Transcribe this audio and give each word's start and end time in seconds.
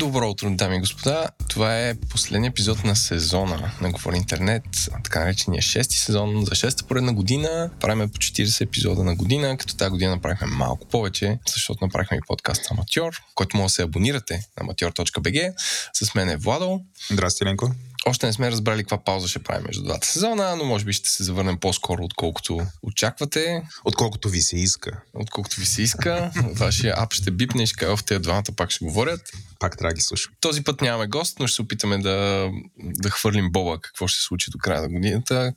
Добро 0.00 0.30
утро, 0.30 0.50
дами 0.50 0.76
и 0.76 0.80
господа. 0.80 1.28
Това 1.48 1.78
е 1.78 1.94
последният 1.94 2.52
епизод 2.52 2.84
на 2.84 2.96
сезона 2.96 3.72
на 3.80 3.90
Говори 3.90 4.16
Интернет, 4.16 4.62
така 5.04 5.20
наречения 5.20 5.62
шести 5.62 5.96
сезон 5.96 6.44
за 6.44 6.54
шеста 6.54 6.84
поредна 6.84 7.12
година. 7.12 7.70
Правим 7.80 8.08
по 8.08 8.18
40 8.18 8.60
епизода 8.60 9.04
на 9.04 9.14
година, 9.14 9.56
като 9.56 9.76
тази 9.76 9.90
година 9.90 10.10
направихме 10.10 10.46
малко 10.46 10.88
повече, 10.88 11.38
защото 11.46 11.84
направихме 11.84 12.16
и 12.16 12.26
подкаст 12.26 12.70
Аматьор, 12.70 13.12
който 13.34 13.56
може 13.56 13.64
да 13.64 13.70
се 13.70 13.82
абонирате 13.82 14.46
на 14.60 14.66
amateur.bg. 14.66 15.52
С 15.94 16.14
мен 16.14 16.28
е 16.28 16.36
Владо. 16.36 16.80
Здрасти, 17.10 17.44
Ленко. 17.44 17.70
Още 18.06 18.26
не 18.26 18.32
сме 18.32 18.50
разбрали 18.50 18.82
каква 18.82 19.04
пауза 19.04 19.28
ще 19.28 19.38
правим 19.38 19.64
между 19.66 19.82
двата 19.82 20.06
сезона, 20.06 20.56
но 20.56 20.64
може 20.64 20.84
би 20.84 20.92
ще 20.92 21.08
се 21.08 21.24
завърнем 21.24 21.58
по-скоро, 21.58 22.04
отколкото 22.04 22.60
очаквате. 22.82 23.62
Отколкото 23.84 24.28
ви 24.28 24.40
се 24.40 24.56
иска. 24.56 25.00
Отколкото 25.14 25.60
ви 25.60 25.66
се 25.66 25.82
иска. 25.82 26.30
Вашия 26.54 26.94
ап 26.98 27.12
ще 27.12 27.30
бипне 27.30 27.62
и 27.62 27.66
ще 27.66 27.76
каже, 27.76 28.02
тези 28.02 28.20
двамата 28.20 28.44
пак 28.56 28.70
ще 28.70 28.84
говорят. 28.84 29.20
Пак 29.58 29.78
трябва 29.78 29.90
да 29.90 29.94
ги 29.94 30.00
слушам. 30.00 30.32
Този 30.40 30.64
път 30.64 30.80
нямаме 30.80 31.06
гост, 31.06 31.38
но 31.40 31.46
ще 31.46 31.54
се 31.54 31.62
опитаме 31.62 31.98
да, 31.98 32.48
да 32.78 33.10
хвърлим 33.10 33.52
боба 33.52 33.80
какво 33.80 34.08
ще 34.08 34.20
се 34.20 34.24
случи 34.24 34.50
до 34.50 34.58
края 34.58 34.82
на 34.82 34.88
годината, 34.88 35.52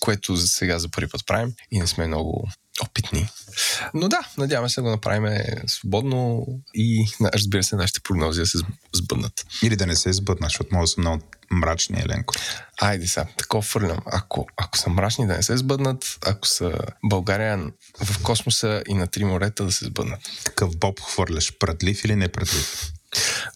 което 0.00 0.36
за 0.36 0.48
сега 0.48 0.78
за 0.78 0.88
първи 0.88 1.10
път 1.10 1.26
правим 1.26 1.52
и 1.70 1.78
не 1.78 1.86
сме 1.86 2.06
много 2.06 2.48
опитни. 2.82 3.28
Но 3.94 4.08
да, 4.08 4.18
надяваме 4.38 4.68
се 4.68 4.80
да 4.80 4.82
го 4.82 4.90
направим 4.90 5.42
свободно 5.66 6.46
и 6.74 7.06
разбира 7.34 7.62
се, 7.62 7.76
нашите 7.76 8.00
прогнози 8.00 8.40
да 8.40 8.46
се 8.46 8.58
сбъднат. 8.94 9.46
Или 9.62 9.76
да 9.76 9.86
не 9.86 9.96
се 9.96 10.12
сбъднат, 10.12 10.50
защото 10.50 10.74
може 10.74 10.82
да 10.82 10.88
са 10.88 11.00
много 11.00 11.22
мрачни, 11.50 12.00
Еленко. 12.00 12.34
Айде 12.80 13.06
сега, 13.06 13.26
такова 13.36 13.62
фърлям. 13.62 13.98
Ако, 14.06 14.46
ако 14.56 14.78
са 14.78 14.90
мрачни, 14.90 15.26
да 15.26 15.36
не 15.36 15.42
се 15.42 15.56
сбъднат, 15.56 16.18
ако 16.26 16.46
са 16.46 16.78
България 17.04 17.58
в 18.04 18.22
космоса 18.22 18.82
и 18.88 18.94
на 18.94 19.06
три 19.06 19.24
морета 19.24 19.64
да 19.64 19.72
се 19.72 19.84
сбъднат. 19.84 20.20
Какъв 20.44 20.76
боб 20.76 21.00
хвърляш? 21.00 21.58
Прадлив 21.58 22.04
или 22.04 22.16
не 22.16 22.28
прадлив? 22.28 22.92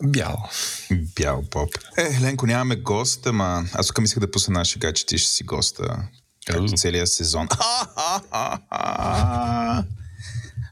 Бял. 0.02 0.48
Бял 0.90 1.42
боб. 1.42 1.78
Е, 1.98 2.20
Ленко, 2.20 2.46
нямаме 2.46 2.76
гост, 2.76 3.26
ама 3.26 3.64
аз 3.72 3.86
тук 3.86 4.00
мислех 4.00 4.18
да 4.18 4.30
пусна 4.30 4.52
нашия 4.52 4.80
гад, 4.80 4.96
че 4.96 5.06
ти 5.06 5.18
ще 5.18 5.30
си 5.30 5.44
госта. 5.44 6.08
Както 6.46 6.72
целият 6.76 7.08
сезон. 7.08 7.48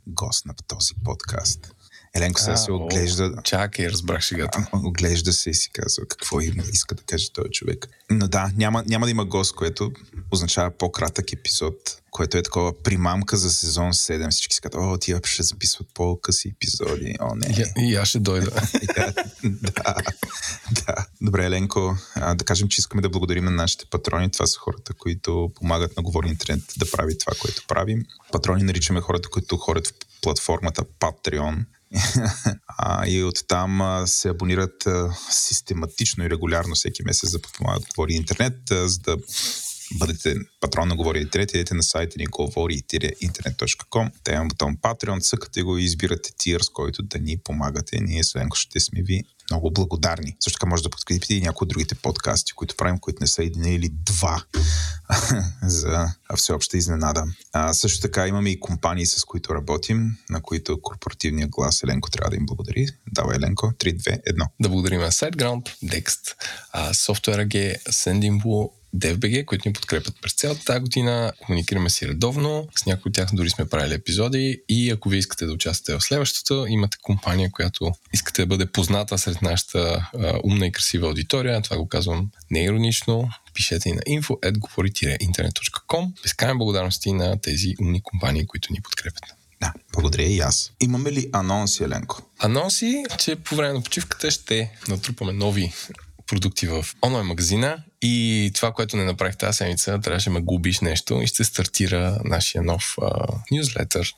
Гост 0.06 0.47
на 0.47 0.55
този 0.69 0.95
подкаст. 1.05 1.73
Еленко 2.14 2.41
сега 2.41 2.56
се 2.56 2.72
оглежда. 2.72 3.34
Чакай, 3.44 3.89
разбрах 3.89 4.20
шегата. 4.20 4.66
Оглежда 4.72 5.33
се 5.33 5.50
и 5.50 5.55
си 5.55 5.70
казва 5.72 6.06
какво 6.08 6.41
има, 6.41 6.62
иска 6.72 6.94
да 6.94 7.02
каже 7.02 7.33
този 7.33 7.50
човек. 7.50 7.89
Но 8.11 8.28
да, 8.28 8.50
няма, 8.56 8.84
няма 8.86 9.06
да 9.06 9.11
има 9.11 9.25
гост, 9.25 9.55
което 9.55 9.92
означава 10.30 10.70
по-кратък 10.70 11.33
епизод, 11.33 11.75
което 12.11 12.39
е 12.39 12.42
такова 12.42 12.83
примамка 12.83 13.36
за 13.36 13.50
сезон 13.50 13.92
7. 13.92 14.30
Всички 14.30 14.55
си 14.55 14.61
казват, 14.61 14.83
о, 14.83 14.98
тия 14.98 15.20
ще 15.25 15.42
записват 15.42 15.89
по-къси 15.94 16.48
епизоди. 16.48 17.17
О, 17.20 17.34
не. 17.34 17.64
И, 17.78 17.91
и 17.91 17.94
аз 17.94 18.08
ще 18.08 18.19
дойда. 18.19 18.50
да, 19.45 19.95
да. 20.70 21.06
Добре, 21.20 21.45
Еленко, 21.45 21.97
а, 22.14 22.34
да 22.34 22.45
кажем, 22.45 22.69
че 22.69 22.80
искаме 22.80 23.02
да 23.02 23.08
благодарим 23.08 23.45
на 23.45 23.50
нашите 23.50 23.86
патрони. 23.91 24.30
Това 24.30 24.47
са 24.47 24.58
хората, 24.58 24.92
които 24.95 25.50
помагат 25.55 25.97
на 25.97 26.02
Говори 26.02 26.28
Интернет 26.28 26.62
да 26.78 26.91
прави 26.91 27.19
това, 27.19 27.33
което 27.41 27.64
правим. 27.69 28.05
Патрони 28.33 28.62
наричаме 28.62 29.00
хората, 29.00 29.28
които 29.28 29.56
ходят 29.56 29.86
в 29.86 29.92
платформата 30.22 30.84
Patreon 31.00 31.64
а, 32.78 33.06
и 33.06 33.24
оттам 33.24 33.80
а, 33.80 34.06
се 34.06 34.28
абонират 34.28 34.86
а, 34.86 35.16
систематично 35.30 36.24
и 36.24 36.30
регулярно 36.30 36.74
всеки 36.74 37.02
месец 37.02 37.30
да 37.30 37.42
подпомагат 37.42 37.84
Говори 37.96 38.14
Интернет, 38.14 38.70
а, 38.70 38.88
за 38.88 38.98
да 38.98 39.16
бъдете 39.98 40.34
патрон 40.61 40.88
на 40.88 40.96
Говори 40.96 41.20
Интернет, 41.20 41.55
идете 41.55 41.74
на 41.74 41.83
сайта 41.83 42.14
ни 42.18 42.27
говори-интернет.com. 42.27 44.11
Та 44.24 44.33
имам 44.33 44.48
бутон 44.48 44.77
Patreon, 44.77 45.22
цъкате 45.22 45.62
го 45.62 45.78
и 45.78 45.84
избирате 45.84 46.30
тир, 46.38 46.61
с 46.61 46.68
който 46.68 47.02
да 47.02 47.18
ни 47.18 47.38
помагате. 47.44 48.00
Ние 48.00 48.24
с 48.24 48.46
ще 48.55 48.80
сме 48.80 49.02
ви 49.02 49.22
много 49.50 49.70
благодарни. 49.70 50.36
Също 50.40 50.58
така 50.58 50.70
може 50.70 50.83
да 50.83 50.90
подкрепите 50.90 51.34
и 51.34 51.40
някои 51.40 51.64
от 51.64 51.68
другите 51.68 51.94
подкасти, 51.94 52.52
които 52.52 52.77
правим, 52.77 52.98
които 52.98 53.18
не 53.20 53.27
са 53.27 53.44
един 53.44 53.64
или 53.64 53.88
два 53.88 54.44
за 55.62 56.08
всеобща 56.36 56.77
изненада. 56.77 57.24
А, 57.52 57.74
също 57.74 58.00
така 58.00 58.27
имаме 58.27 58.50
и 58.50 58.61
компании, 58.61 59.06
с 59.06 59.24
които 59.24 59.55
работим, 59.55 60.16
на 60.30 60.42
които 60.42 60.83
корпоративния 60.83 61.48
глас 61.48 61.83
Еленко 61.83 62.11
трябва 62.11 62.30
да 62.30 62.36
им 62.36 62.46
благодари. 62.46 62.86
Давай, 63.12 63.36
Еленко, 63.36 63.66
3, 63.66 63.96
2, 63.96 64.20
1. 64.33 64.46
Да 64.61 64.68
благодарим 64.68 65.00
на 65.00 65.11
SiteGround, 65.11 65.68
Dext, 65.84 66.34
Software 66.74 67.46
AG, 67.46 67.82
Sendinblue, 67.90 68.70
DFBG, 68.96 69.45
които 69.45 69.68
ни 69.68 69.73
подкрепят 69.73 70.14
през 70.23 70.33
цялата 70.33 70.64
тази 70.64 70.80
година. 70.80 71.33
Комуникираме 71.39 71.90
си 71.90 72.08
редовно. 72.08 72.68
С 72.78 72.86
някои 72.86 73.11
от 73.11 73.14
тях 73.14 73.28
дори 73.33 73.51
сме 73.51 73.68
правили 73.68 73.95
епизоди. 73.95 74.62
И 74.68 74.90
ако 74.90 75.08
ви 75.08 75.18
искате 75.18 75.46
да 75.46 75.52
участвате 75.52 75.98
в 75.98 76.05
следващото, 76.05 76.67
имате 76.68 76.98
компания, 77.02 77.50
която 77.50 77.92
искате 78.12 78.42
да 78.42 78.46
бъде 78.46 78.67
позната 78.67 79.18
сред 79.18 79.42
нашата 79.42 80.11
а, 80.18 80.40
умна 80.45 80.67
и 80.67 80.73
красива 80.73 81.08
аудитория. 81.08 81.62
Това 81.62 81.77
го 81.77 81.89
казвам 81.89 82.30
неиронично. 82.50 83.30
Пишете 83.55 83.89
и 83.89 83.92
на 83.92 84.00
info.govori-internet.com. 84.00 86.23
Безкрайни 86.23 86.58
благодарности 86.58 87.12
на 87.12 87.40
тези 87.40 87.74
умни 87.80 88.02
компании, 88.02 88.46
които 88.46 88.73
ни 88.73 88.83
подкрепят. 88.83 89.24
Да, 89.61 89.73
благодаря 89.92 90.23
и 90.23 90.39
аз. 90.39 90.73
Имаме 90.80 91.12
ли 91.12 91.30
анонси, 91.33 91.84
Еленко? 91.84 92.23
Анонси, 92.39 93.05
че 93.18 93.36
по 93.36 93.56
време 93.56 93.74
на 93.74 93.83
почивката 93.83 94.30
ще 94.30 94.73
натрупаме 94.89 95.33
нови 95.33 95.73
продукти 96.30 96.67
в 96.67 96.86
онлайн 97.02 97.27
магазина 97.27 97.83
и 98.02 98.51
това, 98.55 98.73
което 98.73 98.96
не 98.96 99.05
направих 99.05 99.36
тази 99.36 99.57
седмица, 99.57 100.01
трябваше 100.01 100.30
да 100.30 100.35
ме 100.35 100.41
губиш 100.41 100.80
нещо 100.80 101.20
и 101.23 101.27
ще 101.27 101.45
стартира 101.45 102.20
нашия 102.24 102.63
нов 102.63 102.96
нюзлетър. 103.52 104.14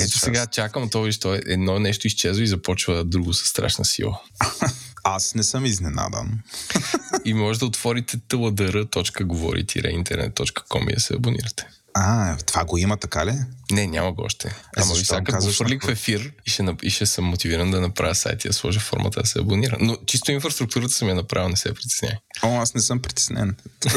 Ето 0.00 0.18
сега 0.18 0.46
чакам 0.46 0.90
това, 0.90 1.12
що 1.12 1.34
едно 1.34 1.78
нещо 1.78 2.06
изчезва 2.06 2.44
и 2.44 2.46
започва 2.46 3.04
друго 3.04 3.34
със 3.34 3.48
страшна 3.48 3.84
сила. 3.84 4.20
Аз 5.04 5.34
не 5.34 5.42
съм 5.42 5.66
изненадан. 5.66 6.40
и 7.24 7.34
може 7.34 7.58
да 7.58 7.66
отворите 7.66 8.18
tladr.govori-internet.com 8.18 10.90
и 10.90 10.94
да 10.94 11.00
се 11.00 11.14
абонирате. 11.14 11.66
А, 11.98 12.36
това 12.36 12.64
го 12.64 12.78
има 12.78 12.96
така 12.96 13.26
ли? 13.26 13.34
Не, 13.72 13.86
няма 13.86 14.12
го 14.12 14.22
още. 14.22 14.54
Ама 14.76 14.94
ви 14.94 15.04
сега 15.04 15.40
го 15.40 15.52
фърлик 15.52 15.84
в 15.84 15.88
ефир 15.88 16.32
и 16.46 16.50
ще, 16.50 16.76
и 16.82 16.90
ще 16.90 17.06
съм 17.06 17.24
мотивиран 17.24 17.70
да 17.70 17.80
направя 17.80 18.14
сайт 18.14 18.44
и 18.44 18.48
да 18.48 18.54
сложа 18.54 18.80
формата 18.80 19.20
да 19.20 19.26
се 19.26 19.40
абонира. 19.40 19.76
Но 19.80 19.96
чисто 20.06 20.32
инфраструктурата 20.32 20.92
съм 20.92 21.08
я 21.08 21.14
направил, 21.14 21.48
не 21.48 21.56
се 21.56 21.74
притесняй. 21.74 22.12
О, 22.42 22.60
аз 22.60 22.74
не 22.74 22.80
съм 22.80 23.02
притеснен. 23.02 23.56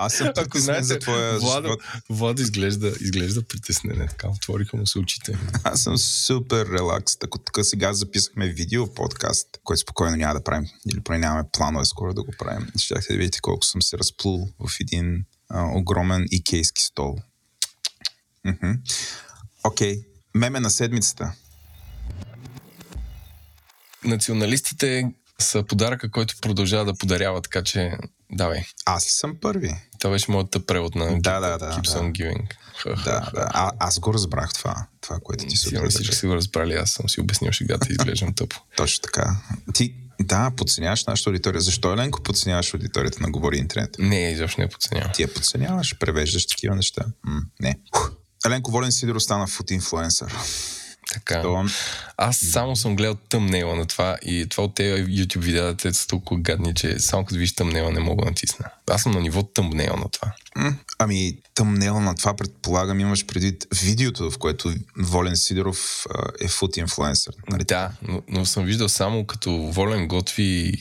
Аз 0.00 0.14
съм 0.14 0.32
Ако 0.36 0.58
знаете, 0.58 0.84
за 0.84 0.98
твоя 0.98 1.38
Влад, 1.38 1.64
живот. 1.64 1.80
Влад 2.10 2.38
изглежда, 2.40 2.92
изглежда 3.00 3.42
притеснен. 3.42 4.00
Е 4.02 4.06
така, 4.06 4.28
отвориха 4.28 4.76
му 4.76 4.86
се 4.86 4.98
очите. 4.98 5.38
Аз 5.64 5.82
съм 5.82 5.98
супер 5.98 6.66
релакс. 6.66 7.16
Ако 7.24 7.38
тук 7.38 7.58
сега 7.62 7.92
записахме 7.92 8.48
видео 8.48 8.94
подкаст, 8.94 9.48
който 9.64 9.80
спокойно 9.80 10.16
няма 10.16 10.34
да 10.34 10.44
правим, 10.44 10.68
или 10.92 11.00
поне 11.00 11.18
нямаме 11.18 11.48
планове 11.52 11.84
скоро 11.84 12.14
да 12.14 12.22
го 12.22 12.32
правим. 12.38 12.66
Щяхте 12.78 13.12
да 13.12 13.18
видите 13.18 13.38
колко 13.42 13.66
съм 13.66 13.82
се 13.82 13.98
разплул 13.98 14.48
в 14.58 14.70
един 14.80 15.24
а, 15.48 15.64
огромен 15.74 16.26
икейски 16.30 16.82
стол. 16.82 17.16
Окей. 19.64 19.96
Okay. 19.96 20.04
Меме 20.34 20.60
на 20.60 20.70
седмицата. 20.70 21.32
Националистите 24.04 25.12
са 25.40 25.62
подаръка, 25.62 26.10
който 26.10 26.34
продължава 26.40 26.84
да 26.84 26.94
подарява, 26.94 27.42
така 27.42 27.62
че 27.62 27.92
давай. 28.32 28.64
Аз 28.86 29.06
ли 29.06 29.10
съм 29.10 29.36
първи? 29.40 29.74
Това 29.98 30.10
беше 30.10 30.30
моята 30.30 30.66
превод 30.66 30.94
на 30.94 31.20
да, 31.20 31.40
да, 31.40 31.58
да, 31.58 31.70
Keeps 31.70 31.92
да. 31.92 32.00
on 32.00 32.12
Giving. 32.12 32.54
Да, 33.04 33.30
да. 33.34 33.48
А, 33.50 33.70
аз 33.78 33.98
го 33.98 34.14
разбрах 34.14 34.52
това, 34.52 34.86
това 35.00 35.18
което 35.22 35.46
ти 35.46 35.56
се 35.56 35.68
Сигурно 35.68 35.90
всички 35.90 36.16
си 36.16 36.26
го 36.26 36.34
разбрали, 36.34 36.74
аз 36.74 36.90
съм 36.90 37.08
си 37.08 37.20
обяснил 37.20 37.52
шегата 37.52 37.86
и 37.90 37.92
изглеждам 37.92 38.34
тъпо. 38.34 38.56
Точно 38.76 39.02
така. 39.02 39.36
Ти, 39.74 39.94
да, 40.20 40.50
подценяваш 40.56 41.04
нашата 41.04 41.30
аудитория. 41.30 41.60
Защо, 41.60 41.92
Еленко, 41.92 42.22
подценяваш 42.22 42.74
аудиторията 42.74 43.22
на 43.22 43.30
Говори 43.30 43.58
Интернет? 43.58 43.96
Не, 43.98 44.30
изобщо 44.30 44.60
не 44.60 44.68
подценявам. 44.68 45.12
Ти 45.14 45.22
я 45.22 45.34
подценяваш, 45.34 45.98
превеждаш 45.98 46.46
такива 46.46 46.76
неща. 46.76 47.04
М- 47.26 47.42
не. 47.60 47.78
Еленко 48.46 48.70
Волен 48.70 48.92
Сидоров 48.92 49.22
стана 49.22 49.46
фут 49.46 49.70
инфлуенсър. 49.70 50.34
Така. 51.12 51.42
То... 51.42 51.64
Аз 52.20 52.36
само 52.36 52.76
съм 52.76 52.96
гледал 52.96 53.14
тъмнела 53.14 53.76
на 53.76 53.86
това 53.86 54.16
и 54.22 54.46
това 54.48 54.64
от 54.64 54.74
тези 54.74 55.04
YouTube 55.04 55.40
видеа, 55.40 55.76
те 55.76 55.94
са 55.94 56.06
толкова 56.06 56.40
гадни, 56.40 56.74
че 56.74 56.98
само 56.98 57.24
като 57.24 57.38
виж 57.38 57.54
тъмнела 57.54 57.92
не 57.92 58.00
мога 58.00 58.24
да 58.24 58.30
натисна. 58.30 58.66
Аз 58.90 59.02
съм 59.02 59.12
на 59.12 59.20
ниво 59.20 59.42
тъмнел 59.42 59.96
на 59.96 60.08
това. 60.08 60.32
Ами, 60.98 61.38
тъмнел 61.54 62.00
на 62.00 62.14
това, 62.14 62.36
предполагам, 62.36 63.00
имаш 63.00 63.26
предвид 63.26 63.66
видеото, 63.82 64.30
в 64.30 64.38
което 64.38 64.74
Волен 64.96 65.36
Сидоров 65.36 66.06
е 66.40 66.48
фут 66.48 66.76
инфлуенсър. 66.76 67.34
Нали? 67.50 67.64
Да, 67.64 67.90
но, 68.02 68.22
но, 68.28 68.46
съм 68.46 68.64
виждал 68.64 68.88
само 68.88 69.26
като 69.26 69.52
Волен 69.52 70.08
готви 70.08 70.72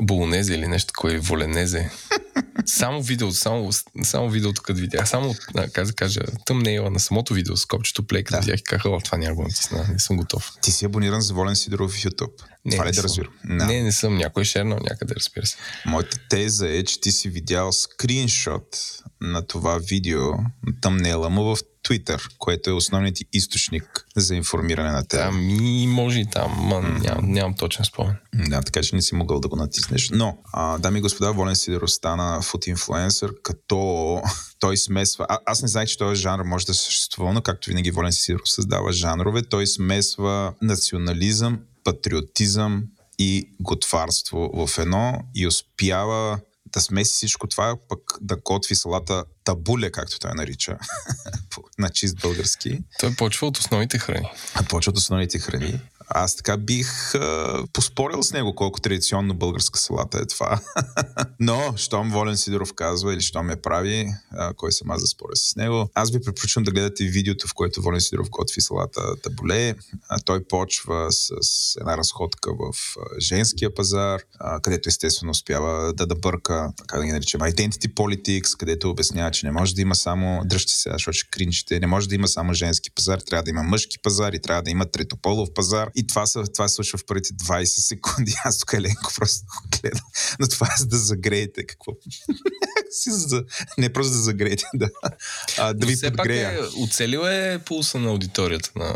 болонезе 0.00 0.54
или 0.54 0.68
нещо, 0.68 0.92
кое 0.96 1.14
е 1.14 1.18
воленезе. 1.18 1.90
само 2.66 3.02
видео, 3.02 3.32
само, 3.32 3.70
само 4.02 4.30
видеото, 4.30 4.62
като 4.62 4.80
видях. 4.80 5.08
Само, 5.08 5.34
как 5.72 5.86
да 5.86 5.92
кажа, 5.92 6.20
тъмнела 6.46 6.90
на 6.90 7.00
самото 7.00 7.34
видео 7.34 7.56
с 7.56 7.66
копчето 7.66 8.06
плей, 8.06 8.24
като 8.24 8.36
да. 8.36 8.40
видях 8.40 8.60
и 8.60 8.62
казах, 8.62 8.82
това 9.04 9.18
няма 9.18 9.34
го 9.34 9.42
натисна, 9.42 9.86
не 9.92 9.98
съм 9.98 10.16
готов. 10.16 10.43
Ти 10.62 10.72
си 10.72 10.84
абониран 10.84 11.20
за 11.20 11.34
Волен 11.34 11.56
Сидоров 11.56 11.92
в 11.92 11.94
YouTube. 11.94 12.42
Не, 12.64 12.72
това 12.72 12.86
ли 12.86 12.92
да 12.92 13.02
разбирам? 13.02 13.32
No. 13.46 13.66
Не, 13.66 13.82
не 13.82 13.92
съм. 13.92 14.16
Някой 14.16 14.42
е 14.42 14.44
шернал 14.44 14.78
някъде, 14.90 15.14
разбира 15.16 15.46
се. 15.46 15.56
Моята 15.86 16.16
теза 16.30 16.68
е, 16.68 16.84
че 16.84 17.00
ти 17.00 17.12
си 17.12 17.28
видял 17.28 17.72
скриншот 17.72 18.78
на 19.20 19.46
това 19.46 19.78
видео, 19.78 20.32
на 20.32 20.80
тъмнела 20.80 21.30
му 21.30 21.56
в 21.56 21.58
Twitter, 21.84 22.28
което 22.38 22.70
е 22.70 22.72
основният 22.72 23.16
ти 23.16 23.24
източник 23.32 24.06
за 24.16 24.34
информиране 24.34 24.90
на 24.90 25.06
теб. 25.08 25.20
Ами, 25.20 25.86
може 25.86 26.20
и 26.20 26.26
там, 26.30 26.52
ма 26.58 26.74
mm-hmm. 26.74 27.02
нямам, 27.02 27.32
нямам 27.32 27.54
точен 27.54 27.84
спомен. 27.84 28.16
Да, 28.34 28.62
така 28.62 28.82
че 28.82 28.96
не 28.96 29.02
си 29.02 29.14
могъл 29.14 29.40
да 29.40 29.48
го 29.48 29.56
натиснеш. 29.56 30.10
Но, 30.12 30.38
а, 30.52 30.78
дами 30.78 30.98
и 30.98 31.02
господа, 31.02 31.32
Волен 31.32 31.56
Сидеров 31.56 31.90
стана 31.90 32.42
фут 32.42 32.66
инфлуенсър, 32.66 33.32
като 33.42 34.22
той 34.60 34.76
смесва... 34.76 35.26
А, 35.28 35.38
аз 35.46 35.62
не 35.62 35.68
знаех, 35.68 35.88
че 35.88 35.98
този 35.98 36.22
жанр 36.22 36.42
може 36.44 36.66
да 36.66 36.74
съществува, 36.74 37.32
но 37.32 37.42
както 37.42 37.70
винаги 37.70 37.90
Волен 37.90 38.12
Сидеров 38.12 38.50
създава 38.50 38.92
жанрове, 38.92 39.42
той 39.42 39.66
смесва 39.66 40.54
национализъм, 40.62 41.60
патриотизъм 41.84 42.84
и 43.18 43.48
готварство 43.60 44.50
в 44.54 44.78
едно 44.78 45.18
и 45.34 45.46
успява 45.46 46.38
да 46.74 46.80
смеси 46.80 47.12
всичко 47.12 47.46
това, 47.46 47.76
пък 47.88 48.00
да 48.20 48.36
готви 48.36 48.74
салата 48.74 49.24
табуле, 49.44 49.90
както 49.90 50.18
той 50.18 50.30
нарича, 50.34 50.78
на 51.78 51.90
чист 51.90 52.20
български. 52.20 52.82
Той 53.00 53.14
почва 53.14 53.46
от 53.46 53.58
основните 53.58 53.98
храни. 53.98 54.28
Почва 54.68 54.90
от 54.90 54.96
основните 54.96 55.38
храни. 55.38 55.80
Аз 56.08 56.36
така 56.36 56.56
бих 56.56 57.14
а, 57.14 57.62
поспорил 57.72 58.22
с 58.22 58.32
него 58.32 58.54
колко 58.54 58.80
традиционно 58.80 59.34
българска 59.34 59.78
салата 59.78 60.18
е 60.18 60.26
това. 60.26 60.60
Но, 61.40 61.74
щом 61.76 62.10
Волен 62.10 62.36
Сидоров 62.36 62.72
казва 62.74 63.14
или 63.14 63.20
щом 63.20 63.46
ме 63.46 63.56
прави, 63.56 64.08
а, 64.30 64.54
кой 64.54 64.72
съм 64.72 64.90
аз 64.90 65.00
да 65.00 65.06
споря 65.06 65.36
с 65.36 65.56
него. 65.56 65.90
Аз 65.94 66.10
ви 66.10 66.20
препоръчвам 66.20 66.64
да 66.64 66.70
гледате 66.70 67.04
видеото, 67.04 67.48
в 67.48 67.54
което 67.54 67.82
Волен 67.82 68.00
Сидоров 68.00 68.30
готви 68.30 68.60
салата 68.60 69.16
табуле. 69.22 69.74
А, 70.08 70.20
той 70.20 70.44
почва 70.44 71.12
с, 71.12 71.28
с 71.40 71.76
една 71.76 71.96
разходка 71.96 72.50
в 72.54 72.96
женския 73.20 73.74
пазар, 73.74 74.20
а, 74.38 74.60
където 74.60 74.88
естествено 74.88 75.30
успява 75.30 75.92
да 75.92 76.06
да 76.06 76.14
как 76.86 77.00
да 77.00 77.04
ги 77.04 77.12
наричам, 77.12 77.40
identity 77.40 77.94
politics, 77.94 78.56
където 78.58 78.90
обяснява, 78.90 79.30
че 79.30 79.46
не 79.46 79.52
може 79.52 79.74
да 79.74 79.82
има 79.82 79.94
само, 79.94 80.42
дръжте 80.44 80.72
се, 80.72 80.90
защото 80.92 81.16
ще 81.16 81.30
кринчите, 81.30 81.80
не 81.80 81.86
може 81.86 82.08
да 82.08 82.14
има 82.14 82.28
само 82.28 82.54
женски 82.54 82.90
пазар, 82.90 83.18
трябва 83.18 83.42
да 83.42 83.50
има 83.50 83.62
мъжки 83.62 83.98
пазар 83.98 84.32
и 84.32 84.42
трябва 84.42 84.62
да 84.62 84.70
има 84.70 84.86
третополов 84.86 85.48
пазар 85.54 85.90
и 85.94 86.03
това, 86.06 86.26
са, 86.26 86.44
това 86.54 86.68
се 86.68 86.74
случва 86.74 86.98
в 86.98 87.04
първите 87.06 87.34
20 87.34 87.64
секунди. 87.64 88.34
Аз 88.44 88.58
тук 88.58 88.72
Еленко 88.72 89.12
просто 89.16 89.44
го 89.46 89.78
гледам. 89.80 90.06
Но 90.40 90.48
това 90.48 90.66
е 90.66 90.78
за 90.78 90.86
да 90.86 90.96
загреете. 90.96 91.66
Какво? 91.66 91.92
Не 93.78 93.92
просто 93.92 94.12
да 94.12 94.18
загреете, 94.18 94.64
да. 94.74 94.88
А, 95.58 95.72
да 95.72 95.86
ви 95.86 95.94
все 95.94 96.10
подгрея. 96.10 96.60
Пак 96.60 96.72
е, 96.72 96.82
оцелил 96.82 97.18
е 97.18 97.58
пулса 97.58 97.98
на 97.98 98.10
аудиторията. 98.10 98.70
На... 98.76 98.94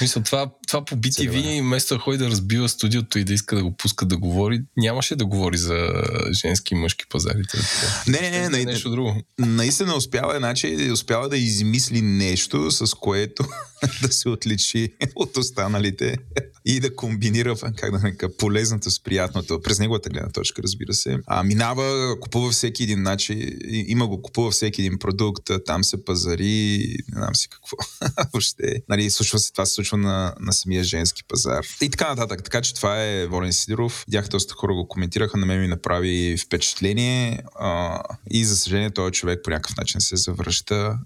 Мисля, 0.00 0.22
това, 0.22 0.50
това 0.68 0.84
по 0.84 0.96
BTV, 0.96 1.58
е. 1.58 1.60
вместо 1.60 1.94
да 1.94 2.00
ходи 2.00 2.18
да 2.18 2.30
разбива 2.30 2.68
студиото 2.68 3.18
и 3.18 3.24
да 3.24 3.32
иска 3.32 3.56
да 3.56 3.62
го 3.62 3.76
пуска 3.76 4.06
да 4.06 4.16
говори, 4.16 4.60
нямаше 4.76 5.16
да 5.16 5.26
говори 5.26 5.58
за 5.58 6.02
женски 6.32 6.74
и 6.74 6.76
мъжки 6.76 7.04
пазарите. 7.08 7.58
Не, 8.06 8.20
не, 8.20 8.30
не, 8.30 8.48
не, 8.48 8.64
нещо 8.64 8.90
друго. 8.90 9.22
Наистина 9.38 9.94
успява, 9.94 10.36
значи, 10.38 10.90
успява 10.92 11.28
да 11.28 11.36
измисли 11.36 12.02
нещо, 12.02 12.70
с 12.70 12.94
което 12.94 13.44
да 14.02 14.12
се 14.12 14.28
отличи 14.28 14.88
от 15.14 15.36
останалите 15.36 15.97
и 16.64 16.80
да 16.80 16.96
комбинира, 16.96 17.54
как 17.76 17.90
да 17.92 17.98
нарека, 17.98 18.36
полезното 18.36 18.90
с 18.90 19.02
приятното, 19.02 19.60
през 19.62 19.78
неговата 19.78 20.10
гледна 20.10 20.28
точка, 20.28 20.62
разбира 20.62 20.94
се. 20.94 21.18
А, 21.26 21.42
минава, 21.42 22.16
купува 22.20 22.50
всеки 22.50 22.82
един 22.82 23.02
начин, 23.02 23.58
има 23.68 24.06
го, 24.06 24.22
купува 24.22 24.50
всеки 24.50 24.82
един 24.82 24.98
продукт, 24.98 25.50
там 25.66 25.84
се 25.84 26.04
пазари, 26.04 26.78
не 27.08 27.20
знам 27.20 27.34
си 27.34 27.48
какво. 27.48 27.76
Въобще, 28.32 28.82
нали, 28.88 29.10
случва 29.10 29.38
се, 29.38 29.52
това 29.52 29.66
се 29.66 29.74
случва 29.74 29.96
на, 29.96 30.34
на 30.40 30.52
самия 30.52 30.84
женски 30.84 31.24
пазар. 31.28 31.66
И 31.82 31.90
така 31.90 32.08
нататък. 32.08 32.44
Така 32.44 32.60
че 32.60 32.74
това 32.74 33.02
е 33.04 33.26
Волен 33.26 33.52
Сидоров. 33.52 34.04
Видях 34.08 34.28
доста 34.28 34.54
хора 34.54 34.74
го 34.74 34.88
коментираха, 34.88 35.38
на 35.38 35.46
мен 35.46 35.60
ми 35.60 35.68
направи 35.68 36.36
впечатление 36.46 37.42
а, 37.54 38.00
и 38.30 38.44
за 38.44 38.56
съжаление 38.56 38.90
този 38.90 39.12
човек 39.12 39.40
по 39.44 39.50
някакъв 39.50 39.76
начин 39.76 40.00
се 40.00 40.16
завръща 40.16 40.98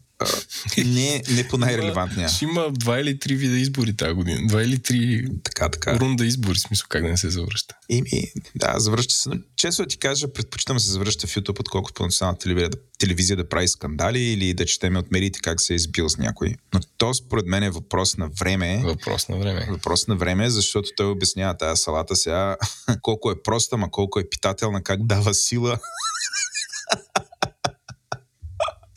не, 0.79 1.23
не 1.31 1.49
по 1.49 1.59
най-релевантния. 1.59 2.29
Ще 2.29 2.45
има 2.45 2.71
два 2.71 3.01
или 3.01 3.19
три 3.19 3.35
вида 3.35 3.59
избори 3.59 3.97
тази 3.97 4.15
година. 4.15 4.47
Два 4.47 4.63
или 4.63 4.79
три 4.79 5.27
така, 5.45 5.69
така. 5.69 5.99
рунда 5.99 6.27
избори, 6.27 6.59
смисъл 6.59 6.87
как 6.89 7.03
да 7.03 7.09
не 7.09 7.17
се 7.17 7.31
завръща. 7.31 7.75
Ими, 7.89 8.33
да, 8.55 8.75
завръща 8.79 9.15
се. 9.15 9.31
Често 9.57 9.83
да 9.83 9.89
ти 9.89 9.99
кажа, 9.99 10.33
предпочитам 10.33 10.81
се 10.81 10.91
завръща 10.91 11.27
в 11.27 11.35
YouTube, 11.35 11.61
отколкото 11.61 11.95
по 11.95 12.03
национална 12.03 12.39
телевизия, 12.39 12.69
да, 12.69 12.79
телевизия 12.99 13.37
да 13.37 13.49
прави 13.49 13.69
скандали 13.69 14.21
или 14.21 14.55
да 14.55 14.67
четеме 14.67 14.99
от 14.99 15.13
медиите 15.13 15.41
как 15.43 15.61
се 15.61 15.73
е 15.73 15.77
избил 15.77 16.09
с 16.09 16.19
някой. 16.19 16.55
Но 16.75 16.81
то 16.99 17.15
според 17.15 17.47
мен 17.47 17.63
е 17.63 17.71
въпрос 17.71 18.17
на 18.17 18.29
време. 18.41 18.83
Въпрос 18.85 19.29
на 19.29 19.37
време. 19.37 19.67
Въпрос 19.71 20.07
на 20.07 20.17
време, 20.17 20.51
защото 20.51 20.89
той 20.97 21.07
обяснява 21.07 21.57
тази 21.57 21.83
салата 21.83 22.17
сега 22.17 22.57
колко 23.03 23.31
е 23.31 23.43
проста, 23.43 23.77
ма 23.77 23.91
колко 23.91 24.21
е 24.21 24.29
питателна, 24.31 24.83
как 24.83 25.07
дава 25.07 25.35
сила. 25.35 25.79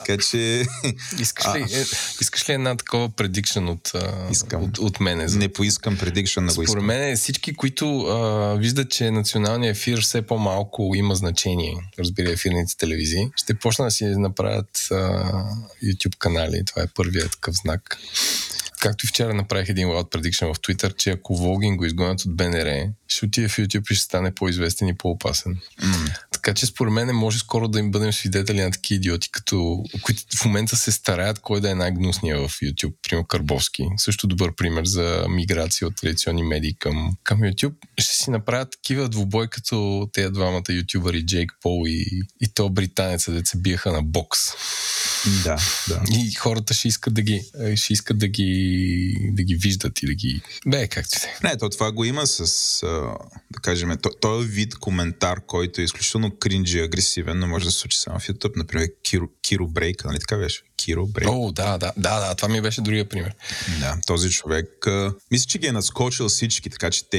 Така 0.05 0.23
че... 0.23 0.65
Искаш 1.19 1.55
ли, 1.55 1.61
е, 1.61 1.85
искаш 2.21 2.49
ли 2.49 2.53
една 2.53 2.75
такова 2.75 3.09
предикшн 3.09 3.67
от, 3.67 3.91
искам. 4.31 4.63
от, 4.63 4.77
от 4.77 4.99
мене? 4.99 5.27
За... 5.27 5.39
Не 5.39 5.49
поискам 5.49 5.97
предикшн 5.97 6.41
на 6.41 6.53
го 6.53 6.63
Според 6.63 6.83
мен 6.83 7.17
всички, 7.17 7.55
които 7.55 8.01
а, 8.01 8.55
виждат, 8.55 8.91
че 8.91 9.11
националният 9.11 9.77
ефир 9.77 10.01
все 10.01 10.21
по-малко 10.21 10.91
има 10.95 11.15
значение, 11.15 11.75
разбира 11.99 12.31
ефирните 12.31 12.77
телевизии, 12.77 13.27
ще 13.35 13.53
почна 13.53 13.85
да 13.85 13.91
си 13.91 14.05
направят 14.05 14.87
а, 14.91 14.95
YouTube 15.83 16.17
канали. 16.17 16.65
Това 16.65 16.81
е 16.81 16.87
първият 16.95 17.31
такъв 17.31 17.55
знак 17.55 17.99
както 18.79 19.05
и 19.05 19.07
вчера 19.07 19.33
направих 19.33 19.69
един 19.69 19.87
loud 19.87 20.11
prediction 20.11 20.53
в 20.53 20.59
Twitter, 20.59 20.95
че 20.95 21.09
ако 21.09 21.35
Волгин 21.35 21.77
го 21.77 21.85
изгонят 21.85 22.25
от 22.25 22.35
БНР, 22.35 22.87
ще 23.07 23.25
отиде 23.25 23.47
в 23.47 23.57
YouTube 23.57 23.91
и 23.91 23.95
ще 23.95 24.03
стане 24.03 24.35
по-известен 24.35 24.87
и 24.87 24.97
по-опасен. 24.97 25.57
Mm. 25.81 26.19
Така 26.45 26.55
че 26.55 26.65
според 26.65 26.93
мен 26.93 27.15
може 27.15 27.39
скоро 27.39 27.67
да 27.67 27.79
им 27.79 27.91
бъдем 27.91 28.13
свидетели 28.13 28.61
на 28.61 28.71
такива 28.71 28.95
идиоти, 28.95 29.29
като, 29.31 29.83
които 30.01 30.23
в 30.41 30.45
момента 30.45 30.75
се 30.75 30.91
стараят 30.91 31.39
кой 31.39 31.61
да 31.61 31.71
е 31.71 31.75
най-гнусния 31.75 32.37
в 32.37 32.49
YouTube. 32.49 32.93
Примерно 33.03 33.27
Карбовски. 33.27 33.83
Също 33.97 34.27
добър 34.27 34.55
пример 34.55 34.85
за 34.85 35.25
миграция 35.29 35.87
от 35.87 35.95
традиционни 35.95 36.43
медии 36.43 36.75
към, 36.79 37.17
към 37.23 37.39
YouTube. 37.39 37.73
Ще 37.97 38.15
си 38.15 38.29
направят 38.29 38.71
такива 38.71 39.09
двубой, 39.09 39.47
като 39.47 40.09
тези 40.13 40.29
двамата 40.29 40.63
ютубъри 40.69 41.25
Джейк 41.25 41.51
Пол 41.61 41.83
и, 41.87 42.21
и 42.41 42.47
то 42.53 42.69
британеца, 42.69 43.31
де 43.31 43.41
се 43.45 43.57
биеха 43.57 43.91
на 43.91 44.03
бокс. 44.03 44.39
Да, 45.43 45.57
да. 45.87 46.03
И 46.11 46.33
хората 46.33 46.73
ще 46.73 46.87
искат 46.87 47.13
да 47.13 47.21
ги, 47.21 47.41
ще 47.75 47.93
искат 47.93 48.17
да 48.17 48.27
ги, 48.27 49.29
да 49.31 49.43
ги 49.43 49.55
виждат 49.55 50.03
и 50.03 50.05
да 50.05 50.13
ги... 50.13 50.41
Бе, 50.67 50.87
как 50.87 51.09
ти 51.09 51.19
се. 51.19 51.27
Не, 51.43 51.57
то 51.57 51.69
това 51.69 51.91
го 51.91 52.05
има 52.05 52.27
с, 52.27 52.79
да 53.51 53.59
кажем, 53.61 53.97
този 54.21 54.47
вид 54.47 54.75
коментар, 54.75 55.41
който 55.47 55.81
е 55.81 55.83
изключително 55.83 56.34
кринджи, 56.39 56.79
агресивен, 56.79 57.39
но 57.39 57.47
може 57.47 57.65
да 57.65 57.71
се 57.71 57.79
случи 57.79 57.97
само 57.99 58.19
в 58.19 58.27
YouTube. 58.27 58.57
Например, 58.57 58.87
Киро, 59.03 59.27
Киро 59.41 59.67
Брейк, 59.67 60.05
нали 60.05 60.19
така 60.19 60.37
беше? 60.37 60.63
Киро 60.77 61.07
Брейк. 61.07 61.29
О, 61.31 61.51
да, 61.51 61.77
да, 61.77 61.93
да, 61.97 62.19
да, 62.19 62.35
това 62.35 62.49
ми 62.49 62.61
беше 62.61 62.81
другия 62.81 63.09
пример. 63.09 63.35
Да, 63.79 63.97
този 64.07 64.29
човек, 64.29 64.87
а, 64.87 65.13
мисля, 65.31 65.45
че 65.45 65.57
ги 65.57 65.67
е 65.67 65.71
надскочил 65.71 66.29
всички, 66.29 66.69
така 66.69 66.89
че 66.89 67.09
те 67.09 67.17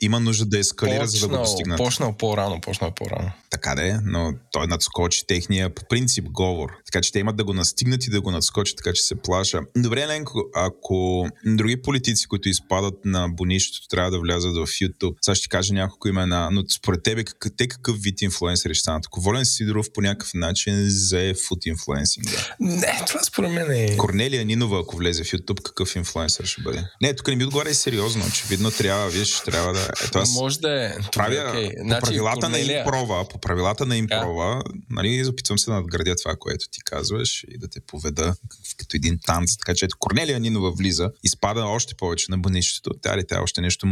има 0.00 0.20
нужда 0.20 0.46
да 0.46 0.58
ескалира, 0.58 1.00
почнал, 1.00 1.20
за 1.20 1.28
да 1.28 1.36
го 1.36 1.42
достигнат. 1.42 1.78
Почнал 1.78 2.12
по-рано, 2.12 2.60
почнал 2.60 2.90
по-рано. 2.90 3.30
Така 3.50 3.74
да 3.74 3.88
е, 3.88 3.94
но 4.04 4.32
той 4.52 4.66
надскочи 4.66 5.26
техния 5.26 5.74
по 5.74 5.82
принцип 5.88 6.24
говор. 6.24 6.70
Така 6.86 7.00
че 7.00 7.12
те 7.12 7.18
имат 7.18 7.36
да 7.36 7.44
го 7.44 7.52
настигнат 7.54 8.06
и 8.06 8.10
да 8.10 8.20
го 8.20 8.30
надскочат, 8.30 8.76
така 8.76 8.92
че 8.92 9.02
се 9.02 9.14
плаша. 9.14 9.60
Добре, 9.76 10.06
Ленко, 10.06 10.42
ако 10.54 11.28
други 11.46 11.82
политици, 11.82 12.26
които 12.26 12.48
изпадат 12.48 12.94
на 13.04 13.28
бонището, 13.28 13.88
трябва 13.88 14.10
да 14.10 14.20
влязат 14.20 14.54
в 14.54 14.66
YouTube, 14.66 15.14
сега 15.20 15.34
ще 15.34 15.48
кажа 15.48 15.74
няколко 15.74 16.08
имена, 16.08 16.48
но 16.52 16.62
според 16.76 17.02
тебе 17.02 17.24
как, 17.24 17.46
те 17.56 17.68
какъв 17.68 17.96
вид 17.98 18.22
инфлуенсъри 18.22 18.74
ще 18.74 18.80
станат? 18.80 19.06
Ако 19.06 19.20
Волен 19.20 19.44
Сидоров 19.44 19.86
по 19.94 20.00
някакъв 20.00 20.34
начин 20.34 20.74
зае 20.88 21.34
фут 21.34 21.66
инфлуенсинга. 21.66 22.54
Не, 22.64 23.02
това 23.06 23.20
според 23.22 23.50
мен 23.50 23.70
е... 23.70 23.96
Корнелия 23.96 24.44
Нинова, 24.44 24.80
ако 24.80 24.96
влезе 24.96 25.24
в 25.24 25.26
YouTube, 25.26 25.62
какъв 25.62 25.96
инфлуенсър 25.96 26.44
ще 26.44 26.62
бъде? 26.62 26.84
Не, 27.02 27.16
тук 27.16 27.28
не 27.28 27.36
ми 27.36 27.44
отговаря 27.44 27.74
сериозно. 27.74 28.24
Очевидно 28.28 28.70
трябва, 28.70 29.08
виж, 29.08 29.40
трябва 29.44 29.72
да... 29.72 29.88
Ето 30.04 30.18
аз 30.18 30.34
Може 30.34 30.60
да 30.60 30.84
е. 30.86 30.92
Правя 31.12 31.34
okay. 31.34 31.76
по 31.76 31.84
значи, 31.84 32.00
правилата 32.00 32.40
Корнелия... 32.40 32.66
на 32.66 32.78
импрова, 32.78 33.28
по 33.28 33.38
правилата 33.38 33.86
на 33.86 33.96
импрова, 33.96 34.62
да. 34.66 34.72
нали, 34.90 35.26
опитвам 35.28 35.58
се 35.58 35.70
да 35.70 35.74
надградя 35.74 36.16
това, 36.16 36.36
което 36.36 36.68
ти 36.70 36.80
казваш 36.84 37.44
и 37.48 37.58
да 37.58 37.68
те 37.68 37.80
поведа 37.80 38.34
като 38.76 38.96
един 38.96 39.18
танц. 39.26 39.56
Така 39.56 39.74
че 39.74 39.84
ето 39.84 39.96
Корнелия 39.98 40.40
Нинова 40.40 40.70
влиза, 40.70 41.10
изпада 41.24 41.64
още 41.64 41.94
повече 41.94 42.26
на 42.30 42.38
бонището. 42.38 42.90
Тя 43.02 43.16
ли 43.16 43.26
тя 43.28 43.42
още 43.42 43.60
нещо 43.60 43.86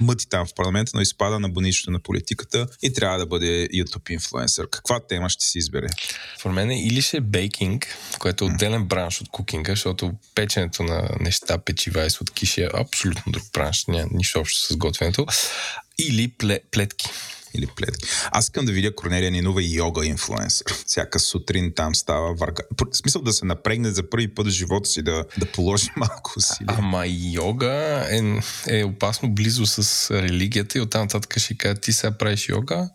мъти 0.00 0.28
там 0.28 0.46
в 0.46 0.54
парламента, 0.54 0.92
но 0.94 1.00
изпада 1.00 1.40
на 1.40 1.48
бонището 1.48 1.90
на 1.90 1.98
политиката 1.98 2.66
и 2.82 2.92
трябва 2.92 3.18
да 3.18 3.26
бъде 3.26 3.68
YouTube 3.68 4.10
инфлуенсър. 4.10 4.70
Каква 4.70 5.00
тема 5.00 5.28
ще 5.28 5.44
си 5.44 5.58
избере? 5.58 5.86
For 6.42 6.52
мен 6.52 6.70
е 6.70 6.86
или 6.86 7.02
ще 7.02 7.16
е 7.16 7.20
бейкинг, 7.20 7.96
което 8.18 8.44
е 8.44 8.48
отделен 8.48 8.84
бранш 8.84 9.20
от 9.20 9.28
кукинга, 9.28 9.72
защото 9.72 10.12
печенето 10.34 10.82
на 10.82 11.08
неща, 11.20 11.58
печива 11.58 12.06
и 12.06 12.10
сладкиши 12.10 12.62
е 12.62 12.68
абсолютно 12.74 13.32
друг 13.32 13.44
бранш, 13.52 13.84
няма 13.88 14.08
нищо 14.12 14.40
общо 14.40 14.72
с 14.72 14.76
готвенето. 14.76 15.26
Или 15.98 16.32
плетки. 16.70 17.10
Или 17.56 17.66
плетки. 17.66 18.08
Аз 18.30 18.44
искам 18.44 18.64
да 18.64 18.72
видя 18.72 18.94
Корнелия 18.94 19.30
Нинова 19.30 19.62
и 19.62 19.74
йога 19.74 20.06
инфлуенсър. 20.06 20.66
Всяка 20.86 21.20
сутрин 21.20 21.72
там 21.76 21.94
става 21.94 22.34
върга. 22.34 22.62
В 22.92 22.96
смисъл 22.96 23.22
да 23.22 23.32
се 23.32 23.44
напрегне 23.44 23.90
за 23.90 24.10
първи 24.10 24.34
път 24.34 24.46
в 24.46 24.50
живота 24.50 24.88
си, 24.88 25.02
да, 25.02 25.24
да 25.38 25.46
положи 25.46 25.90
малко 25.96 26.32
усилия. 26.36 26.76
Ама 26.78 27.04
йога 27.32 28.06
е, 28.10 28.40
е 28.78 28.84
опасно 28.84 29.34
близо 29.34 29.66
с 29.66 30.10
религията 30.10 30.78
и 30.78 30.80
оттам 30.80 31.02
нататък 31.02 31.38
ще 31.38 31.56
кажа, 31.56 31.74
ти 31.74 31.92
сега 31.92 32.18
правиш 32.18 32.48
йога, 32.48 32.90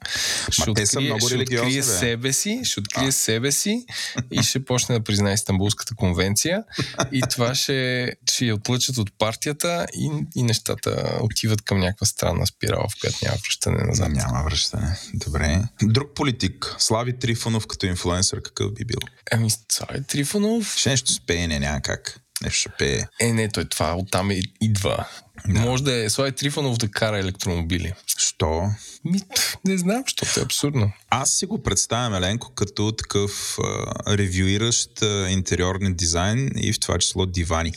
ще 0.51 0.70
Ма 0.70 0.86
са 0.86 1.00
открие, 1.00 1.06
много 1.06 1.27
ще 1.27 1.38
открие 1.38 1.75
бе. 1.75 1.84
себе 1.84 2.34
си, 2.34 2.62
ще 2.63 2.80
открие 2.80 3.12
себе 3.12 3.51
си 3.51 3.86
и 4.32 4.44
ще 4.44 4.65
почне 4.65 4.96
да 4.96 5.03
признае 5.03 5.34
Истанбулската 5.34 5.96
конвенция 5.96 6.63
и 7.12 7.22
това 7.30 7.56
ще, 7.56 8.12
ще 8.30 8.46
я 8.46 8.56
отлъчат 8.56 8.98
от 8.98 9.18
партията 9.18 9.86
и, 9.94 10.12
и 10.36 10.44
нещата 10.44 11.20
отиват 11.22 11.62
към 11.62 11.80
някаква 11.80 12.06
странна 12.06 12.48
спирала, 12.48 12.88
в 12.89 13.01
която 13.01 13.18
няма 13.24 13.38
връщане 13.46 13.84
назад. 13.84 14.12
Няма 14.12 14.44
връщане. 14.51 14.98
Добре. 15.13 15.63
Друг 15.84 16.13
политик. 16.15 16.75
Слави 16.79 17.20
Трифонов 17.20 17.67
като 17.67 17.86
инфлуенсър 17.86 18.41
какъв 18.41 18.74
би 18.74 18.86
бил? 18.86 19.00
Ами, 19.31 19.50
Цай 19.70 20.01
Трифонов, 20.08 20.75
Ще 20.77 20.89
нещо 20.89 21.13
с 21.13 21.25
пеене, 21.25 21.60
няма 21.60 21.81
как. 21.81 22.20
Нещо 22.43 22.60
ще 22.60 22.70
пее. 22.70 23.08
е, 23.22 23.34
не, 23.34 23.50
той 23.50 23.65
това 23.65 23.96
оттам 23.96 24.29
идва. 24.62 25.08
Да. 25.48 25.60
Може 25.60 25.83
да 25.83 26.03
е 26.03 26.10
Слави 26.10 26.31
Трифонов 26.31 26.77
да 26.77 26.88
кара 26.88 27.19
електромобили. 27.19 27.93
Що? 28.17 28.69
Ми, 29.05 29.19
не 29.65 29.77
знам, 29.77 30.03
защото 30.07 30.39
е 30.39 30.43
абсурдно. 30.43 30.91
Аз 31.10 31.31
си 31.31 31.45
го 31.45 31.63
представям 31.63 32.13
Еленко 32.13 32.53
като 32.55 32.91
такъв 32.91 33.57
а, 33.60 34.17
ревюиращ 34.17 35.01
а, 35.01 35.29
интериорен 35.29 35.93
дизайн 35.93 36.50
и 36.55 36.74
в 36.74 36.79
това 36.79 36.98
число 36.98 37.25
дивани. 37.25 37.71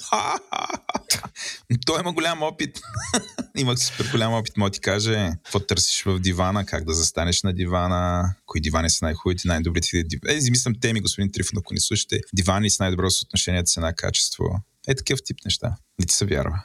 Той 1.86 2.00
има 2.00 2.12
голям 2.12 2.42
опит. 2.42 2.80
Имах 3.56 3.78
супер 3.78 4.10
голям 4.10 4.32
опит. 4.32 4.56
Мога 4.56 4.70
ти 4.70 4.80
каже, 4.80 5.32
какво 5.44 5.60
търсиш 5.60 6.02
в 6.02 6.18
дивана, 6.18 6.66
как 6.66 6.84
да 6.84 6.94
застанеш 6.94 7.42
на 7.42 7.52
дивана, 7.52 8.34
кои 8.46 8.60
дивани 8.60 8.90
са 8.90 9.04
най-хубавите, 9.04 9.48
най-добрите 9.48 10.02
дивани. 10.02 10.34
Е, 10.34 10.36
измислям 10.36 10.74
теми, 10.80 11.00
господин 11.00 11.32
Трифон, 11.32 11.58
ако 11.58 11.74
ни 11.74 11.80
слушате. 11.80 12.20
Дивани 12.32 12.70
с 12.70 12.78
най-добро 12.78 13.10
съотношение 13.10 13.62
цена-качество. 13.62 14.44
Е, 14.88 14.94
такъв 14.94 15.20
тип 15.24 15.36
неща. 15.44 15.76
Не 16.00 16.06
ти 16.06 16.14
се 16.14 16.24
вярва. 16.24 16.64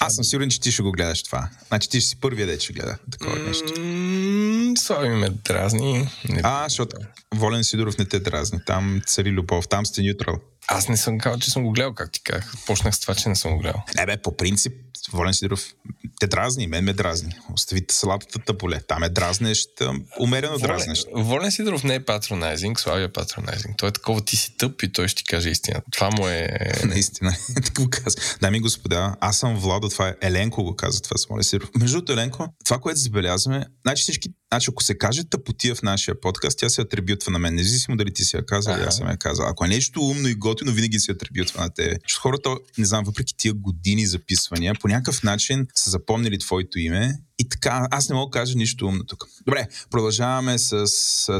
Аз 0.00 0.14
съм 0.14 0.24
сигурен, 0.24 0.50
че 0.50 0.60
ти 0.60 0.72
ще 0.72 0.82
го 0.82 0.92
гледаш 0.92 1.22
това. 1.22 1.48
Значи 1.68 1.88
ти 1.88 2.00
ще 2.00 2.08
си 2.08 2.16
първия 2.20 2.46
дет 2.46 2.60
ще 2.60 2.72
гледа 2.72 2.98
такова 3.12 3.38
нещо. 3.38 3.80
М, 3.80 4.72
Слави 4.78 5.08
ме 5.08 5.30
дразни. 5.30 6.08
Не, 6.28 6.40
А, 6.44 6.64
защото 6.68 6.96
Волен 7.34 7.64
Сидоров 7.64 7.98
не 7.98 8.04
те 8.04 8.20
дразни. 8.20 8.58
Там 8.66 9.02
цари 9.06 9.30
любов, 9.30 9.68
там 9.68 9.86
сте 9.86 10.02
неутрал. 10.02 10.34
Аз 10.68 10.88
не 10.88 10.96
съм 10.96 11.18
казал, 11.18 11.38
че 11.38 11.50
съм 11.50 11.62
го 11.62 11.70
гледал, 11.72 11.94
как 11.94 12.12
ти 12.12 12.20
казах. 12.22 12.52
Почнах 12.66 12.96
с 12.96 13.00
това, 13.00 13.14
че 13.14 13.28
не 13.28 13.36
съм 13.36 13.52
го 13.52 13.58
гледал. 13.58 13.82
Не 13.96 14.06
бе, 14.06 14.16
по 14.16 14.36
принцип, 14.36 14.72
Волен 15.12 15.34
Сидоров 15.34 15.74
те 16.20 16.26
дразни, 16.26 16.66
мен 16.66 16.84
ме 16.84 16.92
дразни. 16.92 17.32
Оставите 17.54 17.94
салатата 17.94 18.58
поле. 18.58 18.80
Там 18.88 19.02
е 19.02 19.08
дразнещ, 19.08 19.80
ам, 19.80 20.04
умерено 20.20 20.58
дразнещ. 20.58 21.06
Волен, 21.12 21.24
Волен 21.24 21.50
Сидоров 21.50 21.84
не 21.84 21.94
е 21.94 22.04
патронайзинг, 22.04 22.80
Слави 22.80 23.02
е 23.02 23.08
патронайзинг. 23.08 23.76
Той 23.78 23.88
е 23.88 23.92
такова, 23.92 24.24
ти 24.24 24.36
си 24.36 24.56
тъп 24.58 24.82
и 24.82 24.92
той 24.92 25.08
ще 25.08 25.22
ти 25.22 25.24
каже 25.24 25.50
истина. 25.50 25.80
Това 25.92 26.10
му 26.10 26.28
е... 26.28 26.48
Наистина. 26.84 27.36
така 27.54 27.82
го 27.82 27.90
каза. 27.90 28.16
Дами 28.40 28.56
и 28.56 28.60
господа, 28.60 29.16
аз 29.20 29.38
съм 29.38 29.56
Владо, 29.56 29.88
това 29.88 30.08
е 30.08 30.14
Еленко 30.22 30.64
го 30.64 30.76
каза, 30.76 31.02
това 31.02 31.16
с 31.16 31.26
Волен 31.26 31.44
Сидоров. 31.44 31.70
Между 31.78 31.96
другото, 31.96 32.12
Еленко, 32.12 32.48
това, 32.64 32.78
което 32.78 33.00
забелязваме, 33.00 33.66
значи 33.84 34.02
всички 34.02 34.30
Значи, 34.52 34.70
ако 34.70 34.82
се 34.82 34.98
каже 34.98 35.24
тъпотия 35.24 35.74
в 35.74 35.82
нашия 35.82 36.20
подкаст, 36.20 36.58
тя 36.58 36.68
се 36.68 36.80
атрибютва 36.80 37.32
на 37.32 37.38
мен. 37.38 37.54
Независимо 37.54 37.96
дали 37.96 38.12
ти 38.12 38.24
си 38.24 38.36
я 38.36 38.46
казал 38.46 38.74
аз 38.74 38.96
съм 38.96 39.08
я 39.08 39.16
казал. 39.16 39.46
Ако 39.48 39.64
е 39.64 39.68
нещо 39.68 40.00
умно 40.00 40.28
и 40.28 40.34
готино, 40.34 40.72
винаги 40.72 41.00
се 41.00 41.12
атрибютва 41.12 41.60
на 41.60 41.70
тебе. 41.70 41.98
Защото 42.08 42.20
хората, 42.20 42.50
не 42.78 42.84
знам, 42.84 43.04
въпреки 43.04 43.34
тия 43.36 43.54
години 43.54 44.06
записвания, 44.06 44.74
по 44.86 44.90
някакъв 44.92 45.22
начин 45.22 45.66
са 45.74 45.90
запомнили 45.90 46.38
твоето 46.38 46.78
име 46.78 47.18
и 47.38 47.48
така, 47.48 47.88
аз 47.90 48.08
не 48.08 48.14
мога 48.14 48.30
да 48.30 48.40
кажа 48.40 48.58
нищо 48.58 48.86
умно 48.86 49.04
тук. 49.04 49.24
Добре, 49.46 49.68
продължаваме 49.90 50.58
с 50.58 50.84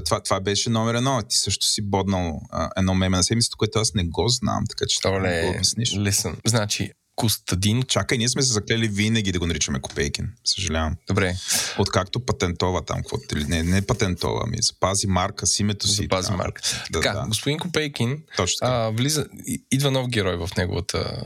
това. 0.04 0.20
Това 0.20 0.40
беше 0.40 0.70
номер 0.70 0.94
едно. 0.94 1.22
Ти 1.28 1.36
също 1.36 1.66
си 1.66 1.82
боднал 1.82 2.40
а, 2.50 2.70
едно 2.76 2.94
меме 2.94 3.16
на 3.16 3.24
седмицата, 3.24 3.56
което 3.56 3.78
аз 3.78 3.94
не 3.94 4.04
го 4.04 4.28
знам, 4.28 4.64
така 4.68 4.84
че 4.88 5.00
Това 5.00 5.20
го 5.20 5.26
е 5.26 5.52
обясниш. 5.54 5.96
лесен. 5.96 6.36
Значи, 6.46 6.90
Костадин... 7.16 7.82
Чакай, 7.82 8.18
ние 8.18 8.28
сме 8.28 8.42
се 8.42 8.52
заклели 8.52 8.88
винаги 8.88 9.32
да 9.32 9.38
го 9.38 9.46
наричаме 9.46 9.80
Копейкин. 9.80 10.28
Съжалявам. 10.44 10.96
Добре, 11.08 11.36
Откакто 11.78 12.20
патентова 12.20 12.84
там, 12.84 12.96
какво 12.96 13.16
не, 13.48 13.62
не 13.62 13.82
патентова, 13.82 14.42
ами 14.46 14.56
запази 14.60 15.06
марка 15.06 15.46
с 15.46 15.60
името 15.60 15.88
си. 15.88 16.02
запази 16.02 16.30
да. 16.30 16.36
марка. 16.36 16.62
Да, 16.90 17.00
така, 17.00 17.18
да. 17.18 17.26
господин 17.26 17.58
Копейкин 17.58 18.22
Точно 18.36 18.58
а, 18.68 18.90
влиза, 18.90 19.26
идва 19.70 19.90
нов 19.90 20.08
герой 20.08 20.36
в 20.36 20.48
неговата 20.56 21.22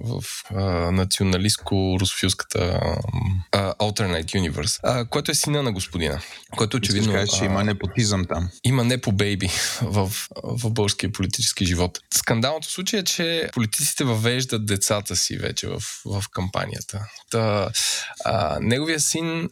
в 0.00 0.24
националистко-русофилската 0.92 2.80
Alternate 3.54 4.24
Universe, 4.24 4.80
а, 4.82 5.04
който 5.04 5.30
е 5.30 5.34
сина 5.34 5.62
на 5.62 5.72
господина, 5.72 6.20
Искаш 6.56 6.76
очевидно 6.76 7.12
кажеш, 7.12 7.40
а, 7.40 7.44
има 7.44 7.64
непотизъм 7.64 8.24
там. 8.24 8.48
има 8.64 8.84
не 8.84 9.00
по 9.00 9.12
бейби 9.12 9.50
в, 9.82 10.12
в 10.42 10.70
българския 10.70 11.12
политически 11.12 11.66
живот. 11.66 12.00
Скандалното 12.14 12.70
случай 12.70 13.00
е, 13.00 13.04
че 13.04 13.50
политиците 13.52 14.04
въвеждат 14.04 14.66
децата 14.66 15.16
си 15.16 15.23
вече 15.32 15.68
в, 15.68 15.82
в 16.04 16.24
кампанията. 16.30 17.08
Та, 17.30 17.70
а, 18.24 18.58
неговия 18.60 19.00
син 19.00 19.48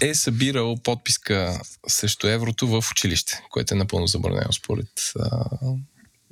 е 0.00 0.14
събирал 0.14 0.76
подписка 0.84 1.60
срещу 1.88 2.26
еврото 2.26 2.68
в 2.68 2.84
училище, 2.90 3.42
което 3.50 3.74
е 3.74 3.78
напълно 3.78 4.06
забранено 4.06 4.52
според 4.52 4.88
а, 5.20 5.44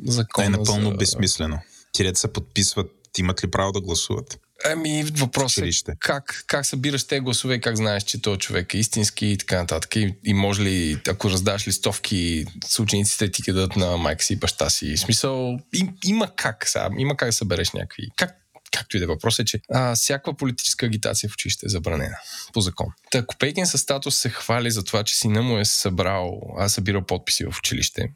закона. 0.04 0.46
е 0.46 0.50
напълно 0.50 0.90
за... 0.90 0.96
безсмислено. 0.96 1.58
Ти 1.92 2.02
дете 2.04 2.20
се 2.20 2.32
подписват, 2.32 2.90
имат 3.18 3.44
ли 3.44 3.50
право 3.50 3.72
да 3.72 3.80
гласуват? 3.80 4.38
Ами 4.64 5.04
въпросът 5.04 5.64
е 5.64 5.70
как, 5.98 6.44
как 6.46 6.66
събираш 6.66 7.04
те 7.04 7.20
гласове 7.20 7.60
как 7.60 7.76
знаеш, 7.76 8.02
че 8.02 8.22
този 8.22 8.38
човек 8.38 8.74
е 8.74 8.78
истински 8.78 9.26
и 9.26 9.36
така 9.36 9.56
нататък. 9.60 9.96
И, 9.96 10.14
и 10.24 10.34
може 10.34 10.62
ли, 10.62 11.00
ако 11.08 11.30
раздаш 11.30 11.68
листовки, 11.68 12.44
с 12.66 12.78
учениците 12.78 13.30
ти 13.30 13.42
кидат 13.42 13.76
на 13.76 13.96
майка 13.96 14.24
си 14.24 14.32
и 14.32 14.36
баща 14.36 14.70
си. 14.70 14.96
В 14.96 15.00
смисъл, 15.00 15.58
им, 15.74 15.94
има 16.04 16.30
как 16.36 16.68
сега, 16.68 16.88
има 16.98 17.16
как 17.16 17.28
да 17.28 17.32
събереш 17.32 17.70
някакви. 17.70 18.08
Как, 18.16 18.36
както 18.72 18.96
и 18.96 19.00
да 19.00 19.04
е 19.04 19.08
въпрос 19.08 19.38
е, 19.38 19.44
че 19.44 19.60
а, 19.72 19.94
всякаква 19.94 20.34
политическа 20.36 20.86
агитация 20.86 21.30
в 21.30 21.32
училище 21.32 21.66
е 21.66 21.68
забранена 21.68 22.16
по 22.52 22.60
закон. 22.60 22.86
Та 23.10 23.26
Копейкин 23.26 23.66
със 23.66 23.80
статус 23.80 24.16
се 24.16 24.28
хвали 24.30 24.70
за 24.70 24.84
това, 24.84 25.04
че 25.04 25.16
сина 25.16 25.42
му 25.42 25.58
е 25.58 25.64
събрал, 25.64 26.40
а 26.58 26.68
събирал 26.68 27.02
подписи 27.02 27.44
в 27.44 27.58
училище, 27.58 28.08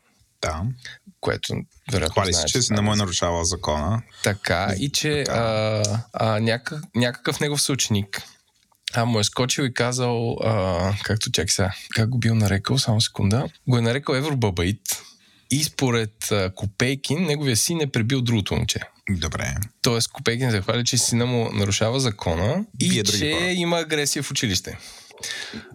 Да. 0.42 0.62
което 1.20 1.54
вероятно 1.92 2.12
Хвали 2.12 2.32
се, 2.34 2.46
че 2.46 2.58
не 2.70 2.80
му 2.80 2.92
е 2.92 2.96
нарушавал 2.96 3.44
закона. 3.44 4.02
така, 4.24 4.74
и 4.78 4.92
че 4.92 5.22
а, 5.22 5.82
а, 6.12 6.40
някакъв, 6.40 6.80
някакъв 6.94 7.40
негов 7.40 7.62
съученик 7.62 8.22
а, 8.94 9.04
му 9.04 9.20
е 9.20 9.24
скочил 9.24 9.62
и 9.62 9.74
казал, 9.74 10.36
а, 10.44 10.94
както 11.02 11.30
чак 11.30 11.50
сега, 11.50 11.72
как 11.94 12.08
го 12.08 12.18
бил 12.18 12.34
нарекал, 12.34 12.78
само 12.78 13.00
секунда, 13.00 13.48
го 13.68 13.78
е 13.78 13.80
нарекал 13.80 14.14
Евробабаит 14.14 15.02
и 15.50 15.64
според 15.64 16.32
а, 16.32 16.52
Копейкин, 16.54 17.22
неговия 17.26 17.56
син 17.56 17.80
е 17.80 17.86
пребил 17.86 18.20
другото 18.22 18.54
момче. 18.54 18.80
Добре. 19.10 19.54
Тоест 19.82 20.08
Копейкин 20.08 20.50
се 20.50 20.60
хвали, 20.60 20.84
че 20.84 20.98
сина 20.98 21.26
му 21.26 21.52
нарушава 21.52 22.00
закона 22.00 22.64
и 22.80 23.02
други 23.02 23.18
че 23.18 23.32
хора. 23.32 23.44
има 23.44 23.78
агресия 23.78 24.22
в 24.22 24.30
училище. 24.30 24.78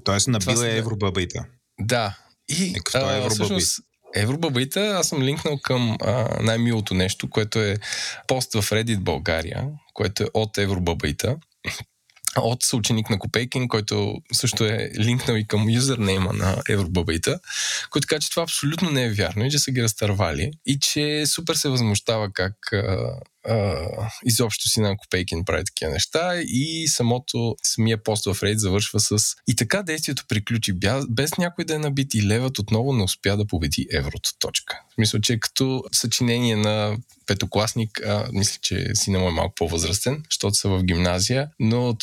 Тоест 0.04 0.28
набил 0.28 0.52
е 0.52 0.56
да- 0.56 0.78
евробабайта. 0.78 1.46
Да. 1.80 2.18
И 2.50 2.64
Е, 2.66 2.74
какво 2.74 2.98
е 3.00 3.18
Евробабаит? 3.18 3.32
всъщност, 3.32 3.80
аз 4.78 5.08
съм 5.08 5.24
линкнал 5.24 5.58
към 5.58 5.98
а, 6.02 6.38
най-милото 6.42 6.94
нещо, 6.94 7.30
което 7.30 7.60
е 7.60 7.78
пост 8.28 8.54
в 8.54 8.70
Reddit 8.72 9.00
България, 9.00 9.64
което 9.94 10.24
е 10.24 10.28
от 10.34 10.58
Евробабаита, 10.58 11.36
от 12.42 12.64
съученик 12.64 13.10
на 13.10 13.20
Копейкин, 13.20 13.68
който 13.68 14.16
също 14.34 14.66
е 14.66 14.92
линкнал 15.00 15.36
и 15.36 15.48
към 15.48 15.70
юзернейма 15.70 16.34
на 16.34 16.62
Евробабаита, 16.70 17.40
който 17.90 18.08
каза, 18.08 18.20
че 18.20 18.30
това 18.30 18.44
абсолютно 18.44 18.92
не 18.92 19.04
е 19.04 19.12
вярно 19.12 19.46
и 19.46 19.52
че 19.52 19.60
са 19.60 19.72
ги 19.72 19.84
разтървали 19.84 20.52
и 20.66 20.80
че 20.80 21.24
супер 21.26 21.56
се 21.56 21.70
възмущава 21.70 22.30
как 22.34 22.74
а, 22.74 23.10
а, 23.48 23.76
изобщо 24.26 24.70
си 24.70 24.80
на 24.80 24.98
Копейкин 24.98 25.46
прави 25.46 25.64
такива 25.66 25.92
неща 25.92 26.42
и 26.42 26.88
самото, 26.88 27.56
самия 27.64 28.04
пост 28.04 28.26
в 28.26 28.42
Reddit 28.42 28.56
завършва 28.56 29.00
с 29.00 29.18
и 29.48 29.56
така 29.56 29.84
действието 29.84 30.24
приключи 30.28 30.74
бя- 30.74 31.06
без 31.10 31.38
някой 31.38 31.66
да 31.66 31.76
е 31.76 31.80
набит 31.80 32.14
и 32.14 32.28
левът 32.28 32.60
отново 32.60 32.94
не 32.94 33.04
успя 33.04 33.38
да 33.38 33.48
победи 33.48 33.88
еврото. 33.92 34.30
Точка. 34.40 34.82
В 34.92 34.94
смисъл, 34.94 35.22
че 35.22 35.40
като 35.40 35.84
съчинение 35.92 36.56
на 36.56 36.98
петокласник, 37.26 38.02
а, 38.06 38.28
мисля, 38.34 38.60
че 38.62 38.88
сина 38.94 39.20
му 39.20 39.28
е 39.28 39.32
малко 39.32 39.56
по-възрастен, 39.56 40.24
защото 40.32 40.56
са 40.56 40.70
в 40.70 40.84
гимназия, 40.84 41.50
но 41.60 41.98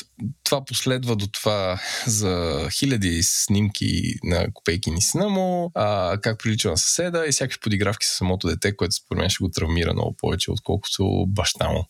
това 0.45 0.65
последва 0.65 1.15
до 1.15 1.27
това 1.27 1.81
за 2.07 2.69
хиляди 2.79 3.21
снимки 3.23 4.15
на 4.25 4.53
Копейкин 4.53 4.97
и 4.97 5.03
сина 5.03 5.29
му, 5.29 5.71
а, 5.75 6.19
как 6.23 6.39
прилича 6.39 6.71
на 6.71 6.79
съседа 6.79 7.25
и 7.29 7.33
всякакви 7.33 7.61
подигравки 7.61 8.07
с 8.07 8.11
самото 8.11 8.49
дете, 8.49 8.77
което 8.77 8.95
според 8.95 9.21
мен 9.21 9.31
ще 9.31 9.45
го 9.45 9.51
травмира 9.51 9.93
много 9.93 10.17
повече, 10.17 10.51
отколкото 10.51 11.25
баща 11.29 11.69
му 11.69 11.85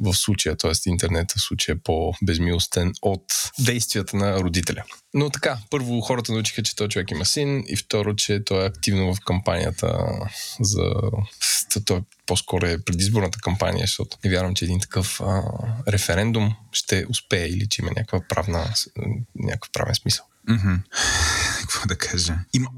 в 0.00 0.14
случая, 0.14 0.56
т.е. 0.56 0.72
интернет 0.86 1.32
в 1.32 1.40
случая 1.40 1.74
е 1.74 1.78
по-безмилостен 1.78 2.92
от 3.02 3.24
действията 3.58 4.16
на 4.16 4.40
родителя. 4.40 4.84
Но 5.14 5.30
така, 5.30 5.58
първо 5.70 6.00
хората 6.00 6.32
научиха, 6.32 6.62
че 6.62 6.76
този 6.76 6.88
човек 6.88 7.10
има 7.10 7.24
син 7.24 7.64
и 7.68 7.76
второ, 7.76 8.16
че 8.16 8.44
той 8.44 8.62
е 8.62 8.66
активно 8.66 9.14
в 9.14 9.20
кампанията 9.20 10.08
за... 10.60 10.84
Той 11.84 12.00
по-скоро 12.28 12.66
е 12.66 12.84
предизборната 12.84 13.38
кампания, 13.40 13.86
защото 13.86 14.16
не 14.24 14.30
вярвам, 14.30 14.54
че 14.54 14.64
един 14.64 14.80
такъв 14.80 15.20
а, 15.20 15.42
референдум 15.88 16.54
ще 16.72 17.06
успее 17.08 17.46
или 17.46 17.68
че 17.68 17.82
има 17.82 17.90
някаква 17.96 18.20
правна, 18.28 18.74
някакъв 19.34 19.70
правен 19.72 19.94
смисъл. 19.94 20.24
Mm-hmm. 20.48 20.80
Какво 21.60 21.88
да 21.88 21.98
кажа? 21.98 22.38
Има... 22.52 22.68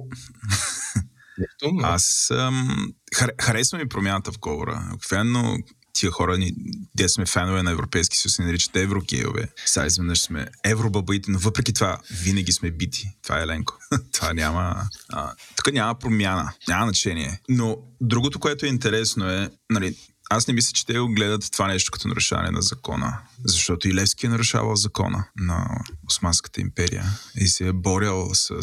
Аз 1.83 2.30
ам, 2.30 2.92
хар, 3.14 3.30
харесвам 3.40 3.80
и 3.80 3.88
промяната 3.88 4.33
в 4.33 4.38
говора. 4.38 4.83
Обикновено 4.95 5.59
тия 5.92 6.11
хора, 6.11 6.38
ни, 6.38 6.52
де 6.94 7.09
сме 7.09 7.26
фенове 7.26 7.62
на 7.62 7.70
Европейски 7.70 8.16
съюз, 8.16 8.35
се 8.35 8.42
наричат 8.42 8.76
еврогейове. 8.76 9.49
Сега 9.66 9.87
изведнъж 9.87 10.20
сме 10.20 10.47
евробабаите, 10.64 11.30
но 11.30 11.38
въпреки 11.38 11.73
това 11.73 11.99
винаги 12.11 12.52
сме 12.52 12.70
бити. 12.70 13.09
Това 13.23 13.42
е 13.42 13.47
Ленко. 13.47 13.78
това 14.12 14.32
няма... 14.32 14.88
А, 15.09 15.32
тук 15.56 15.73
няма 15.73 15.99
промяна, 15.99 16.52
няма 16.68 16.87
значение. 16.87 17.40
Но 17.49 17.76
другото, 18.00 18.38
което 18.38 18.66
е 18.66 18.68
интересно 18.68 19.30
е, 19.30 19.50
нали, 19.70 19.97
аз 20.32 20.46
не 20.46 20.54
мисля, 20.54 20.72
че 20.72 20.87
те 20.87 20.99
го 20.99 21.08
гледат 21.08 21.52
това 21.52 21.66
нещо 21.66 21.90
като 21.90 22.08
нарушаване 22.08 22.50
на 22.50 22.62
закона. 22.62 23.18
Защото 23.44 23.88
и 23.88 23.94
Левски 23.94 24.26
е 24.26 24.28
нарушавал 24.28 24.76
закона 24.76 25.25
на 25.37 25.84
Османската 26.08 26.60
империя 26.60 27.04
и 27.37 27.49
се 27.49 27.68
е 27.68 27.72
борял 27.72 28.30
с 28.34 28.60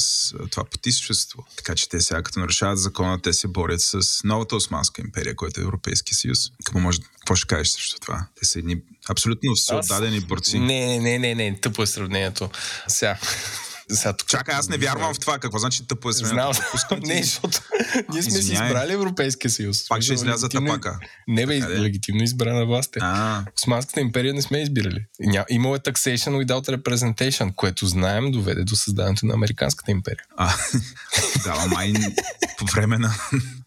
това 0.51 0.63
потисчество. 0.63 1.45
Така 1.55 1.75
че 1.75 1.89
те 1.89 2.01
сега 2.01 2.23
като 2.23 2.39
нарушават 2.39 2.79
закона, 2.79 3.21
те 3.21 3.33
се 3.33 3.47
борят 3.47 3.81
с 3.81 4.23
новата 4.23 4.55
Османска 4.55 5.01
империя, 5.01 5.35
която 5.35 5.61
е 5.61 5.63
Европейски 5.63 6.15
съюз. 6.15 6.39
Какво, 6.65 6.79
може, 6.79 6.99
какво 7.19 7.35
ще 7.35 7.47
кажеш 7.47 7.69
срещу 7.69 7.99
това? 7.99 8.27
Те 8.39 8.45
са 8.45 8.59
едни 8.59 8.81
абсолютно 9.09 9.55
всеотдадени 9.55 10.19
борци. 10.19 10.59
Не, 10.59 10.99
не, 10.99 11.19
не, 11.19 11.35
не, 11.35 11.59
тъпо 11.59 11.83
е 11.83 11.87
сравнението. 11.87 12.49
Сега, 12.87 13.19
сега, 13.95 14.13
тук... 14.13 14.27
Чакай, 14.27 14.55
аз 14.55 14.69
не 14.69 14.77
вярвам 14.77 15.13
в 15.13 15.19
това. 15.19 15.39
Какво 15.39 15.57
значи 15.57 15.87
тъпо 15.87 16.09
е 16.09 16.13
Знам. 16.13 16.53
не, 17.01 17.23
защото 17.23 17.59
ние 18.13 18.23
сме 18.23 18.41
си 18.41 18.53
избрали 18.53 18.93
Европейския 18.93 19.51
съюз. 19.51 19.87
Пак 19.87 20.01
ще 20.01 20.13
излязат 20.13 20.51
тапака. 20.51 20.99
Не 21.27 21.45
бе, 21.45 21.61
легитимно 21.61 22.23
избрана 22.23 22.65
власт 22.65 22.95
е. 22.95 22.99
Османската 23.57 24.01
империя 24.01 24.33
не 24.33 24.41
сме 24.41 24.61
избирали. 24.61 25.05
Имало 25.49 25.75
е 25.75 25.79
taxation 25.79 26.45
without 26.45 26.77
representation, 26.77 27.55
което 27.55 27.85
знаем 27.85 28.31
доведе 28.31 28.63
до 28.63 28.75
създаването 28.75 29.25
на 29.25 29.33
Американската 29.33 29.91
империя. 29.91 30.23
А, 30.37 30.53
да, 31.43 31.65
май 31.65 31.93
по 32.57 32.65
време 32.65 32.97
на, 32.97 33.13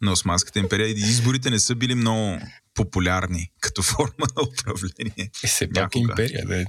на 0.03 0.13
Османската 0.13 0.59
империя 0.59 0.89
изборите 0.89 1.51
не 1.51 1.59
са 1.59 1.75
били 1.75 1.95
много 1.95 2.41
популярни 2.75 3.51
като 3.61 3.83
форма 3.83 4.27
на 4.37 4.43
управление. 4.43 5.31
Е, 5.45 5.47
все 5.47 5.71
пак 5.71 5.97
империя, 5.97 6.47
да. 6.47 6.65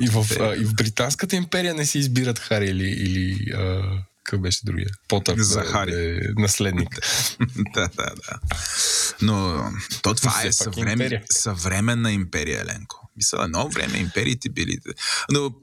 И 0.00 0.08
в, 0.08 0.26
а, 0.40 0.56
и 0.56 0.64
в 0.64 0.74
Британската 0.74 1.36
империя 1.36 1.74
не 1.74 1.86
се 1.86 1.98
избират 1.98 2.38
Хари 2.38 2.66
или, 2.66 2.88
или 2.88 3.52
а, 3.52 3.82
какъв 4.24 4.40
беше 4.40 4.60
другия? 4.64 4.88
Потър. 5.08 5.38
За 5.38 5.60
Хари. 5.60 5.92
Е, 5.94 6.20
наследник. 6.36 6.88
да, 7.74 7.88
да, 7.96 8.14
да. 8.14 8.40
Но 9.22 9.64
то 10.02 10.14
това 10.14 10.42
е 10.44 10.52
съвремен, 10.52 11.22
съвременна 11.30 12.12
империя, 12.12 12.64
Ленко. 12.64 13.10
Мисля, 13.16 13.44
едно 13.44 13.68
време 13.68 13.98
империите 13.98 14.48
били. 14.48 14.78
Но 15.30 15.54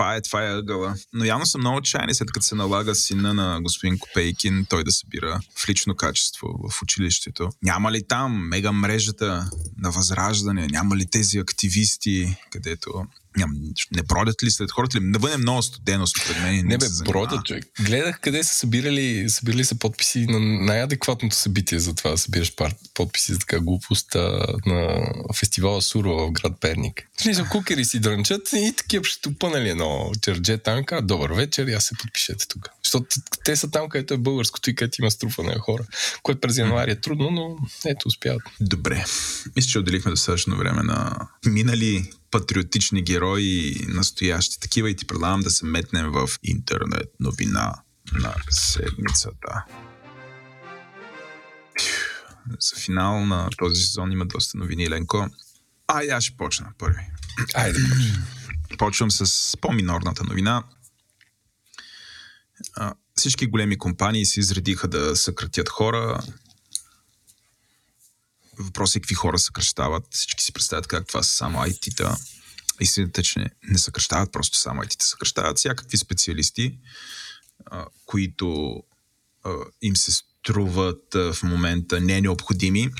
това 0.00 0.16
е, 0.16 0.20
това 0.22 0.44
е 0.44 0.54
ъгъла. 0.54 0.94
Но 1.12 1.24
явно 1.24 1.46
са 1.46 1.58
много 1.58 1.76
отчаяни, 1.76 2.14
след 2.14 2.32
като 2.32 2.46
се 2.46 2.54
налага 2.54 2.94
сина 2.94 3.34
на 3.34 3.60
господин 3.62 3.98
Копейкин, 3.98 4.66
той 4.68 4.84
да 4.84 4.92
събира 4.92 5.40
в 5.56 5.68
лично 5.68 5.96
качество 5.96 6.48
в 6.70 6.82
училището. 6.82 7.50
Няма 7.62 7.92
ли 7.92 8.06
там 8.08 8.48
мега 8.48 8.72
мрежата 8.72 9.50
на 9.78 9.90
възраждане? 9.90 10.66
Няма 10.70 10.96
ли 10.96 11.06
тези 11.06 11.38
активисти, 11.38 12.36
където 12.50 13.06
Ням, 13.36 13.50
не 13.96 14.02
бродят 14.02 14.42
ли 14.42 14.50
след 14.50 14.70
хората 14.70 14.98
ли? 14.98 15.04
Не 15.04 15.18
бъде 15.18 15.36
много 15.36 15.62
студено 15.62 16.06
според 16.06 16.42
мен. 16.42 16.54
Не, 16.54 16.62
не 16.62 16.78
бе, 16.78 16.86
бродят, 17.04 17.44
човек. 17.44 17.64
Гледах 17.80 18.20
къде 18.20 18.44
са 18.44 18.54
събирали, 18.54 19.30
събирали 19.30 19.64
са 19.64 19.74
подписи 19.74 20.26
на 20.26 20.40
най-адекватното 20.40 21.36
събитие 21.36 21.78
за 21.78 21.94
това 21.94 22.10
да 22.10 22.18
събираш 22.18 22.52
подписи 22.94 23.32
за 23.32 23.38
така 23.38 23.60
глупост 23.60 24.14
на 24.66 25.12
фестивала 25.34 25.82
Сурова 25.82 26.26
в 26.26 26.32
град 26.32 26.60
Перник. 26.60 27.02
Влизам 27.24 27.48
кукери 27.48 27.84
си 27.84 28.00
дрънчат 28.00 28.52
и 28.52 28.72
такива 28.76 29.04
ще 29.04 29.20
тупънали 29.20 29.68
едно 29.68 30.12
чердже 30.22 30.58
танка. 30.58 31.02
Добър 31.02 31.32
вечер, 31.32 31.68
я 31.68 31.80
се 31.80 31.94
подпишете 31.98 32.48
тук. 32.48 32.68
Защото 32.84 33.06
те 33.44 33.56
са 33.56 33.70
там, 33.70 33.88
където 33.88 34.14
е 34.14 34.18
българското 34.18 34.70
и 34.70 34.74
където 34.74 35.02
има 35.02 35.10
струпване 35.10 35.52
на 35.52 35.58
хора, 35.58 35.84
което 36.22 36.40
през 36.40 36.56
януари 36.56 36.90
е 36.90 37.00
трудно, 37.00 37.30
но 37.30 37.56
ето 37.86 38.08
успяват. 38.08 38.42
Добре. 38.60 39.04
Мисля, 39.56 39.68
че 39.68 39.78
отделихме 39.78 40.10
достатъчно 40.10 40.56
време 40.56 40.82
на 40.82 41.28
минали 41.46 42.10
патриотични 42.30 43.02
герои, 43.02 43.74
настоящи 43.88 44.60
такива 44.60 44.90
и 44.90 44.96
ти 44.96 45.06
предлагам 45.06 45.40
да 45.40 45.50
се 45.50 45.66
метнем 45.66 46.10
в 46.10 46.28
интернет 46.42 47.08
новина 47.20 47.74
на 48.12 48.34
седмицата. 48.50 49.64
За 52.60 52.76
финал 52.76 53.26
на 53.26 53.48
този 53.58 53.82
сезон 53.82 54.12
има 54.12 54.26
доста 54.26 54.58
новини, 54.58 54.90
Ленко. 54.90 55.28
Ай, 55.88 56.10
аз 56.10 56.24
ще 56.24 56.36
почна 56.36 56.72
първи. 56.78 57.02
Айде, 57.54 57.78
почна. 57.78 58.26
Почвам 58.78 59.10
с 59.10 59.56
по-минорната 59.60 60.24
новина. 60.24 60.64
всички 63.16 63.46
големи 63.46 63.78
компании 63.78 64.26
се 64.26 64.40
изредиха 64.40 64.88
да 64.88 65.16
съкратят 65.16 65.68
хора. 65.68 66.22
Въпросът 68.60 68.96
е 68.96 69.00
какви 69.00 69.14
хора 69.14 69.38
съкръщават. 69.38 70.04
Всички 70.10 70.44
си 70.44 70.52
представят 70.52 70.86
как 70.86 71.06
това 71.06 71.22
са 71.22 71.34
само 71.34 71.58
IT-та. 71.58 72.16
Истината, 72.80 73.22
че 73.22 73.38
не, 73.38 73.50
не 73.62 73.78
съкръщават 73.78 74.32
просто 74.32 74.58
само 74.58 74.82
IT-та, 74.82 75.04
съкръщават 75.04 75.58
всякакви 75.58 75.98
специалисти, 75.98 76.78
а, 77.66 77.86
които 78.06 78.76
а, 79.44 79.54
им 79.82 79.96
се 79.96 80.12
струват 80.12 81.14
а, 81.14 81.32
в 81.32 81.42
момента 81.42 82.00
не 82.00 82.20
необходими. 82.20 82.90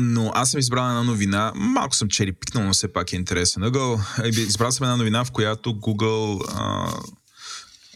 Но 0.00 0.32
аз 0.34 0.50
съм 0.50 0.60
избрал 0.60 0.88
една 0.88 1.02
новина, 1.02 1.52
малко 1.54 1.96
съм 1.96 2.08
чери 2.08 2.32
пикнал, 2.32 2.64
но 2.64 2.72
все 2.72 2.92
пак 2.92 3.12
е 3.12 3.16
интересен 3.16 3.62
ъгъл. 3.62 4.00
Избрал 4.24 4.72
съм 4.72 4.84
една 4.84 4.96
новина, 4.96 5.24
в 5.24 5.30
която 5.30 5.74
Google 5.74 6.44
а, 6.48 6.92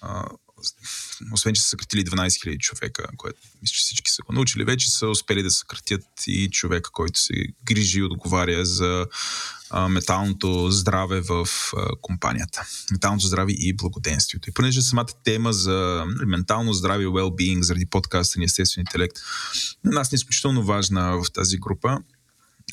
а, 0.02 0.24
освен 1.32 1.54
че 1.54 1.62
са 1.62 1.68
съкратили 1.68 2.04
12 2.04 2.26
000 2.26 2.58
човека, 2.58 3.04
което 3.16 3.40
мисля, 3.62 3.74
че 3.74 3.80
всички 3.80 4.10
са 4.10 4.22
го 4.22 4.32
научили, 4.32 4.64
вече 4.64 4.90
са 4.90 5.08
успели 5.08 5.42
да 5.42 5.50
съкратят 5.50 6.04
и 6.26 6.50
човека, 6.50 6.90
който 6.90 7.20
се 7.20 7.34
грижи 7.64 7.98
и 7.98 8.02
отговаря 8.02 8.64
за 8.64 9.06
а, 9.70 9.88
металното 9.88 10.70
здраве 10.70 11.20
в 11.20 11.48
а, 11.76 11.86
компанията. 12.02 12.62
Металното 12.92 13.26
здраве 13.26 13.52
и 13.52 13.76
благоденствието. 13.76 14.50
И 14.50 14.52
понеже 14.52 14.82
самата 14.82 15.08
тема 15.24 15.52
за 15.52 16.04
нали, 16.06 16.26
ментално 16.26 16.72
здраве 16.72 17.04
и 17.04 17.06
well-being 17.06 17.60
заради 17.60 17.86
подкаста 17.86 18.38
ни 18.38 18.44
Естествен 18.44 18.82
интелект 18.82 19.16
на 19.84 19.90
нас 19.90 20.12
е 20.12 20.14
изключително 20.14 20.64
важна 20.64 21.22
в 21.22 21.32
тази 21.32 21.58
група 21.58 21.98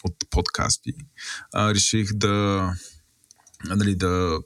от 0.04 0.16
подкасти, 0.30 0.94
а, 1.54 1.74
реших 1.74 2.14
да, 2.14 2.70
нали, 3.66 3.96
да 3.96 4.40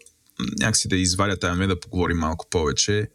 някакси 0.60 0.88
да 0.88 0.96
извадя 0.96 1.40
тази 1.40 1.68
да 1.68 1.80
поговорим 1.80 2.18
малко 2.18 2.46
повече. 2.50 3.08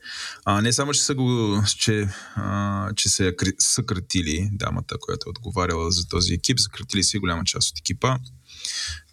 А, 0.44 0.60
не 0.60 0.72
само, 0.72 0.92
че 0.92 1.02
са, 1.02 1.14
го, 1.14 1.62
че, 1.78 2.08
а, 2.34 2.88
че 2.94 3.08
са 3.08 3.32
съкратили 3.58 4.48
дамата, 4.52 4.96
която 5.00 5.28
е 5.28 5.30
отговаряла 5.30 5.90
за 5.90 6.08
този 6.08 6.34
екип, 6.34 6.60
съкратили 6.60 7.04
си 7.04 7.18
голяма 7.18 7.44
част 7.44 7.70
от 7.70 7.78
екипа, 7.78 8.18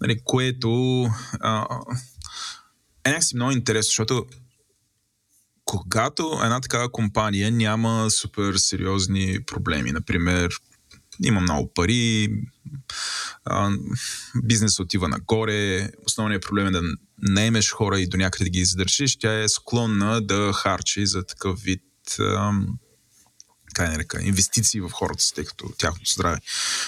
нали, 0.01 0.19
което 0.23 1.03
а, 1.39 1.65
е 3.05 3.09
някакси 3.09 3.35
много 3.35 3.51
интересно, 3.51 3.89
защото 3.89 4.25
когато 5.65 6.39
една 6.43 6.61
такава 6.61 6.91
компания 6.91 7.51
няма 7.51 8.11
супер 8.11 8.55
сериозни 8.55 9.39
проблеми, 9.45 9.91
например, 9.91 10.49
има 11.23 11.41
много 11.41 11.73
пари, 11.73 12.29
бизнес 14.43 14.79
отива 14.79 15.07
нагоре, 15.07 15.91
основният 16.05 16.43
проблем 16.43 16.67
е 16.67 16.71
да 16.71 16.81
наемеш 17.21 17.71
хора 17.71 17.99
и 17.99 18.07
до 18.07 18.17
някъде 18.17 18.49
ги 18.49 18.65
задържиш, 18.65 19.17
тя 19.17 19.43
е 19.43 19.49
склонна 19.49 20.21
да 20.21 20.53
харчи 20.53 21.05
за 21.05 21.23
такъв 21.23 21.59
вид 21.61 21.83
как 23.73 23.91
нарека, 23.91 24.23
инвестиции 24.23 24.81
в 24.81 24.89
хората 24.89 25.23
си, 25.23 25.33
тъй 25.33 25.45
като 25.45 25.69
тяхното 25.77 26.11
здраве. 26.11 26.37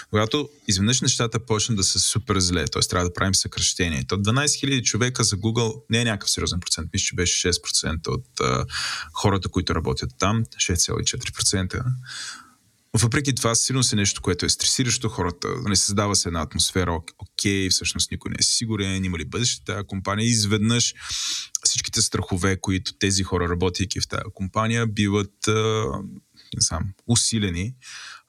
Когато 0.10 0.50
изведнъж 0.68 1.02
нещата 1.02 1.46
почнат 1.46 1.78
да 1.78 1.84
са 1.84 2.00
супер 2.00 2.40
зле, 2.40 2.66
т.е. 2.66 2.82
трябва 2.82 3.08
да 3.08 3.14
правим 3.14 3.36
съкръщение. 3.36 4.06
То 4.08 4.18
12 4.18 4.46
000 4.46 4.84
човека 4.84 5.24
за 5.24 5.38
Google 5.38 5.82
не 5.90 6.02
е 6.02 6.04
някакъв 6.04 6.30
сериозен 6.30 6.60
процент. 6.60 6.90
Мисля, 6.94 7.06
че 7.06 7.16
беше 7.16 7.54
6% 7.54 8.08
от 8.08 8.40
а, 8.42 8.66
хората, 9.14 9.50
които 9.50 9.76
работят 9.76 10.10
там, 10.20 10.46
6,4% 10.46 11.84
въпреки 12.94 13.36
това, 13.36 13.56
сигурно 13.56 13.84
е 13.94 13.96
нещо, 13.96 14.22
което 14.22 14.46
е 14.46 14.50
стресиращо 14.50 15.10
хората. 15.10 15.48
Не 15.48 15.62
нали, 15.62 15.76
създава 15.76 16.16
се 16.16 16.30
една 16.30 16.42
атмосфера, 16.42 17.00
окей, 17.20 17.70
всъщност 17.70 18.12
никой 18.12 18.32
не 18.32 18.38
е 18.40 18.44
сигурен, 18.44 19.06
има 19.06 19.18
ли 19.18 19.26
бъдеще 19.26 19.66
тази 19.66 19.88
компания. 19.88 20.28
Изведнъж 20.28 20.94
всичките 21.64 22.02
страхове, 22.02 22.58
които 22.62 22.94
тези 22.94 23.24
хора, 23.24 23.50
работейки 23.50 24.00
в 24.00 24.08
тази 24.08 24.24
компания, 24.34 24.88
биват 24.88 25.48
не 26.56 26.62
знам, 26.62 26.84
усилени. 27.08 27.74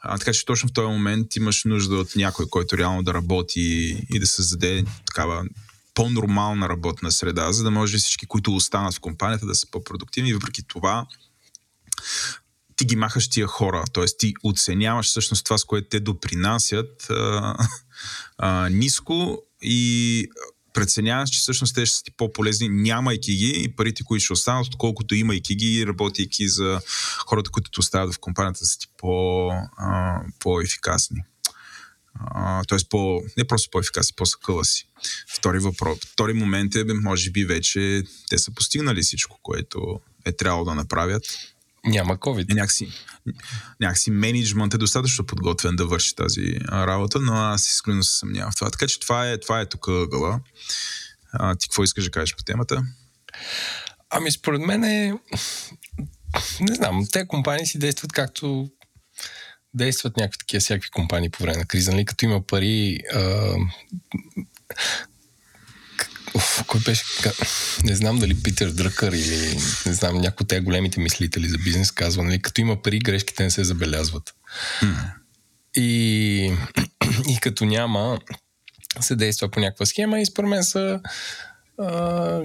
А, 0.00 0.18
така 0.18 0.32
че 0.32 0.44
точно 0.44 0.68
в 0.68 0.72
този 0.72 0.88
момент 0.88 1.36
имаш 1.36 1.64
нужда 1.64 1.96
от 1.96 2.16
някой, 2.16 2.46
който 2.50 2.78
реално 2.78 3.02
да 3.02 3.14
работи 3.14 3.96
и 4.10 4.18
да 4.18 4.26
създаде 4.26 4.84
такава 5.06 5.44
по-нормална 5.94 6.68
работна 6.68 7.12
среда, 7.12 7.52
за 7.52 7.62
да 7.64 7.70
може 7.70 7.98
всички, 7.98 8.26
които 8.26 8.54
останат 8.54 8.94
в 8.94 9.00
компанията, 9.00 9.46
да 9.46 9.54
са 9.54 9.70
по-продуктивни. 9.70 10.34
Въпреки 10.34 10.62
това, 10.62 11.06
ти 12.82 12.86
ги 12.86 12.96
махаш 12.96 13.28
тия 13.28 13.46
хора, 13.46 13.84
т.е. 13.92 14.04
ти 14.18 14.34
оценяваш 14.44 15.06
всъщност 15.06 15.44
това, 15.44 15.58
с 15.58 15.64
което 15.64 15.88
те 15.88 16.00
допринасят 16.00 17.10
а, 17.10 17.56
а, 18.38 18.68
ниско 18.68 19.42
и 19.62 20.28
преценяваш, 20.74 21.30
че 21.30 21.40
всъщност 21.40 21.74
те 21.74 21.86
ще 21.86 21.96
са 21.96 22.02
ти 22.04 22.10
по-полезни, 22.10 22.68
нямайки 22.68 23.32
ги 23.32 23.62
и 23.64 23.76
парите, 23.76 24.04
които 24.04 24.24
ще 24.24 24.32
останат, 24.32 24.66
отколкото 24.66 25.14
имайки 25.14 25.54
ги 25.54 25.78
и 25.78 25.86
работейки 25.86 26.48
за 26.48 26.80
хората, 27.26 27.50
които 27.50 27.70
те 27.70 27.80
оставят 27.80 28.14
в 28.14 28.18
компанията, 28.18 28.66
са 28.66 28.78
ти 28.78 28.86
по, 28.98 29.48
а, 29.76 30.20
по-ефикасни. 30.38 31.22
Тоест, 32.68 32.90
по, 32.90 33.22
не 33.36 33.46
просто 33.46 33.70
по-ефикасни, 33.70 34.14
по-съкъла 34.16 34.64
си. 34.64 34.88
Втори 35.36 35.58
въпрос. 35.58 35.98
Втори 36.12 36.32
момент 36.32 36.74
е, 36.74 36.84
може 36.94 37.30
би 37.30 37.44
вече 37.44 38.02
те 38.28 38.38
са 38.38 38.54
постигнали 38.54 39.02
всичко, 39.02 39.38
което 39.42 40.00
е 40.24 40.32
трябвало 40.32 40.64
да 40.64 40.74
направят. 40.74 41.22
Няма 41.86 42.16
COVID. 42.16 42.54
Някакси, 42.54 42.88
някакси 43.80 44.10
менеджмент 44.10 44.74
е 44.74 44.78
достатъчно 44.78 45.26
подготвен 45.26 45.76
да 45.76 45.86
върши 45.86 46.14
тази 46.14 46.56
работа, 46.72 47.20
но 47.20 47.32
аз 47.32 47.68
искрено 47.70 48.02
се 48.02 48.18
съмнявам 48.18 48.52
в 48.52 48.56
това. 48.56 48.70
Така 48.70 48.86
че 48.86 49.00
това 49.00 49.30
е, 49.30 49.38
това 49.38 49.60
е 49.60 49.66
тук 49.66 49.88
ъгъла. 49.88 50.40
А, 51.32 51.54
ти 51.54 51.68
какво 51.68 51.84
искаш 51.84 52.04
да 52.04 52.10
кажеш 52.10 52.36
по 52.36 52.42
темата? 52.42 52.82
Ами 54.10 54.32
според 54.32 54.60
мен 54.60 54.84
е... 54.84 55.14
Не 56.60 56.74
знам, 56.74 57.06
те 57.12 57.26
компании 57.26 57.66
си 57.66 57.78
действат 57.78 58.12
както 58.12 58.70
действат 59.74 60.16
някакви 60.16 60.38
такива 60.38 60.60
всякакви 60.60 60.90
компании 60.90 61.30
по 61.30 61.42
време 61.42 61.58
на 61.58 61.64
криза. 61.64 61.92
Нали? 61.92 62.04
Като 62.04 62.24
има 62.24 62.46
пари, 62.46 62.98
а, 63.14 63.54
Уф, 66.34 66.64
кой 66.66 66.80
беше? 66.80 67.04
Не 67.84 67.94
знам 67.94 68.18
дали 68.18 68.42
Питер 68.42 68.70
Дръкър 68.70 69.12
или 69.12 69.58
не 69.86 69.92
знам, 69.92 70.18
някои 70.18 70.44
от 70.44 70.48
тези 70.48 70.64
големите 70.64 71.00
мислители 71.00 71.48
за 71.48 71.58
бизнес 71.58 71.90
казва, 71.90 72.22
нали, 72.22 72.42
като 72.42 72.60
има 72.60 72.82
пари, 72.82 72.98
грешките 72.98 73.42
не 73.42 73.50
се 73.50 73.64
забелязват. 73.64 74.34
Hmm. 74.82 75.12
И, 75.76 76.56
и 77.28 77.38
като 77.40 77.64
няма, 77.64 78.18
се 79.00 79.16
действа 79.16 79.48
по 79.50 79.60
някаква 79.60 79.86
схема 79.86 80.20
и 80.20 80.26
според 80.26 80.50
мен 80.50 80.64
са 80.64 81.00
а, 81.78 82.40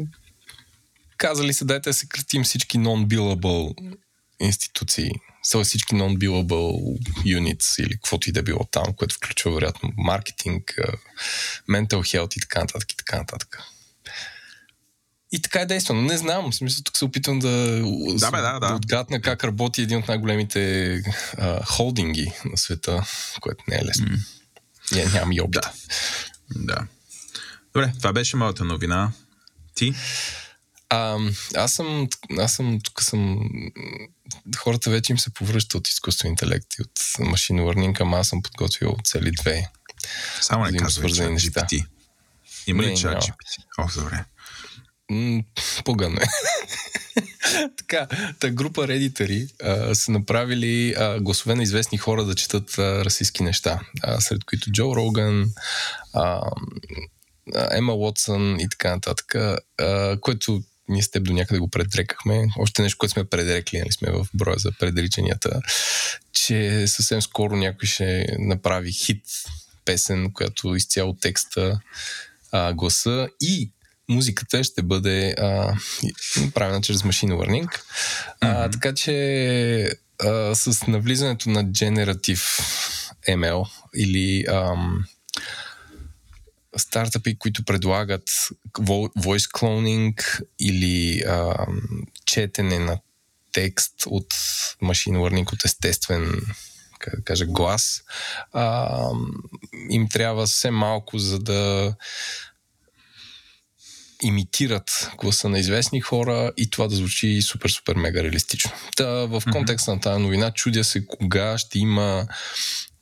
казали 1.18 1.54
се, 1.54 1.66
дайте 1.66 1.90
да 1.90 1.94
се 1.94 2.08
кратим 2.08 2.44
всички 2.44 2.78
non-billable 2.78 3.74
институции, 4.40 5.12
са 5.44 5.64
всички 5.64 5.96
non-billable 5.96 7.00
units 7.26 7.84
или 7.84 7.94
каквото 7.94 8.30
и 8.30 8.34
да 8.34 8.44
било 8.44 8.64
там, 8.72 8.94
което 8.96 9.16
включва 9.16 9.52
вероятно 9.52 9.92
маркетинг, 9.98 10.80
mental 11.70 11.98
health 11.98 12.38
и 12.38 12.40
така 12.40 12.60
нататък 12.60 12.92
и 12.92 12.98
така 12.98 13.18
нататък. 13.18 13.60
И 15.32 15.42
така 15.42 15.60
е 15.60 15.66
действано. 15.66 16.02
Не 16.02 16.18
знам, 16.18 16.52
в 16.52 16.56
смисъл 16.56 16.84
тук 16.84 16.98
се 16.98 17.06
опитвам 17.06 17.40
да, 17.40 17.50
да, 18.20 18.32
бе, 18.32 18.38
да, 18.38 18.60
да. 18.60 18.68
да 18.68 18.76
отгадна 18.76 19.22
как 19.22 19.44
работи 19.44 19.82
един 19.82 19.98
от 19.98 20.08
най-големите 20.08 21.02
а, 21.38 21.66
холдинги 21.66 22.32
на 22.46 22.58
света, 22.58 23.04
което 23.42 23.64
не 23.68 23.76
е 23.76 23.86
лесно. 23.86 24.06
Mm. 24.06 24.20
Не, 24.92 25.06
нямам 25.06 25.32
и 25.32 25.42
опит. 25.42 25.62
Да. 25.62 25.72
да. 26.56 26.88
Добре, 27.74 27.94
това 27.98 28.14
беше 28.14 28.38
моята 28.38 28.64
новина. 28.64 29.12
Ти? 29.76 29.94
А, 30.90 31.18
аз 31.56 31.74
съм, 31.74 32.08
аз 32.40 32.54
съм, 32.54 32.80
тук 32.84 33.04
съм, 33.04 33.50
хората 34.58 34.90
вече 34.90 35.12
им 35.12 35.20
се 35.20 35.34
повръща 35.34 35.78
от 35.78 35.88
изкуствен 35.88 36.32
интелект 36.32 36.74
и 36.80 36.82
от 36.82 37.02
машин 37.20 37.58
learning, 37.58 38.02
ама 38.02 38.18
аз 38.18 38.28
съм 38.28 38.42
подготвил 38.42 38.96
цели 39.04 39.32
две. 39.32 39.70
Само 40.42 40.66
не 40.66 40.78
казвай, 40.78 41.10
че 41.10 41.22
GPT. 41.22 41.86
Има 42.68 42.84
ли 42.84 42.98
чат 42.98 43.24
GPT? 43.24 43.64
О, 43.78 43.88
добре. 43.96 44.26
Погано 45.86 46.16
е. 46.16 46.26
така, 47.78 48.08
та 48.40 48.50
група 48.50 48.88
редитори 48.88 49.48
а, 49.64 49.96
са 49.96 50.12
направили 50.12 50.94
а, 50.98 51.20
гласове 51.20 51.56
на 51.56 51.64
известни 51.64 51.98
хора 51.98 52.24
да 52.24 52.36
четат 52.36 52.78
а, 52.78 53.06
расистски 53.06 53.44
неща, 53.44 53.80
а, 54.04 54.22
сред 54.22 54.44
които 54.44 54.72
Джо 54.72 54.96
Роган, 54.96 55.52
а, 56.14 56.42
Ема 57.72 57.94
Уотсън 57.94 58.60
и 58.60 58.70
така 58.70 58.96
нататък, 58.96 59.36
а, 59.36 60.18
което 60.22 60.64
ние 60.90 61.04
с 61.04 61.12
теб 61.12 61.24
до 61.24 61.34
някъде 61.34 61.60
го 61.60 61.70
предрекахме. 61.70 62.48
Още 62.58 62.82
нещо, 62.82 62.98
което 62.98 63.14
сме 63.14 63.24
предрекли, 63.24 63.80
нали 63.80 63.92
сме 63.92 64.12
в 64.12 64.28
броя 64.34 64.58
за 64.60 64.72
предричанията, 64.80 65.62
че 66.34 66.88
съвсем 66.88 67.22
скоро 67.22 67.56
някой 67.56 67.88
ще 67.88 68.26
направи 68.40 68.92
хит 68.92 69.24
песен, 69.86 70.32
която 70.34 70.76
изцяло 70.76 71.14
текста, 71.14 71.80
а, 72.52 72.74
гласа 72.74 73.30
и 73.42 73.72
музиката 74.10 74.64
ще 74.64 74.82
бъде 74.82 75.36
а, 75.38 75.74
правена 76.54 76.82
чрез 76.82 77.04
машин 77.04 77.30
learning. 77.30 77.68
Mm-hmm. 78.42 78.72
така 78.72 78.94
че 78.94 79.92
а, 80.24 80.56
с 80.56 80.88
навлизането 80.88 81.50
на 81.50 81.66
Generative 81.66 82.62
ML 83.30 83.70
или 83.96 84.46
ам, 84.50 85.06
стартъпи, 86.78 87.40
които 87.40 87.66
предлагат 87.66 88.30
voice 89.18 89.52
cloning 89.52 90.42
или 90.60 91.24
ам, 91.28 91.82
четене 92.26 92.80
на 92.80 93.00
текст 93.52 93.94
от 94.06 94.34
машин 94.82 95.16
learning, 95.16 95.54
от 95.54 95.66
естествен 95.66 96.42
как 97.00 97.16
да 97.16 97.24
кажа, 97.24 97.46
глас, 97.46 98.04
а, 98.54 99.10
им 99.90 100.10
трябва 100.10 100.46
все 100.46 100.72
малко, 100.72 101.18
за 101.18 101.40
да 101.40 101.94
имитират 104.22 105.12
гласа 105.18 105.50
на 105.50 105.60
известни 105.60 106.02
хора 106.02 106.52
и 106.58 106.70
това 106.70 106.88
да 106.88 106.96
звучи 106.96 107.42
супер, 107.42 107.70
супер 107.70 107.96
мега 107.96 108.24
реалистично. 108.24 108.72
Та, 108.96 109.06
в 109.06 109.44
контекста 109.52 109.92
на 109.96 110.00
тази 110.00 110.22
новина 110.22 110.52
чудя 110.52 110.84
се 110.84 111.06
кога 111.08 111.58
ще 111.58 111.80
има 111.80 112.28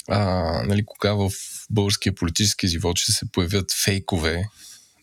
а, 0.08 0.20
нали, 0.64 0.86
кога 0.86 1.14
в 1.14 1.32
българския 1.70 2.16
политически 2.16 2.68
живот 2.68 2.98
ще 2.98 3.12
се 3.12 3.32
появят 3.32 3.74
фейкове, 3.84 4.50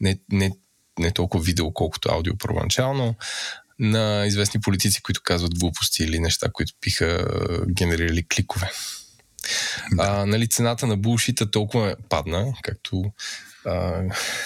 не, 0.00 0.18
не, 0.32 0.50
не 0.98 1.10
толкова 1.10 1.44
видео, 1.44 1.72
колкото 1.72 2.08
аудио 2.12 2.38
първоначално, 2.38 3.14
на 3.78 4.24
известни 4.26 4.60
политици, 4.60 5.02
които 5.02 5.20
казват 5.24 5.58
глупости 5.58 6.04
или 6.04 6.18
неща, 6.18 6.48
които 6.52 6.72
биха 6.82 7.26
генерирали 7.68 8.28
кликове. 8.28 8.70
Да. 9.92 10.02
А, 10.02 10.26
нали, 10.26 10.48
цената 10.48 10.86
на 10.86 10.96
булшита 10.96 11.50
толкова 11.50 11.96
падна, 12.08 12.54
както 12.62 13.12
а, 13.66 14.02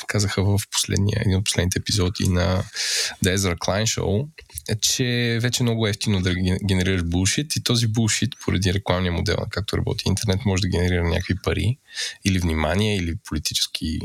казаха 0.06 0.42
в 0.44 0.60
последния, 0.72 1.20
един 1.20 1.36
от 1.36 1.44
последните 1.44 1.78
епизоди 1.78 2.28
на 2.28 2.64
The 3.24 3.36
Ezra 3.36 3.58
Klein 3.58 4.00
Show, 4.00 4.28
е, 4.68 4.76
че 4.76 5.38
вече 5.42 5.62
много 5.62 5.86
ефтино 5.86 6.20
да 6.22 6.34
генерираш 6.64 7.02
булшит 7.02 7.56
и 7.56 7.62
този 7.62 7.86
булшит, 7.86 8.30
поради 8.44 8.74
рекламния 8.74 9.12
модел, 9.12 9.36
както 9.50 9.76
работи 9.76 10.04
интернет, 10.06 10.44
може 10.44 10.62
да 10.62 10.68
генерира 10.68 11.04
някакви 11.04 11.34
пари 11.44 11.78
или 12.24 12.38
внимание, 12.38 12.96
или 12.96 13.16
политически 13.16 13.98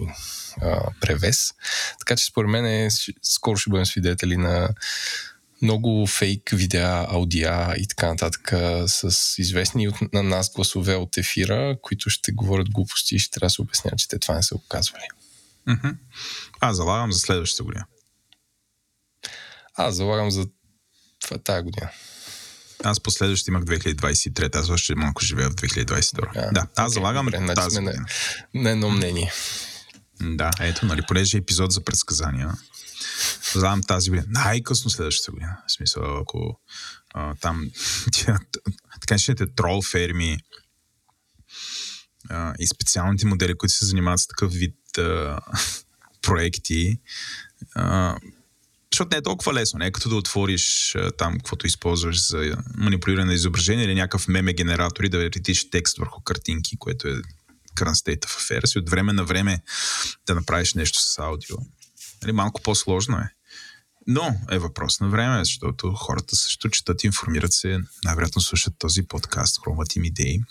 а, 0.61 0.91
превес. 1.01 1.53
Така 1.99 2.15
че 2.15 2.25
според 2.25 2.49
мен 2.49 2.65
е, 2.65 2.89
скоро 3.21 3.57
ще 3.57 3.69
бъдем 3.69 3.85
свидетели 3.85 4.37
на 4.37 4.69
много 5.61 6.07
фейк 6.07 6.49
видеа, 6.53 7.05
аудиа 7.09 7.73
и 7.77 7.87
така 7.87 8.07
нататък 8.07 8.53
с 8.87 9.35
известни 9.37 9.87
от, 9.87 9.95
на 10.13 10.23
нас 10.23 10.51
гласове 10.55 10.95
от 10.95 11.17
ефира, 11.17 11.77
които 11.81 12.09
ще 12.09 12.31
говорят 12.31 12.69
глупости 12.71 13.15
и 13.15 13.19
ще 13.19 13.31
трябва 13.31 13.45
да 13.45 13.49
се 13.49 13.61
обясняват, 13.61 13.99
че 13.99 14.07
те 14.07 14.19
това 14.19 14.35
не 14.35 14.43
са 14.43 14.55
оказвали. 14.55 15.03
Mm-hmm. 15.67 15.95
Аз 16.59 16.75
залагам 16.75 17.11
за 17.11 17.19
следващата 17.19 17.63
година. 17.63 17.85
Аз 19.75 19.95
залагам 19.95 20.31
за 20.31 20.45
това, 21.21 21.37
тая 21.37 21.63
година. 21.63 21.89
Аз 22.83 22.99
последващи 22.99 23.49
имах 23.49 23.63
2023, 23.63 24.55
аз 24.55 24.69
още 24.69 24.95
малко 24.95 25.21
живея 25.23 25.49
в 25.49 25.55
2022. 25.55 26.29
А, 26.35 26.51
да, 26.51 26.67
аз 26.75 26.91
okay, 26.91 26.93
залагам 26.93 27.25
добре, 27.25 27.37
значи 27.37 27.55
тази 27.55 27.79
година. 27.79 28.05
На, 28.53 28.61
на 28.61 28.69
едно 28.69 28.89
мнение. 28.89 29.31
Да, 30.21 30.51
ето, 30.59 30.85
нали, 30.85 31.01
понеже 31.07 31.37
е 31.37 31.39
епизод 31.39 31.71
за 31.71 31.83
предсказания, 31.83 32.51
Знам 33.53 33.81
тази 33.83 34.09
година. 34.09 34.25
Най-късно 34.29 34.89
следващата 34.89 35.31
година. 35.31 35.57
В 35.67 35.71
смисъл, 35.71 36.17
ако 36.17 36.59
а, 37.13 37.35
там 37.35 37.71
така 39.01 39.17
наречените 39.21 39.55
трол 39.55 39.81
ферми 39.81 40.37
а, 42.29 42.53
и 42.59 42.67
специалните 42.67 43.25
модели, 43.25 43.57
които 43.57 43.73
се 43.73 43.85
занимават 43.85 44.19
с 44.19 44.27
такъв 44.27 44.53
вид 44.53 44.97
а, 44.97 45.39
проекти, 46.21 46.99
а, 47.75 48.17
защото 48.93 49.09
не 49.11 49.17
е 49.17 49.23
толкова 49.23 49.53
лесно, 49.53 49.79
не 49.79 49.85
е 49.85 49.91
като 49.91 50.09
да 50.09 50.15
отвориш 50.15 50.95
а, 50.95 51.11
там, 51.11 51.37
каквото 51.37 51.67
използваш 51.67 52.27
за 52.27 52.57
манипулиране 52.77 53.25
на 53.25 53.33
изображение 53.33 53.85
или 53.85 53.95
някакъв 53.95 54.27
меме 54.27 54.53
генератор 54.53 55.03
и 55.03 55.09
да 55.09 55.19
редиш 55.19 55.69
текст 55.69 55.97
върху 55.97 56.21
картинки, 56.21 56.77
което 56.77 57.07
е 57.07 57.21
current 57.75 57.95
state 57.95 58.25
of 58.25 58.39
affairs 58.39 58.75
и 58.75 58.79
от 58.79 58.89
време 58.89 59.13
на 59.13 59.23
време 59.23 59.61
да 60.27 60.35
направиш 60.35 60.73
нещо 60.73 60.99
с 61.01 61.19
аудио. 61.19 61.57
Нали, 62.23 62.31
малко 62.31 62.61
по-сложно 62.61 63.17
е. 63.17 63.29
Но 64.07 64.39
е 64.51 64.59
въпрос 64.59 64.99
на 64.99 65.09
време, 65.09 65.45
защото 65.45 65.93
хората 65.93 66.35
също 66.35 66.69
четат, 66.69 67.03
информират 67.03 67.53
се, 67.53 67.79
най-вероятно 68.03 68.41
слушат 68.41 68.73
този 68.79 69.03
подкаст, 69.03 69.61
хрумват 69.63 69.95
им 69.95 70.03
идеи. 70.03 70.41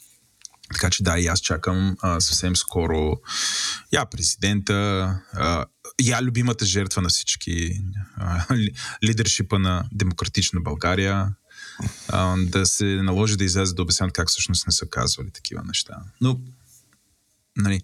Така 0.72 0.90
че 0.90 1.02
да, 1.02 1.18
и 1.18 1.26
аз 1.26 1.40
чакам 1.40 1.96
а, 2.00 2.20
съвсем 2.20 2.56
скоро 2.56 3.20
я 3.92 4.06
президента, 4.06 4.74
а, 5.32 5.66
я 6.02 6.22
любимата 6.22 6.66
жертва 6.66 7.02
на 7.02 7.08
всички, 7.08 7.80
а, 8.16 8.46
лидершипа 9.04 9.58
на 9.58 9.84
демократична 9.92 10.60
България, 10.60 11.34
а, 12.08 12.36
да 12.36 12.66
се 12.66 12.84
наложи 12.84 13.36
да 13.36 13.44
излезе 13.44 13.74
да 13.74 13.82
обяснят 13.82 14.12
как 14.12 14.28
всъщност 14.28 14.66
не 14.66 14.72
са 14.72 14.86
казвали 14.86 15.30
такива 15.30 15.62
неща. 15.64 15.96
Но 16.20 16.40
нали, 17.60 17.82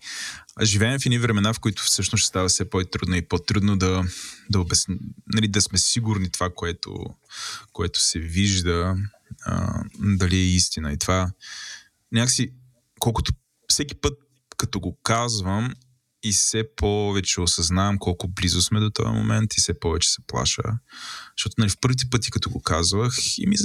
живеем 0.62 1.00
в 1.00 1.06
едни 1.06 1.18
времена, 1.18 1.52
в 1.52 1.60
които 1.60 1.82
всъщност 1.82 2.22
ще 2.22 2.28
става 2.28 2.48
все 2.48 2.70
по-трудно 2.70 3.16
и 3.16 3.28
по-трудно 3.28 3.76
да, 3.76 4.04
да, 4.50 4.60
обясни, 4.60 4.96
нали, 5.34 5.48
да 5.48 5.60
сме 5.62 5.78
сигурни 5.78 6.30
това, 6.30 6.50
което, 6.54 6.94
което 7.72 8.02
се 8.02 8.18
вижда, 8.18 8.96
а, 9.44 9.82
дали 9.98 10.36
е 10.36 10.54
истина. 10.54 10.92
И 10.92 10.98
това 10.98 11.30
някакси, 12.12 12.52
колкото 12.98 13.32
всеки 13.68 13.94
път, 13.94 14.18
като 14.56 14.80
го 14.80 14.98
казвам, 15.02 15.74
и 16.22 16.32
все 16.32 16.64
повече 16.76 17.40
осъзнавам 17.40 17.98
колко 17.98 18.28
близо 18.28 18.62
сме 18.62 18.80
до 18.80 18.90
този 18.90 19.08
момент 19.08 19.54
и 19.54 19.60
все 19.60 19.80
повече 19.80 20.10
се 20.10 20.22
плаша. 20.26 20.62
Защото 21.36 21.54
нали, 21.58 21.70
в 21.70 21.78
първите 21.80 22.10
пъти, 22.10 22.30
като 22.30 22.50
го 22.50 22.62
казвах, 22.62 23.14
и 23.38 23.46
ми, 23.46 23.56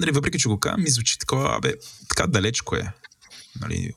нали, 0.00 0.10
въпреки 0.10 0.38
че 0.38 0.48
го 0.48 0.60
казвам, 0.60 0.82
ми 0.82 0.90
звучи 0.90 1.18
такова, 1.18 1.56
абе, 1.56 1.74
така 2.08 2.26
далечко 2.26 2.76
е. 2.76 2.92
Нали, 3.60 3.92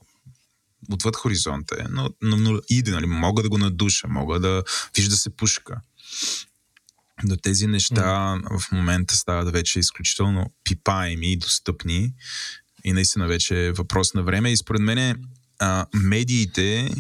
отвъд 0.94 1.16
хоризонта 1.16 1.76
е, 1.80 1.84
но, 1.90 2.10
но, 2.22 2.38
но 2.38 2.60
иде, 2.70 2.92
нали, 2.92 3.06
мога 3.06 3.44
да 3.44 3.50
го 3.50 3.58
надуша, 3.58 4.08
мога 4.08 4.40
да 4.40 4.64
вижда 4.96 5.16
се 5.16 5.30
пушка. 5.30 5.82
До 7.24 7.36
тези 7.36 7.68
неща 7.68 8.36
mm. 8.36 8.60
в 8.60 8.72
момента 8.72 9.16
стават 9.16 9.54
вече 9.54 9.80
изключително 9.80 10.54
пипаеми 10.64 11.32
и 11.32 11.38
достъпни 11.38 12.14
и 12.84 12.94
наистина 12.94 13.28
вече 13.28 13.66
е 13.66 13.72
въпрос 13.72 14.14
на 14.14 14.24
време 14.24 14.52
и 14.52 14.58
според 14.58 14.82
мен 14.82 15.26
медиите 15.94 16.92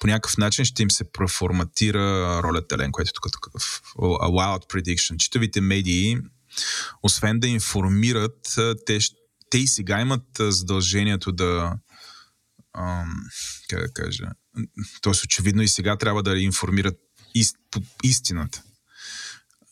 по 0.00 0.06
някакъв 0.06 0.36
начин 0.36 0.64
ще 0.64 0.82
им 0.82 0.90
се 0.90 1.12
преформатира 1.12 2.40
ролята 2.42 2.78
Лен, 2.78 2.92
което 2.92 3.08
е 3.08 3.12
тук, 3.12 3.32
тук 3.32 3.60
в 3.60 3.82
Wild 3.96 4.72
Prediction. 4.72 5.16
Читавите 5.16 5.60
медии, 5.60 6.18
освен 7.02 7.40
да 7.40 7.48
информират, 7.48 8.58
те, 8.86 8.98
те 9.50 9.58
и 9.58 9.66
сега 9.66 10.00
имат 10.00 10.24
задължението 10.38 11.32
да 11.32 11.72
ам, 12.78 13.24
как 13.68 13.80
да 13.80 13.92
кажа, 13.92 14.24
т.е. 15.02 15.10
очевидно 15.10 15.62
и 15.62 15.68
сега 15.68 15.96
трябва 15.96 16.22
да 16.22 16.38
информират 16.38 16.98
ист, 17.34 17.56
истината. 18.02 18.62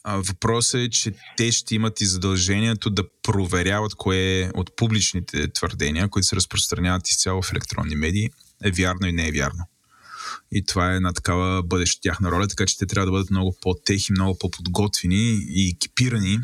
Въпросът 0.08 0.80
е, 0.80 0.90
че 0.90 1.14
те 1.36 1.52
ще 1.52 1.74
имат 1.74 2.00
и 2.00 2.06
задължението 2.06 2.90
да 2.90 3.04
проверяват 3.22 3.94
кое 3.94 4.40
е 4.40 4.50
от 4.54 4.76
публичните 4.76 5.52
твърдения, 5.52 6.08
които 6.08 6.26
се 6.26 6.36
разпространяват 6.36 7.08
изцяло 7.08 7.42
в 7.42 7.52
електронни 7.52 7.96
медии, 7.96 8.30
е 8.64 8.70
вярно 8.70 9.06
и 9.06 9.12
не 9.12 9.28
е 9.28 9.32
вярно. 9.32 9.68
И 10.52 10.64
това 10.64 10.92
е 10.92 10.96
една 10.96 11.12
такава 11.12 11.62
бъдеща 11.62 12.00
тяхна 12.02 12.30
роля, 12.30 12.48
така 12.48 12.66
че 12.66 12.78
те 12.78 12.86
трябва 12.86 13.06
да 13.06 13.12
бъдат 13.12 13.30
много 13.30 13.56
по-техи, 13.60 14.12
много 14.12 14.38
по-подготвени 14.38 15.38
и 15.48 15.70
екипирани, 15.76 16.38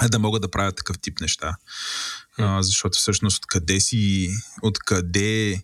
да 0.10 0.18
могат 0.18 0.42
да 0.42 0.50
правят 0.50 0.76
такъв 0.76 0.98
тип 0.98 1.20
неща. 1.20 1.56
А, 2.38 2.62
защото 2.62 2.98
всъщност 2.98 3.38
откъде 3.38 3.80
си, 3.80 4.28
откъде... 4.62 5.62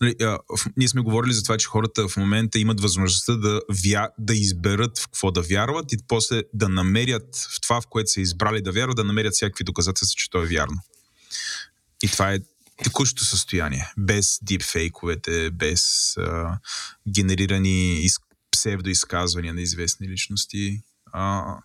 Нали, 0.00 0.14
а, 0.20 0.38
в, 0.58 0.66
ние 0.76 0.88
сме 0.88 1.00
говорили 1.00 1.32
за 1.32 1.42
това, 1.42 1.56
че 1.56 1.66
хората 1.66 2.08
в 2.08 2.16
момента 2.16 2.58
имат 2.58 2.80
възможността 2.80 3.32
да, 3.32 3.60
вя, 3.84 4.08
да 4.18 4.34
изберат 4.34 4.98
в 4.98 5.04
какво 5.04 5.30
да 5.30 5.42
вярват 5.42 5.92
и 5.92 5.96
после 6.08 6.42
да 6.54 6.68
намерят 6.68 7.36
в 7.36 7.60
това, 7.60 7.80
в 7.80 7.86
което 7.86 8.10
са 8.10 8.20
избрали 8.20 8.62
да 8.62 8.72
вярват, 8.72 8.96
да 8.96 9.04
намерят 9.04 9.34
всякакви 9.34 9.64
доказателства, 9.64 10.16
че 10.16 10.30
то 10.30 10.42
е 10.42 10.46
вярно. 10.46 10.80
И 12.02 12.08
това 12.08 12.32
е 12.32 12.38
текущото 12.84 13.24
състояние, 13.24 13.92
без 13.98 14.38
дипфейковете, 14.42 15.50
без 15.50 16.14
а, 16.16 16.58
генерирани 17.08 18.00
из, 18.04 18.16
псевдоизказвания 18.50 19.54
на 19.54 19.60
известни 19.60 20.08
личности. 20.08 20.82
А, 21.12 21.56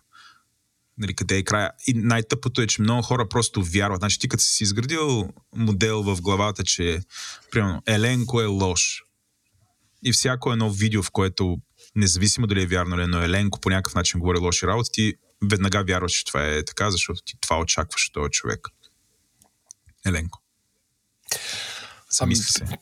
нали, 0.98 1.14
къде 1.14 1.36
е 1.36 1.44
края. 1.44 1.70
И 1.86 1.94
най-тъпото 1.94 2.60
е, 2.62 2.66
че 2.66 2.82
много 2.82 3.02
хора 3.02 3.28
просто 3.28 3.62
вярват. 3.62 4.00
Значи 4.00 4.18
ти 4.18 4.28
като 4.28 4.44
си 4.44 4.62
изградил 4.62 5.28
модел 5.56 6.02
в 6.02 6.20
главата, 6.20 6.64
че 6.64 7.00
примерно 7.50 7.82
Еленко 7.86 8.40
е 8.40 8.46
лош 8.46 9.02
и 10.04 10.12
всяко 10.12 10.52
едно 10.52 10.70
видео, 10.70 11.02
в 11.02 11.10
което 11.10 11.56
независимо 11.96 12.46
дали 12.46 12.62
е 12.62 12.66
вярно 12.66 12.96
или 12.96 13.06
но 13.06 13.22
Еленко 13.22 13.60
по 13.60 13.70
някакъв 13.70 13.94
начин 13.94 14.20
говори 14.20 14.38
лоши 14.38 14.66
работи, 14.66 14.90
ти 14.92 15.14
веднага 15.50 15.84
вярваш, 15.84 16.12
че 16.12 16.24
това 16.24 16.46
е 16.46 16.64
така, 16.64 16.90
защото 16.90 17.22
ти 17.24 17.34
това 17.40 17.60
очакваш 17.60 18.06
от 18.06 18.12
този 18.12 18.30
човек. 18.30 18.68
Еленко. 20.06 20.42
Сами 22.10 22.34
ами, 22.34 22.36
се. 22.36 22.78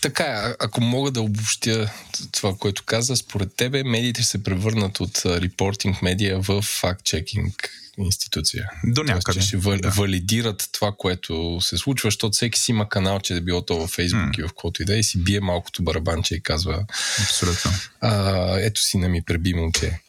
Така, 0.00 0.54
ако 0.58 0.80
мога 0.80 1.10
да 1.10 1.22
обобщя 1.22 1.92
това, 2.32 2.54
което 2.58 2.84
каза, 2.84 3.16
според 3.16 3.54
тебе 3.56 3.84
медиите 3.84 4.22
се 4.22 4.42
превърнат 4.42 5.00
от 5.00 5.22
репортинг 5.24 6.02
медия 6.02 6.40
в 6.40 6.62
факт-чекинг 6.62 7.70
институция. 7.98 8.70
До 8.84 9.02
някъде. 9.02 9.24
Тоест, 9.24 9.40
че 9.40 9.46
ще 9.46 9.76
да. 9.78 9.90
валидират 9.90 10.68
това, 10.72 10.92
което 10.98 11.58
се 11.60 11.78
случва, 11.78 12.06
защото 12.06 12.32
всеки 12.32 12.60
си 12.60 12.70
има 12.70 12.88
канал, 12.88 13.20
че 13.20 13.34
да 13.34 13.40
било 13.40 13.62
то 13.62 13.78
във 13.78 13.90
Фейсбук 13.90 14.22
mm. 14.22 14.38
и 14.38 14.42
в 14.42 14.48
каквото 14.48 14.82
и 14.82 14.84
да 14.84 14.96
е, 14.96 14.98
и 14.98 15.04
си 15.04 15.24
бие 15.24 15.40
малкото 15.40 15.82
барабанче 15.82 16.34
и 16.34 16.42
казва 16.42 16.84
Абсолютно. 17.22 17.70
А, 18.00 18.56
ето 18.58 18.80
си 18.80 18.98
на 18.98 19.08
ми 19.08 19.22
преби 19.24 19.54
момче. 19.54 20.00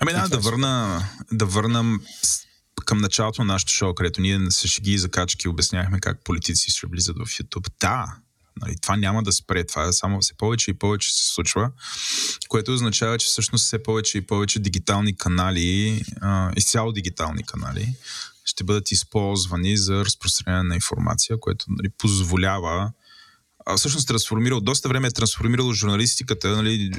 Ами 0.00 0.12
да, 0.12 0.28
да 0.28 0.38
върна, 0.38 1.04
да 1.32 1.46
върнам 1.46 2.00
към 2.84 2.98
началото 2.98 3.44
на 3.44 3.52
нашото 3.52 3.72
шоу, 3.72 3.94
където 3.94 4.20
ние 4.20 4.38
се 4.50 4.68
шеги 4.68 4.92
и 4.92 4.98
закачки 4.98 5.48
обясняхме 5.48 6.00
как 6.00 6.24
политици 6.24 6.70
ще 6.70 6.86
влизат 6.86 7.16
в 7.16 7.26
YouTube. 7.26 7.68
Да, 7.80 8.06
Нали, 8.60 8.74
това 8.82 8.96
няма 8.96 9.22
да 9.22 9.32
спре, 9.32 9.66
това 9.66 9.88
е 9.88 9.92
само 9.92 10.20
все 10.20 10.34
повече 10.34 10.70
и 10.70 10.74
повече 10.74 11.14
се 11.14 11.34
случва, 11.34 11.70
което 12.48 12.72
означава, 12.72 13.18
че 13.18 13.26
всъщност 13.26 13.64
все 13.64 13.82
повече 13.82 14.18
и 14.18 14.26
повече 14.26 14.58
дигитални 14.58 15.16
канали, 15.16 16.02
а, 16.20 16.52
изцяло 16.56 16.92
дигитални 16.92 17.42
канали, 17.46 17.94
ще 18.44 18.64
бъдат 18.64 18.90
използвани 18.90 19.76
за 19.76 20.04
разпространение 20.04 20.62
на 20.62 20.74
информация, 20.74 21.40
което 21.40 21.64
нали, 21.68 21.88
позволява 21.98 22.92
а, 23.66 23.76
всъщност 23.76 24.08
трансформирал, 24.08 24.60
доста 24.60 24.88
време 24.88 25.08
е 25.08 25.10
трансформирало 25.10 25.72
журналистиката. 25.72 26.48
Нали, 26.48 26.90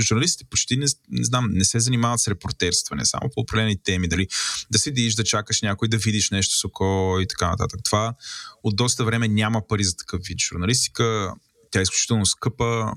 журналистите 0.00 0.44
почти 0.50 0.76
не, 0.76 0.86
не 1.10 1.24
знам, 1.24 1.48
не 1.50 1.64
се 1.64 1.80
занимават 1.80 2.20
с 2.20 2.28
репортерстване, 2.28 3.06
само 3.06 3.30
по 3.34 3.40
определени 3.40 3.82
теми. 3.82 4.08
Дали 4.08 4.28
да 4.70 4.78
седиш, 4.78 5.14
да 5.14 5.24
чакаш 5.24 5.62
някой, 5.62 5.88
да 5.88 5.96
видиш 5.96 6.30
нещо 6.30 6.56
с 6.56 6.64
око 6.64 7.18
и 7.20 7.26
така 7.28 7.50
нататък. 7.50 7.80
Това 7.84 8.14
от 8.62 8.76
доста 8.76 9.04
време 9.04 9.28
няма 9.28 9.62
пари 9.68 9.84
за 9.84 9.96
такъв 9.96 10.20
вид 10.28 10.38
журналистика. 10.40 11.34
Тя 11.70 11.78
е 11.78 11.82
изключително 11.82 12.26
скъпа. 12.26 12.92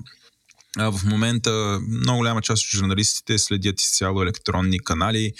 А, 0.78 0.92
в 0.92 1.04
момента 1.04 1.80
много 1.88 2.18
голяма 2.18 2.42
част 2.42 2.64
от 2.64 2.78
журналистите 2.78 3.38
следят 3.38 3.80
изцяло 3.80 4.22
електронни 4.22 4.80
канали, 4.80 5.32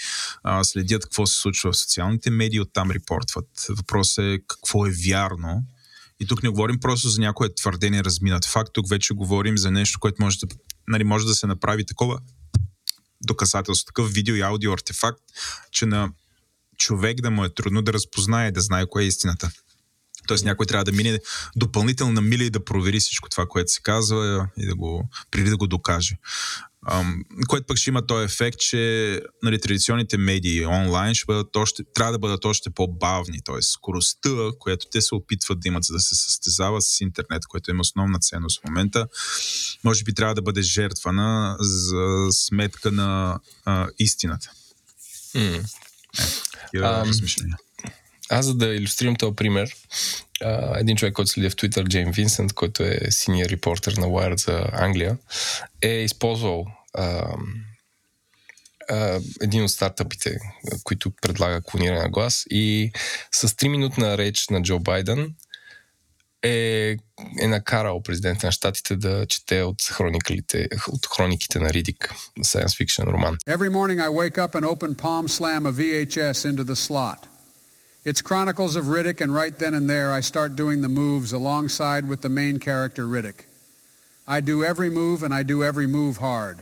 а, 0.43 0.63
следят 0.63 1.03
какво 1.03 1.25
се 1.25 1.39
случва 1.39 1.71
в 1.71 1.77
социалните 1.77 2.29
медии, 2.29 2.59
оттам 2.59 2.91
репортват. 2.91 3.47
Въпросът 3.69 4.25
е 4.25 4.39
какво 4.47 4.85
е 4.85 4.91
вярно 5.07 5.63
и 6.21 6.25
тук 6.27 6.43
не 6.43 6.49
говорим 6.49 6.79
просто 6.79 7.09
за 7.09 7.21
някое 7.21 7.55
твърдение 7.55 8.03
разминат 8.03 8.45
факт, 8.45 8.69
тук 8.73 8.89
вече 8.89 9.13
говорим 9.13 9.57
за 9.57 9.71
нещо, 9.71 9.99
което 9.99 10.21
може 10.21 10.39
да, 10.39 10.47
нали, 10.87 11.03
може 11.03 11.25
да 11.25 11.35
се 11.35 11.47
направи 11.47 11.85
такова 11.85 12.19
доказателство, 13.21 13.85
такъв 13.85 14.13
видео 14.13 14.35
и 14.35 14.41
аудио 14.41 14.73
артефакт, 14.73 15.19
че 15.71 15.85
на 15.85 16.11
човек 16.77 17.21
да 17.21 17.31
му 17.31 17.45
е 17.45 17.53
трудно 17.53 17.81
да 17.81 17.93
разпознае, 17.93 18.51
да 18.51 18.61
знае 18.61 18.85
кое 18.89 19.03
е 19.03 19.07
истината. 19.07 19.51
Тоест 20.27 20.45
някой 20.45 20.65
трябва 20.65 20.83
да 20.83 20.91
мине 20.91 21.19
допълнително 21.55 22.13
на 22.13 22.21
мили 22.21 22.45
и 22.45 22.49
да 22.49 22.65
провери 22.65 22.99
всичко 22.99 23.29
това, 23.29 23.45
което 23.47 23.71
се 23.71 23.81
казва 23.81 24.47
и 24.57 24.65
да 24.65 24.75
го, 24.75 25.09
преди 25.31 25.49
да 25.49 25.57
го 25.57 25.67
докаже. 25.67 26.17
Което 27.47 27.65
пък 27.67 27.77
ще 27.77 27.89
има 27.89 28.07
този 28.07 28.25
ефект, 28.25 28.59
че 28.59 29.21
нали, 29.43 29.61
традиционните 29.61 30.17
медии 30.17 30.65
онлайн 30.65 31.13
ще 31.15 31.25
бъдат 31.27 31.55
още, 31.55 31.83
трябва 31.93 32.11
да 32.11 32.19
бъдат 32.19 32.45
още 32.45 32.69
по-бавни, 32.69 33.41
т.е. 33.45 33.61
скоростта, 33.61 34.29
която 34.59 34.85
те 34.91 35.01
се 35.01 35.15
опитват 35.15 35.59
да 35.59 35.67
имат, 35.67 35.83
за 35.83 35.93
да 35.93 35.99
се 35.99 36.15
състезават 36.15 36.83
с 36.83 37.01
интернет, 37.01 37.45
което 37.47 37.71
има 37.71 37.81
основна 37.81 38.19
ценност 38.19 38.61
в 38.61 38.63
момента, 38.67 39.07
може 39.83 40.03
би 40.03 40.13
трябва 40.13 40.35
да 40.35 40.41
бъде 40.41 40.61
жертвана 40.61 41.57
за 41.59 42.27
сметка 42.31 42.91
на 42.91 43.39
а, 43.65 43.87
истината. 43.99 44.51
Mm. 45.35 45.65
Е, 46.73 46.77
um, 46.77 47.55
аз 48.31 48.45
за 48.45 48.53
да 48.53 48.75
иллюстрирам 48.75 49.15
този 49.15 49.35
пример, 49.35 49.75
един 50.75 50.97
човек, 50.97 51.13
който 51.13 51.31
следи 51.31 51.49
в 51.49 51.55
Twitter, 51.55 51.87
Джейм 51.87 52.11
Винсент, 52.11 52.53
който 52.53 52.83
е 52.83 52.99
синия 53.09 53.49
репортер 53.49 53.93
на 53.93 54.05
Wired 54.05 54.45
за 54.45 54.65
Англия, 54.71 55.17
е 55.81 55.89
използвал 55.89 56.65
а, 56.93 57.35
а, 58.89 59.19
един 59.41 59.63
от 59.63 59.71
стартъпите, 59.71 60.37
които 60.83 61.11
предлага 61.21 61.61
клониране 61.61 62.01
на 62.01 62.09
глас 62.09 62.45
и 62.49 62.91
с 63.31 63.47
3-минутна 63.47 64.17
реч 64.17 64.47
на 64.49 64.61
Джо 64.61 64.79
Байден 64.79 65.35
е, 66.43 66.97
е 67.41 67.47
накарал 67.47 68.03
президента 68.03 68.45
на 68.45 68.51
щатите 68.51 68.95
да 68.95 69.25
чете 69.25 69.61
от, 69.61 69.81
хрониките, 69.81 70.67
от 70.87 71.05
хрониките 71.05 71.59
на 71.59 71.73
Ридик, 71.73 72.13
science 72.39 72.85
fiction 72.85 73.11
роман. 73.11 73.37
Every 73.47 73.69
morning 73.69 73.99
I 73.99 74.09
wake 74.09 74.37
up 74.37 74.55
and 74.55 74.65
open 74.65 74.95
palm 74.95 75.27
slam 75.27 75.65
a 75.65 75.71
VHS 75.71 76.45
into 76.49 76.63
the 76.63 76.75
slot. 76.75 77.19
It's 78.04 78.22
chronicles 78.22 78.76
of 78.76 78.84
Riddick, 78.84 79.20
and 79.20 79.34
right 79.34 79.58
then 79.58 79.74
and 79.74 79.90
there 79.90 80.12
I 80.12 80.20
start 80.20 80.54
doing 80.54 80.80
the 80.80 80.88
moves 80.88 81.32
alongside 81.32 82.08
with 82.08 82.20
the 82.20 82.28
main 82.28 82.58
character 82.58 83.06
Riddick. 83.06 83.46
I 84.28 84.40
do 84.40 84.64
every 84.64 84.90
move, 84.90 85.22
and 85.22 85.34
I 85.34 85.42
do 85.42 85.64
every 85.64 85.86
move 85.86 86.16
hard, 86.18 86.58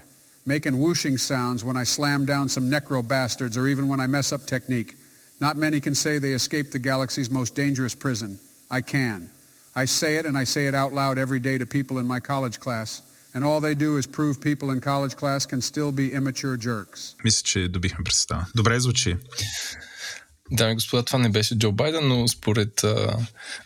making 0.47 0.79
whooshing 0.79 1.19
sounds 1.19 1.63
when 1.63 1.77
I 1.77 1.85
slam 1.85 2.25
down 2.25 2.49
some 2.49 2.71
necro 2.71 3.07
bastards 3.07 3.57
or 3.57 3.67
even 3.69 3.89
when 3.89 4.01
I 4.01 4.07
mess 4.07 4.33
up 4.33 4.47
technique. 4.47 4.97
Not 5.41 5.57
many 5.57 5.81
can 5.81 5.95
say 5.95 6.19
they 6.19 6.33
escaped 6.33 6.73
the 6.73 6.79
galaxy's 6.79 7.31
most 7.31 7.55
dangerous 7.55 7.95
prison. 7.95 8.39
I 8.71 8.81
can. 8.81 9.31
I 9.77 9.85
say 9.87 10.17
it 10.17 10.27
and 10.27 10.39
I 10.39 10.45
say 10.45 10.67
it 10.67 10.75
out 10.75 10.93
loud 10.93 11.19
every 11.19 11.41
day 11.41 11.59
to 11.59 11.67
people 11.67 11.99
in 11.99 12.07
my 12.07 12.21
college 12.21 12.61
class. 12.61 13.03
And 13.35 13.45
all 13.45 13.61
they 13.61 13.75
do 13.75 13.97
is 13.97 14.07
prove 14.07 14.41
people 14.41 14.71
in 14.71 14.81
college 14.81 15.17
class 15.17 15.45
can 15.45 15.61
still 15.61 15.91
be 15.91 16.13
immature 16.13 16.57
jerks. 16.57 17.15
Мисля, 17.25 17.43
че 17.45 17.69
добихме 17.69 18.05
представа. 18.05 18.47
Добре 18.55 18.81
звучи. 18.81 19.17
Дами 20.52 20.72
и 20.72 20.76
господа, 20.76 21.04
това 21.04 21.20
не 21.20 21.30
беше 21.30 21.60
Джо 21.60 21.72
Байден, 21.72 22.08
но 22.08 22.28
според 22.28 22.84
а, 22.84 23.18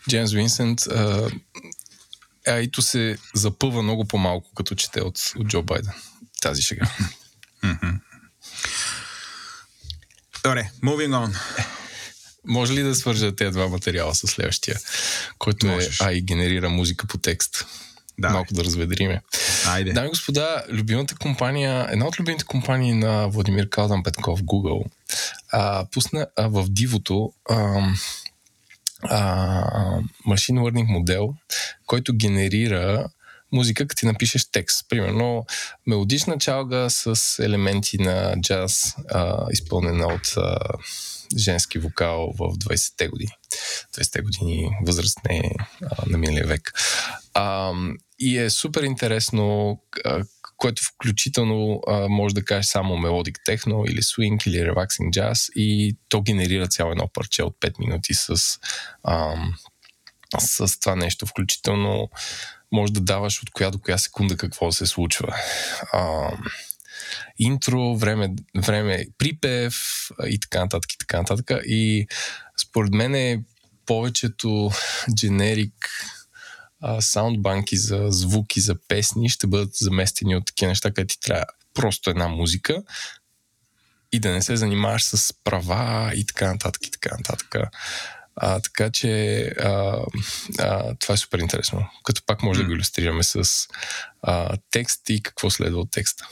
Джеймс 0.08 0.32
Винсент 0.32 0.86
а, 0.86 1.30
Аито 2.46 2.82
се 2.82 3.18
запъва 3.34 3.82
много 3.82 4.04
по-малко, 4.04 4.50
като 4.54 4.74
чете 4.74 5.00
от, 5.00 5.18
от 5.36 5.46
Джо 5.46 5.62
Байден. 5.62 5.92
Тази 6.42 6.62
шега. 6.62 6.90
Добре, 10.44 10.70
moving 10.82 11.10
on. 11.10 11.36
Може 12.46 12.72
ли 12.72 12.82
да 12.82 12.94
свържа 12.94 13.36
тези 13.36 13.50
два 13.50 13.68
материала 13.68 14.14
с 14.14 14.26
следващия, 14.26 14.78
който 15.38 15.66
Можеш. 15.66 16.00
е, 16.00 16.12
и 16.12 16.22
генерира 16.22 16.70
музика 16.70 17.06
по 17.06 17.18
текст? 17.18 17.66
Да. 18.18 18.30
Малко 18.30 18.54
да 18.54 18.64
разведриме. 18.64 19.22
Айде. 19.66 19.92
Дами 19.92 20.06
и 20.06 20.10
господа, 20.10 20.64
любимата 20.68 21.14
компания, 21.14 21.86
една 21.90 22.06
от 22.06 22.20
любимите 22.20 22.44
компании 22.44 22.94
на 22.94 23.28
Владимир 23.28 23.68
Калдан 23.68 24.02
Петков, 24.02 24.42
Google, 24.42 24.84
а, 25.52 25.86
пусна 25.92 26.26
а, 26.36 26.48
в 26.48 26.66
дивото 26.68 27.32
а, 27.50 27.88
а, 29.02 30.00
машин 30.26 30.56
learning 30.56 30.92
модел, 30.92 31.34
който 31.86 32.16
генерира 32.16 33.08
музика, 33.54 33.86
като 33.86 34.00
ти 34.00 34.06
напишеш 34.06 34.50
текст. 34.50 34.86
Примерно 34.88 35.46
мелодична 35.86 36.38
чалга 36.38 36.90
с 36.90 37.38
елементи 37.44 37.98
на 37.98 38.34
джаз, 38.40 38.94
а, 39.10 39.46
изпълнена 39.50 40.06
от 40.06 40.34
а, 40.36 40.58
женски 41.36 41.78
вокал 41.78 42.32
в 42.38 42.38
20-те 42.38 43.08
години. 43.08 43.32
20-те 43.94 44.20
години 44.20 44.70
възраст 44.86 45.18
не 45.28 45.36
е 45.36 45.50
на 46.06 46.18
миналия 46.18 46.46
век. 46.46 46.72
А, 47.34 47.72
и 48.18 48.38
е 48.38 48.50
супер 48.50 48.82
интересно, 48.82 49.78
а, 50.04 50.22
което 50.56 50.82
включително 50.82 51.80
а, 51.86 52.08
може 52.08 52.34
да 52.34 52.44
кажеш 52.44 52.66
само 52.66 52.96
мелодик 52.96 53.38
техно 53.44 53.84
или 53.88 54.02
swing 54.02 54.48
или 54.48 54.56
relaxing 54.56 55.10
jazz 55.10 55.52
и 55.52 55.96
то 56.08 56.22
генерира 56.22 56.68
цяло 56.68 56.90
едно 56.90 57.08
парче 57.08 57.42
от 57.42 57.56
5 57.60 57.78
минути 57.78 58.14
с, 58.14 58.58
а, 59.04 59.34
с 60.38 60.80
това 60.80 60.96
нещо. 60.96 61.26
Включително 61.26 62.10
може 62.72 62.92
да 62.92 63.00
даваш 63.00 63.42
от 63.42 63.50
коя 63.50 63.70
до 63.70 63.78
коя 63.78 63.98
секунда 63.98 64.36
какво 64.36 64.72
се 64.72 64.86
случва. 64.86 65.34
А, 65.92 66.30
интро, 67.38 67.96
време, 67.96 68.28
време 68.56 69.06
припев 69.18 69.74
и 70.26 70.40
така 70.40 70.60
нататък 70.60 70.92
и 70.92 70.98
така 70.98 71.18
нататък. 71.18 71.50
И 71.66 72.06
според 72.56 72.92
мен 72.92 73.14
е 73.14 73.42
повечето 73.86 74.70
дженерик 75.14 75.90
а, 76.80 77.00
саундбанки 77.00 77.76
за 77.76 78.06
звуки, 78.08 78.60
за 78.60 78.74
песни 78.88 79.28
ще 79.28 79.46
бъдат 79.46 79.74
заместени 79.74 80.36
от 80.36 80.46
такива 80.46 80.68
неща, 80.68 80.90
където 80.90 81.14
ти 81.14 81.20
трябва 81.20 81.44
просто 81.74 82.10
една 82.10 82.28
музика 82.28 82.82
и 84.12 84.20
да 84.20 84.30
не 84.30 84.42
се 84.42 84.56
занимаваш 84.56 85.04
с 85.04 85.32
права 85.44 86.12
и 86.14 86.26
така 86.26 86.52
нататък 86.52 86.86
и 86.86 86.90
така 86.90 87.16
нататък. 87.16 87.54
А, 88.36 88.60
така 88.60 88.90
че 88.90 89.42
а, 89.60 90.02
а, 90.58 90.94
това 90.94 91.14
е 91.14 91.16
супер 91.16 91.38
интересно. 91.38 91.88
Като 92.04 92.22
пак 92.26 92.42
може 92.42 92.60
да 92.60 92.66
го 92.66 92.72
иллюстрираме 92.72 93.22
с 93.22 93.68
а, 94.22 94.56
текст 94.70 95.08
и 95.08 95.22
какво 95.22 95.50
следва 95.50 95.80
от 95.80 95.90
текста. 95.90 96.28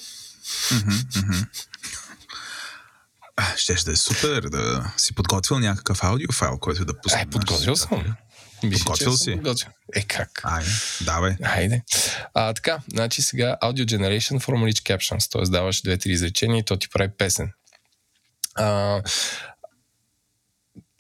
А, 3.37 3.57
Щеше 3.57 3.85
да 3.85 3.93
е 3.93 3.97
супер 3.97 4.43
да 4.43 4.93
си 4.97 5.15
подготвил 5.15 5.59
някакъв 5.59 6.05
аудиофайл, 6.05 6.59
който 6.59 6.85
да 6.85 7.01
пуснем. 7.01 7.21
Е, 7.21 7.31
подготвил 7.31 7.77
съм. 7.77 8.17
Мисля, 8.67 8.85
Подготвил 8.85 9.17
си? 9.17 9.33
подготвил. 9.33 9.71
Е, 9.95 10.03
как? 10.03 10.41
Айде, 10.45 10.71
давай. 11.01 11.37
Хайде. 11.45 11.83
А, 12.35 12.55
така, 12.55 12.79
значи 12.93 13.23
сега 13.23 13.57
Audio 13.63 13.85
Generation 13.85 14.39
Rich 14.73 14.97
Captions, 14.97 15.33
т.е. 15.33 15.43
даваш 15.51 15.83
две-три 15.83 16.13
изречения 16.13 16.59
и 16.59 16.65
то 16.65 16.77
ти 16.77 16.89
прави 16.89 17.11
песен. 17.19 17.53
А, 18.55 19.03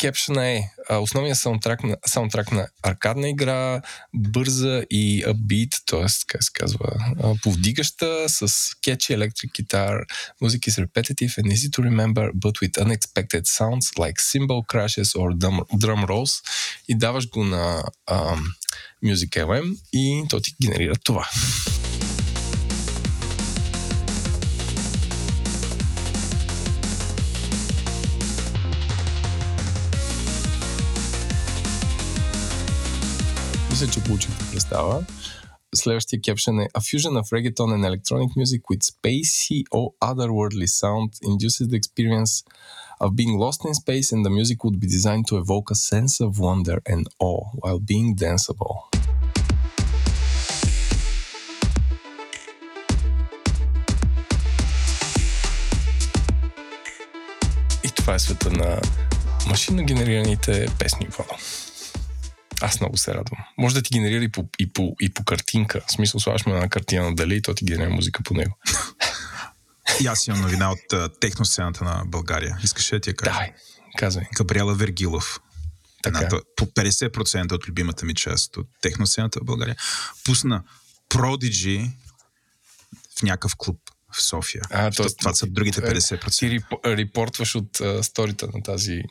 Кепшена 0.02 0.48
е 0.48 0.70
основният 0.90 1.38
саундтрак 1.38 1.84
на, 1.84 1.96
саундтрак 2.06 2.52
на 2.52 2.68
аркадна 2.82 3.28
игра, 3.28 3.82
бърза 4.14 4.84
и 4.90 5.24
upbeat, 5.26 5.82
т.е. 5.86 6.06
как 6.26 6.44
се 6.44 6.50
казва, 6.54 6.88
повдигаща 7.42 8.28
с 8.28 8.48
catchy 8.86 9.16
electric 9.16 9.62
guitar, 9.62 10.04
music 10.42 10.68
is 10.68 10.86
repetitive 10.86 11.38
and 11.38 11.46
easy 11.52 11.70
to 11.70 11.82
remember, 11.90 12.32
but 12.34 12.54
with 12.62 12.74
unexpected 12.84 13.46
sounds 13.46 13.86
like 13.98 14.18
cymbal 14.32 14.62
crashes 14.70 15.10
or 15.14 15.28
drum, 15.42 15.60
drum 15.82 16.06
rolls 16.06 16.42
и 16.88 16.94
даваш 16.94 17.28
го 17.28 17.44
на 17.44 17.84
а, 18.06 18.36
Music 19.04 19.46
LM 19.46 19.76
и 19.92 20.24
то 20.28 20.40
ти 20.40 20.54
генерира 20.62 20.94
това. 21.04 21.28
Мисля, 33.81 33.87
че 33.87 34.03
получихте 34.03 34.45
представа. 34.51 35.05
Следващия 35.75 36.21
кепшен 36.21 36.59
е 36.59 36.67
A 36.73 36.79
fusion 36.79 37.21
of 37.21 37.25
reggaeton 37.31 37.69
and 37.75 37.85
electronic 37.85 38.29
music 38.41 38.61
with 38.71 38.81
spacey 38.93 39.59
or 39.77 39.85
otherworldly 40.09 40.69
sound 40.81 41.09
induces 41.31 41.67
the 41.71 41.77
experience 41.81 42.33
of 43.03 43.09
being 43.15 43.37
lost 43.43 43.59
in 43.67 43.73
space 43.83 44.07
and 44.13 44.25
the 44.25 44.33
music 44.39 44.57
would 44.63 44.79
be 44.79 44.87
designed 44.97 45.27
to 45.27 45.35
evoke 45.43 45.67
a 45.71 45.75
sense 45.91 46.13
of 46.25 46.39
wonder 46.39 46.77
and 46.93 47.03
awe 47.19 47.43
while 47.61 47.79
being 47.91 48.15
danceable. 48.15 48.77
И 57.83 57.91
това 57.95 58.13
е 58.13 58.19
света 58.19 58.51
на 58.51 58.81
машинно 59.47 59.83
генерираните 59.83 60.67
песни. 60.79 61.07
Владо. 61.17 61.33
Аз 62.62 62.80
много 62.80 62.96
се 62.96 63.14
радвам. 63.14 63.38
Може 63.58 63.74
да 63.74 63.82
ти 63.82 63.90
генерира 63.92 64.24
и 64.24 64.28
по, 64.28 64.48
и 64.58 64.72
по, 64.72 64.96
и 65.00 65.14
по 65.14 65.24
картинка. 65.24 65.80
В 65.88 65.92
смисъл, 65.92 66.20
слагаш 66.20 66.46
му 66.46 66.54
една 66.54 66.68
картина 66.68 67.04
на 67.04 67.14
Дали 67.14 67.36
и 67.36 67.42
то 67.42 67.54
ти 67.54 67.64
генерира 67.64 67.90
музика 67.90 68.22
по 68.22 68.34
него. 68.34 68.58
И 70.00 70.06
аз 70.06 70.26
имам 70.26 70.40
новина 70.40 70.70
от 70.70 70.92
а, 70.92 71.08
техносцената 71.20 71.84
на 71.84 72.02
България. 72.06 72.58
Искаш 72.64 72.90
да 72.90 73.00
ти 73.00 73.10
я 73.10 73.16
кажа? 73.16 73.32
Давай, 73.32 73.52
казвай. 73.98 74.24
Габриела 74.36 74.74
Вергилов. 74.74 75.40
Така. 76.02 76.18
Едната, 76.18 76.40
по 76.56 76.66
50% 76.66 77.52
от 77.52 77.68
любимата 77.68 78.06
ми 78.06 78.14
част 78.14 78.56
от 78.56 78.68
техносцената 78.80 79.40
в 79.40 79.44
България. 79.44 79.76
Пусна 80.24 80.62
Prodigy 81.10 81.90
в 83.18 83.22
някакъв 83.22 83.56
клуб 83.56 83.78
в 84.12 84.22
София. 84.22 84.62
А, 84.70 84.90
тоест, 84.90 85.18
това 85.18 85.34
са 85.34 85.46
другите 85.46 85.80
е, 85.80 85.84
50%. 85.84 86.38
Ти 86.38 86.60
репо- 86.60 86.96
репортваш 86.96 87.54
от 87.54 87.80
а, 87.80 88.02
сторите 88.02 88.46
на 88.54 88.62
тази 88.62 89.02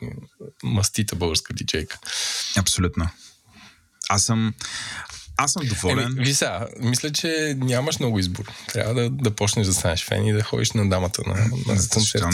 мастита 0.62 1.16
българска 1.16 1.54
диджейка. 1.54 1.98
Абсолютно. 2.56 3.08
Аз 4.08 4.24
съм, 4.24 4.54
аз 5.36 5.52
съм 5.52 5.66
доволен. 5.66 6.06
Еми, 6.06 6.24
ви 6.24 6.34
сега, 6.34 6.66
мисля, 6.80 7.12
че 7.12 7.54
нямаш 7.58 7.98
много 7.98 8.18
избор. 8.18 8.44
Трябва 8.72 8.94
да, 8.94 9.10
да 9.10 9.30
почнеш 9.30 9.66
да 9.66 9.74
станеш 9.74 10.04
фен 10.04 10.26
и 10.26 10.32
да 10.32 10.42
ходиш 10.42 10.72
на 10.72 10.88
дамата 10.88 11.22
на, 11.26 11.34
на 11.34 11.48
концерт. 11.66 11.92
Защото, 11.92 12.28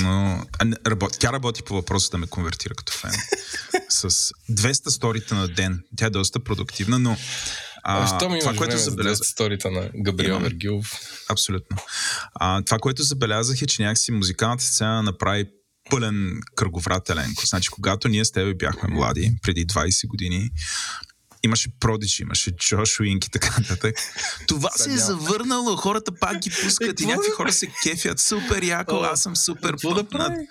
а, 0.59 0.65
не, 0.65 0.77
работи, 0.87 1.19
тя 1.19 1.33
работи 1.33 1.63
по 1.63 1.75
въпроса 1.75 2.11
да 2.11 2.19
ме 2.19 2.27
конвертира 2.27 2.75
като 2.75 2.93
фен. 2.93 3.13
С 3.89 4.11
200 4.51 4.89
сторита 4.89 5.35
на 5.35 5.49
ден. 5.49 5.83
Тя 5.97 6.07
е 6.07 6.11
доста 6.11 6.41
продуктивна, 6.41 6.99
но 6.99 7.17
А, 7.83 8.19
Що 8.19 8.29
ми 8.29 8.41
това, 8.41 8.55
което 8.55 8.79
забелязах, 8.79 9.27
сторията 9.27 9.71
на 9.71 9.91
Габриел 9.95 10.29
Имам. 10.29 10.43
Вергилов? 10.43 10.93
Абсолютно. 11.29 11.77
А, 12.35 12.63
това, 12.63 12.79
което 12.79 13.03
забелязах 13.03 13.63
е, 13.63 13.67
че 13.67 13.83
някакси 13.83 14.13
музикалната 14.13 14.65
сцена 14.65 15.03
направи 15.03 15.45
пълен 15.91 16.41
кръговрат 16.57 17.11
Еленко. 17.11 17.47
Значи, 17.47 17.69
когато 17.69 18.09
ние 18.09 18.25
с 18.25 18.33
тебе 18.33 18.55
бяхме 18.55 18.95
млади, 18.95 19.33
преди 19.43 19.67
20 19.67 20.07
години, 20.07 20.51
имаше 21.43 21.69
Продичи, 21.81 22.23
имаше 22.23 22.51
Джош 22.53 23.01
Уинк 23.01 23.25
и 23.25 23.31
така 23.31 23.57
нататък. 23.59 23.97
Това 24.47 24.71
се 24.71 24.93
е 24.93 24.97
завърнало, 24.97 25.77
хората 25.77 26.13
пак 26.15 26.39
ги 26.39 26.51
пускат 26.63 27.01
и 27.01 27.07
някакви 27.07 27.31
хора 27.31 27.53
се 27.53 27.71
кефят. 27.83 28.21
Супер 28.21 28.63
яко, 28.63 28.95
О, 28.95 29.03
аз 29.03 29.23
съм 29.23 29.37
супер 29.37 29.71
Какво 29.71 29.95
да 29.95 30.05
пъпнат. 30.05 30.29
прави? 30.29 30.47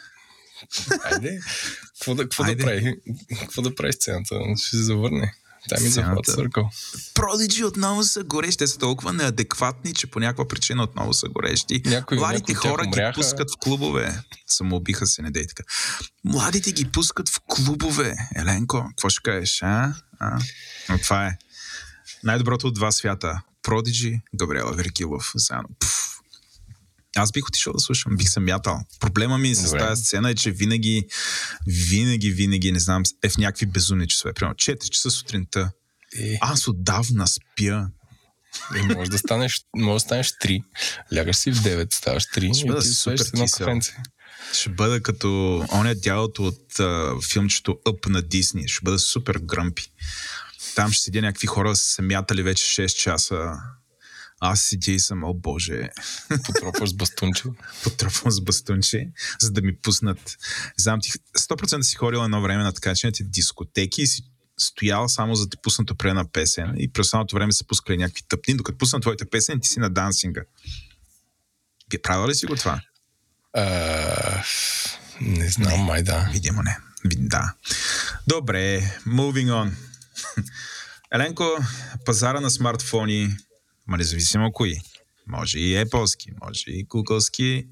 Айде. 1.05 1.39
Какво 1.87 2.15
да, 2.15 2.23
какво 2.23 2.43
да 2.45 2.57
прави? 2.57 2.95
Какво 3.39 3.61
да 3.61 3.75
прави 3.75 3.93
сцената? 3.93 4.35
Ще 4.57 4.69
се 4.69 4.83
завърне. 4.83 5.33
Дай 5.69 5.83
ми 5.83 5.89
Сцената. 5.89 6.09
захват 6.21 6.35
съркъл. 6.35 6.69
Продиджи 7.13 7.63
отново 7.63 8.03
са 8.03 8.23
горещи. 8.23 8.57
Те 8.57 8.67
са 8.67 8.77
толкова 8.77 9.13
неадекватни, 9.13 9.93
че 9.93 10.07
по 10.07 10.19
някаква 10.19 10.47
причина 10.47 10.83
отново 10.83 11.13
са 11.13 11.27
горещи. 11.27 11.81
Някои- 11.85 12.17
Младите 12.17 12.53
тях 12.53 12.61
хора 12.61 12.85
ги 12.85 13.01
пускат 13.15 13.51
в 13.51 13.57
клубове. 13.59 14.21
Самоубиха 14.47 15.07
се, 15.07 15.21
не 15.21 15.31
дей 15.31 15.47
така. 15.47 15.63
Младите 16.23 16.71
ги 16.71 16.85
пускат 16.85 17.29
в 17.29 17.39
клубове. 17.47 18.15
Еленко, 18.35 18.85
какво 18.89 19.09
ще 19.09 19.21
кажеш, 19.23 19.59
а? 19.63 19.93
а? 20.19 20.39
Но 20.89 20.97
това 20.97 21.27
е. 21.27 21.37
Най-доброто 22.23 22.67
от 22.67 22.73
два 22.73 22.91
свята. 22.91 23.41
Продиджи, 23.63 24.21
Габриела 24.35 24.73
Веркилов. 24.73 25.31
Заедно. 25.35 25.69
Пф. 25.79 26.07
Аз 27.15 27.31
бих 27.31 27.47
отишъл 27.47 27.73
да 27.73 27.79
слушам, 27.79 28.17
бих 28.17 28.29
се 28.29 28.39
мятал. 28.39 28.79
Проблема 28.99 29.37
ми 29.37 29.55
с 29.55 29.63
Добре. 29.63 29.79
тази 29.79 30.03
сцена 30.03 30.29
е, 30.29 30.35
че 30.35 30.51
винаги, 30.51 31.07
винаги, 31.67 32.31
винаги, 32.31 32.71
не 32.71 32.79
знам, 32.79 33.03
е 33.23 33.29
в 33.29 33.37
някакви 33.37 33.65
безумни 33.65 34.07
часове. 34.07 34.33
Примерно 34.33 34.55
4 34.55 34.89
часа 34.89 35.11
сутринта. 35.11 35.71
Е, 36.19 36.37
Аз 36.41 36.67
отдавна 36.67 37.27
спя. 37.27 37.87
е, 38.75 38.81
може 38.95 39.11
да 39.11 39.17
станеш, 39.17 39.61
може 39.75 39.95
да 39.95 39.99
станеш 39.99 40.27
3. 40.27 40.63
Лягаш 41.15 41.35
си 41.35 41.51
в 41.51 41.57
9, 41.57 41.93
ставаш 41.93 42.23
3 42.23 42.53
Ще 42.53 42.65
и 42.65 42.67
бъда 42.67 42.81
ти 42.81 42.87
супер 42.87 43.25
едно 43.33 43.45
кафенце. 43.45 43.95
Ще 44.53 44.69
бъда 44.69 45.01
като 45.03 45.57
оня 45.71 45.95
дялото 45.95 46.43
от 46.43 46.79
а, 46.79 47.13
филмчето 47.31 47.71
Up 47.85 48.07
на 48.09 48.21
Дисни. 48.21 48.67
Ще 48.67 48.79
бъда 48.83 48.99
супер 48.99 49.35
гръмпи. 49.35 49.91
Там 50.77 50.91
ще 50.91 51.03
седя 51.03 51.21
някакви 51.21 51.47
хора 51.47 51.75
са 51.75 52.01
мятали 52.01 52.43
вече 52.43 52.63
6 52.63 52.87
часа. 52.87 53.53
Аз 54.39 54.61
седя 54.61 54.91
и 54.91 54.99
съм, 54.99 55.23
о 55.23 55.33
боже, 55.33 55.89
Потропваш 56.45 56.89
с 56.89 56.93
бастунче. 56.93 57.43
потропвам 57.83 58.31
с 58.31 58.41
бастунче, 58.41 59.09
за 59.39 59.51
да 59.51 59.61
ми 59.61 59.75
пуснат. 59.75 60.37
Знам 60.77 60.99
ти, 61.01 61.11
100% 61.11 61.81
си 61.81 61.95
ходил 61.95 62.19
едно 62.19 62.41
време 62.41 62.63
на 62.63 62.73
така 62.73 62.95
черните 62.95 63.23
дискотеки 63.23 64.01
и 64.01 64.07
си 64.07 64.23
стоял 64.59 65.09
само 65.09 65.35
за 65.35 65.45
да 65.45 65.49
ти 65.49 65.57
пуснат 65.63 65.91
определена 65.91 66.31
песен 66.31 66.75
и 66.77 66.91
през 66.93 67.05
останалото 67.05 67.35
време 67.35 67.51
са 67.51 67.67
пускали 67.67 67.97
някакви 67.97 68.23
тъпни, 68.27 68.57
докато 68.57 68.77
пуснат 68.77 69.01
твоята 69.01 69.29
песен, 69.29 69.59
ти 69.59 69.69
си 69.69 69.79
на 69.79 69.89
дансинга. 69.89 70.41
Вие 71.91 72.01
правила 72.01 72.27
ли 72.27 72.35
си 72.35 72.45
го 72.45 72.55
това? 72.55 72.81
А, 73.53 74.43
не 75.21 75.49
знам, 75.49 75.79
май 75.79 76.03
да. 76.03 76.29
Видимо 76.33 76.63
не. 76.63 76.77
Да. 77.05 77.53
Добре, 78.27 78.81
moving 79.07 79.47
on. 79.47 79.71
Еленко, 81.11 81.57
пазара 82.05 82.39
на 82.39 82.49
смартфони, 82.49 83.37
ма 83.87 83.97
независимо 83.97 84.51
кои. 84.51 84.75
Може 85.27 85.59
и 85.59 85.85
Apple-ски, 85.85 86.31
може 86.43 86.63
и 86.67 86.87
Google-ски, 86.87 87.67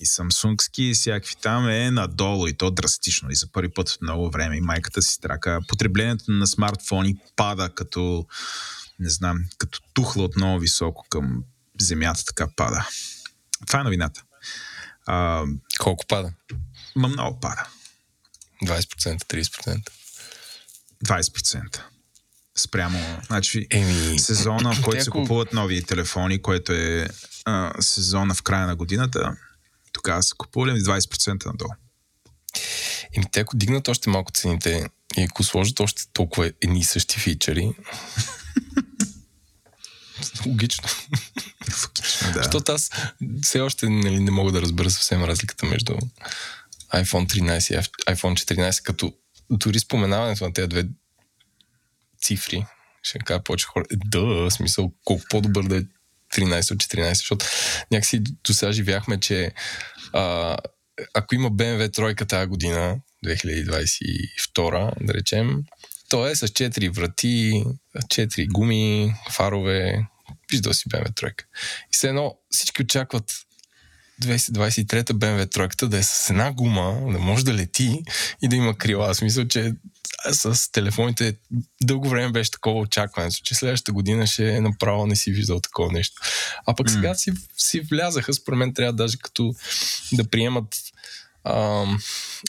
и 0.00 0.06
Samsung-ски, 0.06 0.80
и 0.82 0.94
всякакви 0.94 1.34
там 1.42 1.68
е 1.68 1.90
надолу 1.90 2.46
и 2.46 2.56
то 2.56 2.70
драстично. 2.70 3.30
И 3.30 3.34
за 3.34 3.52
първи 3.52 3.68
път 3.74 3.88
от 3.88 4.02
много 4.02 4.30
време 4.30 4.56
и 4.56 4.60
майката 4.60 5.02
си 5.02 5.20
трака. 5.20 5.60
Потреблението 5.68 6.24
на 6.28 6.46
смартфони 6.46 7.16
пада 7.36 7.70
като, 7.74 8.26
не 8.98 9.10
знам, 9.10 9.44
като 9.58 9.80
тухла 9.94 10.24
отново 10.24 10.58
високо 10.58 11.06
към 11.08 11.44
земята, 11.80 12.24
така 12.24 12.48
пада. 12.56 12.88
Това 13.66 13.80
е 13.80 13.84
новината. 13.84 14.22
А, 15.06 15.44
Колко 15.78 16.06
пада? 16.06 16.32
ма 16.96 17.08
много 17.08 17.40
пада. 17.40 17.66
20%, 18.64 19.24
30%. 19.24 19.90
20%. 21.06 21.80
Спрямо, 22.56 22.98
значи, 23.26 23.66
Еми, 23.70 24.18
сезона, 24.18 24.74
в 24.74 24.82
който 24.82 25.04
се 25.04 25.10
купуват 25.10 25.52
нови 25.52 25.82
телефони, 25.82 26.42
което 26.42 26.72
е 26.72 27.08
а, 27.44 27.72
сезона 27.80 28.34
в 28.34 28.42
края 28.42 28.66
на 28.66 28.76
годината, 28.76 29.36
тогава 29.92 30.22
са 30.22 30.34
купували 30.34 30.80
20% 30.80 31.46
надолу. 31.46 31.70
Еми, 33.16 33.24
те 33.32 33.40
ако 33.40 33.56
дигнат 33.56 33.88
още 33.88 34.10
малко 34.10 34.32
цените 34.32 34.88
и 35.16 35.22
ако 35.22 35.44
сложат 35.44 35.80
още 35.80 36.02
толкова 36.12 36.52
едни 36.62 36.78
и 36.78 36.84
същи 36.84 37.20
фичери, 37.20 37.72
логично. 40.46 40.88
Да. 42.32 42.42
Защото 42.42 42.72
аз 42.72 42.90
все 43.42 43.60
още 43.60 43.88
нали, 43.88 44.20
не 44.20 44.30
мога 44.30 44.52
да 44.52 44.62
разбера 44.62 44.90
съвсем 44.90 45.24
разликата 45.24 45.66
между 45.66 45.92
iPhone 46.94 47.26
13 47.26 47.74
и 47.74 47.76
iPhone 48.14 48.56
14, 48.56 48.82
като 48.82 49.12
дори 49.58 49.78
споменаването 49.78 50.44
на 50.44 50.52
тези 50.52 50.68
две 50.68 50.84
цифри, 52.22 52.66
ще 53.02 53.18
кажа 53.18 53.42
повече 53.42 53.66
хора, 53.66 53.84
е, 53.92 53.96
да, 54.04 54.50
смисъл, 54.50 54.92
колко 55.04 55.24
по-добър 55.30 55.62
да 55.62 55.76
е 55.76 55.82
13 56.34 56.72
от 56.72 56.78
14, 56.78 57.08
защото 57.14 57.46
някакси 57.90 58.20
до 58.20 58.54
сега 58.54 58.72
живяхме, 58.72 59.20
че 59.20 59.52
а, 60.12 60.56
ако 61.14 61.34
има 61.34 61.50
BMW 61.50 61.94
тройка 61.94 62.26
тази 62.26 62.46
година, 62.46 62.96
2022, 63.26 65.04
да 65.06 65.14
речем, 65.14 65.64
то 66.08 66.26
е 66.26 66.36
с 66.36 66.48
4 66.48 66.90
врати, 66.90 67.64
4 67.96 68.52
гуми, 68.52 69.14
фарове, 69.30 70.06
виждал 70.50 70.72
си 70.72 70.88
BMW 70.88 71.16
тройка. 71.16 71.44
И 71.84 71.88
все 71.90 72.08
едно 72.08 72.36
всички 72.50 72.82
очакват 72.82 73.32
2023 74.22 75.12
BMW 75.12 75.50
тройката 75.50 75.88
да 75.88 75.98
е 75.98 76.02
с 76.02 76.30
една 76.30 76.52
гума, 76.52 77.12
да 77.12 77.18
може 77.18 77.44
да 77.44 77.54
лети 77.54 78.02
и 78.42 78.48
да 78.48 78.56
има 78.56 78.78
крила. 78.78 79.14
В 79.14 79.16
смисъл, 79.16 79.44
че 79.44 79.74
с 80.32 80.72
телефоните 80.72 81.36
дълго 81.82 82.08
време 82.08 82.32
беше 82.32 82.50
такова 82.50 82.80
очакване, 82.80 83.30
че 83.30 83.54
следващата 83.54 83.92
година 83.92 84.26
ще 84.26 84.54
е 84.54 84.60
направо 84.60 85.06
не 85.06 85.16
си 85.16 85.32
виждал 85.32 85.60
такова 85.60 85.92
нещо. 85.92 86.22
А 86.66 86.74
пък 86.74 86.90
сега 86.90 87.14
си, 87.14 87.32
си 87.56 87.80
влязаха, 87.80 88.34
според 88.34 88.58
мен 88.58 88.74
трябва 88.74 88.92
даже 88.92 89.18
като 89.18 89.54
да 90.12 90.24
приемат 90.24 90.76
ам, 91.44 91.98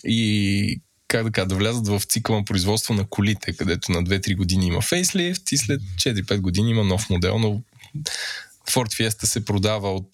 и 0.04 0.82
как 1.08 1.24
да 1.24 1.32
кажа, 1.32 1.48
да 1.48 1.56
влязат 1.56 1.88
в 1.88 2.02
цикъл 2.08 2.36
на 2.36 2.46
производство 2.46 2.94
на 2.94 3.06
колите, 3.10 3.54
където 3.54 3.92
на 3.92 4.04
2-3 4.04 4.36
години 4.36 4.68
има 4.68 4.82
фейслифт 4.82 5.52
и 5.52 5.58
след 5.58 5.82
4-5 5.82 6.40
години 6.40 6.72
има 6.72 6.84
нов 6.84 7.10
модел, 7.10 7.40
но 7.40 7.62
Ford 8.72 8.94
Fiesta 8.94 9.26
се 9.26 9.46
продава 9.46 9.96
от 9.96 10.10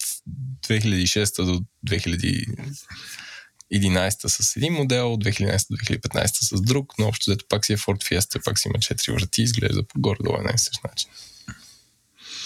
2006 0.68 1.44
до 1.44 1.64
2011 1.86 4.28
с 4.28 4.56
един 4.56 4.72
модел, 4.72 5.12
от 5.12 5.24
2011 5.24 5.66
до 5.70 5.76
2015 5.76 6.56
с 6.56 6.60
друг, 6.60 6.92
но 6.98 7.08
общо 7.08 7.30
взето 7.30 7.44
пак 7.48 7.66
си 7.66 7.72
е 7.72 7.76
Ford 7.76 8.10
Fiesta, 8.10 8.44
пак 8.44 8.58
си 8.58 8.68
има 8.68 8.78
4 8.78 9.12
врати, 9.12 9.42
изглежда 9.42 9.82
по 9.82 10.00
горе-долу 10.00 10.36
една 10.36 10.52
и 10.54 10.58
същ 10.58 10.84
начин. 10.84 11.10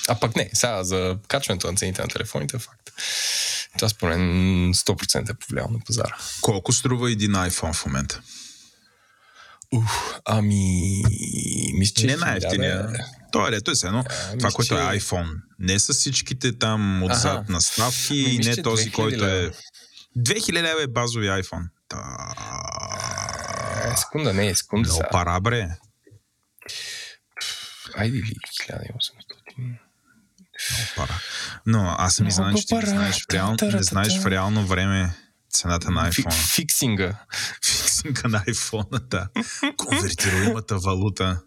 А 0.08 0.20
пък 0.20 0.36
не, 0.36 0.50
сега 0.54 0.84
за 0.84 1.18
качването 1.28 1.70
на 1.70 1.76
цените 1.76 2.02
на 2.02 2.08
телефоните 2.08 2.56
е 2.56 2.60
факт. 2.60 2.90
Това 3.78 3.88
според 3.88 4.18
мен 4.18 4.74
100% 4.74 5.30
е 5.30 5.34
повлияло 5.34 5.70
на 5.70 5.78
пазара. 5.86 6.16
Колко 6.40 6.72
струва 6.72 7.12
един 7.12 7.32
iPhone 7.32 7.72
в 7.72 7.86
момента? 7.86 8.22
Ух, 9.72 10.14
ами... 10.24 11.02
Мисля, 11.74 12.00
че 12.00 12.06
не 12.06 12.16
най-ефтиния. 12.16 12.88
Той 13.36 13.48
е, 13.48 13.52
лето 13.52 13.70
е 13.70 13.74
все 13.74 13.86
едно. 13.86 14.04
А, 14.06 14.08
това, 14.08 14.34
мисля, 14.34 14.50
което 14.52 14.74
е 14.74 14.78
iPhone. 14.78 15.28
Не 15.58 15.78
с 15.78 15.92
всичките 15.92 16.58
там 16.58 17.02
отзад 17.02 17.42
Аха. 17.42 17.52
наставки 17.52 18.24
Ами, 18.26 18.34
и 18.34 18.38
мисля, 18.38 18.50
не 18.56 18.62
този, 18.62 18.90
2000 18.90 18.92
който 18.92 19.24
е... 19.24 19.28
лева. 19.28 19.52
2000 20.18 20.52
лева 20.62 20.82
е 20.82 20.86
базови 20.86 21.26
iPhone. 21.26 21.68
Та... 21.88 21.98
Е, 23.92 23.96
секунда, 23.96 24.32
не, 24.32 24.54
секунда 24.54 24.88
Много 24.88 25.04
пара, 25.12 25.40
бре. 25.40 25.68
Айде 27.96 28.16
ли, 28.16 28.34
1800. 28.70 29.78
пара. 30.96 31.20
Но 31.66 31.94
аз 31.98 32.14
съм 32.14 32.30
знам, 32.30 32.56
че 32.56 32.66
ти 32.66 32.74
не 32.74 32.86
знаеш, 32.86 33.24
в 33.24 33.32
реално, 33.32 33.56
не 33.62 33.82
знаеш 33.82 34.20
в 34.20 34.26
реално 34.26 34.66
време 34.66 35.14
цената 35.50 35.90
на 35.90 36.10
iPhone. 36.10 36.54
Фиксинга. 36.54 37.14
Фиксинга 37.64 38.28
на 38.28 38.40
iPhone, 38.40 39.00
да. 39.00 39.28
Конвертируемата 39.76 40.78
валута. 40.78 41.40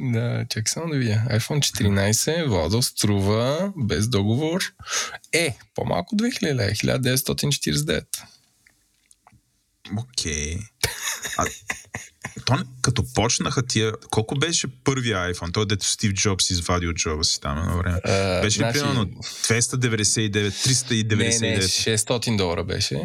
Да, 0.00 0.44
чакай 0.48 0.70
само 0.70 0.92
да 0.92 0.98
видя. 0.98 1.22
iPhone 1.30 1.58
14, 1.58 2.46
Владо, 2.46 2.82
струва 2.82 3.72
без 3.76 4.08
договор. 4.08 4.60
Е, 5.32 5.56
по-малко 5.74 6.16
2000 6.16 6.42
лева, 6.54 6.70
1949. 6.70 8.04
Окей. 9.98 10.58
А, 11.38 11.46
то, 12.44 12.58
като 12.82 13.04
почнаха 13.14 13.66
тия... 13.66 13.92
Колко 14.10 14.34
беше 14.34 14.66
първия 14.84 15.34
iPhone? 15.34 15.52
Той, 15.54 15.66
дето 15.66 15.86
Стив 15.86 16.12
Джобс 16.12 16.50
извади 16.50 16.86
от 16.86 16.96
джоба 16.96 17.24
си 17.24 17.40
там 17.40 17.58
едно 17.58 17.78
време. 17.78 18.00
А, 18.04 18.40
Беше 18.40 18.58
значи- 18.58 18.78
примерно 18.78 19.06
299, 19.06 20.50
399? 20.50 21.40
Не, 21.40 21.50
не, 21.50 21.62
600 21.62 22.36
долара 22.36 22.64
беше. 22.64 23.00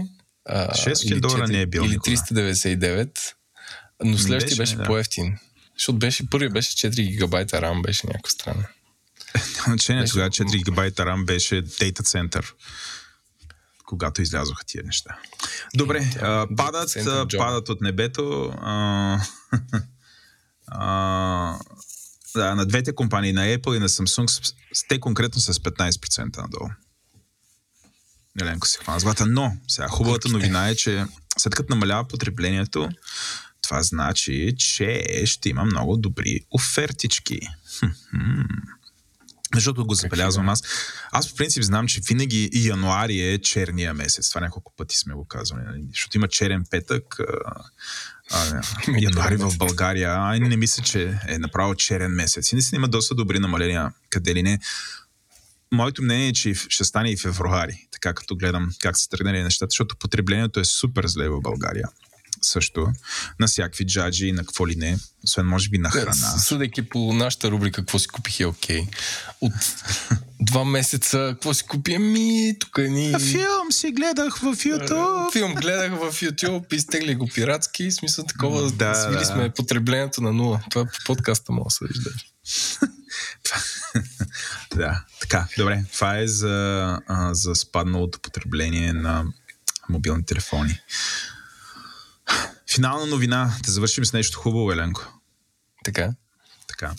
А, 0.45 0.73
600 0.73 1.11
или 1.11 1.19
долара 1.19 1.47
4 1.47 1.51
не 1.51 1.61
е 1.61 1.65
бил 1.65 1.81
Или 1.81 1.89
никога. 1.89 2.11
399, 2.11 3.19
но 4.03 4.17
следващия 4.17 4.49
беше, 4.49 4.57
беше, 4.57 4.75
да. 4.75 4.83
по-ефтин. 4.83 5.37
Защото 5.77 5.99
беше, 5.99 6.29
първият 6.29 6.53
беше 6.53 6.71
4 6.71 6.95
гигабайта 6.95 7.61
RAM, 7.61 7.81
беше 7.81 8.07
някаква 8.07 8.29
страна. 8.29 8.67
Значение, 9.65 10.01
Беше- 10.01 10.11
тогава 10.11 10.29
4 10.29 10.57
гигабайта 10.57 11.03
RAM 11.03 11.25
беше 11.25 11.61
дейта 11.61 12.03
център. 12.03 12.53
Когато 13.85 14.21
излязоха 14.21 14.63
тия 14.65 14.83
неща. 14.83 15.17
Добре, 15.75 16.11
а, 16.21 16.47
падат, 16.57 16.89
център 16.89 17.21
а, 17.21 17.27
джоб. 17.27 17.39
падат 17.39 17.69
от 17.69 17.81
небето. 17.81 18.53
А, 18.61 19.19
а, 20.67 21.59
да, 22.35 22.55
на 22.55 22.65
двете 22.65 22.95
компании, 22.95 23.33
на 23.33 23.41
Apple 23.41 23.75
и 23.75 23.79
на 23.79 23.89
Samsung, 23.89 24.53
те 24.87 24.99
конкретно 24.99 25.41
с 25.41 25.53
15% 25.53 26.37
надолу. 26.37 26.69
Еленко 28.41 28.67
се 28.67 28.79
хвана 28.79 28.99
с. 28.99 29.25
Но, 29.27 29.57
сега 29.67 29.87
хубавата 29.87 30.29
новина 30.29 30.69
е, 30.69 30.75
че 30.75 31.05
след 31.37 31.55
като 31.55 31.73
намалява 31.73 32.07
потреблението, 32.07 32.89
това 33.63 33.83
значи, 33.83 34.55
че 34.57 35.03
ще 35.25 35.49
има 35.49 35.65
много 35.65 35.97
добри 35.97 36.39
офертички. 36.51 37.39
Защото 39.55 39.85
го 39.85 39.93
забелязвам 39.93 40.49
аз. 40.49 40.61
Аз 41.11 41.29
по 41.29 41.35
принцип 41.35 41.63
знам, 41.63 41.87
че 41.87 42.01
винаги 42.09 42.49
и 42.53 42.67
януари 42.67 43.21
е 43.21 43.37
черния 43.37 43.93
месец. 43.93 44.29
Това 44.29 44.41
няколко 44.41 44.73
пъти 44.77 44.97
сме 44.97 45.13
го 45.13 45.27
казвали. 45.27 45.63
Нали? 45.65 45.83
Защото 45.89 46.17
има 46.17 46.27
черен 46.27 46.63
петък. 46.71 47.15
А, 48.31 48.61
и 48.97 49.03
януари 49.03 49.35
в. 49.35 49.57
България. 49.57 50.09
А, 50.11 50.39
не 50.39 50.57
мисля, 50.57 50.83
че 50.83 51.19
е 51.27 51.37
направо 51.37 51.75
черен 51.75 52.11
месец. 52.11 52.51
И 52.51 52.55
наистина 52.55 52.77
има 52.77 52.87
доста 52.87 53.15
добри 53.15 53.39
намаления. 53.39 53.93
Къде 54.09 54.35
ли 54.35 54.43
не. 54.43 54.59
Моето 55.71 56.03
мнение 56.03 56.27
е, 56.27 56.33
че 56.33 56.53
ще 56.53 56.83
стане 56.83 57.11
и 57.11 57.17
февруари. 57.17 57.87
Така 57.91 58.13
като 58.13 58.35
гледам 58.35 58.69
как 58.79 58.97
са 58.97 59.09
тръгнали 59.09 59.43
нещата, 59.43 59.69
защото 59.69 59.97
потреблението 59.97 60.59
е 60.59 60.65
супер 60.65 61.07
зле 61.07 61.29
в 61.29 61.41
България. 61.41 61.89
Също. 62.45 62.87
На 63.39 63.47
всякакви 63.47 63.85
джаджи, 63.85 64.31
на 64.31 64.45
какво 64.45 64.67
ли 64.67 64.75
не. 64.75 64.97
Освен 65.23 65.45
може 65.45 65.69
би 65.69 65.77
на 65.77 65.91
храна. 65.91 66.13
Съдейки 66.13 66.81
по 66.81 67.13
нашата 67.13 67.51
рубрика 67.51 67.81
какво 67.81 67.99
си 67.99 68.07
купих 68.07 68.39
е 68.39 68.45
окей. 68.45 68.81
Okay. 68.81 68.87
От 69.41 69.53
два 70.41 70.65
месеца 70.65 71.29
какво 71.33 71.53
си 71.53 71.63
купи? 71.63 71.93
Ами, 71.93 72.55
тук 72.59 72.77
ни... 72.77 73.15
Филм 73.19 73.71
си 73.71 73.91
гледах 73.91 74.37
в 74.37 74.55
YouTube. 74.55 75.31
Филм 75.31 75.53
гледах 75.53 75.91
в 75.91 76.21
YouTube, 76.21 76.73
изтегли 76.73 77.15
го 77.15 77.27
пиратски. 77.27 77.91
Смисъл 77.91 78.25
такова, 78.25 78.71
Да, 78.71 78.95
свили 78.95 79.19
да. 79.19 79.25
сме 79.25 79.49
потреблението 79.49 80.21
на 80.21 80.31
нула. 80.33 80.61
Това 80.69 80.81
е 80.81 80.85
по 80.85 80.97
подкаста 81.05 81.51
мога 81.51 81.67
да 81.69 81.71
се 81.71 81.85
вижда. 81.87 82.09
да, 84.75 85.03
така, 85.21 85.47
добре. 85.57 85.83
Това 85.93 86.17
е 86.17 86.27
за, 86.27 86.99
а, 87.07 87.33
за 87.33 87.55
спадналото 87.55 88.19
потребление 88.19 88.93
на 88.93 89.25
мобилни 89.89 90.25
телефони. 90.25 90.79
Финална 92.73 93.05
новина. 93.05 93.57
Да 93.65 93.71
завършим 93.71 94.05
с 94.05 94.13
нещо 94.13 94.39
хубаво, 94.39 94.71
Еленко. 94.71 95.19
Така. 95.83 96.13
Така. 96.67 96.93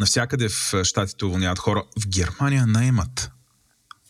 Навсякъде 0.00 0.48
в 0.48 0.84
щатите 0.84 1.24
уволняват 1.24 1.58
хора. 1.58 1.84
В 2.00 2.08
Германия 2.08 2.66
наемат. 2.66 3.30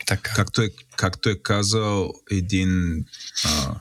Така. 0.07 0.35
Както 0.35 0.63
е, 0.63 0.71
както 0.97 1.29
е 1.29 1.43
казал 1.43 2.13
един 2.31 3.05
а, 3.45 3.75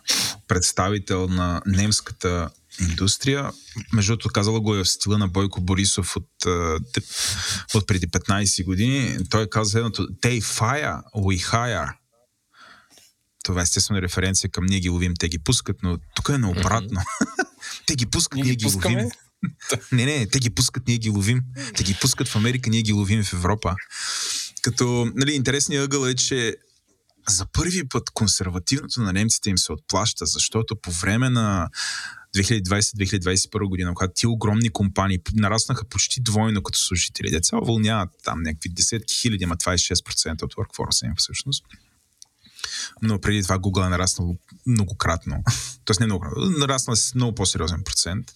представител 0.48 1.28
на 1.28 1.62
немската 1.66 2.50
индустрия, 2.80 3.52
между 3.94 4.12
другото 4.12 4.30
казала 4.30 4.60
го 4.60 4.76
е 4.76 4.84
в 4.84 4.90
стила 4.90 5.18
на 5.18 5.28
Бойко 5.28 5.62
Борисов 5.62 6.16
от, 6.16 6.46
от 7.74 7.88
преди 7.88 8.08
15 8.08 8.66
години. 8.66 9.18
Той 9.30 9.44
е 9.44 9.50
казал 9.50 9.80
едното 9.80 10.08
They 10.08 10.42
fire, 10.42 11.02
we 11.16 11.52
hire. 11.52 12.01
Това 13.44 13.62
е 13.62 13.64
естествено 13.64 14.02
референция 14.02 14.50
към 14.50 14.66
ние 14.66 14.80
ги 14.80 14.90
ловим, 14.90 15.14
те 15.20 15.30
ги 15.30 15.40
пускат, 15.40 15.78
но 15.84 15.98
тук 16.16 16.30
е 16.30 16.38
наобратно. 16.38 17.02
те 17.86 17.96
ги 17.96 18.06
пускат, 18.06 18.36
Ние 18.36 18.44
ние 18.44 18.56
ги 18.56 18.66
пускаме? 18.66 18.96
ловим. 18.96 19.12
Не, 19.92 20.06
не, 20.06 20.28
те 20.28 20.40
ги 20.40 20.50
пускат, 20.50 20.88
ние 20.88 20.98
ги 20.98 21.10
ловим. 21.10 21.42
Те 21.76 21.84
ги 21.84 21.98
пускат 22.02 22.28
в 22.28 22.36
Америка, 22.36 22.70
ние 22.70 22.82
ги 22.82 22.94
ловим 22.94 23.24
в 23.24 23.34
Европа. 23.34 23.76
Като, 24.62 25.12
нали, 25.16 25.34
интересният 25.34 25.86
ъгъл 25.86 26.06
е, 26.06 26.16
че 26.16 26.56
за 27.30 27.46
първи 27.46 27.90
път 27.90 28.10
консервативното 28.14 29.02
на 29.02 29.14
немците 29.14 29.50
им 29.50 29.58
се 29.58 29.72
отплаща, 29.72 30.26
защото 30.26 30.76
по 30.76 30.92
време 30.92 31.30
на 31.30 31.70
2020-2021 32.36 33.70
година, 33.70 33.94
когато 33.94 34.14
ти 34.14 34.28
огромни 34.28 34.70
компании 34.70 35.20
нараснаха 35.34 35.86
почти 35.86 36.22
двойно 36.22 36.64
като 36.64 36.80
служители, 36.80 37.32
деца 37.32 37.58
уволняват 37.58 38.10
там 38.24 38.42
някакви 38.42 38.70
десетки 38.70 39.16
хиляди, 39.16 39.44
ама 39.44 39.58
това 39.58 39.74
е 39.74 39.78
6% 39.78 40.44
от 40.44 40.56
workforce 40.56 41.06
им 41.06 41.14
всъщност. 41.18 41.66
Но 43.02 43.22
преди 43.22 43.44
това 43.44 43.60
Google 43.60 43.86
е 43.86 43.90
нараснал 43.90 44.36
многократно. 44.66 45.44
Тоест 45.86 46.00
не 46.00 46.06
много, 46.06 46.26
нараснал 46.38 46.96
с 46.96 47.16
много 47.16 47.36
по-сериозен 47.36 47.84
процент. 47.84 48.32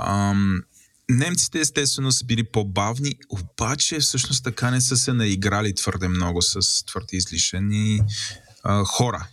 Ам, 0.00 0.62
немците 1.08 1.60
естествено 1.60 2.12
са 2.12 2.24
били 2.24 2.44
по-бавни, 2.44 3.14
обаче 3.28 3.98
всъщност 3.98 4.44
така 4.44 4.70
не 4.70 4.80
са 4.80 4.96
се 4.96 5.12
наиграли 5.12 5.74
твърде 5.74 6.08
много 6.08 6.42
с 6.42 6.84
твърде 6.86 7.16
излишени 7.16 8.00
а, 8.62 8.84
хора. 8.84 9.28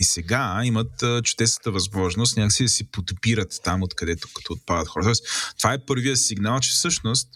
И 0.00 0.04
сега 0.04 0.60
имат 0.64 1.02
а, 1.02 1.22
чудесната 1.22 1.70
възможност 1.70 2.36
някакси 2.36 2.62
да 2.62 2.68
си 2.68 2.84
подбират 2.84 3.60
там, 3.64 3.82
откъдето 3.82 4.28
като 4.34 4.52
отпадат 4.52 4.88
хора. 4.88 5.04
Тоест, 5.04 5.24
това 5.58 5.72
е 5.72 5.84
първия 5.86 6.16
сигнал, 6.16 6.60
че 6.60 6.70
всъщност 6.70 7.28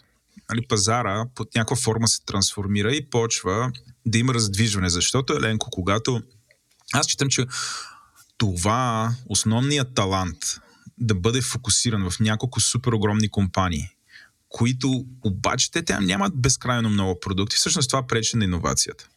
нали, 0.49 0.67
пазара 0.67 1.25
под 1.35 1.55
някаква 1.55 1.75
форма 1.75 2.07
се 2.07 2.25
трансформира 2.25 2.95
и 2.95 3.09
почва 3.09 3.71
да 4.05 4.17
има 4.17 4.33
раздвижване. 4.33 4.89
Защото, 4.89 5.33
Еленко, 5.33 5.69
когато 5.71 6.21
аз 6.93 7.05
считам, 7.05 7.29
че 7.29 7.45
това 8.37 9.15
основният 9.29 9.95
талант 9.95 10.37
да 10.97 11.15
бъде 11.15 11.41
фокусиран 11.41 12.09
в 12.09 12.19
няколко 12.19 12.59
супер 12.59 12.91
огромни 12.91 13.29
компании, 13.29 13.89
които 14.49 15.05
обаче 15.23 15.71
те 15.71 15.85
там 15.85 16.05
нямат 16.05 16.33
безкрайно 16.35 16.89
много 16.89 17.19
продукти. 17.19 17.55
Всъщност 17.55 17.89
това 17.89 18.07
пречи 18.07 18.37
на 18.37 18.43
иновацията. 18.43 19.07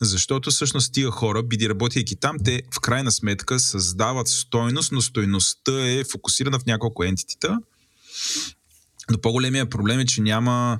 Защото 0.00 0.50
всъщност 0.50 0.92
тия 0.92 1.10
хора, 1.10 1.42
биди 1.42 1.68
работейки 1.68 2.16
там, 2.16 2.36
те 2.44 2.62
в 2.74 2.80
крайна 2.80 3.12
сметка 3.12 3.60
създават 3.60 4.28
стойност, 4.28 4.92
но 4.92 5.00
стойността 5.00 5.88
е 5.88 6.04
фокусирана 6.04 6.58
в 6.58 6.66
няколко 6.66 7.04
ентитита. 7.04 7.58
Но 9.10 9.20
по-големия 9.20 9.70
проблем 9.70 10.00
е, 10.00 10.06
че 10.06 10.20
няма 10.20 10.78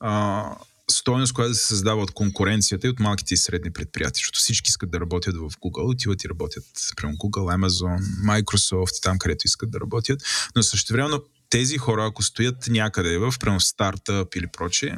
а, 0.00 0.44
стойност, 0.90 1.32
която 1.32 1.54
се 1.54 1.66
създава 1.66 2.02
от 2.02 2.10
конкуренцията 2.10 2.86
и 2.86 2.90
от 2.90 3.00
малките 3.00 3.34
и 3.34 3.36
средни 3.36 3.72
предприятия, 3.72 4.18
защото 4.18 4.38
всички 4.38 4.68
искат 4.68 4.90
да 4.90 5.00
работят 5.00 5.36
в 5.36 5.50
Google, 5.50 5.90
отиват 5.90 6.24
и 6.24 6.28
работят 6.28 6.64
прямо 6.96 7.14
Google, 7.14 7.56
Amazon, 7.56 7.98
Microsoft 8.26 9.02
там, 9.02 9.18
където 9.18 9.42
искат 9.44 9.70
да 9.70 9.80
работят, 9.80 10.22
но 10.56 10.62
също 10.62 10.92
време 10.92 11.16
тези 11.50 11.78
хора, 11.78 12.06
ако 12.06 12.22
стоят 12.22 12.66
някъде 12.68 13.18
в, 13.18 13.34
прямо 13.40 13.60
стартъп 13.60 14.34
или 14.34 14.46
прочее, 14.46 14.96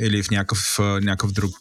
или 0.00 0.22
в 0.22 0.30
някакъв, 0.30 0.78
някакъв 0.78 1.32
друг 1.32 1.56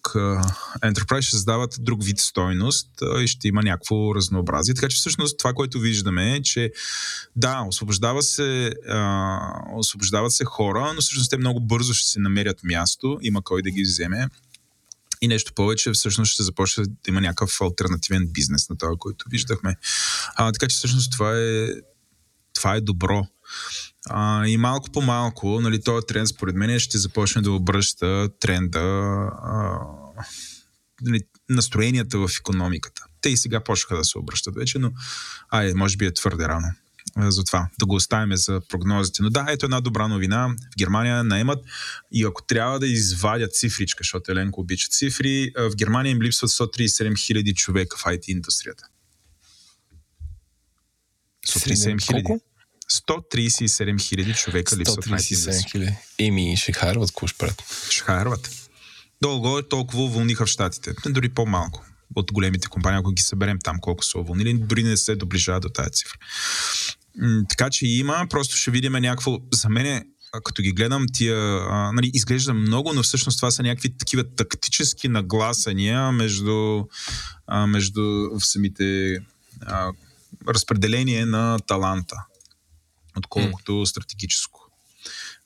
enterprise, 0.84 1.22
ще 1.22 1.32
създават 1.32 1.76
друг 1.80 2.04
вид 2.04 2.20
стойност 2.20 2.90
и 3.24 3.28
ще 3.28 3.48
има 3.48 3.64
някакво 3.64 4.16
разнообразие. 4.16 4.76
Така 4.76 4.90
че 4.90 4.98
всъщност 4.98 5.38
това, 5.38 5.54
което 5.54 5.80
виждаме 5.80 6.36
е, 6.36 6.42
че 6.42 6.72
да, 7.36 7.64
освобождава 7.68 8.24
се, 8.24 8.74
освобождават 9.76 10.32
се 10.32 10.46
хора, 10.46 10.92
но 10.96 11.02
всъщност 11.02 11.30
те 11.30 11.38
много 11.38 11.60
бързо 11.60 11.94
ще 11.94 12.10
се 12.10 12.20
намерят 12.20 12.64
място, 12.64 13.18
има 13.22 13.42
кой 13.42 13.62
да 13.62 13.72
ги 13.72 13.82
вземе. 13.82 14.28
И 15.22 15.28
нещо 15.28 15.54
повече, 15.54 15.92
всъщност 15.92 16.34
ще 16.34 16.44
започне 16.44 16.84
да 16.84 16.92
има 17.08 17.22
някакъв 17.22 17.62
альтернативен 17.62 18.28
бизнес 18.28 18.70
на 18.70 18.78
това, 18.78 18.92
който 19.00 19.26
виждахме. 19.30 19.76
А, 20.36 20.52
така 20.52 20.68
че 20.68 20.76
всъщност 20.76 21.12
това 21.12 21.38
е, 21.38 21.68
това 22.54 22.76
е 22.76 22.82
добро. 22.82 23.28
А, 24.10 24.48
и 24.48 24.58
малко 24.58 24.92
по 24.92 25.02
малко, 25.02 25.62
нали, 25.62 25.82
този 25.82 26.06
тренд 26.08 26.28
според 26.28 26.56
мен 26.56 26.80
ще 26.80 26.98
започне 26.98 27.42
да 27.42 27.52
обръща 27.52 28.30
тренда 28.40 28.80
а, 29.44 29.80
нали, 31.02 31.22
настроенията 31.50 32.18
в 32.18 32.30
економиката. 32.40 33.06
Те 33.22 33.30
и 33.30 33.38
сега 33.38 33.64
почнаха 33.64 33.98
да 33.98 34.04
се 34.04 34.18
обръщат 34.18 34.56
вече, 34.56 34.80
но 34.80 34.92
ай, 35.52 35.74
може 35.74 35.98
би 35.98 36.06
е 36.06 36.14
твърде 36.14 36.48
рано. 36.48 36.68
А, 37.16 37.32
Затова 37.32 37.70
да 37.80 37.86
го 37.86 37.96
оставим 37.96 38.36
за 38.38 38.62
прогнозите. 38.70 39.24
Но 39.24 39.30
да, 39.30 39.46
ето 39.50 39.66
една 39.66 39.82
добра 39.82 40.08
новина. 40.08 40.48
В 40.48 40.78
Германия 40.78 41.24
наемат 41.24 41.66
и 42.12 42.24
ако 42.24 42.44
трябва 42.44 42.80
да 42.80 42.88
извадят 42.88 43.56
цифричка, 43.56 44.02
защото 44.02 44.32
Еленко 44.32 44.62
обича 44.62 44.88
цифри, 44.88 45.52
в 45.58 45.76
Германия 45.76 46.12
им 46.12 46.22
липсват 46.22 46.52
137 46.52 47.26
хиляди 47.26 47.54
човека 47.54 47.98
в 47.98 48.04
IT 48.04 48.30
индустрията. 48.30 48.84
137 51.48 52.06
хиляди. 52.06 52.42
Колко? 53.08 53.24
137 53.24 54.02
хиляди 54.02 54.34
човека 54.34 54.78
липсват 54.78 55.06
в 55.06 55.10
IT 55.10 55.14
137 55.14 55.32
индустрията. 55.32 55.70
хиляди. 55.72 55.96
Еми, 56.20 56.58
ще 56.58 56.74
харват, 56.74 57.12
ще 57.28 57.38
правят? 57.38 57.64
Ще 57.90 58.04
хайрват. 58.04 58.70
Долу 59.22 59.58
е 59.58 59.70
толкова 59.70 60.04
уволниха 60.04 60.46
в 60.46 60.50
Штатите. 60.50 60.94
Дори 61.10 61.30
по-малко 61.30 61.86
от 62.16 62.32
големите 62.32 62.68
компании, 62.68 63.00
ако 63.00 63.12
ги 63.12 63.22
съберем 63.22 63.60
там 63.64 63.80
колко 63.82 64.06
са 64.06 64.20
уволнили, 64.20 64.54
дори 64.54 64.84
не 64.84 64.98
се 64.98 65.16
доближава 65.16 65.60
до 65.60 65.70
тази 65.70 65.92
цифра. 65.92 66.18
М, 67.18 67.44
така 67.50 67.70
че 67.70 67.88
има, 67.88 68.28
просто 68.30 68.56
ще 68.56 68.72
видим 68.72 68.92
някакво... 68.92 69.38
За 69.54 69.70
мен, 69.70 70.04
като 70.44 70.62
ги 70.62 70.72
гледам, 70.72 71.06
тия, 71.14 71.38
а, 71.70 71.92
нали, 71.92 72.12
изглежда 72.14 72.54
много, 72.54 72.94
но 72.94 73.04
всъщност 73.04 73.38
това 73.38 73.52
са 73.52 73.64
някакви 73.64 73.98
такива 73.98 74.24
тактически 74.36 75.08
нагласания 75.08 76.12
между, 76.12 76.84
а, 77.48 77.68
между 77.68 78.02
в 78.40 78.40
самите 78.42 79.18
а, 79.62 79.92
разпределение 80.48 81.26
на 81.26 81.60
таланта, 81.68 82.16
отколкото 83.18 83.86
стратегическо. 83.86 84.60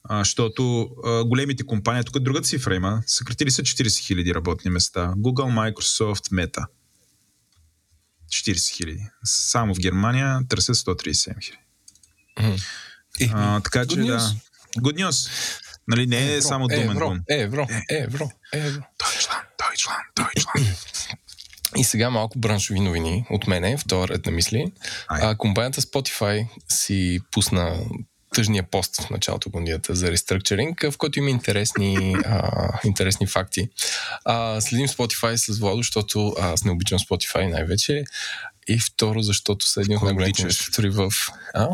А, 0.03 0.19
защото 0.19 0.89
а, 1.05 1.23
големите 1.23 1.63
компании, 1.65 2.03
тук 2.03 2.19
друга 2.19 2.41
цифра 2.41 2.75
има, 2.75 3.03
съкратили 3.07 3.51
са 3.51 3.61
40 3.61 3.83
000 4.23 4.35
работни 4.35 4.71
места. 4.71 5.13
Google, 5.17 5.73
Microsoft, 5.73 6.31
Meta. 6.31 6.65
40 8.29 8.75
хиляди. 8.75 9.07
Само 9.23 9.75
в 9.75 9.79
Германия 9.79 10.39
търсят 10.49 10.75
137 10.75 11.43
хиляди. 11.43 11.59
А, 13.33 13.59
така 13.61 13.85
че 13.85 13.95
да. 13.95 14.33
Good 14.77 15.03
news. 15.03 15.31
Нали, 15.87 16.07
не 16.07 16.17
е 16.17 16.35
Евро, 16.35 16.47
само 16.47 16.67
думен 16.67 16.89
евро, 16.89 17.17
евро, 17.29 17.67
евро, 17.89 18.31
евро. 18.53 18.83
Deutschland, 18.99 19.45
Deutschland, 19.61 20.05
Deutschland. 20.15 20.75
И 21.77 21.83
сега 21.83 22.09
малко 22.09 22.39
браншови 22.39 22.79
новини 22.79 23.25
от 23.29 23.47
мене, 23.47 23.77
в 23.77 23.85
този 23.87 24.07
ред 24.07 24.25
на 24.25 24.31
мисли. 24.31 24.71
А, 25.07 25.35
компанията 25.35 25.81
Spotify 25.81 26.47
си 26.69 27.19
пусна 27.31 27.85
тъжния 28.35 28.63
пост 28.63 29.01
в 29.01 29.09
началото 29.09 29.49
на 29.49 29.59
годината 29.59 29.95
за 29.95 30.11
реструктуринг, 30.11 30.85
в 30.91 30.97
който 30.97 31.19
има 31.19 31.29
интересни, 31.29 32.15
а, 32.25 32.79
интересни 32.83 33.27
факти. 33.27 33.69
А, 34.25 34.61
следим 34.61 34.87
Spotify 34.87 35.35
с 35.35 35.59
Владо, 35.59 35.77
защото 35.77 36.35
аз 36.39 36.63
не 36.63 36.71
обичам 36.71 36.99
Spotify 36.99 37.49
най-вече. 37.49 38.03
И 38.67 38.79
второ, 38.79 39.21
защото 39.21 39.67
са 39.67 39.81
едни 39.81 39.95
от 39.95 40.01
най-големите 40.01 40.41
инвеститори 40.41 40.89
в... 40.89 41.13
А? 41.53 41.67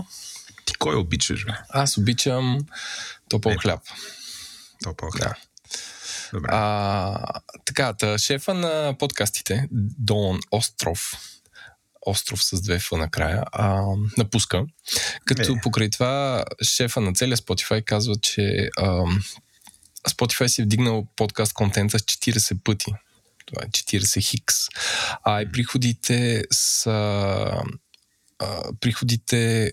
Ти 0.66 0.74
кой 0.74 0.96
обичаш, 0.96 1.46
бе? 1.46 1.52
Аз 1.70 1.98
обичам 1.98 2.60
топъл 3.30 3.52
Не. 3.52 3.58
хляб. 3.58 3.82
Топъл 4.84 5.10
Да. 5.20 5.34
Добре. 6.34 6.50
А, 6.52 7.42
така, 7.66 7.94
та, 7.94 8.18
шефа 8.18 8.54
на 8.54 8.96
подкастите, 9.00 9.68
Дон 9.72 10.40
Остров, 10.52 11.12
остров 12.06 12.44
с 12.44 12.62
две 12.62 12.80
фа 12.80 12.98
накрая, 12.98 13.44
а, 13.52 13.82
напуска. 14.18 14.66
Като 15.26 15.54
Е. 15.54 15.62
покрай 15.64 15.90
това 15.90 16.46
шефа 16.64 17.02
на 17.02 17.14
целия 17.14 17.38
Spotify 17.38 17.84
казва, 17.84 18.16
че 18.22 18.70
а, 18.78 19.04
Spotify 20.10 20.48
си 20.48 20.62
е 20.62 20.66
вдигнал 20.66 21.08
подкаст 21.16 21.54
контента 21.54 22.00
с 22.00 22.02
40 22.02 22.64
пъти. 22.64 22.94
Това 23.46 23.64
е 23.64 23.68
40 23.68 24.22
хикс. 24.22 24.56
А 25.24 25.42
и 25.42 25.52
приходите 25.52 26.44
са 26.52 26.92
а, 28.40 28.64
приходите 28.80 29.72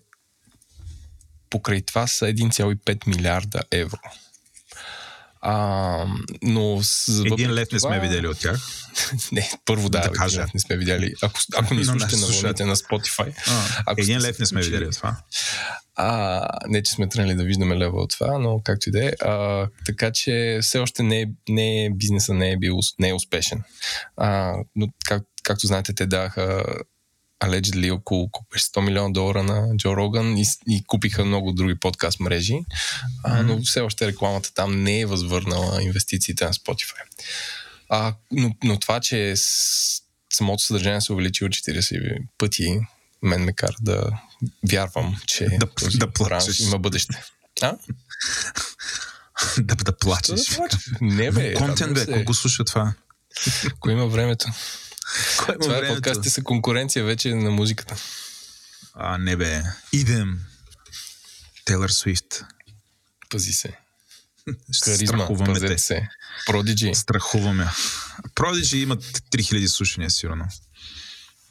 покрай 1.50 1.82
това 1.82 2.07
са 2.07 2.24
1,5 2.24 3.07
милиарда 3.07 3.62
евро. 3.70 4.00
А, 5.47 6.07
но 6.42 6.78
с, 6.82 7.22
Един 7.26 7.53
лев 7.53 7.68
не 7.72 7.78
това- 7.78 7.90
сме 7.90 8.01
видели 8.01 8.28
от 8.28 8.38
тях. 8.38 8.61
Не, 9.32 9.51
първо 9.64 9.88
да, 9.88 10.01
Да 10.01 10.11
кажа. 10.11 10.47
не 10.55 10.61
сме 10.61 10.76
видяли. 10.76 11.14
Ако, 11.22 11.40
ако 11.57 11.74
ни 11.74 11.84
слушате 11.84 12.16
на 12.16 12.22
слушатели. 12.22 12.66
на 12.66 12.76
Spotify. 12.76 13.34
ако 13.86 14.01
Един 14.01 14.18
лев 14.18 14.38
не 14.38 14.47
сме 14.47 14.57
включили- 14.57 14.72
видели 14.72 14.88
от 14.88 14.95
това. 14.95 15.16
А, 15.97 16.40
не, 16.66 16.82
че 16.82 16.92
сме 16.92 17.09
тръгнали 17.09 17.34
да 17.34 17.45
виждаме 17.45 17.76
лева 17.76 18.01
от 18.01 18.11
това, 18.11 18.38
но 18.38 18.61
както 18.61 18.88
и 18.88 18.92
да 18.92 19.05
е. 19.05 19.12
А, 19.20 19.66
Така 19.86 20.11
че 20.11 20.59
все 20.62 20.78
още 20.78 21.03
не 21.03 21.20
е, 21.20 21.26
не 21.49 21.84
е 21.84 21.90
бизнеса 21.90 22.34
не 22.34 22.51
е, 22.51 22.57
бил, 22.57 22.78
не 22.99 23.09
е 23.09 23.14
успешен. 23.14 23.62
А, 24.16 24.55
но 24.76 24.86
как, 25.05 25.22
както 25.42 25.66
знаете, 25.66 25.95
те 25.95 26.07
даха 26.07 26.64
allegedly 27.47 27.92
около 27.92 28.30
колко 28.30 28.47
беше, 28.53 28.64
100 28.64 28.80
милиона 28.80 29.11
долара 29.11 29.42
на 29.42 29.76
Джо 29.76 29.97
Роган 29.97 30.38
и, 30.38 30.45
и 30.68 30.84
купиха 30.86 31.24
много 31.24 31.53
други 31.53 31.74
подкаст 31.74 32.20
мрежи, 32.20 32.59
а, 33.24 33.42
но 33.42 33.62
все 33.62 33.80
още 33.80 34.07
рекламата 34.07 34.55
там 34.55 34.82
не 34.82 35.01
е 35.01 35.07
възвърнала 35.07 35.82
инвестициите 35.82 36.45
на 36.45 36.53
Spotify. 36.53 37.03
А, 37.88 38.14
но, 38.30 38.55
но 38.64 38.78
това, 38.78 39.01
че 39.01 39.34
самото 40.32 40.62
съдържание 40.62 41.01
се 41.01 41.12
увеличи 41.12 41.45
от 41.45 41.53
40 41.53 42.16
пъти, 42.38 42.80
мен 43.22 43.45
ме 43.45 43.53
кара 43.53 43.76
да 43.80 44.11
вярвам, 44.70 45.20
че 45.26 45.49
Да- 45.61 45.66
този 45.66 45.99
да 45.99 46.12
плачеш. 46.12 46.61
има 46.61 46.78
бъдеще. 46.78 47.22
А? 47.62 47.76
да, 49.59 49.74
да 49.74 49.99
плачеш. 49.99 50.47
да 50.47 50.57
плача? 50.57 50.78
Не 51.01 51.30
бе, 51.30 51.55
Контент, 51.55 51.95
бе, 51.95 52.24
го 52.24 52.34
слуша 52.34 52.64
това? 52.64 52.95
Кой 53.80 53.92
има 53.92 54.07
времето? 54.07 54.47
Кой 55.38 55.58
Това 55.58 55.76
е 55.76 55.88
подкастите 55.88 56.30
са 56.30 56.42
конкуренция 56.42 57.04
вече 57.04 57.34
на 57.34 57.50
музиката. 57.50 57.96
А, 58.94 59.18
не 59.18 59.36
бе. 59.36 59.62
Идем. 59.92 60.40
Тейлър 61.64 61.90
Свифт. 61.90 62.44
Пази 63.30 63.52
се. 63.52 63.68
Харизма, 64.84 65.18
Страхуваме 65.18 65.60
те. 65.60 65.78
се. 65.78 66.08
Продиджи. 66.46 66.94
Страхуваме. 66.94 67.66
Продиджи 68.34 68.78
имат 68.78 69.04
3000 69.04 69.66
слушания, 69.66 70.10
сигурно. 70.10 70.48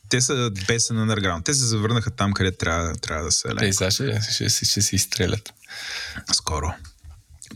Те 0.10 0.22
са 0.22 0.52
бесен 0.68 0.98
underground. 0.98 1.46
Те 1.46 1.54
се 1.54 1.66
завърнаха 1.66 2.12
там, 2.12 2.34
къде 2.34 2.52
трябва, 2.52 2.96
трябва 2.96 3.24
да 3.24 3.32
са. 3.32 3.56
Те 3.60 3.66
и 3.66 3.74
сега 3.74 3.92
ще, 3.92 4.22
ще, 4.22 4.50
ще, 4.50 4.66
ще 4.66 4.82
се 4.82 4.96
изстрелят. 4.96 5.54
Скоро. 6.34 6.74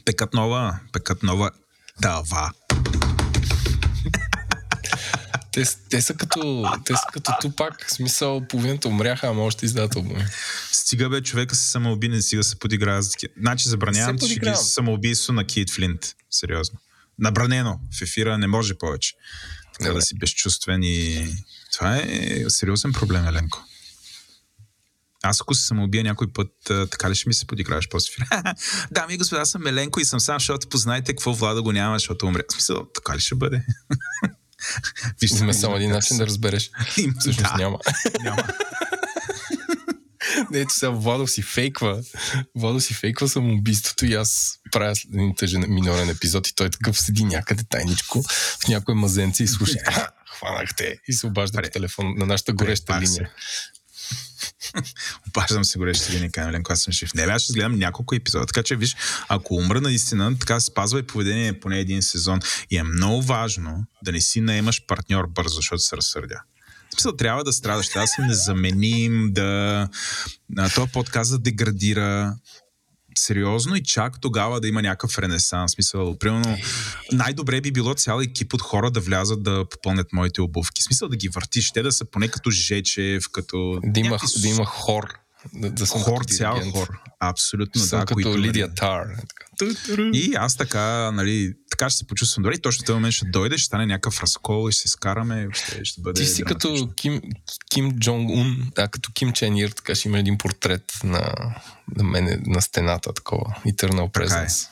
Пекат 0.05 0.34
нова. 0.34 0.80
Пекат 0.93 1.24
нова. 1.24 1.51
Дава. 2.01 2.51
Те, 5.58 5.64
те, 5.89 6.01
са 6.01 6.14
като, 6.14 6.72
те 6.86 6.93
са 6.93 7.03
като 7.14 7.32
Тупак. 7.41 7.86
В 7.88 7.91
смисъл, 7.91 8.47
половината 8.47 8.88
умряха, 8.88 9.28
ама 9.28 9.43
още 9.43 9.66
издават 9.66 9.95
албуми. 9.95 10.26
Стига 10.72 11.10
бе, 11.10 11.22
човека 11.22 11.55
се 11.55 11.70
самоуби, 11.70 12.10
не 12.10 12.22
стига 12.22 12.43
се 12.43 12.60
подиграва. 12.60 13.03
Значи 13.38 13.70
забранявам 13.70 14.18
ти 14.18 14.39
самоубийство 14.55 15.34
на 15.34 15.45
Кейт 15.45 15.70
Флинт. 15.70 16.16
Сериозно. 16.32 16.80
Набранено. 17.20 17.80
В 17.99 18.01
ефира 18.01 18.38
не 18.38 18.47
може 18.47 18.74
повече. 18.74 19.14
Така 19.74 19.89
Добре. 19.89 19.99
да 19.99 20.05
си 20.05 20.16
безчувствен 20.16 20.84
и... 20.84 21.28
Това 21.74 21.97
е 21.97 22.43
сериозен 22.47 22.93
проблем, 22.93 23.28
Еленко. 23.28 23.64
Аз 25.24 25.41
ако 25.41 25.53
се 25.55 25.66
самоубия 25.66 26.03
някой 26.03 26.34
път, 26.34 26.51
така 26.66 27.10
ли 27.10 27.16
ще 27.16 27.30
ми 27.30 27.34
се 27.34 27.47
подиграваш 27.47 27.89
после 27.89 28.12
ефира? 28.12 28.53
Дами 28.91 29.14
и 29.14 29.18
господа, 29.18 29.41
аз 29.41 29.49
съм 29.49 29.68
Еленко 29.68 29.99
и 29.99 30.05
съм 30.05 30.20
сам, 30.20 30.39
защото 30.39 30.70
познайте 30.70 31.12
какво 31.12 31.34
Влада 31.34 31.62
го 31.62 31.72
няма, 31.72 31.95
защото 31.95 32.26
умря. 32.26 32.43
В 32.49 32.53
смисъл, 32.53 32.86
така 32.95 33.16
ли 33.16 33.20
ще 33.20 33.36
бъде? 33.36 33.66
Вижте, 35.22 35.39
Има 35.39 35.53
само 35.53 35.76
един 35.76 35.91
начин 35.91 36.18
да 36.18 36.28
разбереш. 36.28 36.72
Всъщност 37.20 37.51
да. 37.51 37.58
няма. 37.58 37.80
няма. 38.24 38.43
Не, 40.51 40.66
че 40.66 40.76
сега 40.76 40.89
Владо 40.89 41.28
си 41.28 41.41
фейква. 41.41 42.03
Владо 42.55 42.82
си 42.82 42.93
фейква 42.93 43.28
самоубийството 43.28 44.05
и 44.05 44.14
аз 44.14 44.60
правя 44.72 44.93
един 45.14 45.36
тъжен 45.36 45.66
минорен 45.68 46.10
епизод 46.10 46.47
и 46.47 46.55
той 46.55 46.70
такъв 46.70 47.01
седи 47.01 47.24
някъде 47.24 47.64
тайничко 47.70 48.24
в 48.64 48.68
някой 48.68 48.95
мазенце 48.95 49.43
и 49.43 49.47
слуша. 49.47 49.78
«Ха, 49.86 50.10
Хванахте 50.38 50.99
и 51.08 51.14
се 51.14 51.28
обажда 51.28 51.62
по 51.62 51.70
телефон 51.70 52.14
на 52.18 52.26
нашата 52.26 52.53
гореща 52.53 53.01
линия. 53.01 53.30
Обаждам 55.28 55.65
се 55.65 55.78
горещи 55.78 56.11
линии, 56.13 56.32
казвам, 56.32 56.49
Еленко, 56.49 56.74
аз 56.74 56.82
съм 56.82 56.93
жив. 56.93 57.13
Не, 57.13 57.26
бе, 57.26 57.32
аз 57.32 57.41
ще 57.41 57.53
гледам 57.53 57.80
няколко 57.80 58.15
епизода. 58.15 58.45
Така 58.45 58.63
че, 58.63 58.76
виж, 58.76 58.95
ако 59.28 59.55
умра 59.55 59.82
наистина, 59.82 60.39
така 60.39 60.59
спазвай 60.59 61.03
поведение 61.03 61.59
поне 61.59 61.80
един 61.80 62.01
сезон. 62.01 62.39
И 62.70 62.78
е 62.78 62.84
много 62.84 63.22
важно 63.22 63.86
да 64.03 64.11
не 64.11 64.22
си 64.22 64.41
наемаш 64.41 64.86
партньор 64.88 65.28
бързо, 65.28 65.55
защото 65.55 65.80
се 65.80 65.97
разсърдя. 65.97 66.41
Смисъл, 66.93 67.15
трябва 67.15 67.43
да 67.43 67.53
страдаш, 67.53 67.89
трябва 67.89 68.03
да 68.03 68.07
си 68.07 68.22
незаменим, 68.22 69.34
да... 69.34 69.89
А, 70.57 70.70
този 70.70 70.91
подкаст 70.91 71.32
да 71.32 71.39
деградира 71.39 72.36
сериозно 73.20 73.76
и 73.76 73.84
чак 73.84 74.22
тогава 74.22 74.61
да 74.61 74.68
има 74.68 74.82
някакъв 74.82 75.18
ренесанс. 75.20 75.72
Смисъл, 75.72 76.18
примерно, 76.18 76.57
най-добре 77.11 77.61
би 77.61 77.72
било 77.72 77.93
цял 77.93 78.20
екип 78.20 78.53
от 78.53 78.61
хора 78.61 78.91
да 78.91 78.99
влязат 78.99 79.43
да 79.43 79.65
попълнят 79.70 80.13
моите 80.13 80.41
обувки. 80.41 80.84
Смисъл 80.84 81.09
да 81.09 81.15
ги 81.15 81.30
въртиш, 81.30 81.72
те 81.72 81.82
да 81.82 81.91
са 81.91 82.05
поне 82.05 82.28
като 82.28 82.51
Жечев, 82.51 83.24
като... 83.32 83.80
Да 83.84 83.99
има, 83.99 84.09
някакви 84.09 84.41
да 84.41 84.47
има 84.47 84.65
хор. 84.65 85.13
Да, 85.53 85.70
да 85.70 85.88
съм 85.88 86.01
хор, 86.01 86.24
цял 86.24 86.72
хор. 86.72 86.88
Абсолютно, 87.20 87.82
Съм 87.82 87.99
да. 87.99 88.05
като 88.05 88.38
Лидия 88.38 88.74
Тар. 88.74 89.07
И 90.14 90.34
аз 90.38 90.58
така, 90.58 91.12
нали, 91.12 91.53
така 91.70 91.89
ще 91.89 91.97
се 91.97 92.08
почувствам 92.08 92.43
добре. 92.43 92.55
И 92.55 92.62
точно 92.62 92.86
този 92.86 92.95
момент 92.95 93.14
ще 93.14 93.26
дойде, 93.26 93.58
ще 93.58 93.66
стане 93.66 93.86
някакъв 93.86 94.22
разкол 94.22 94.70
и 94.70 94.72
ще 94.72 94.82
се 94.82 94.88
скараме. 94.88 95.47
Ще, 95.53 95.86
ще 95.86 96.01
бъде 96.01 96.22
Ти 96.22 96.28
си 96.28 96.43
драматично. 96.43 96.88
като 96.88 96.93
Ким, 96.95 97.22
Ким 97.70 97.99
Джонг 97.99 98.30
Ун, 98.30 98.72
а 98.78 98.88
като 98.88 99.12
Ким 99.14 99.34
Чен 99.34 99.58
Ир, 99.58 99.70
така 99.70 99.95
ще 99.95 100.08
има 100.08 100.20
един 100.20 100.38
портрет 100.38 100.84
на, 101.03 101.34
на 101.95 102.03
мене 102.03 102.39
на 102.45 102.62
стената, 102.62 103.14
такова. 103.14 103.55
Eternal 103.68 104.14
Така 104.14 104.26
е. 104.26 104.30
Presence. 104.30 104.68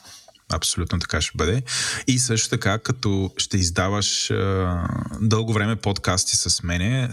Абсолютно 0.49 0.99
така 0.99 1.21
ще 1.21 1.37
бъде. 1.37 1.63
И 2.07 2.19
също 2.19 2.49
така, 2.49 2.79
като 2.79 3.31
ще 3.37 3.57
издаваш 3.57 4.31
а, 4.31 4.87
дълго 5.21 5.53
време 5.53 5.75
подкасти 5.75 6.35
с 6.35 6.63
мене, 6.63 7.09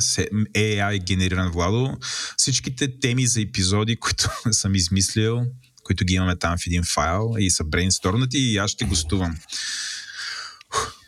AI 0.56 1.02
генериран 1.04 1.50
Владо, 1.50 1.96
всичките 2.36 3.00
теми 3.00 3.26
за 3.26 3.40
епизоди, 3.40 3.96
които 4.00 4.28
съм 4.50 4.74
измислил, 4.74 5.42
които 5.84 6.04
ги 6.04 6.14
имаме 6.14 6.36
там 6.36 6.58
в 6.58 6.66
един 6.66 6.84
файл 6.84 7.34
и 7.38 7.50
са 7.50 7.64
брейнстормнати 7.64 8.38
и 8.38 8.58
аз 8.58 8.70
ще 8.70 8.84
гостувам. 8.84 9.38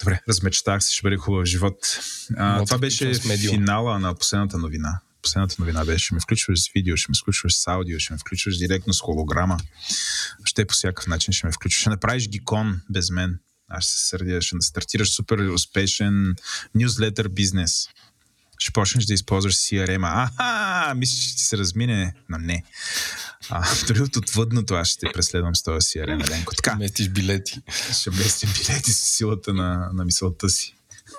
Добре, 0.00 0.20
размечтах 0.28 0.84
се, 0.84 0.94
ще 0.94 1.02
бъде 1.02 1.16
хубав 1.16 1.44
живот. 1.44 2.00
А, 2.36 2.58
да 2.58 2.64
това 2.64 2.78
беше 2.78 3.14
финала 3.50 3.98
на 3.98 4.14
последната 4.14 4.58
новина. 4.58 5.00
Последната 5.22 5.56
новина 5.58 5.84
беше, 5.84 6.04
ще 6.04 6.14
ме 6.14 6.20
включваш 6.20 6.60
с 6.60 6.72
видео, 6.74 6.96
ще 6.96 7.10
ме 7.10 7.14
включваш 7.22 7.56
с 7.56 7.66
аудио, 7.66 8.00
ще 8.00 8.12
ме 8.12 8.18
включваш 8.18 8.58
директно 8.58 8.94
с 8.94 9.00
холограма. 9.00 9.58
Ще 10.44 10.64
по 10.64 10.74
всякакъв 10.74 11.06
начин 11.06 11.32
ще 11.32 11.46
ме 11.46 11.52
включваш. 11.52 11.80
Ще 11.80 11.90
направиш 11.90 12.28
гикон 12.28 12.80
без 12.90 13.10
мен. 13.10 13.38
Аз 13.68 13.84
ще 13.84 13.92
се 13.92 14.08
сърдя, 14.08 14.42
ще 14.42 14.56
стартираш 14.60 15.10
супер 15.10 15.38
успешен 15.38 16.34
нюзлетър 16.74 17.28
бизнес. 17.28 17.88
Ще 18.58 18.72
почнеш 18.72 19.04
да 19.04 19.14
използваш 19.14 19.54
CRM. 19.54 20.02
Аха, 20.04 20.94
мислиш, 20.94 21.28
че 21.28 21.36
ти 21.36 21.42
се 21.42 21.58
размине, 21.58 22.14
но 22.28 22.38
не. 22.38 22.64
А, 23.50 23.66
дори 23.86 24.00
от 24.00 24.16
отвъдното 24.16 24.74
аз 24.74 24.88
ще 24.88 25.06
те 25.06 25.12
преследвам 25.12 25.56
с 25.56 25.62
този 25.62 25.78
CRM, 25.78 26.26
Еленко. 26.28 26.54
Така, 26.54 26.74
Местиш 26.76 27.08
билети. 27.08 27.60
ще 27.92 28.10
местим 28.10 28.50
билети 28.52 28.92
с 28.92 28.98
силата 28.98 29.54
на, 29.54 29.90
на 29.92 30.04
мисълта 30.04 30.48
си. 30.48 30.74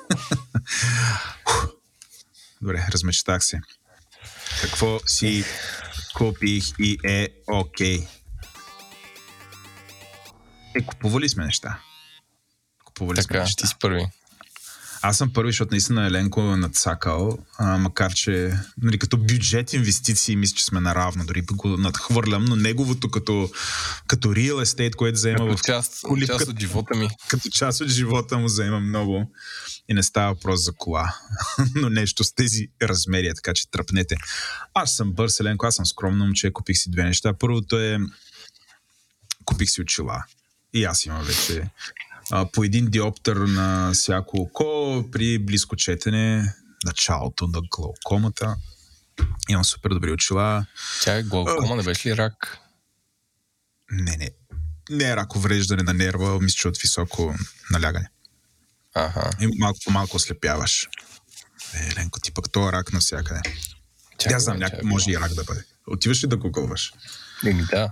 Добре, 2.62 2.88
размечтах 2.92 3.46
се. 3.46 3.60
Какво 4.62 5.00
си 5.06 5.46
купих 6.16 6.64
и 6.80 6.98
е 7.06 7.30
окей? 7.48 8.08
Е, 10.76 10.86
купували 10.86 11.30
сме 11.30 11.46
неща. 11.46 11.80
Купували 12.86 13.22
сме 13.22 13.28
Така, 13.28 13.40
неща. 13.40 13.62
ти 13.62 13.68
си 13.68 13.76
първи. 13.80 14.08
Аз 15.08 15.18
съм 15.18 15.34
първи, 15.34 15.52
защото 15.52 15.72
наистина 15.72 16.06
Еленко 16.08 16.42
е 16.42 16.58
надцакал, 16.58 17.38
а, 17.58 17.78
макар 17.78 18.14
че 18.14 18.54
нали, 18.82 19.00
като 19.00 19.18
бюджет 19.18 19.74
инвестиции 19.74 20.36
мисля, 20.36 20.56
че 20.56 20.66
сме 20.66 20.80
наравно, 20.80 21.26
дори 21.26 21.42
го 21.42 21.78
надхвърлям, 21.78 22.46
но 22.46 22.56
неговото 22.56 23.12
като, 23.12 23.50
като 24.08 24.28
real 24.28 24.54
estate, 24.54 24.96
което 24.96 25.18
заема 25.18 25.38
Като 25.46 25.58
в 25.58 25.62
част, 25.62 26.02
коли- 26.02 26.28
част 26.28 26.48
от 26.48 26.60
живота 26.60 26.96
ми. 26.96 27.10
като 27.28 27.50
част 27.50 27.82
от 27.82 27.88
живота 27.88 28.38
му 28.38 28.48
заема 28.48 28.80
много 28.80 29.32
и 29.90 29.94
не 29.94 30.04
става 30.04 30.34
въпрос 30.34 30.64
за 30.66 30.74
кола, 30.74 31.14
но 31.76 31.90
нещо 31.90 32.24
с 32.24 32.34
тези 32.34 32.68
размери, 32.82 33.32
така 33.36 33.54
че 33.54 33.72
тръпнете. 33.72 34.18
Аз 34.74 34.96
съм 34.96 35.14
бърз, 35.14 35.40
Еленко, 35.40 35.66
аз 35.66 35.76
съм 35.76 35.86
скромно 35.86 36.26
момче, 36.26 36.54
купих 36.54 36.78
си 36.78 36.92
две 36.92 37.04
неща. 37.04 37.34
Първото 37.34 37.80
е 37.80 38.00
купих 39.46 39.70
си 39.70 39.82
очила. 39.82 40.24
И 40.74 40.84
аз 40.84 41.06
имам 41.06 41.24
вече 41.24 41.70
а, 42.32 42.52
по 42.52 42.64
един 42.64 42.86
диоптър 42.86 43.36
на 43.36 43.92
всяко 43.94 44.38
око 44.38 45.04
при 45.12 45.40
близко 45.40 45.76
четене, 45.76 46.54
началото 46.86 47.48
на 47.48 47.62
глаукомата. 47.62 48.56
Имам 49.50 49.66
супер 49.66 49.90
добри 49.90 50.12
очила. 50.12 50.66
Чай, 51.04 51.24
глаукома 51.24 51.76
не 51.76 51.84
беше 51.84 52.10
ли 52.10 52.18
рак? 52.18 52.58
Не, 53.92 54.18
не. 54.18 54.30
Не 54.90 55.10
е 55.10 55.16
рак 55.16 55.36
увреждане 55.36 55.84
на 55.84 55.94
нерва, 55.94 56.40
мисля, 56.42 56.56
че 56.56 56.68
от 56.68 56.78
високо 56.78 57.36
налягане. 57.72 58.10
Ага. 58.96 59.30
И 59.42 59.48
малко 59.60 59.80
по 59.86 59.92
малко 59.92 60.18
ослепяваш. 60.18 60.90
Е, 61.74 61.96
Ленко, 61.96 62.20
ти 62.20 62.32
пък 62.32 62.52
това 62.52 62.72
рак 62.72 62.94
навсякъде. 62.94 63.42
Чакай, 64.18 64.36
Аз 64.36 64.44
знам, 64.44 64.60
чакай. 64.60 64.80
може 64.84 65.12
и 65.12 65.20
рак 65.20 65.34
да 65.34 65.44
бъде. 65.44 65.64
Отиваш 65.88 66.24
ли 66.24 66.28
да 66.28 66.38
гугълваш? 66.38 66.94
Еми, 67.46 67.64
да. 67.72 67.92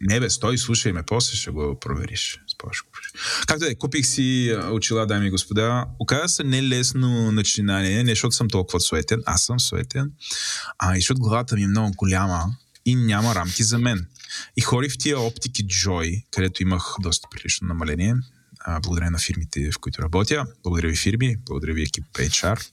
Не 0.00 0.20
бе, 0.20 0.30
стой, 0.30 0.58
слушай 0.58 0.92
ме, 0.92 1.02
после 1.02 1.36
ще 1.36 1.50
го 1.50 1.78
провериш. 1.80 2.40
Спориш. 2.64 3.12
Както 3.46 3.64
е, 3.64 3.74
купих 3.74 4.06
си 4.06 4.56
очила, 4.70 5.06
дами 5.06 5.26
и 5.26 5.30
господа. 5.30 5.86
Оказа 5.98 6.28
се 6.28 6.44
не 6.44 6.68
лесно 6.68 7.32
начинание, 7.32 8.04
не 8.04 8.10
защото 8.10 8.36
съм 8.36 8.48
толкова 8.48 8.80
суетен, 8.80 9.22
аз 9.26 9.44
съм 9.44 9.60
суетен, 9.60 10.12
а 10.78 10.96
и 10.96 11.00
защото 11.00 11.20
главата 11.20 11.56
ми 11.56 11.62
е 11.62 11.66
много 11.66 11.92
голяма 11.96 12.44
и 12.84 12.94
няма 12.94 13.34
рамки 13.34 13.64
за 13.64 13.78
мен. 13.78 14.06
И 14.56 14.60
хорих 14.60 14.92
в 14.92 14.98
тия 14.98 15.20
оптики 15.20 15.66
Joy, 15.66 16.24
където 16.30 16.62
имах 16.62 16.94
доста 17.00 17.28
прилично 17.30 17.68
намаление, 17.68 18.14
а, 18.60 18.80
благодаря 18.80 19.10
на 19.10 19.18
фирмите, 19.18 19.70
в 19.70 19.78
които 19.78 20.02
работя. 20.02 20.46
Благодаря 20.62 20.88
ви 20.88 20.96
фирми, 20.96 21.36
благодаря 21.46 21.74
ви 21.74 21.82
екип 21.82 22.04
HR. 22.12 22.66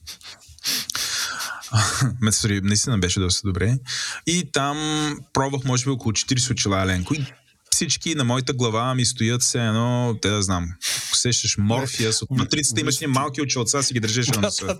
Ме, 2.20 2.32
сори, 2.32 2.60
наистина 2.60 2.98
беше 2.98 3.20
доста 3.20 3.48
добре. 3.48 3.78
И 4.26 4.50
там 4.52 4.76
пробвах, 5.32 5.64
може 5.64 5.84
би, 5.84 5.90
около 5.90 6.12
40 6.12 6.50
очила 6.50 6.86
Ленко. 6.86 7.14
И 7.14 7.26
всички 7.72 8.14
на 8.14 8.24
моята 8.24 8.52
глава 8.52 8.94
ми 8.94 9.04
стоят 9.04 9.42
все 9.42 9.66
едно, 9.66 10.18
те 10.22 10.28
да 10.28 10.42
знам, 10.42 10.68
усещаш 11.12 11.56
морфия, 11.58 12.10
от 12.22 12.30
матрицата 12.30 12.80
имаш 12.80 13.00
ни 13.00 13.06
малки 13.06 13.42
очилца, 13.42 13.82
си 13.82 13.94
ги 13.94 14.00
държеш 14.00 14.28
на 14.28 14.40
носа. 14.40 14.78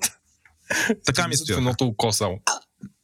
Така 1.07 1.29
ми 1.29 1.37
стоят. 1.37 1.59
Едното 1.59 1.85
око 1.85 2.13
само. 2.13 2.41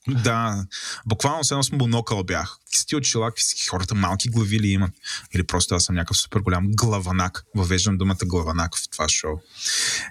Да, 0.08 0.66
буквално 1.06 1.44
се 1.44 1.54
едно 1.54 1.62
с 1.62 1.72
монокъл 1.72 2.24
бях. 2.24 2.56
Ти 2.86 2.96
очила, 2.96 3.30
какви 3.30 3.44
хората 3.70 3.94
малки 3.94 4.28
глави 4.28 4.60
ли 4.60 4.68
имат? 4.68 4.90
Или 5.34 5.44
просто 5.44 5.74
аз 5.74 5.84
съм 5.84 5.94
някакъв 5.94 6.16
супер 6.16 6.40
голям 6.40 6.66
главанак. 6.68 7.44
Въвеждам 7.56 7.98
думата 7.98 8.16
главанак 8.24 8.76
в 8.76 8.90
това 8.90 9.08
шоу. 9.08 9.36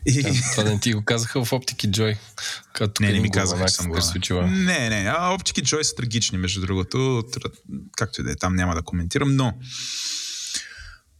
И... 0.05 0.23
Да, 0.23 0.29
това 0.51 0.63
да 0.63 0.69
не 0.69 0.79
ти 0.79 0.93
го 0.93 1.05
казаха 1.05 1.45
в 1.45 1.53
Оптики 1.53 1.91
Джой. 1.91 2.17
Като 2.73 3.03
Не, 3.03 3.11
не 3.11 3.19
ми 3.19 3.31
казаха, 3.31 3.47
главанак 3.47 3.69
че 3.69 3.75
съм 3.75 3.91
с 3.91 3.95
кръсточила. 3.95 4.47
Не, 4.47 4.89
не, 4.89 5.13
а 5.17 5.33
оптики 5.33 5.63
Joy 5.63 5.81
са 5.81 5.95
трагични, 5.95 6.37
между 6.37 6.61
другото. 6.61 7.23
Както 7.97 8.21
и 8.21 8.23
да 8.23 8.31
е, 8.31 8.35
там 8.35 8.55
няма 8.55 8.75
да 8.75 8.81
коментирам, 8.81 9.35
но 9.35 9.53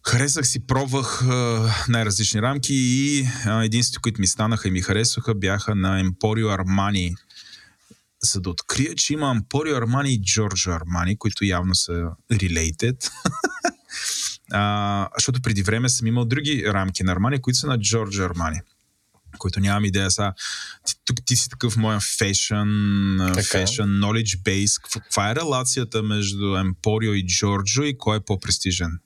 харесах 0.08 0.48
си, 0.48 0.68
пробвах 0.68 1.24
а, 1.24 1.74
най-различни 1.90 2.42
рамки 2.42 2.74
и 2.74 3.28
единствените, 3.64 4.02
които 4.02 4.22
ми 4.22 4.28
станаха 4.28 4.68
и 4.68 4.72
ми 4.72 4.82
харесваха, 4.82 5.36
бяха 5.36 5.76
на 5.76 6.04
Emporio 6.04 6.58
Armani. 6.58 7.16
За 8.22 8.42
да 8.42 8.50
открия, 8.50 8.96
че 8.96 9.14
има 9.14 9.36
Emporio 9.36 9.86
Armani 9.86 10.08
и 10.08 10.22
Giorgio 10.22 10.80
Armani, 10.84 11.18
които 11.18 11.46
явно 11.46 11.76
са 11.76 11.92
related. 12.32 13.12
а, 14.52 15.10
защото 15.18 15.42
преди 15.42 15.64
време 15.64 15.90
съм 15.90 16.08
имал 16.08 16.26
други 16.26 16.64
рамки 16.68 17.04
на 17.04 17.16
Armani, 17.16 17.42
които 17.42 17.60
са 17.60 17.68
на 17.68 17.80
Giorgio 17.80 18.34
Armani 18.34 18.62
които 19.38 19.60
нямам 19.60 19.86
идея 19.86 20.12
са. 20.12 20.34
Ти, 20.86 20.94
тук 21.06 21.18
ти 21.26 21.36
си 21.36 21.50
такъв 21.50 21.78
моя 21.78 22.00
fashion, 22.00 23.34
Така. 23.34 23.42
fashion 23.42 23.86
knowledge 23.86 24.42
base. 24.44 24.82
Каква- 24.84 25.32
е 25.32 25.36
релацията 25.36 26.04
между 26.04 26.46
Emporio 26.46 27.14
и 27.14 27.26
Giorgio 27.26 27.84
и 27.84 27.98
кой 27.98 28.18
е 28.18 28.20
по-престижен? 28.20 29.00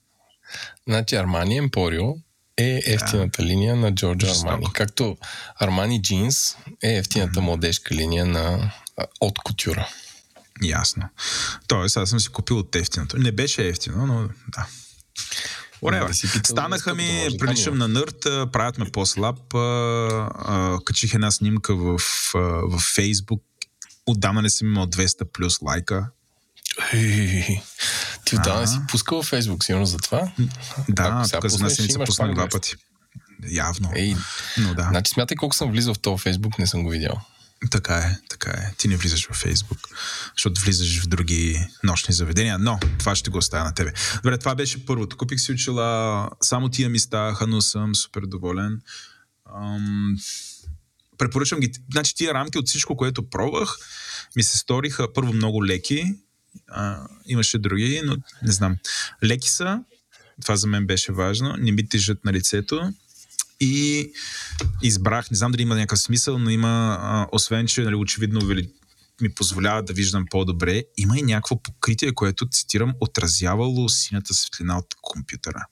Значи 0.88 1.14
Армани 1.16 1.56
Емпорио 1.56 2.14
е 2.56 2.82
ефтината 2.86 3.42
линия 3.42 3.76
на 3.76 3.94
Джорджо. 3.94 4.26
Армани. 4.26 4.66
Както 4.72 5.16
Армани 5.60 6.02
Джинс 6.02 6.56
е 6.82 6.96
ефтината 6.96 7.40
младежка 7.40 7.94
линия 7.94 8.26
на 8.26 8.72
от 9.20 9.38
кутюра. 9.38 9.88
Ясно. 10.62 11.02
Тоест, 11.66 11.96
аз 11.96 12.10
съм 12.10 12.20
си 12.20 12.28
купил 12.28 12.58
от 12.58 12.76
ефтиното. 12.76 13.18
Не 13.18 13.32
беше 13.32 13.68
ефтино, 13.68 14.06
но 14.06 14.28
да. 14.48 14.66
Whatever. 15.82 16.06
Да 16.06 16.14
си 16.14 16.26
питал, 16.32 16.54
Станаха 16.56 16.90
да 16.90 16.96
ми, 16.96 17.28
приличам 17.38 17.78
на 17.78 17.88
нърд, 17.88 18.20
правят 18.52 18.78
ме 18.78 18.84
по-слаб. 18.92 19.54
а, 19.54 19.58
а, 19.58 20.78
Качих 20.84 21.14
една 21.14 21.30
снимка 21.30 21.76
в, 21.76 21.96
а, 22.34 22.38
в 22.38 22.78
Facebook. 22.80 23.40
Отдавна 24.06 24.42
не 24.42 24.50
съм 24.50 24.68
имал 24.68 24.86
200 24.86 25.24
плюс 25.32 25.62
лайка. 25.62 26.06
Ей, 26.92 27.60
Ти 28.24 28.36
отдавна 28.36 28.66
си 28.66 28.78
пускал 28.88 29.18
във 29.18 29.26
Фейсбук, 29.26 29.64
сигурно 29.64 29.86
за 29.86 29.98
това? 29.98 30.32
Да, 30.88 31.24
тук 31.32 31.46
за 31.46 31.64
нас 31.64 31.74
седмица 31.74 31.98
пуснах 32.04 32.34
два 32.34 32.46
200. 32.46 32.52
пъти. 32.52 32.74
Явно. 33.50 33.90
Ей, 33.94 34.16
Но 34.58 34.74
да. 34.74 34.82
значи 34.90 35.10
смятай 35.14 35.36
колко 35.36 35.54
съм 35.54 35.70
влизал 35.70 35.94
в 35.94 35.98
този 35.98 36.22
Фейсбук, 36.22 36.58
не 36.58 36.66
съм 36.66 36.82
го 36.82 36.90
видял. 36.90 37.20
Така 37.70 37.96
е, 37.96 38.18
така 38.28 38.50
е. 38.50 38.74
Ти 38.78 38.88
не 38.88 38.96
влизаш 38.96 39.26
във 39.26 39.36
Фейсбук, 39.36 39.78
защото 40.36 40.60
влизаш 40.60 41.02
в 41.02 41.06
други 41.06 41.66
нощни 41.84 42.14
заведения, 42.14 42.58
но 42.58 42.78
това 42.98 43.14
ще 43.14 43.30
го 43.30 43.38
оставя 43.38 43.64
на 43.64 43.74
тебе. 43.74 43.92
Добре, 44.22 44.38
това 44.38 44.54
беше 44.54 44.86
първото. 44.86 45.16
Купих 45.16 45.40
си 45.40 45.52
очила, 45.52 46.30
само 46.40 46.68
тия 46.68 46.88
ми 46.88 46.98
ставаха, 46.98 47.46
но 47.46 47.60
съм 47.60 47.94
супер 47.94 48.22
доволен. 48.26 48.80
Ам, 49.56 50.16
препоръчвам 51.18 51.60
ги. 51.60 51.72
Значи 51.92 52.14
тия 52.14 52.34
рамки 52.34 52.58
от 52.58 52.68
всичко, 52.68 52.96
което 52.96 53.30
пробвах, 53.30 53.76
ми 54.36 54.42
се 54.42 54.58
сториха 54.58 55.12
първо 55.12 55.32
много 55.32 55.66
леки, 55.66 56.14
а, 56.68 57.06
имаше 57.26 57.58
други, 57.58 58.00
но 58.04 58.16
не 58.42 58.52
знам. 58.52 58.76
Леки 59.24 59.48
са, 59.48 59.80
това 60.42 60.56
за 60.56 60.66
мен 60.66 60.86
беше 60.86 61.12
важно, 61.12 61.56
не 61.58 61.72
ми 61.72 61.88
тежат 61.88 62.24
на 62.24 62.32
лицето 62.32 62.92
и 63.62 64.12
избрах, 64.82 65.30
не 65.30 65.36
знам 65.36 65.52
дали 65.52 65.62
има 65.62 65.74
някакъв 65.74 65.98
смисъл, 65.98 66.38
но 66.38 66.50
има, 66.50 66.98
а, 67.00 67.26
освен 67.32 67.66
че 67.66 67.82
нали, 67.82 67.94
очевидно 67.94 68.40
ми 69.20 69.34
позволява 69.34 69.82
да 69.82 69.92
виждам 69.92 70.26
по-добре, 70.30 70.82
има 70.96 71.18
и 71.18 71.22
някакво 71.22 71.62
покритие, 71.62 72.14
което, 72.14 72.48
цитирам, 72.48 72.94
отразявало 73.00 73.88
синята 73.88 74.34
светлина 74.34 74.78
от 74.78 74.86
компютъра. 75.02 75.66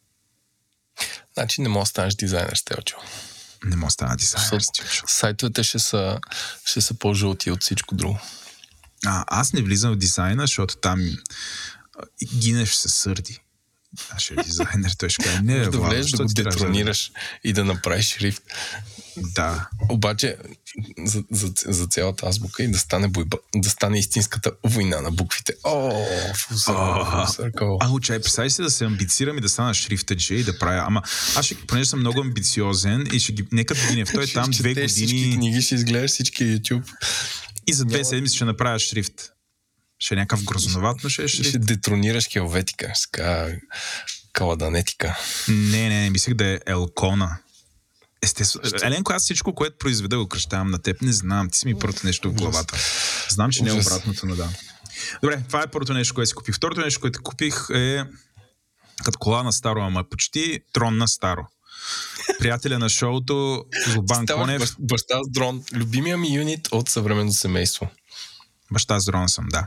Значи 1.34 1.60
не 1.60 1.68
мога 1.68 1.82
да 1.82 1.86
станеш 1.86 2.14
дизайнер, 2.14 2.54
Стелчо. 2.56 2.96
Не 3.64 3.76
мога 3.76 3.86
да 3.86 3.90
стана 3.90 4.16
дизайнер. 4.16 4.60
Стивчо. 4.60 5.04
Сайтовете 5.08 5.62
ще 5.62 5.78
са, 5.78 6.18
ще 6.64 6.80
са 6.80 6.94
по-жълти 6.94 7.50
от 7.50 7.62
всичко 7.62 7.94
друго. 7.94 8.18
А, 9.06 9.24
аз 9.28 9.52
не 9.52 9.62
влизам 9.62 9.92
в 9.92 9.96
дизайна, 9.96 10.42
защото 10.42 10.76
там 10.76 11.16
гинеш 12.34 12.74
се 12.74 12.88
сърди. 12.88 13.40
Нашия 14.12 14.36
дизайнер, 14.44 14.90
той 14.98 15.08
ще 15.08 15.24
каже, 15.24 15.40
не, 15.42 15.58
да 15.58 15.70
Владо, 15.70 15.82
влезеш 15.88 16.10
да 16.10 16.24
го 16.24 16.34
трябваше 16.34 16.58
да- 16.58 16.64
детронираш 16.64 17.12
и 17.44 17.52
да 17.52 17.64
направиш 17.64 18.16
шрифт. 18.16 18.42
Да, 19.16 19.68
Обаче 19.88 20.36
за, 21.04 21.24
за, 21.30 21.52
за 21.66 21.86
цялата 21.86 22.26
азбука 22.26 22.62
и 22.62 22.68
да 22.68 22.78
стане, 22.78 23.08
бойба, 23.08 23.38
да 23.56 23.70
стане 23.70 23.98
истинската 23.98 24.52
война 24.64 25.00
на 25.00 25.10
буквите. 25.10 25.52
О, 25.64 25.90
circle. 27.26 27.76
А, 27.80 27.88
учай, 27.90 28.20
представи 28.20 28.50
си 28.50 28.62
да 28.62 28.70
се 28.70 28.84
амбицирам 28.84 29.38
и 29.38 29.40
да 29.40 29.48
стана 29.48 29.74
шрифтаджи 29.74 30.34
и 30.34 30.44
да 30.44 30.58
правя. 30.58 30.84
Ама 30.86 31.02
аз 31.36 31.46
ще, 31.46 31.54
понеже 31.54 31.90
съм 31.90 32.00
много 32.00 32.20
амбициозен 32.20 33.08
и 33.12 33.20
ще 33.20 33.32
ги, 33.32 33.46
нека 33.52 33.74
да 33.74 33.94
не, 33.94 34.04
той 34.04 34.24
е 34.24 34.26
там 34.26 34.50
две 34.50 34.68
четеш 34.68 34.90
Всички 34.90 35.14
години 35.16 35.36
книги, 35.36 35.62
ще 35.62 35.74
изгледаш 35.74 36.10
всички 36.10 36.44
YouTube. 36.44 36.82
и 37.66 37.72
за 37.72 37.84
две 37.84 38.04
седмици 38.04 38.36
ще 38.36 38.44
направя 38.44 38.78
шрифт. 38.78 39.32
Ще 40.00 40.14
е 40.14 40.18
някакъв 40.18 40.44
грозноват, 40.44 40.96
но 41.04 41.10
ще 41.10 41.24
е 41.24 41.28
шрифт. 41.28 41.48
ще 41.48 41.58
детронираш 41.58 42.28
хелветика, 42.28 42.92
с 42.94 43.10
така 43.10 43.48
каладанетика. 44.32 45.18
Не, 45.48 45.88
не, 45.88 46.00
не, 46.02 46.10
мислех 46.10 46.34
да 46.34 46.46
е 46.46 46.60
Елкона. 46.66 47.36
Естествено. 48.22 48.70
Еленко, 48.82 49.12
аз 49.12 49.22
всичко, 49.22 49.54
което 49.54 49.78
произведа, 49.78 50.18
го 50.18 50.28
кръщавам 50.28 50.70
на 50.70 50.82
теб. 50.82 51.02
Не 51.02 51.12
знам, 51.12 51.50
ти 51.50 51.58
си 51.58 51.66
ми 51.66 51.78
първото 51.78 52.06
нещо 52.06 52.30
в 52.30 52.34
главата. 52.34 52.78
Знам, 53.28 53.50
че 53.50 53.62
не 53.62 53.70
е 53.70 53.72
обратното, 53.72 54.26
но 54.26 54.36
да. 54.36 54.48
Добре, 55.22 55.42
това 55.46 55.62
е 55.62 55.66
първото 55.66 55.92
нещо, 55.92 56.14
което 56.14 56.28
си 56.28 56.34
купих. 56.34 56.54
Второто 56.56 56.80
нещо, 56.80 57.00
което 57.00 57.22
купих 57.22 57.54
е 57.74 58.04
като 59.04 59.18
кола 59.18 59.42
на 59.42 59.52
старо, 59.52 59.80
ама 59.80 60.04
почти 60.10 60.60
трон 60.72 60.96
на 60.96 61.08
старо. 61.08 61.46
Приятеля 62.38 62.78
на 62.78 62.88
шоуто, 62.88 63.64
Злобан 63.86 64.26
Конев. 64.26 64.60
бащ- 64.62 64.76
баща 64.78 65.18
с 65.24 65.30
дрон. 65.30 65.64
Любимия 65.74 66.16
ми 66.18 66.34
юнит 66.34 66.68
от 66.72 66.88
съвременното 66.88 67.38
семейство. 67.38 67.88
Баща 68.72 69.00
с 69.00 69.04
дрон 69.04 69.28
съм, 69.28 69.46
да. 69.48 69.66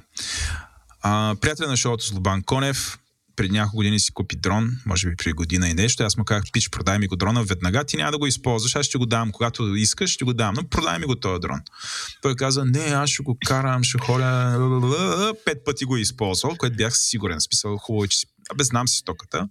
А, 1.01 1.35
приятел 1.41 1.67
на 1.67 1.77
шоуто 1.77 2.05
с 2.05 2.11
Лобан 2.11 2.43
Конев 2.43 2.97
преди 3.35 3.53
няколко 3.53 3.75
години 3.75 3.99
си 3.99 4.13
купи 4.13 4.35
дрон, 4.35 4.77
може 4.85 5.09
би 5.09 5.15
преди 5.15 5.33
година 5.33 5.69
и 5.69 5.73
нещо. 5.73 6.03
Аз 6.03 6.17
му 6.17 6.25
казах, 6.25 6.43
пич, 6.53 6.69
продай 6.69 6.99
ми 6.99 7.07
го 7.07 7.15
дрона 7.15 7.43
веднага, 7.43 7.83
ти 7.83 7.97
няма 7.97 8.11
да 8.11 8.17
го 8.17 8.27
използваш, 8.27 8.75
аз 8.75 8.85
ще 8.85 8.97
го 8.97 9.05
дам, 9.05 9.31
когато 9.31 9.75
искаш, 9.75 10.09
ще 10.09 10.25
го 10.25 10.33
дам, 10.33 10.53
но 10.55 10.63
продай 10.63 10.99
ми 10.99 11.05
го 11.05 11.15
този 11.15 11.39
дрон. 11.39 11.59
Той 12.21 12.35
каза, 12.35 12.65
не, 12.65 12.79
аз 12.79 13.09
ще 13.09 13.23
го 13.23 13.37
карам, 13.45 13.83
ще 13.83 13.97
ходя, 13.97 15.33
пет 15.45 15.65
пъти 15.65 15.85
го 15.85 15.97
е 15.97 16.01
използвал, 16.01 16.55
което 16.57 16.75
бях 16.75 16.97
сигурен, 16.97 17.41
смисъл, 17.41 17.77
хубаво, 17.77 18.03
е, 18.03 18.07
че 18.07 18.17
си, 18.17 18.25
абе, 18.51 18.63
знам 18.63 18.87
си 18.87 18.97
стоката. 18.97 19.49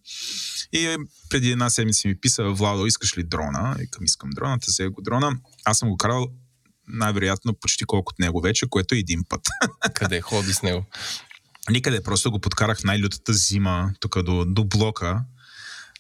И 0.73 0.97
преди 1.31 1.51
една 1.51 1.71
седмица 1.71 2.09
ми 2.09 2.21
писа, 2.21 2.45
Владо, 2.45 2.87
искаш 2.87 3.19
ли 3.19 3.23
дрона? 3.23 3.77
И 3.83 3.91
към 3.91 4.05
искам 4.05 4.31
дрона, 4.31 4.59
взех 4.69 4.91
го 4.91 5.03
дрона. 5.03 5.37
Аз 5.65 5.79
съм 5.79 5.89
го 5.89 5.97
карал 5.97 6.27
най-вероятно 6.89 7.55
почти 7.55 7.85
колкото 7.85 8.23
него 8.23 8.41
вече, 8.41 8.67
което 8.71 8.95
е 8.95 8.99
един 8.99 9.25
път. 9.29 9.41
Къде 9.95 10.21
ходи 10.21 10.53
с 10.53 10.63
него? 10.63 10.85
Никъде, 11.71 12.03
просто 12.03 12.31
го 12.31 12.39
подкарах 12.39 12.85
най-лютата 12.85 13.33
зима, 13.33 13.91
тук 14.01 14.23
до, 14.23 14.45
до 14.45 14.65
блока. 14.65 15.25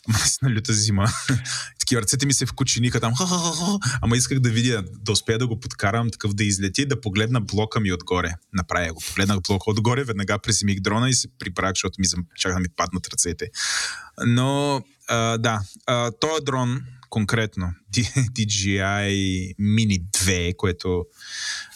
Наистина 0.09 0.51
люта 0.51 0.73
зима. 0.73 1.07
Такива 1.79 2.03
ръцете 2.03 2.27
ми 2.27 2.35
се 2.35 2.47
вкучениха 2.47 3.01
там, 3.01 3.13
ама 4.03 4.17
исках 4.17 4.39
да 4.39 4.51
видя, 4.51 4.85
да 4.93 5.13
успея 5.13 5.39
да 5.39 5.47
го 5.47 5.61
подкарам, 5.61 6.11
такъв 6.11 6.35
да 6.35 6.45
излети, 6.45 6.87
да 6.87 7.01
погледна 7.01 7.41
блока 7.41 7.81
ми 7.81 7.93
отгоре. 7.93 8.35
Направя 8.53 8.93
го. 8.93 9.03
Погледнах 9.09 9.39
блока 9.49 9.71
отгоре, 9.71 10.05
веднага 10.05 10.39
приземих 10.39 10.81
дрона 10.81 11.09
и 11.09 11.15
се 11.15 11.29
прибрах, 11.39 11.73
защото 11.75 11.95
ми 11.99 12.07
чака 12.37 12.55
да 12.55 12.61
ми 12.61 12.69
паднат 12.77 13.09
ръцете. 13.09 13.47
Но, 14.27 14.83
а, 15.09 15.39
да, 15.39 15.61
а, 15.87 16.11
този 16.21 16.45
дрон, 16.45 16.81
конкретно, 17.13 17.75
DJI 18.37 19.55
Mini 19.61 20.03
2, 20.03 20.57
което 20.57 21.05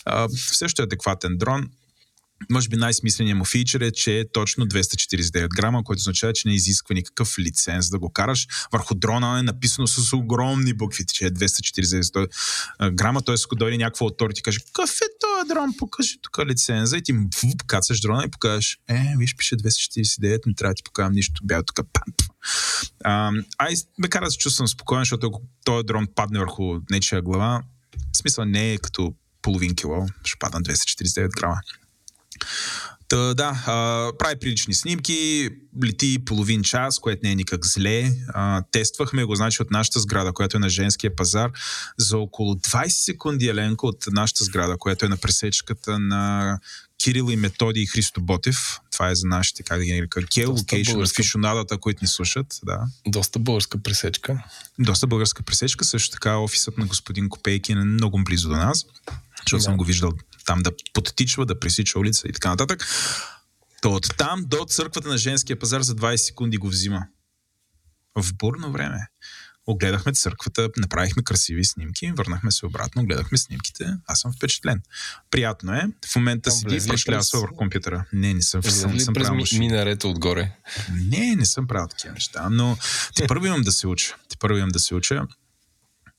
а, 0.05 0.28
също 0.28 0.82
е 0.82 0.84
адекватен 0.84 1.37
дрон, 1.37 1.70
може 2.51 2.68
би 2.68 2.76
най-смисленият 2.76 3.39
му 3.39 3.45
фичър 3.45 3.80
е, 3.80 3.91
че 3.91 4.18
е 4.18 4.28
точно 4.28 4.66
249 4.66 5.49
грама, 5.49 5.84
което 5.84 6.01
означава, 6.01 6.32
че 6.32 6.49
не 6.49 6.55
изисква 6.55 6.95
никакъв 6.95 7.39
лиценз 7.39 7.91
да 7.91 7.99
го 7.99 8.12
караш. 8.12 8.47
Върху 8.72 8.95
дрона 8.95 9.39
е 9.39 9.43
написано 9.43 9.87
с 9.87 10.12
огромни 10.12 10.74
букви, 10.74 11.05
че 11.07 11.26
е 11.26 11.30
249 11.30 12.28
грама, 12.93 13.22
т.е. 13.22 13.34
ако 13.45 13.57
дойде 13.57 13.76
някаква 13.76 14.07
от 14.07 14.34
ти 14.34 14.43
каже, 14.43 14.59
какъв 14.61 14.91
е 14.91 15.09
този 15.20 15.49
дрон, 15.49 15.74
покажи 15.78 16.16
тук 16.22 16.39
лиценза 16.47 16.97
и 16.97 17.03
ти 17.03 17.14
кацаш 17.66 18.01
дрона 18.01 18.24
и 18.26 18.30
покажеш, 18.30 18.78
е, 18.89 19.14
виж, 19.18 19.37
пише 19.37 19.57
249, 19.57 20.47
не 20.47 20.55
трябва 20.55 20.70
да 20.70 20.74
ти 20.74 20.82
покажам 20.82 21.12
нищо, 21.12 21.41
бяга 21.45 21.62
тук, 21.62 21.87
памп. 21.93 22.22
ай, 23.59 23.74
ме 23.99 24.09
кара 24.09 24.24
да 24.24 24.30
се 24.30 24.39
чувствам 24.39 24.68
спокоен, 24.68 25.01
защото 25.01 25.26
ако 25.26 25.43
този 25.64 25.87
дрон 25.87 26.07
падне 26.14 26.39
върху 26.39 26.78
нечия 26.91 27.22
глава, 27.22 27.62
в 28.12 28.16
смисъл 28.16 28.45
не 28.45 28.72
е 28.72 28.78
като 28.78 29.14
половин 29.43 29.74
кило, 29.74 30.07
ще 30.24 30.39
падна 30.39 30.61
249 30.61 31.28
грама. 31.28 31.61
Та, 33.09 33.34
да, 33.34 33.62
а, 33.66 34.12
прави 34.18 34.37
прилични 34.41 34.74
снимки, 34.74 35.51
лети 35.84 36.24
половин 36.24 36.62
час, 36.62 36.99
което 36.99 37.20
не 37.22 37.32
е 37.32 37.34
никак 37.34 37.66
зле. 37.66 38.12
А, 38.28 38.62
тествахме 38.72 39.24
го, 39.24 39.34
значи, 39.34 39.62
от 39.62 39.70
нашата 39.70 40.01
сграда, 40.01 40.32
която 40.32 40.57
е 40.57 40.61
на 40.61 40.68
женския 40.68 41.16
пазар, 41.16 41.51
за 41.99 42.18
около 42.18 42.55
20 42.55 42.89
секунди 42.89 43.49
еленко 43.49 43.87
от 43.87 44.05
нашата 44.07 44.45
сграда, 44.45 44.76
която 44.78 45.07
е 45.07 45.09
на 45.09 45.16
пресечката 45.16 45.99
на 45.99 46.59
Кирил 46.99 47.30
и 47.30 47.37
Методи 47.37 47.80
и 47.80 47.87
Христо 47.87 48.20
Ботев. 48.20 48.80
Това 48.93 49.11
е 49.11 49.14
за 49.14 49.26
нашите, 49.26 49.62
как 49.62 49.78
да 49.78 49.84
ги 49.84 49.93
нарека, 49.93 50.22
geolocation, 50.22 51.16
фишонадата, 51.16 51.78
които 51.78 52.05
ни 52.05 52.09
слушат. 52.09 52.47
Да. 52.64 52.87
Доста 53.07 53.39
българска 53.39 53.82
пресечка. 53.82 54.45
Доста 54.78 55.07
българска 55.07 55.43
пресечка. 55.43 55.84
Също 55.84 56.11
така 56.11 56.37
офисът 56.37 56.78
на 56.78 56.87
господин 56.87 57.28
Копейкин 57.28 57.78
е 57.78 57.84
много 57.84 58.24
близо 58.24 58.49
до 58.49 58.57
нас, 58.57 58.87
защото 59.37 59.57
да. 59.57 59.62
съм 59.62 59.76
го 59.76 59.84
виждал 59.84 60.12
там 60.47 60.62
да 60.62 60.70
подтичва, 60.92 61.47
да 61.47 61.61
пресича 61.61 61.99
улица 61.99 62.28
и 62.28 62.32
така 62.32 62.49
нататък. 62.49 62.86
То 63.82 63.92
от 63.92 64.16
там 64.16 64.44
до 64.47 64.64
църквата 64.68 65.09
на 65.09 65.18
женския 65.18 65.59
пазар 65.59 65.80
за 65.80 65.94
20 65.94 66.16
секунди 66.16 66.57
го 66.57 66.68
взима. 66.68 67.07
В 68.14 68.34
бурно 68.34 68.72
време. 68.72 69.09
Огледахме 69.68 70.12
църквата, 70.12 70.68
направихме 70.76 71.22
красиви 71.22 71.64
снимки, 71.64 72.12
върнахме 72.12 72.53
се 72.53 72.66
обратно, 72.66 73.07
гледахме 73.07 73.38
снимките. 73.38 73.97
Аз 74.07 74.20
съм 74.20 74.32
впечатлен. 74.32 74.82
Приятно 75.30 75.72
е. 75.72 75.82
В 76.12 76.16
момента 76.16 76.51
си 76.51 76.64
и 76.70 76.88
пръшлясва 76.88 77.40
върху 77.40 77.57
компютъра. 77.57 78.05
Не, 78.12 78.34
не 78.34 78.42
съм, 78.42 78.62
съм, 78.62 78.92
не 78.92 79.01
съм 79.01 79.14
през 79.14 79.26
правил 79.26 79.44
ми, 79.53 79.59
минарета 79.59 80.09
отгоре? 80.09 80.53
Не, 80.92 81.36
не 81.36 81.47
съм 81.47 81.66
правил 81.66 81.88
такива 81.88 82.14
неща. 82.14 82.49
Но 82.51 82.78
ти 83.14 83.26
първо 83.26 83.47
имам 83.47 83.62
да 83.62 83.72
се 83.72 83.86
уча. 83.86 84.14
Ти 84.28 84.36
първо 84.36 84.59
имам 84.59 84.68
да 84.68 84.78
се 84.78 84.94
уча. 84.94 85.26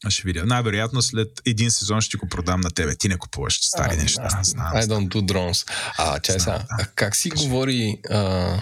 Ще 0.09 0.23
видя. 0.25 0.45
Най-вероятно 0.45 1.01
след 1.01 1.41
един 1.45 1.71
сезон 1.71 2.01
ще 2.01 2.17
го 2.17 2.29
продам 2.29 2.61
на 2.61 2.69
тебе. 2.71 2.95
Ти 2.95 3.09
не 3.09 3.17
купуваш 3.17 3.59
стари 3.61 3.93
а, 3.93 4.01
неща. 4.01 4.29
А, 4.31 4.43
знам, 4.43 4.73
I 4.73 4.83
don't 4.83 5.07
do 5.07 5.21
drones. 5.21 5.71
А, 5.97 6.19
чай 6.19 6.39
сега. 6.39 6.63
Да. 6.77 6.85
Как 6.95 7.15
си 7.15 7.29
Кажи. 7.29 7.43
говори 7.43 8.01
а, 8.09 8.61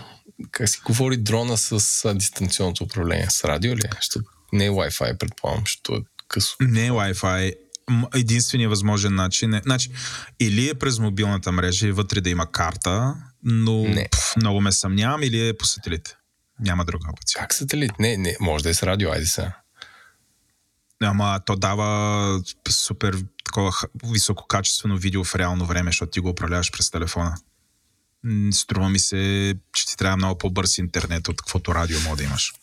как 0.51 0.69
си 0.69 0.79
говори 0.85 1.17
дрона 1.17 1.57
с 1.57 2.05
а, 2.05 2.13
дистанционното 2.13 2.83
управление? 2.83 3.27
С 3.29 3.43
радио 3.43 3.75
ли? 3.75 3.81
Що 3.99 4.19
не 4.53 4.65
е 4.65 4.69
Wi-Fi, 4.69 5.17
предполагам, 5.17 5.63
защото 5.65 5.93
е 5.95 5.99
късо. 6.27 6.55
Не 6.61 6.85
е 6.85 6.91
Wi-Fi. 6.91 7.53
Единственият 8.15 8.69
възможен 8.69 9.15
начин 9.15 9.53
е... 9.53 9.61
Значи, 9.63 9.89
или 10.39 10.69
е 10.69 10.73
през 10.73 10.99
мобилната 10.99 11.51
мрежа 11.51 11.87
и 11.87 11.91
вътре 11.91 12.21
да 12.21 12.29
има 12.29 12.51
карта, 12.51 13.15
но 13.43 13.83
не. 13.83 14.07
Пф, 14.11 14.35
много 14.37 14.61
ме 14.61 14.71
съмнявам, 14.71 15.23
или 15.23 15.47
е 15.47 15.57
по 15.57 15.65
сателит. 15.65 16.17
Няма 16.59 16.85
друга 16.85 17.09
опция. 17.13 17.41
Как 17.41 17.53
сателит? 17.53 17.91
Не, 17.99 18.17
не, 18.17 18.35
може 18.39 18.63
да 18.63 18.69
е 18.69 18.73
с 18.73 18.83
радио, 18.83 19.11
айде 19.11 19.25
сега. 19.25 19.53
Ама 21.03 21.39
то 21.45 21.55
дава 21.55 22.41
супер 22.69 23.17
такова 23.45 23.71
висококачествено 24.03 24.97
видео 24.97 25.23
в 25.23 25.35
реално 25.35 25.65
време, 25.65 25.89
защото 25.89 26.11
ти 26.11 26.19
го 26.19 26.29
управляваш 26.29 26.71
през 26.71 26.91
телефона. 26.91 27.35
Струва 28.51 28.89
ми 28.89 28.99
се, 28.99 29.53
че 29.73 29.85
ти 29.85 29.97
трябва 29.97 30.17
много 30.17 30.37
по-бърз 30.37 30.77
интернет 30.77 31.27
от 31.27 31.37
каквото 31.37 31.75
радио 31.75 31.99
мога 31.99 32.17
да 32.17 32.23
имаш. 32.23 32.53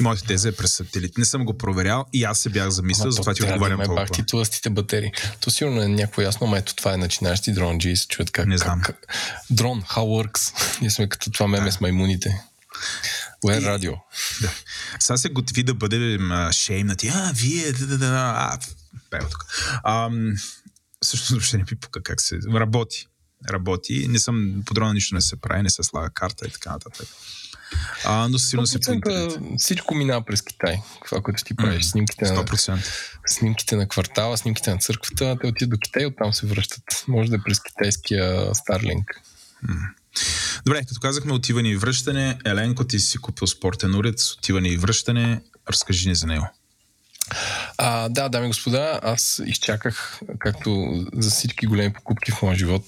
И 0.00 0.02
моята 0.02 0.24
теза 0.24 0.48
е 0.48 0.52
през 0.52 0.74
сателит. 0.74 1.18
Не 1.18 1.24
съм 1.24 1.44
го 1.44 1.58
проверял 1.58 2.04
и 2.12 2.24
аз 2.24 2.38
се 2.38 2.48
бях 2.48 2.68
замислил, 2.68 3.10
затова 3.10 3.34
ти 3.34 3.42
отговарям 3.42 3.78
да 3.78 3.84
толкова. 3.84 4.06
ти 4.06 4.26
тлъстите 4.26 4.70
батерии. 4.70 5.12
То 5.40 5.50
сигурно 5.50 5.82
е 5.82 5.88
някой 5.88 6.24
ясно, 6.24 6.46
но 6.46 6.56
ето 6.56 6.74
това 6.74 6.92
е 6.92 6.96
начинащи 6.96 7.52
дрон 7.52 7.78
G 7.78 7.94
се 7.94 8.06
чуят 8.06 8.30
как... 8.30 8.46
Не 8.46 8.58
знам. 8.58 8.80
Как, 8.80 9.16
дрон, 9.50 9.82
how 9.82 10.26
works. 10.26 10.54
Ние 10.80 10.90
сме 10.90 11.08
като 11.08 11.30
това 11.30 11.48
меме 11.48 11.66
да. 11.66 11.72
с 11.72 11.80
маймуните. 11.80 12.44
Кое 13.42 13.56
е 13.56 13.60
радио? 13.60 13.92
Да. 14.40 14.52
Сега 14.98 15.16
се 15.16 15.28
готви 15.28 15.62
да 15.62 15.74
бъдем 15.74 16.30
шеймнати. 16.52 17.08
А, 17.14 17.32
вие, 17.34 17.72
да, 17.72 17.86
да, 17.86 17.98
да, 17.98 18.34
а, 18.36 18.58
пева 19.10 19.28
тук. 19.28 19.46
Ам, 19.84 20.32
също 21.04 21.32
въобще 21.32 21.58
не 21.58 21.64
пипука 21.64 22.02
как 22.02 22.20
се... 22.20 22.38
Работи. 22.54 23.06
Работи. 23.50 24.08
Не 24.08 24.18
съм... 24.18 24.62
Подробно 24.66 24.92
нищо 24.92 25.14
не 25.14 25.20
се 25.20 25.40
прави, 25.40 25.62
не 25.62 25.70
се 25.70 25.82
слага 25.82 26.10
карта 26.10 26.46
и 26.46 26.50
така 26.50 26.70
нататък. 26.70 27.06
А, 28.04 28.28
но 28.28 28.38
сигурно 28.38 28.66
се 28.66 28.80
по 28.80 28.92
интернет. 28.92 29.38
Всичко 29.58 29.94
минава 29.94 30.24
през 30.24 30.42
Китай. 30.42 30.80
Това, 31.04 31.22
което 31.22 31.44
ти 31.44 31.56
правиш. 31.56 31.84
Снимките 31.84 32.24
100%. 32.24 32.68
на, 32.68 32.78
снимките 33.26 33.76
на 33.76 33.88
квартала, 33.88 34.38
снимките 34.38 34.70
на 34.70 34.78
църквата, 34.78 35.36
те 35.40 35.46
отидат 35.46 35.70
до 35.70 35.78
Китай 35.78 36.02
и 36.02 36.06
оттам 36.06 36.32
се 36.32 36.46
връщат. 36.46 37.04
Може 37.08 37.30
да 37.30 37.36
е 37.36 37.42
през 37.44 37.60
китайския 37.60 38.52
Starlink. 38.54 39.04
Добре, 40.66 40.84
като 40.88 41.00
казахме 41.00 41.32
отиване 41.32 41.68
и 41.68 41.76
връщане, 41.76 42.38
Еленко, 42.44 42.84
ти 42.84 42.98
си 42.98 43.18
купил 43.18 43.46
спортен 43.46 43.94
уред, 43.94 44.20
отиване 44.38 44.68
и 44.68 44.76
връщане. 44.76 45.40
Разкажи 45.70 46.08
ни 46.08 46.14
за 46.14 46.26
него. 46.26 46.46
А, 47.78 48.08
да, 48.08 48.28
дами 48.28 48.46
и 48.46 48.48
господа, 48.48 49.00
аз 49.02 49.42
изчаках, 49.46 50.20
както 50.38 50.92
за 51.14 51.30
всички 51.30 51.66
големи 51.66 51.92
покупки 51.92 52.32
в 52.32 52.42
моя 52.42 52.56
живот, 52.58 52.84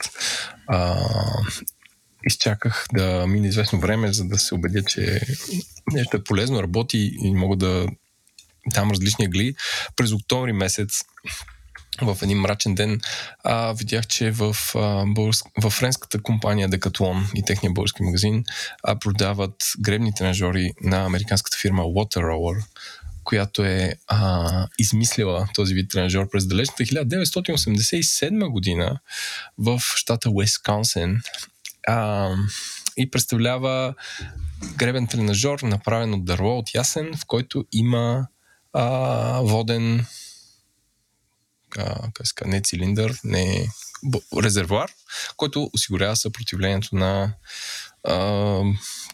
а, 0.66 0.96
изчаках 2.24 2.86
да 2.92 3.26
мине 3.26 3.48
известно 3.48 3.80
време, 3.80 4.12
за 4.12 4.24
да 4.24 4.38
се 4.38 4.54
убедя, 4.54 4.82
че 4.84 5.20
нещо 5.92 6.16
е 6.16 6.24
полезно, 6.24 6.62
работи 6.62 7.16
и 7.22 7.34
мога 7.34 7.56
да 7.56 7.86
дам 8.66 8.90
различни 8.90 9.30
гли. 9.30 9.54
През 9.96 10.12
октомври 10.12 10.52
месец 10.52 11.00
в 12.02 12.18
един 12.22 12.38
мрачен 12.38 12.74
ден 12.74 13.00
а, 13.44 13.72
видях, 13.72 14.06
че 14.06 14.30
в, 14.30 14.56
а, 14.74 15.04
българск... 15.06 15.46
в 15.62 15.70
френската 15.70 16.22
компания 16.22 16.68
Decathlon 16.68 17.34
и 17.34 17.44
техния 17.44 17.72
български 17.72 18.02
магазин 18.02 18.44
а, 18.82 18.98
продават 18.98 19.54
гребни 19.80 20.14
тренажери 20.14 20.70
на 20.80 21.04
американската 21.04 21.56
фирма 21.60 21.82
Water 21.82 22.20
Rower, 22.20 22.64
която 23.24 23.64
е 23.64 23.94
а, 24.06 24.68
измислила 24.78 25.48
този 25.54 25.74
вид 25.74 25.90
тренажер 25.90 26.28
през 26.32 26.46
далечната 26.46 26.82
1987 26.82 28.48
година 28.48 28.98
в 29.58 29.80
щата 29.96 30.30
Уисконсин 30.30 31.20
а, 31.88 32.30
и 32.96 33.10
представлява 33.10 33.94
гребен 34.76 35.06
тренажер, 35.06 35.60
направен 35.60 36.14
от 36.14 36.24
дърво 36.24 36.58
от 36.58 36.74
ясен, 36.74 37.10
в 37.16 37.26
който 37.26 37.64
има 37.72 38.26
а, 38.72 39.40
воден 39.40 40.06
как 42.14 42.26
ска, 42.26 42.48
не 42.48 42.62
цилиндър, 42.62 43.18
не 43.24 43.68
резервуар, 44.42 44.90
който 45.36 45.70
осигурява 45.72 46.16
съпротивлението 46.16 46.96
на 46.96 47.32
а, 48.04 48.60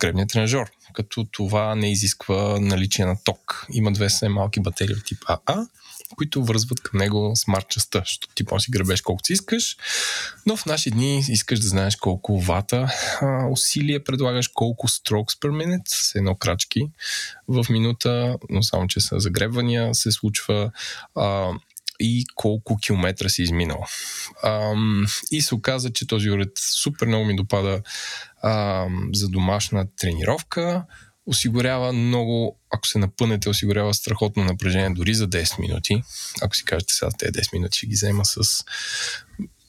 гребния 0.00 0.26
тренажер, 0.26 0.70
като 0.94 1.24
това 1.32 1.74
не 1.74 1.92
изисква 1.92 2.60
наличие 2.60 3.06
на 3.06 3.16
ток. 3.24 3.66
Има 3.72 3.92
две 3.92 4.10
се 4.10 4.28
малки 4.28 4.60
батерии 4.60 4.94
от 4.94 5.04
тип 5.04 5.18
АА, 5.26 5.66
които 6.16 6.44
връзват 6.44 6.80
към 6.80 6.98
него 7.00 7.32
смарт 7.36 7.68
частта, 7.68 7.98
защото 7.98 8.28
ти 8.34 8.44
може 8.50 8.64
си 8.64 8.70
гребеш 8.70 9.00
колкото 9.00 9.26
си 9.26 9.32
искаш, 9.32 9.76
но 10.46 10.56
в 10.56 10.66
наши 10.66 10.90
дни 10.90 11.24
искаш 11.28 11.60
да 11.60 11.68
знаеш 11.68 11.96
колко 11.96 12.40
вата 12.40 12.92
а, 13.20 13.46
усилие 13.50 14.04
предлагаш, 14.04 14.48
колко 14.48 14.88
strokes 14.88 15.38
per 15.38 15.50
minute, 15.50 15.88
с 15.88 16.14
едно 16.14 16.34
крачки 16.34 16.90
в 17.48 17.66
минута, 17.70 18.36
но 18.50 18.62
само 18.62 18.86
че 18.86 19.00
са 19.00 19.20
загребвания, 19.20 19.94
се 19.94 20.12
случва 20.12 20.70
а, 21.14 21.50
и 22.00 22.24
колко 22.34 22.76
километра 22.76 23.28
си 23.28 23.42
изминал. 23.42 23.84
Ам, 24.44 25.06
и 25.30 25.42
се 25.42 25.54
оказа, 25.54 25.92
че 25.92 26.06
този 26.06 26.30
уред 26.30 26.52
супер 26.82 27.06
много 27.06 27.24
ми 27.24 27.36
допада 27.36 27.82
ам, 28.44 29.10
за 29.12 29.28
домашна 29.28 29.86
тренировка. 29.96 30.84
Осигурява 31.26 31.92
много, 31.92 32.58
ако 32.70 32.86
се 32.86 32.98
напънете, 32.98 33.48
осигурява 33.48 33.94
страхотно 33.94 34.44
напрежение 34.44 34.90
дори 34.90 35.14
за 35.14 35.28
10 35.28 35.60
минути. 35.60 36.02
Ако 36.42 36.56
си 36.56 36.64
кажете 36.64 36.94
сега 36.94 37.10
тези 37.18 37.32
10 37.32 37.52
минути 37.52 37.78
ще 37.78 37.86
ги 37.86 37.94
взема 37.94 38.24
с 38.24 38.64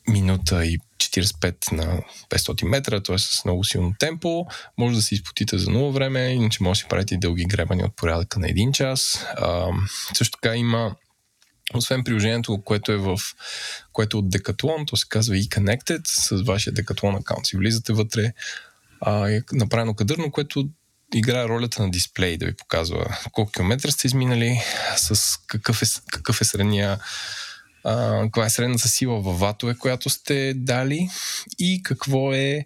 минута 0.07 0.65
и 0.65 0.79
45 0.97 1.71
на 1.71 2.01
500 2.29 2.65
метра, 2.65 3.03
т.е. 3.03 3.17
с 3.17 3.45
много 3.45 3.63
силно 3.63 3.93
темпо. 3.99 4.45
Може 4.77 4.95
да 4.95 5.01
се 5.01 5.15
изпотите 5.15 5.57
за 5.57 5.69
много 5.69 5.91
време, 5.91 6.27
иначе 6.27 6.63
може 6.63 6.77
да 6.77 6.83
си 6.83 6.89
правите 6.89 7.17
дълги 7.17 7.45
гребани 7.45 7.83
от 7.83 7.95
порядъка 7.95 8.39
на 8.39 8.49
един 8.49 8.71
час. 8.71 9.25
А, 9.37 9.67
също 10.13 10.37
така 10.41 10.55
има 10.55 10.95
освен 11.77 12.03
приложението, 12.03 12.61
което 12.65 12.91
е 12.91 12.97
в 12.97 13.17
което 13.93 14.17
е 14.17 14.19
от 14.19 14.29
Decathlon, 14.29 14.87
то 14.87 14.95
се 14.95 15.05
казва 15.09 15.35
e-Connected, 15.35 16.01
с 16.05 16.43
вашия 16.43 16.73
Decathlon 16.73 17.19
аккаунт 17.19 17.45
си 17.45 17.57
влизате 17.57 17.93
вътре, 17.93 18.33
а, 19.01 19.29
е 19.29 19.41
направено 19.53 19.93
кадърно, 19.93 20.31
което 20.31 20.69
играе 21.15 21.47
ролята 21.47 21.81
на 21.83 21.91
дисплей, 21.91 22.37
да 22.37 22.45
ви 22.45 22.55
показва 22.55 23.17
колко 23.31 23.51
километра 23.51 23.91
сте 23.91 24.07
изминали, 24.07 24.61
с 24.95 25.37
какъв 25.47 25.81
е, 25.81 25.85
какъв 26.11 26.41
е 26.41 26.45
средния 26.45 26.99
а, 27.83 28.21
каква 28.23 28.45
е 28.45 28.49
средната 28.49 28.87
сила 28.87 29.21
във 29.21 29.39
ватове, 29.39 29.75
която 29.77 30.09
сте 30.09 30.53
дали 30.55 31.09
и 31.59 31.83
какво 31.83 32.33
е 32.33 32.65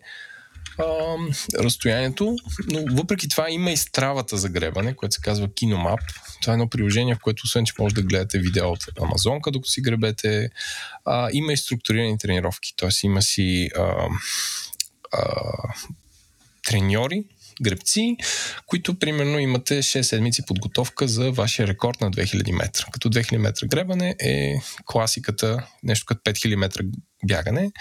а, 0.77 1.15
разстоянието. 1.63 2.35
Но 2.71 2.95
въпреки 2.95 3.29
това 3.29 3.49
има 3.49 3.71
и 3.71 3.77
стравата 3.77 4.37
за 4.37 4.49
гребане, 4.49 4.95
което 4.95 5.15
се 5.15 5.21
казва 5.21 5.47
Kinomap. 5.47 5.99
Това 6.41 6.53
е 6.53 6.55
едно 6.55 6.69
приложение, 6.69 7.15
в 7.15 7.19
което 7.19 7.41
освен, 7.45 7.65
че 7.65 7.73
може 7.79 7.95
да 7.95 8.01
гледате 8.01 8.39
видео 8.39 8.69
от 8.69 8.85
Амазонка, 9.01 9.51
докато 9.51 9.69
си 9.69 9.81
гребете, 9.81 10.49
а, 11.05 11.29
има 11.33 11.53
и 11.53 11.57
структурирани 11.57 12.17
тренировки. 12.17 12.73
Тоест 12.77 13.03
има 13.03 13.21
си 13.21 13.69
а, 13.77 14.07
а, 15.11 15.21
треньори, 16.63 17.23
гребци, 17.61 18.17
които 18.65 18.99
примерно 18.99 19.39
имате 19.39 19.81
6 19.81 20.01
седмици 20.01 20.45
подготовка 20.45 21.07
за 21.07 21.31
вашия 21.31 21.67
рекорд 21.67 22.01
на 22.01 22.11
2000 22.11 22.51
метра. 22.51 22.85
Като 22.91 23.09
2000 23.09 23.37
метра 23.37 23.67
гребане 23.67 24.15
е 24.19 24.55
класиката, 24.85 25.67
нещо 25.83 26.05
като 26.05 26.31
5000 26.31 26.55
метра 26.55 26.83
бягане. 27.25 27.71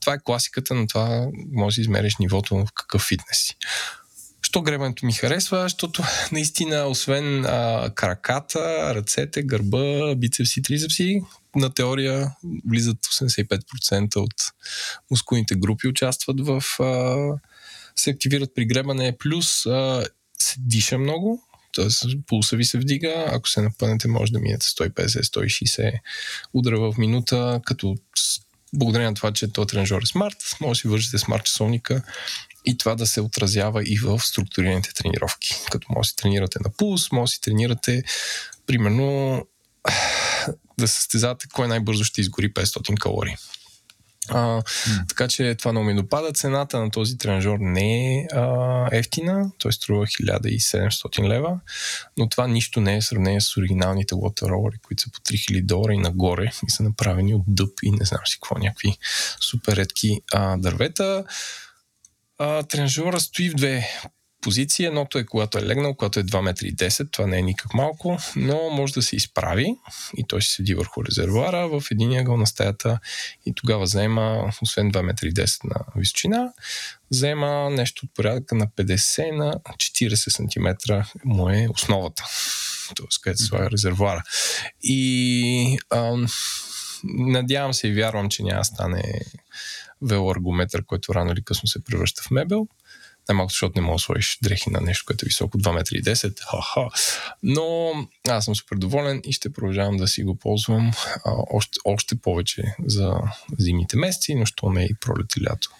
Това 0.00 0.14
е 0.14 0.18
класиката 0.24 0.74
на 0.74 0.86
това, 0.86 1.26
може 1.52 1.74
да 1.74 1.80
измериш 1.80 2.16
нивото 2.20 2.56
в 2.56 2.66
какъв 2.74 3.02
фитнес 3.02 3.38
си. 3.38 3.56
Що 4.42 4.62
гребането 4.62 5.06
ми 5.06 5.12
харесва? 5.12 5.62
Защото 5.62 6.02
наистина, 6.32 6.86
освен 6.86 7.44
а, 7.44 7.90
краката, 7.94 8.94
ръцете, 8.94 9.42
гърба, 9.42 10.14
бицепси, 10.14 10.62
трицепси, 10.62 11.20
на 11.56 11.74
теория 11.74 12.34
влизат 12.68 12.96
85% 12.96 14.16
от 14.16 14.34
мускулните 15.10 15.54
групи 15.54 15.88
участват 15.88 16.36
в 16.40 16.62
а, 16.80 17.16
се 18.00 18.10
активират 18.10 18.54
при 18.54 18.66
гребане, 18.66 19.16
плюс 19.18 19.66
а, 19.66 20.06
се 20.38 20.56
диша 20.58 20.98
много, 20.98 21.42
т.е. 21.74 21.86
пулса 22.26 22.56
ви 22.56 22.64
се 22.64 22.78
вдига, 22.78 23.24
ако 23.28 23.48
се 23.48 23.60
напънете 23.60 24.08
може 24.08 24.32
да 24.32 24.38
минете 24.38 24.66
150-160 24.66 25.92
удара 26.54 26.80
в 26.80 26.94
минута, 26.98 27.60
като 27.64 27.96
благодарение 28.74 29.08
на 29.08 29.14
това, 29.14 29.32
че 29.32 29.52
този 29.52 29.66
тренажер 29.66 30.02
е 30.02 30.06
смарт, 30.06 30.36
може 30.60 30.78
да 30.78 30.80
си 30.80 30.88
вържите 30.88 31.18
смарт 31.18 31.44
часовника 31.44 32.02
и 32.64 32.78
това 32.78 32.94
да 32.94 33.06
се 33.06 33.20
отразява 33.20 33.82
и 33.82 33.98
в 33.98 34.20
структурираните 34.20 34.94
тренировки. 34.94 35.54
Като 35.70 35.86
може 35.90 36.06
да 36.06 36.08
си 36.08 36.16
тренирате 36.16 36.58
на 36.64 36.70
пулс, 36.70 37.12
може 37.12 37.30
да 37.30 37.34
си 37.34 37.40
тренирате 37.40 38.02
примерно 38.66 39.46
да 40.78 40.88
състезате 40.88 41.46
кой 41.52 41.68
най-бързо 41.68 42.04
ще 42.04 42.20
изгори 42.20 42.52
500 42.52 42.98
калории. 42.98 43.36
А, 44.28 44.62
mm. 44.62 45.08
Така 45.08 45.28
че 45.28 45.54
това 45.54 45.72
много 45.72 45.86
ми 45.86 45.94
допада. 45.94 46.32
Цената 46.32 46.80
на 46.80 46.90
този 46.90 47.18
тренажер 47.18 47.56
не 47.60 48.16
е 48.16 48.26
а, 48.32 48.88
ефтина, 48.92 49.50
той 49.58 49.72
струва 49.72 50.06
1700 50.06 51.28
лева, 51.28 51.60
но 52.16 52.28
това 52.28 52.46
нищо 52.46 52.80
не 52.80 52.96
е 52.96 53.00
в 53.00 53.04
сравнение 53.04 53.40
с 53.40 53.56
оригиналните 53.56 54.14
лотеролери, 54.14 54.78
които 54.82 55.02
са 55.02 55.10
по 55.10 55.20
3000 55.20 55.62
долара 55.62 55.92
и 55.92 55.98
нагоре 55.98 56.50
и 56.68 56.70
са 56.70 56.82
направени 56.82 57.34
от 57.34 57.44
дъб 57.46 57.70
и 57.82 57.90
не 57.90 58.04
знам 58.04 58.20
си 58.26 58.38
какво, 58.40 58.58
някакви 58.58 58.96
супер 59.40 59.76
редки 59.76 60.20
а, 60.32 60.56
дървета. 60.56 61.24
А, 62.38 62.62
тренажера 62.62 63.20
стои 63.20 63.50
в 63.50 63.54
две 63.54 63.88
позиции. 64.40 64.86
Едното 64.86 65.18
е 65.18 65.24
когато 65.24 65.58
е 65.58 65.62
легнал, 65.62 65.94
когато 65.94 66.20
е 66.20 66.24
2 66.24 66.40
метра 66.40 66.66
и 66.66 66.74
10, 66.76 67.12
това 67.12 67.26
не 67.26 67.38
е 67.38 67.42
никак 67.42 67.74
малко, 67.74 68.18
но 68.36 68.70
може 68.70 68.92
да 68.92 69.02
се 69.02 69.16
изправи 69.16 69.74
и 70.16 70.24
той 70.28 70.40
ще 70.40 70.54
седи 70.54 70.74
върху 70.74 71.04
резервуара 71.04 71.68
в 71.68 71.82
един 71.90 72.18
ъгъл 72.18 72.36
на 72.36 72.46
стаята 72.46 73.00
и 73.46 73.54
тогава 73.54 73.84
взема, 73.84 74.52
освен 74.62 74.92
2 74.92 75.02
метра 75.02 75.26
и 75.26 75.32
10 75.32 75.64
на 75.64 75.76
височина, 75.96 76.52
взема 77.10 77.70
нещо 77.70 78.06
от 78.06 78.14
порядъка 78.14 78.54
на 78.54 78.66
50 78.66 79.30
на 79.30 79.52
40 79.52 80.14
см 80.36 80.92
му 81.24 81.50
е 81.50 81.68
основата. 81.70 82.24
Тоест, 82.94 83.22
където 83.22 83.42
слага 83.42 83.70
резервуара. 83.70 84.22
И 84.82 85.78
ам, 85.90 86.26
надявам 87.04 87.74
се 87.74 87.88
и 87.88 87.94
вярвам, 87.94 88.28
че 88.28 88.42
няма 88.42 88.64
стане 88.64 89.20
велоаргометър, 90.02 90.84
който 90.84 91.14
рано 91.14 91.32
или 91.32 91.44
късно 91.44 91.68
се 91.68 91.84
превръща 91.84 92.22
в 92.22 92.30
мебел. 92.30 92.68
Най-малко, 93.28 93.50
защото 93.50 93.80
не 93.80 93.86
мога 93.86 93.94
да 93.94 93.98
сложиш 93.98 94.38
дрехи 94.42 94.70
на 94.70 94.80
нещо, 94.80 95.04
което 95.06 95.24
е 95.24 95.28
високо 95.28 95.58
2 95.58 95.72
метра 95.72 95.96
и 95.96 96.02
10. 96.02 96.40
Ха-ха. 96.40 96.88
Но 97.42 97.92
аз 98.28 98.44
съм 98.44 98.56
супер 98.56 98.76
доволен 98.76 99.22
и 99.24 99.32
ще 99.32 99.52
продължавам 99.52 99.96
да 99.96 100.08
си 100.08 100.22
го 100.22 100.36
ползвам 100.36 100.92
а, 101.24 101.32
още, 101.50 101.78
още 101.84 102.14
повече 102.14 102.62
за 102.86 103.14
зимните 103.58 103.96
месеци, 103.96 104.34
но 104.34 104.46
що 104.46 104.70
не 104.70 104.84
и 104.84 104.94
пролет 104.94 105.36
и 105.36 105.42
лято. 105.42 105.70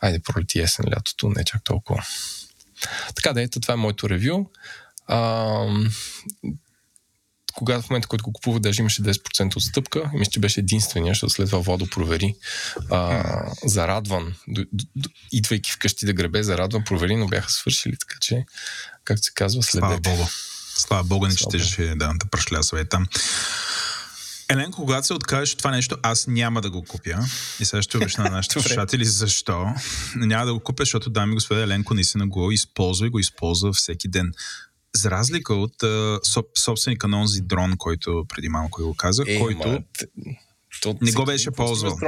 Айде, 0.00 0.18
пролет 0.18 0.54
и 0.54 0.60
есен 0.60 0.84
лятото, 0.96 1.28
не 1.28 1.44
чак 1.44 1.64
толкова. 1.64 2.04
Така 3.14 3.32
да, 3.32 3.42
ето, 3.42 3.60
това 3.60 3.74
е 3.74 3.76
моето 3.76 4.10
ревю. 4.10 4.46
А, 5.06 5.66
когато 7.54 7.86
в 7.86 7.90
момента, 7.90 8.08
който 8.08 8.24
го 8.24 8.32
купувах, 8.32 8.60
даже 8.60 8.82
имаше 8.82 9.02
10% 9.02 9.56
отстъпка. 9.56 10.10
И 10.14 10.18
мисля, 10.18 10.30
че 10.30 10.40
беше 10.40 10.60
единствения, 10.60 11.10
защото 11.10 11.32
след 11.32 11.46
това 11.46 11.58
Водо 11.58 11.86
провери. 11.86 12.34
А, 12.90 13.24
зарадван, 13.64 14.34
идвайки 15.32 15.72
вкъщи 15.72 16.06
да 16.06 16.12
гребе, 16.12 16.42
зарадван, 16.42 16.84
провери, 16.84 17.16
но 17.16 17.26
бяха 17.26 17.50
свършили, 17.50 17.96
така 18.00 18.16
че, 18.20 18.44
както 19.04 19.22
се 19.22 19.32
казва, 19.34 19.62
следете. 19.62 19.86
Слава 19.86 20.00
Богу. 20.00 20.28
Слава 20.76 21.04
Богу, 21.04 21.26
не 21.26 21.34
четеше 21.34 21.82
да, 21.82 22.12
да 22.14 22.26
пръшля 22.30 22.62
съвета. 22.62 23.00
Елен, 24.50 24.72
когато 24.72 25.06
се 25.06 25.14
откажеш 25.14 25.54
това 25.54 25.70
нещо, 25.70 25.96
аз 26.02 26.26
няма 26.26 26.60
да 26.60 26.70
го 26.70 26.84
купя. 26.84 27.18
И 27.60 27.64
сега 27.64 27.82
ще 27.82 27.96
обясня 27.96 28.24
на 28.24 28.30
нашите 28.30 28.52
слушатели 28.60 29.04
защо. 29.04 29.66
Няма 30.16 30.46
да 30.46 30.54
го 30.54 30.60
купя, 30.60 30.82
защото 30.82 31.10
дами 31.10 31.34
господа 31.34 31.62
Еленко 31.62 31.94
наистина 31.94 32.26
го 32.26 32.52
използва 32.52 33.06
и 33.06 33.10
го 33.10 33.18
използва 33.18 33.72
всеки 33.72 34.08
ден 34.08 34.32
за 34.96 35.10
разлика 35.10 35.54
от 35.54 35.82
а, 35.82 36.20
собственика 36.58 37.08
на 37.08 37.20
онзи 37.20 37.40
дрон, 37.40 37.74
който 37.78 38.24
преди 38.28 38.48
малко 38.48 38.82
го 38.82 38.94
каза, 38.94 39.24
е, 39.26 39.38
който 39.38 39.68
ма, 39.68 39.78
то, 40.82 40.96
не 41.00 41.12
го 41.12 41.24
беше 41.24 41.50
ползвал. 41.50 41.98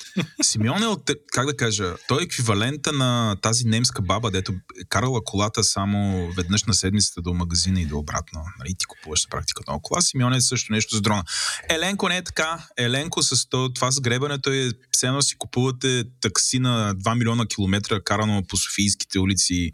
Симеон 0.42 0.82
е 0.82 0.86
от, 0.86 1.10
как 1.32 1.46
да 1.46 1.56
кажа, 1.56 1.94
той 2.08 2.22
е 2.22 2.24
еквивалента 2.24 2.92
на 2.92 3.36
тази 3.42 3.64
немска 3.64 4.02
баба, 4.02 4.30
дето 4.30 4.52
е 4.52 4.84
карала 4.88 5.24
колата 5.24 5.64
само 5.64 6.28
веднъж 6.36 6.64
на 6.64 6.74
седмицата 6.74 7.22
до 7.22 7.34
магазина 7.34 7.80
и 7.80 7.86
до 7.86 7.98
обратно. 7.98 8.40
Нали, 8.58 8.74
ти 8.78 8.84
купуваш 8.84 9.28
практика 9.28 9.62
на 9.68 9.78
кола. 9.82 10.00
Симеон 10.00 10.34
е 10.34 10.40
също 10.40 10.72
нещо 10.72 10.96
с 10.96 11.00
дрона. 11.00 11.24
Еленко 11.68 12.08
не 12.08 12.16
е 12.16 12.24
така. 12.24 12.66
Еленко 12.76 13.22
с 13.22 13.48
това 13.74 13.90
с 13.90 14.00
гребането 14.00 14.52
е 14.52 14.70
все 14.90 15.06
едно 15.06 15.22
си 15.22 15.36
купувате 15.38 16.04
такси 16.20 16.58
на 16.58 16.94
2 16.94 17.18
милиона 17.18 17.46
километра, 17.46 18.00
карано 18.00 18.42
по 18.48 18.56
Софийските 18.56 19.18
улици 19.18 19.70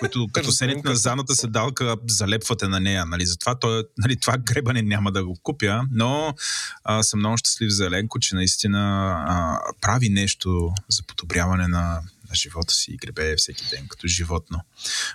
които 0.00 0.28
като 0.32 0.52
седите 0.52 0.88
на 0.88 0.96
задната 0.96 1.34
седалка 1.34 1.96
залепвате 2.08 2.68
на 2.68 2.80
нея. 2.80 3.06
Нали? 3.06 3.26
Затова 3.26 3.54
той, 3.54 3.84
нали, 3.98 4.16
това 4.16 4.36
гребане 4.38 4.82
няма 4.82 5.12
да 5.12 5.24
го 5.24 5.36
купя, 5.42 5.82
но 5.90 6.34
а, 6.84 7.02
съм 7.02 7.18
много 7.18 7.36
щастлив 7.36 7.70
за 7.70 7.86
Еленко, 7.86 8.18
че 8.18 8.34
наистина 8.34 9.12
а, 9.28 9.58
прави 9.80 10.08
нещо 10.08 10.72
за 10.88 11.02
подобряване 11.02 11.68
на, 11.68 12.00
на 12.30 12.34
живота 12.34 12.74
си 12.74 12.90
и 12.90 12.96
гребе 12.96 13.36
всеки 13.36 13.64
ден 13.70 13.88
като 13.88 14.06
животно. 14.06 14.60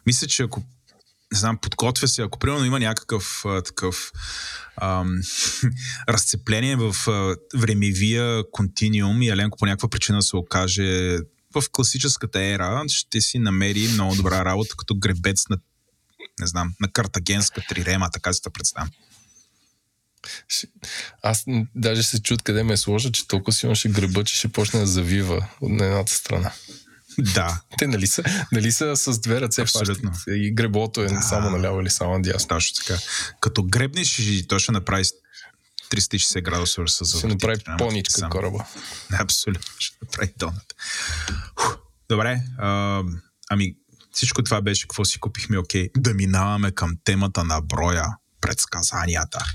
Мисля, 0.05 0.27
че 0.27 0.43
ако 0.43 0.63
не 1.33 1.39
знам, 1.39 1.57
подготвя 1.57 2.07
се, 2.07 2.21
ако 2.21 2.39
примерно 2.39 2.65
има 2.65 2.79
някакъв 2.79 3.41
а, 3.45 3.61
такъв 3.61 4.11
ам, 4.81 5.21
разцепление 6.09 6.75
в 6.75 6.95
а, 7.07 7.35
времевия 7.55 8.43
континиум 8.51 9.21
и 9.21 9.29
Еленко 9.29 9.57
по 9.57 9.65
някаква 9.65 9.89
причина 9.89 10.21
се 10.21 10.35
окаже 10.35 11.17
в 11.55 11.63
класическата 11.71 12.41
ера 12.41 12.83
ще 12.87 13.21
си 13.21 13.39
намери 13.39 13.87
много 13.87 14.15
добра 14.15 14.45
работа 14.45 14.75
като 14.77 14.95
гребец 14.95 15.49
на, 15.49 15.57
не 16.39 16.47
знам, 16.47 16.73
на 16.79 16.91
картагенска 16.91 17.61
трирема, 17.69 18.09
така 18.11 18.33
си 18.33 18.41
да 18.43 18.49
представям. 18.49 18.89
Аз 21.23 21.43
даже 21.75 22.03
се 22.03 22.21
чуд 22.21 22.41
къде 22.41 22.63
ме 22.63 22.77
сложа, 22.77 23.11
че 23.11 23.27
толкова 23.27 23.53
силно 23.53 23.75
ще 23.75 23.89
греба, 23.89 24.23
че 24.23 24.35
ще 24.35 24.47
почне 24.47 24.79
да 24.79 24.87
завива 24.87 25.47
от 25.61 25.71
едната 25.71 26.13
страна. 26.13 26.51
Да. 27.19 27.61
Те 27.77 27.87
нали 27.87 28.07
са, 28.07 28.23
нали 28.51 28.71
са 28.71 28.95
с 28.95 29.19
две 29.19 29.41
ръце 29.41 29.61
Абсолютно. 29.61 30.11
и 30.27 30.51
греблото 30.53 31.01
е 31.01 31.07
да. 31.07 31.21
само 31.21 31.49
наляво 31.49 31.81
или 31.81 31.89
само 31.89 32.13
надясно. 32.13 32.47
Точно 32.47 32.83
така. 32.85 32.99
Като 33.41 33.63
гребнеш 33.63 34.21
то 34.47 34.59
ще 34.59 34.71
направи 34.71 35.03
360 35.91 36.41
градуса 36.41 36.87
се 36.87 37.03
завърти. 37.03 37.17
Ще 37.19 37.27
направи 37.27 37.77
поничка 37.77 38.29
кораба. 38.29 38.65
Абсолютно. 39.19 39.73
Ще 39.79 39.97
направи 40.01 40.33
донат. 40.37 40.75
Добре. 42.09 42.41
А, 42.57 43.03
ами, 43.49 43.75
всичко 44.11 44.43
това 44.43 44.61
беше 44.61 44.87
какво 44.87 45.05
си 45.05 45.19
купихме, 45.19 45.57
окей. 45.57 45.89
Да 45.97 46.13
минаваме 46.13 46.71
към 46.71 46.97
темата 47.03 47.43
на 47.43 47.61
броя 47.61 48.05
предсказанията. 48.41 49.45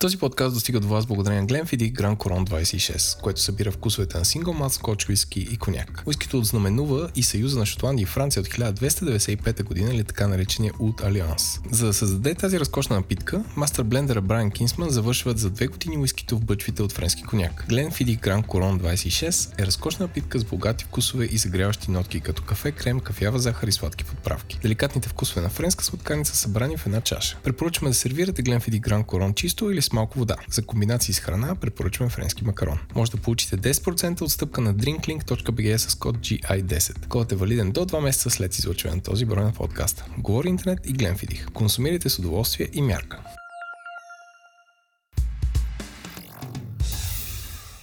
Този 0.00 0.18
подкаст 0.18 0.54
достига 0.54 0.80
до 0.80 0.88
вас 0.88 1.06
благодарение 1.06 1.42
на 1.42 1.48
Glenfiddich 1.48 1.92
Grand 1.92 2.16
Coron 2.16 2.48
26, 2.48 3.20
което 3.20 3.40
събира 3.40 3.72
вкусовете 3.72 4.18
на 4.18 4.24
сингл 4.24 4.52
мат, 4.52 4.72
скотч 4.72 5.06
виски 5.06 5.40
и 5.40 5.56
коняк. 5.56 6.02
Уискито 6.06 6.38
отзнаменува 6.38 7.10
и 7.16 7.22
Съюза 7.22 7.58
на 7.58 7.66
Шотландия 7.66 8.02
и 8.02 8.06
Франция 8.06 8.40
от 8.40 8.48
1295 8.48 9.62
година 9.62 9.94
или 9.94 10.04
така 10.04 10.28
наречения 10.28 10.72
Ут 10.78 11.04
Алианс. 11.04 11.60
За 11.70 11.86
да 11.86 11.92
създаде 11.92 12.34
тази 12.34 12.60
разкошна 12.60 12.96
напитка, 12.96 13.44
мастер 13.56 13.82
блендера 13.82 14.20
Брайан 14.20 14.50
Кинсман 14.50 14.90
завършват 14.90 15.38
за 15.38 15.50
две 15.50 15.66
години 15.66 15.98
уискито 15.98 16.36
в 16.36 16.44
бъчвите 16.44 16.82
от 16.82 16.92
френски 16.92 17.22
коняк. 17.22 17.66
Glenfiddich 17.68 18.20
Grand 18.20 18.46
Coron 18.46 18.80
26 18.80 19.62
е 19.62 19.66
разкошна 19.66 20.06
напитка 20.06 20.38
с 20.38 20.44
богати 20.44 20.84
вкусове 20.84 21.24
и 21.24 21.38
загряващи 21.38 21.90
нотки 21.90 22.20
като 22.20 22.42
кафе, 22.42 22.72
крем, 22.72 23.00
кафява 23.00 23.38
захар 23.38 23.68
и 23.68 23.72
сладки 23.72 24.04
подправки. 24.04 24.58
Деликатните 24.62 25.08
вкусове 25.08 25.40
на 25.40 25.48
френска 25.48 25.84
сладканица 25.84 26.32
са 26.32 26.38
събрани 26.38 26.76
в 26.76 26.86
една 26.86 27.00
чаша. 27.00 27.38
Препоръчваме 27.44 27.90
да 27.90 27.94
сервирате 27.94 28.42
Glenfiddich 28.42 28.80
Grand 28.80 29.04
Coron 29.04 29.34
чисто 29.34 29.70
или 29.70 29.82
с 29.82 29.93
малко 29.94 30.18
вода. 30.18 30.36
За 30.50 30.66
комбинации 30.66 31.14
с 31.14 31.20
храна 31.20 31.54
препоръчваме 31.54 32.10
френски 32.10 32.44
макарон. 32.44 32.78
Може 32.94 33.10
да 33.10 33.16
получите 33.16 33.58
10% 33.58 34.22
отстъпка 34.22 34.60
на 34.60 34.74
drinklink.bg 34.74 35.76
с 35.76 35.94
код 35.94 36.16
GI10. 36.16 37.06
Кодът 37.08 37.32
е 37.32 37.36
валиден 37.36 37.72
до 37.72 37.80
2 37.80 38.00
месеца 38.00 38.30
след 38.30 38.58
излъчване 38.58 38.96
на 38.96 39.02
този 39.02 39.24
брой 39.24 39.44
на 39.44 39.52
подкаста. 39.52 40.04
Говори 40.18 40.48
интернет 40.48 40.86
и 40.86 40.94
Glenfiddich. 40.94 41.52
Консумирайте 41.52 42.08
с 42.08 42.18
удоволствие 42.18 42.68
и 42.72 42.82
мярка. 42.82 43.20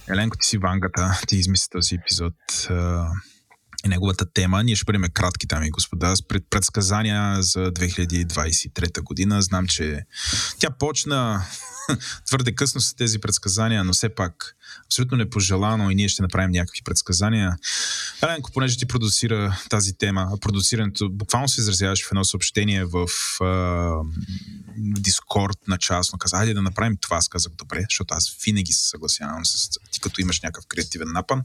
Еленко, 0.10 0.38
ти 0.38 0.48
си 0.48 0.58
вангата, 0.58 1.22
ти 1.28 1.38
измисли 1.38 1.68
този 1.72 1.96
епизод 1.96 2.34
неговата 3.88 4.26
тема. 4.34 4.64
Ние 4.64 4.76
ще 4.76 4.86
бъдем 4.86 5.04
кратки, 5.14 5.48
дами 5.48 5.68
и 5.68 5.72
господа, 5.72 6.16
с 6.16 6.28
пред 6.28 6.44
предсказания 6.50 7.44
за 7.44 7.60
2023 7.60 9.02
година. 9.02 9.42
Знам, 9.42 9.68
че 9.68 10.06
тя 10.60 10.70
почна 10.70 11.46
твърде 12.26 12.56
късно 12.56 12.82
с 12.82 12.94
тези 12.94 13.20
предсказания, 13.20 13.84
но 13.84 13.94
все 13.94 14.10
пак 14.10 14.56
абсолютно 14.86 15.18
непожелано 15.18 15.92
и 15.92 15.96
ние 15.96 16.10
ще 16.10 16.22
направим 16.22 16.52
някакви 16.52 16.82
предсказания. 16.84 17.58
Еленко, 18.24 18.52
понеже 18.52 18.78
ти 18.78 18.86
продуцира 18.86 19.58
тази 19.70 19.94
тема, 19.94 20.38
продуцирането, 20.42 21.10
буквално 21.10 21.50
се 21.50 21.62
изразяваш 21.62 22.06
в 22.06 22.12
едно 22.12 22.24
съобщение 22.24 22.86
в 22.86 23.08
Дискорд 24.78 25.58
на 25.68 25.78
частно. 25.78 26.20
Каза, 26.20 26.38
айде 26.38 26.54
да 26.54 26.62
направим 26.62 26.98
това. 27.02 27.18
Аз 27.18 27.30
казах, 27.30 27.54
добре, 27.58 27.86
защото 27.90 28.14
аз 28.14 28.38
винаги 28.46 28.74
се 28.74 28.90
съгласявам 28.90 29.46
с 29.46 29.70
ти, 29.92 30.00
като 30.00 30.22
имаш 30.22 30.42
някакъв 30.42 30.68
креативен 30.68 31.12
напън. 31.12 31.44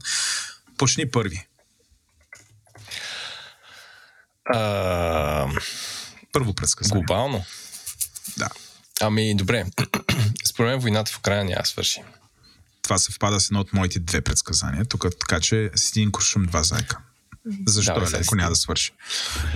Почни 0.77 1.11
първи. 1.11 1.47
А... 4.53 5.47
Първо 6.31 6.53
предсказание. 6.53 7.03
Глобално? 7.03 7.45
Да. 8.37 8.49
Ами, 9.01 9.35
добре. 9.35 9.65
Според 10.45 10.71
мен 10.71 10.79
войната 10.79 11.11
в 11.11 11.17
Украина 11.17 11.43
няма 11.43 11.65
свърши. 11.65 12.03
Това 12.81 12.97
съвпада 12.97 13.39
с 13.39 13.47
едно 13.47 13.59
от 13.59 13.73
моите 13.73 13.99
две 13.99 14.21
предсказания. 14.21 14.85
Тук 14.85 15.05
така, 15.19 15.39
че 15.39 15.71
с 15.75 15.89
един 15.89 16.11
куршум 16.11 16.45
два 16.45 16.63
зайка. 16.63 16.97
Защо 17.67 17.99
да, 17.99 18.17
е 18.17 18.19
леко 18.21 18.35
няма 18.35 18.49
да 18.49 18.55
свърши? 18.55 18.91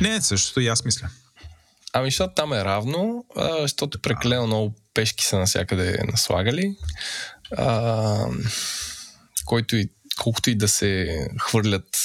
Не, 0.02 0.22
същото 0.22 0.62
и 0.62 0.68
аз 0.68 0.86
мисля. 0.86 1.10
Ами, 1.94 2.12
защото 2.12 2.34
там 2.34 2.54
е 2.54 2.66
равно, 2.66 3.26
а, 3.36 3.62
защото 3.62 4.02
прекалено 4.02 4.48
много 4.48 4.76
пешки 4.94 5.26
са 5.26 5.40
навсякъде 5.40 6.00
наслагали. 6.12 6.76
А, 7.58 8.26
който 9.46 9.76
и 9.76 9.90
колкото 10.18 10.50
и 10.50 10.56
да 10.56 10.68
се 10.68 11.20
хвърлят 11.40 11.98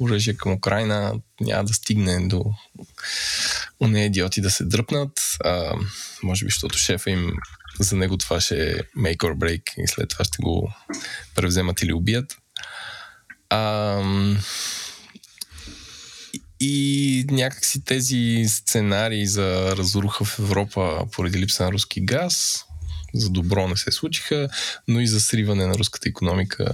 оръжие 0.00 0.36
към 0.36 0.52
Украина, 0.52 1.14
няма 1.40 1.64
да 1.64 1.74
стигне 1.74 2.28
до 2.28 2.44
уне 3.80 4.04
идиоти 4.04 4.40
да 4.40 4.50
се 4.50 4.64
дръпнат. 4.64 5.12
А, 5.44 5.74
може 6.22 6.44
би, 6.44 6.50
защото 6.50 6.78
шефа 6.78 7.10
им 7.10 7.32
за 7.80 7.96
него 7.96 8.18
това 8.18 8.40
ще 8.40 8.70
е 8.70 8.74
make 8.76 9.16
or 9.16 9.34
break 9.34 9.62
и 9.76 9.88
след 9.88 10.08
това 10.08 10.24
ще 10.24 10.42
го 10.42 10.72
превземат 11.34 11.82
или 11.82 11.92
убият. 11.92 12.36
А, 13.50 14.02
и 16.60 17.26
някакси 17.30 17.84
тези 17.84 18.44
сценарии 18.48 19.26
за 19.26 19.76
разруха 19.76 20.24
в 20.24 20.38
Европа 20.38 21.06
поради 21.12 21.38
липса 21.38 21.64
на 21.64 21.72
руски 21.72 22.00
газ 22.00 22.64
за 23.14 23.30
добро 23.30 23.68
не 23.68 23.76
се 23.76 23.92
случиха, 23.92 24.48
но 24.88 25.00
и 25.00 25.06
за 25.06 25.20
сриване 25.20 25.66
на 25.66 25.74
руската 25.74 26.08
економика 26.08 26.72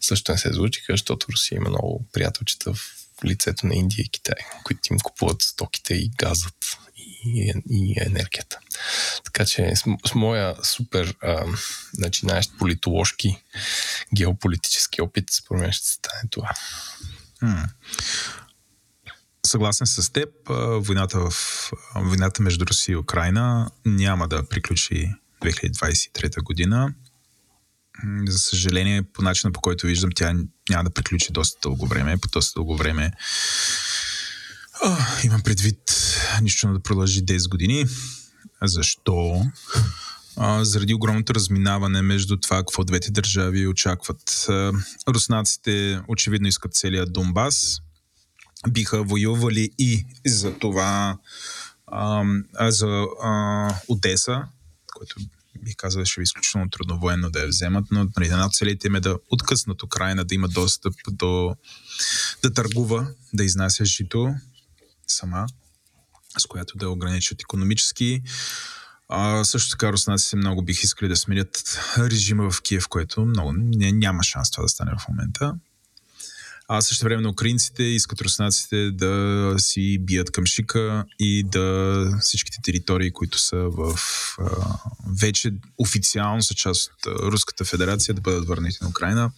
също 0.00 0.32
не 0.32 0.38
се 0.38 0.52
случиха, 0.52 0.92
защото 0.92 1.26
Русия 1.32 1.56
има 1.56 1.68
много 1.68 2.04
приятелчета 2.12 2.74
в 2.74 2.94
лицето 3.24 3.66
на 3.66 3.74
Индия 3.74 4.02
и 4.02 4.08
Китай, 4.08 4.38
които 4.64 4.92
им 4.92 4.98
купуват 4.98 5.42
стоките 5.42 5.94
и 5.94 6.10
газът 6.18 6.78
и, 7.24 7.52
и 7.70 7.94
енергията. 8.00 8.58
Така 9.24 9.44
че 9.44 9.72
с, 9.76 9.84
с 10.06 10.14
моя 10.14 10.56
супер 10.62 11.14
а, 11.22 11.44
начинаещ 11.98 12.50
политоложки 12.58 13.42
геополитически 14.14 15.02
опит, 15.02 15.30
според 15.30 15.62
мен 15.62 15.72
ще 15.72 15.88
стане 15.88 16.22
това. 16.30 16.50
Hmm. 17.42 17.68
Съгласен 19.46 19.86
с 19.86 20.12
теб, 20.12 20.28
войната, 20.76 21.30
в, 21.30 21.70
войната 21.94 22.42
между 22.42 22.66
Русия 22.66 22.92
и 22.92 22.96
Украина 22.96 23.70
няма 23.84 24.28
да 24.28 24.48
приключи 24.48 25.12
2023 25.42 26.42
година. 26.42 26.94
За 28.26 28.38
съжаление, 28.38 29.02
по 29.02 29.22
начина 29.22 29.52
по 29.52 29.60
който 29.60 29.86
виждам, 29.86 30.10
тя 30.14 30.34
няма 30.70 30.84
да 30.84 30.90
приключи 30.90 31.32
доста 31.32 31.58
дълго 31.62 31.86
време. 31.86 32.18
По 32.18 32.28
доста 32.28 32.58
дълго 32.58 32.76
време 32.76 33.12
О, 34.84 34.96
имам 35.24 35.42
предвид 35.42 35.78
нищо 36.42 36.72
да 36.72 36.80
продължи 36.80 37.24
10 37.24 37.48
години. 37.48 37.86
Защо? 38.62 39.42
Заради 40.60 40.94
огромното 40.94 41.34
разминаване 41.34 42.02
между 42.02 42.36
това, 42.36 42.56
какво 42.56 42.84
двете 42.84 43.10
държави 43.10 43.66
очакват. 43.66 44.46
Руснаците 45.08 46.00
очевидно 46.08 46.48
искат 46.48 46.74
целият 46.74 47.12
Донбас. 47.12 47.78
Биха 48.68 49.02
воювали 49.02 49.70
и 49.78 50.06
за 50.26 50.58
това 50.58 51.18
а, 51.86 52.24
за 52.60 53.06
а, 53.22 53.74
Одеса, 53.88 54.42
което 55.02 55.20
бих 55.64 55.76
казал, 55.76 56.04
ще 56.04 56.20
е 56.20 56.22
изключително 56.22 56.70
трудно 56.70 56.98
военно 56.98 57.30
да 57.30 57.40
я 57.40 57.48
вземат, 57.48 57.84
но 57.90 58.08
нали, 58.16 58.26
една 58.26 58.46
от 58.46 58.54
целите 58.54 58.86
им 58.86 58.94
е 58.94 59.00
да 59.00 59.18
откъснат 59.30 59.82
Украина, 59.82 60.24
да 60.24 60.34
има 60.34 60.48
достъп 60.48 60.94
до 61.08 61.56
да 62.42 62.52
търгува, 62.52 63.08
да 63.32 63.44
изнася 63.44 63.84
жито 63.84 64.34
сама, 65.06 65.46
с 66.38 66.46
която 66.46 66.78
да 66.78 66.90
ограничат 66.90 67.40
економически. 67.40 68.22
А, 69.08 69.44
също 69.44 69.70
така 69.70 69.92
руснаците 69.92 70.36
много 70.36 70.62
бих 70.62 70.82
искали 70.82 71.08
да 71.08 71.16
сменят 71.16 71.80
режима 71.98 72.50
в 72.50 72.62
Киев, 72.62 72.88
което 72.88 73.24
много 73.24 73.52
няма 73.52 74.22
шанс 74.22 74.50
това 74.50 74.62
да 74.62 74.68
стане 74.68 74.92
в 74.98 75.08
момента. 75.08 75.54
А 76.74 76.80
също 76.80 77.04
време 77.04 77.22
на 77.22 77.30
украинците 77.30 77.82
искат 77.82 78.20
руснаците 78.20 78.90
да 78.90 79.54
си 79.58 79.98
бият 80.00 80.30
към 80.30 80.46
Шика 80.46 81.04
и 81.18 81.42
да 81.42 82.06
всичките 82.20 82.58
територии, 82.62 83.10
които 83.10 83.38
са 83.38 83.56
в 83.56 83.94
а, 84.38 84.44
вече 85.20 85.52
официално 85.78 86.42
са 86.42 86.54
част 86.54 86.90
от 86.90 87.06
Руската 87.06 87.64
федерация, 87.64 88.14
да 88.14 88.20
бъдат 88.20 88.48
върнати 88.48 88.78
на 88.82 88.88
Украина. 88.88 89.32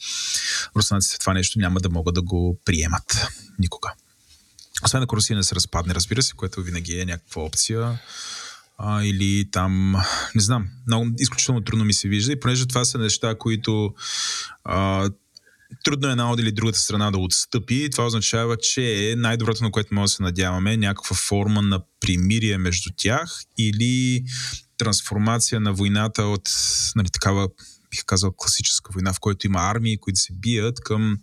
Руснаците 0.76 1.18
това 1.18 1.34
нещо 1.34 1.58
няма 1.58 1.80
да 1.80 1.90
могат 1.90 2.14
да 2.14 2.22
го 2.22 2.58
приемат 2.64 3.26
никога. 3.58 3.92
Освен 4.84 5.02
ако 5.02 5.16
Русия 5.16 5.36
не 5.36 5.42
се 5.42 5.54
разпадне, 5.54 5.94
разбира 5.94 6.22
се, 6.22 6.32
което 6.32 6.62
винаги 6.62 7.00
е 7.00 7.04
някаква 7.04 7.42
опция 7.42 7.98
а, 8.78 9.04
или 9.04 9.48
там, 9.50 9.94
не 10.34 10.40
знам, 10.40 10.68
много 10.86 11.10
изключително 11.18 11.60
трудно 11.60 11.84
ми 11.84 11.94
се 11.94 12.08
вижда 12.08 12.32
и 12.32 12.40
понеже 12.40 12.66
това 12.66 12.84
са 12.84 12.98
неща, 12.98 13.34
които 13.38 13.94
а, 14.64 15.10
трудно 15.84 16.08
е 16.08 16.10
една 16.10 16.32
от 16.32 16.40
или 16.40 16.52
другата 16.52 16.78
страна 16.78 17.10
да 17.10 17.18
отстъпи. 17.18 17.88
Това 17.92 18.06
означава, 18.06 18.56
че 18.56 19.14
най-доброто, 19.16 19.64
на 19.64 19.70
което 19.70 19.94
може 19.94 20.10
да 20.10 20.16
се 20.16 20.22
надяваме, 20.22 20.72
е 20.72 20.76
някаква 20.76 21.16
форма 21.16 21.62
на 21.62 21.80
примирие 22.00 22.58
между 22.58 22.90
тях 22.96 23.40
или 23.58 24.24
трансформация 24.78 25.60
на 25.60 25.72
войната 25.72 26.22
от 26.22 26.50
нали, 26.96 27.08
такава 27.10 27.48
бих 27.90 28.04
казал, 28.04 28.32
класическа 28.36 28.90
война, 28.94 29.12
в 29.12 29.20
която 29.20 29.46
има 29.46 29.58
армии, 29.60 29.98
които 29.98 30.20
се 30.20 30.32
бият, 30.32 30.80
към 30.80 31.18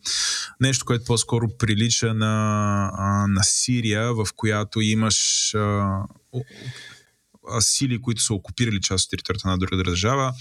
нещо, 0.61 0.85
което 0.85 1.05
по-скоро 1.05 1.57
прилича 1.57 2.13
на, 2.13 3.27
на 3.29 3.43
Сирия, 3.43 4.13
в 4.13 4.27
която 4.35 4.81
имаш 4.81 5.51
сили, 7.59 8.01
които 8.01 8.21
са 8.21 8.33
окупирали 8.33 8.81
част 8.81 9.05
от 9.05 9.09
територията 9.09 9.47
на 9.47 9.57
друга 9.57 9.83
държава, 9.83 10.33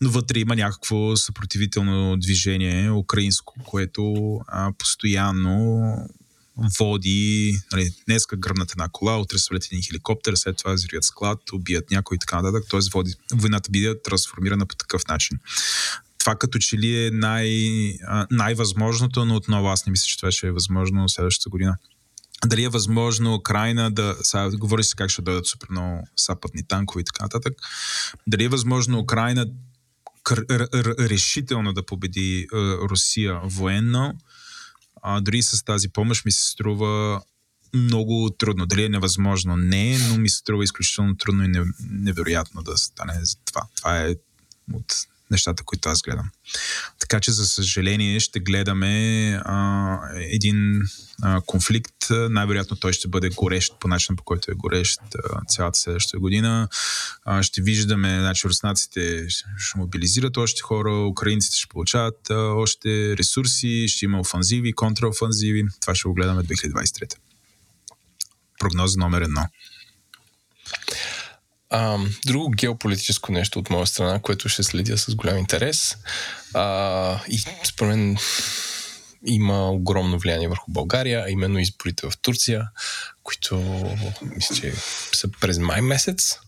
но 0.00 0.10
вътре 0.10 0.38
има 0.38 0.56
някакво 0.56 1.16
съпротивително 1.16 2.16
движение 2.16 2.90
украинско, 2.90 3.54
което 3.64 4.34
а, 4.48 4.72
постоянно 4.78 5.94
води, 6.78 7.58
нали, 7.72 7.90
днеска 8.06 8.36
гръмнат 8.36 8.70
една 8.70 8.88
кола, 8.92 9.18
утре 9.18 9.38
свалят 9.38 9.64
един 9.64 9.82
хеликоптер, 9.82 10.34
след 10.34 10.56
това 10.56 10.72
взривят 10.72 11.04
склад, 11.04 11.52
убият 11.52 11.90
някой 11.90 12.14
и 12.14 12.18
така 12.18 12.42
нататък, 12.42 12.68
т.е. 12.70 12.80
води, 12.92 13.14
войната 13.32 13.70
биде 13.70 14.02
трансформирана 14.02 14.66
по 14.66 14.76
такъв 14.76 15.06
начин. 15.08 15.38
Това 16.18 16.34
като 16.34 16.58
че 16.58 16.78
ли 16.78 17.06
е 17.06 17.10
най, 17.10 17.48
най-възможното, 18.30 19.24
но 19.24 19.36
отново 19.36 19.68
аз 19.68 19.86
не 19.86 19.90
мисля, 19.90 20.04
че 20.04 20.16
това 20.16 20.32
ще 20.32 20.46
е 20.46 20.52
възможно 20.52 21.08
следващата 21.08 21.50
година. 21.50 21.76
Дали 22.46 22.64
е 22.64 22.68
възможно 22.68 23.34
Украина 23.34 23.90
да... 23.90 24.16
Сега 24.22 24.50
говори 24.50 24.84
се 24.84 24.96
как 24.96 25.10
ще 25.10 25.22
дойдат 25.22 25.46
супер 25.46 25.68
много 25.70 26.08
сапътни 26.16 26.62
танкове 26.62 27.00
и 27.00 27.04
така 27.04 27.24
нататък. 27.24 27.54
Дали 28.26 28.44
е 28.44 28.48
възможно 28.48 28.98
Украина 28.98 29.46
решително 30.98 31.72
да 31.72 31.86
победи 31.86 32.40
е, 32.40 32.56
Русия 32.90 33.40
военно, 33.44 34.14
а, 35.02 35.20
дори 35.20 35.42
с 35.42 35.64
тази 35.64 35.88
помощ 35.88 36.24
ми 36.24 36.32
се 36.32 36.50
струва 36.50 37.22
много 37.74 38.30
трудно. 38.38 38.66
Дали 38.66 38.84
е 38.84 38.88
невъзможно? 38.88 39.56
Не, 39.56 39.98
но 39.98 40.18
ми 40.18 40.28
се 40.28 40.36
струва 40.36 40.64
изключително 40.64 41.16
трудно 41.16 41.44
и 41.44 41.64
невероятно 41.90 42.62
да 42.62 42.78
стане 42.78 43.22
това. 43.44 43.62
Това 43.76 43.98
е 43.98 44.14
от 44.72 44.94
нещата, 45.30 45.62
които 45.64 45.88
аз 45.88 46.02
гледам. 46.02 46.30
Така 46.98 47.20
че, 47.20 47.32
за 47.32 47.46
съжаление, 47.46 48.20
ще 48.20 48.40
гледаме 48.40 49.32
а, 49.44 49.98
един 50.14 50.82
а, 51.22 51.40
конфликт. 51.46 51.94
Най-вероятно 52.10 52.76
той 52.76 52.92
ще 52.92 53.08
бъде 53.08 53.28
горещ 53.28 53.74
по 53.80 53.88
начин, 53.88 54.16
по 54.16 54.22
който 54.22 54.50
е 54.50 54.54
горещ 54.54 55.00
а, 55.14 55.44
цялата 55.48 55.78
следваща 55.78 56.18
година. 56.18 56.68
А, 57.24 57.42
ще 57.42 57.62
виждаме, 57.62 58.20
значи, 58.20 58.48
руснаците 58.48 59.26
ще 59.28 59.78
мобилизират 59.78 60.36
още 60.36 60.62
хора, 60.62 60.94
украинците 60.94 61.56
ще 61.56 61.68
получават 61.68 62.30
а, 62.30 62.34
още 62.34 63.16
ресурси, 63.16 63.88
ще 63.88 64.04
има 64.04 64.20
офанзиви, 64.20 64.72
контраофанзиви. 64.72 65.64
Това 65.80 65.94
ще 65.94 66.08
го 66.08 66.14
гледаме 66.14 66.42
2023. 66.42 67.14
Прогноза 68.58 68.98
номер 68.98 69.20
едно. 69.20 69.46
А, 71.70 71.98
друго 72.26 72.50
геополитическо 72.50 73.32
нещо 73.32 73.58
от 73.58 73.70
моя 73.70 73.86
страна, 73.86 74.18
което 74.18 74.48
ще 74.48 74.62
следя 74.62 74.98
с 74.98 75.14
голям 75.14 75.38
интерес 75.38 75.96
а, 76.54 77.20
и 77.28 77.38
според 77.64 77.96
мен 77.96 78.16
има 79.26 79.70
огромно 79.70 80.18
влияние 80.18 80.48
върху 80.48 80.70
България, 80.70 81.24
а 81.26 81.30
именно 81.30 81.58
изборите 81.58 82.10
в 82.10 82.18
Турция, 82.22 82.68
които 83.22 83.56
мисля, 84.22 84.54
че 84.54 84.72
са 85.12 85.28
през 85.40 85.58
май 85.58 85.80
месец, 85.80 86.38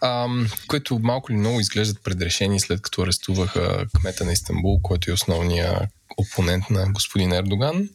а, 0.00 0.28
които 0.68 0.98
малко 0.98 1.32
или 1.32 1.38
много 1.38 1.60
изглеждат 1.60 2.02
предрешени 2.04 2.60
след 2.60 2.82
като 2.82 3.02
арестуваха 3.02 3.84
кмета 4.00 4.24
на 4.24 4.32
Истанбул, 4.32 4.80
който 4.82 5.10
е 5.10 5.14
основният 5.14 5.82
опонент 6.16 6.70
на 6.70 6.86
господин 6.92 7.32
Ердоган. 7.32 7.88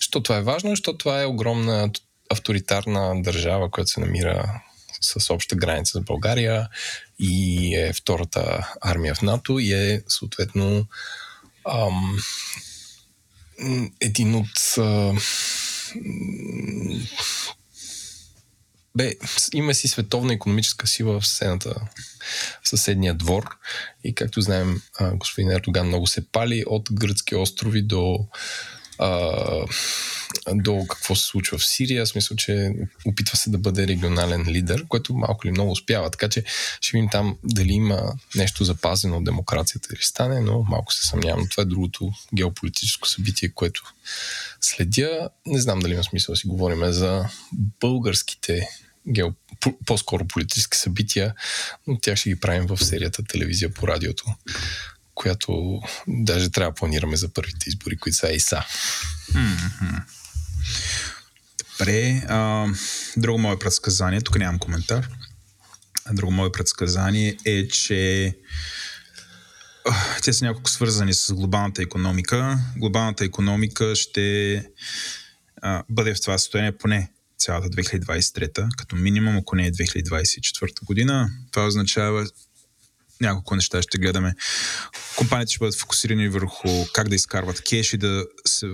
Що 0.00 0.22
това 0.22 0.36
е 0.36 0.42
важно? 0.42 0.70
Защото 0.70 0.98
това 0.98 1.22
е 1.22 1.26
огромна 1.26 1.90
авторитарна 2.30 3.22
държава, 3.22 3.70
която 3.70 3.90
се 3.90 4.00
намира 4.00 4.62
с 5.06 5.34
обща 5.34 5.56
граница 5.56 5.98
с 5.98 6.04
България 6.04 6.68
и 7.18 7.74
е 7.76 7.92
втората 7.92 8.72
армия 8.80 9.14
в 9.14 9.22
НАТО 9.22 9.58
и 9.58 9.72
е 9.72 10.02
съответно 10.08 10.86
ам, 11.68 12.18
един 14.00 14.34
от 14.34 14.78
а, 14.78 15.14
бе, 18.96 19.14
има 19.54 19.74
си 19.74 19.88
световна 19.88 20.34
економическа 20.34 20.86
сила 20.86 21.20
в 21.20 21.26
съседната, 21.26 21.74
в 22.62 22.68
съседния 22.68 23.14
двор 23.14 23.56
и 24.04 24.14
както 24.14 24.40
знаем, 24.40 24.82
господин 25.12 25.50
Ердоган 25.50 25.86
много 25.86 26.06
се 26.06 26.26
пали 26.26 26.64
от 26.66 26.88
гръцки 26.92 27.34
острови 27.34 27.82
до 27.82 28.26
а, 28.98 29.66
до 30.54 30.86
какво 30.90 31.16
се 31.16 31.24
случва 31.24 31.58
в 31.58 31.66
Сирия, 31.66 32.04
в 32.04 32.08
смисъл, 32.08 32.36
че 32.36 32.72
опитва 33.06 33.36
се 33.36 33.50
да 33.50 33.58
бъде 33.58 33.86
регионален 33.86 34.44
лидер, 34.48 34.84
което 34.88 35.14
малко 35.14 35.46
или 35.46 35.52
много 35.52 35.70
успява. 35.70 36.10
Така 36.10 36.28
че 36.28 36.44
ще 36.80 36.96
видим 36.96 37.10
там 37.10 37.36
дали 37.44 37.72
има 37.72 38.12
нещо 38.34 38.64
запазено 38.64 39.16
от 39.16 39.24
демокрацията 39.24 39.88
или 39.92 40.02
стане, 40.02 40.40
но 40.40 40.62
малко 40.62 40.92
се 40.92 41.06
съмнявам. 41.06 41.48
Това 41.48 41.62
е 41.62 41.66
другото 41.66 42.12
геополитическо 42.34 43.08
събитие, 43.08 43.48
което 43.48 43.82
следя. 44.60 45.28
Не 45.46 45.60
знам 45.60 45.80
дали 45.80 45.92
има 45.92 46.04
смисъл 46.04 46.32
да 46.32 46.36
си 46.36 46.46
говорим 46.46 46.92
за 46.92 47.28
българските 47.80 48.68
гео, 49.08 49.28
по-скоро 49.86 50.24
политически 50.24 50.78
събития, 50.78 51.34
но 51.86 51.98
тях 51.98 52.16
ще 52.16 52.28
ги 52.28 52.40
правим 52.40 52.66
в 52.66 52.84
серията 52.84 53.24
телевизия 53.24 53.74
по 53.74 53.88
радиото 53.88 54.24
която 55.16 55.80
даже 56.08 56.50
трябва 56.50 56.70
да 56.70 56.74
планираме 56.74 57.16
за 57.16 57.28
първите 57.28 57.68
избори, 57.68 57.96
които 57.96 58.16
са 58.16 58.32
и 58.32 58.40
са. 58.40 58.62
Добре. 61.78 62.22
А, 62.28 62.66
друго 63.16 63.38
мое 63.38 63.58
предсказание, 63.58 64.20
тук 64.20 64.38
нямам 64.38 64.58
коментар. 64.58 65.08
Друго 66.12 66.32
мое 66.32 66.52
предсказание 66.52 67.36
е, 67.44 67.68
че 67.68 68.32
те 70.22 70.32
са 70.32 70.44
няколко 70.44 70.70
свързани 70.70 71.14
с 71.14 71.34
глобалната 71.34 71.82
економика. 71.82 72.58
Глобалната 72.76 73.24
економика 73.24 73.94
ще 73.94 74.56
а, 75.62 75.82
бъде 75.88 76.14
в 76.14 76.20
това 76.20 76.38
състояние 76.38 76.72
поне 76.72 77.10
цялата 77.38 77.68
2023, 77.68 78.76
като 78.76 78.96
минимум, 78.96 79.36
ако 79.36 79.56
не 79.56 79.66
е 79.66 79.72
2024 79.72 80.84
година. 80.84 81.30
Това 81.50 81.66
означава 81.66 82.26
няколко 83.20 83.54
неща 83.54 83.82
ще 83.82 83.98
гледаме. 83.98 84.34
Компаниите 85.16 85.52
ще 85.52 85.58
бъдат 85.58 85.78
фокусирани 85.78 86.28
върху 86.28 86.68
как 86.92 87.08
да 87.08 87.14
изкарват 87.14 87.62
кеш 87.62 87.92
и 87.92 87.98
да, 87.98 88.24
се, 88.46 88.66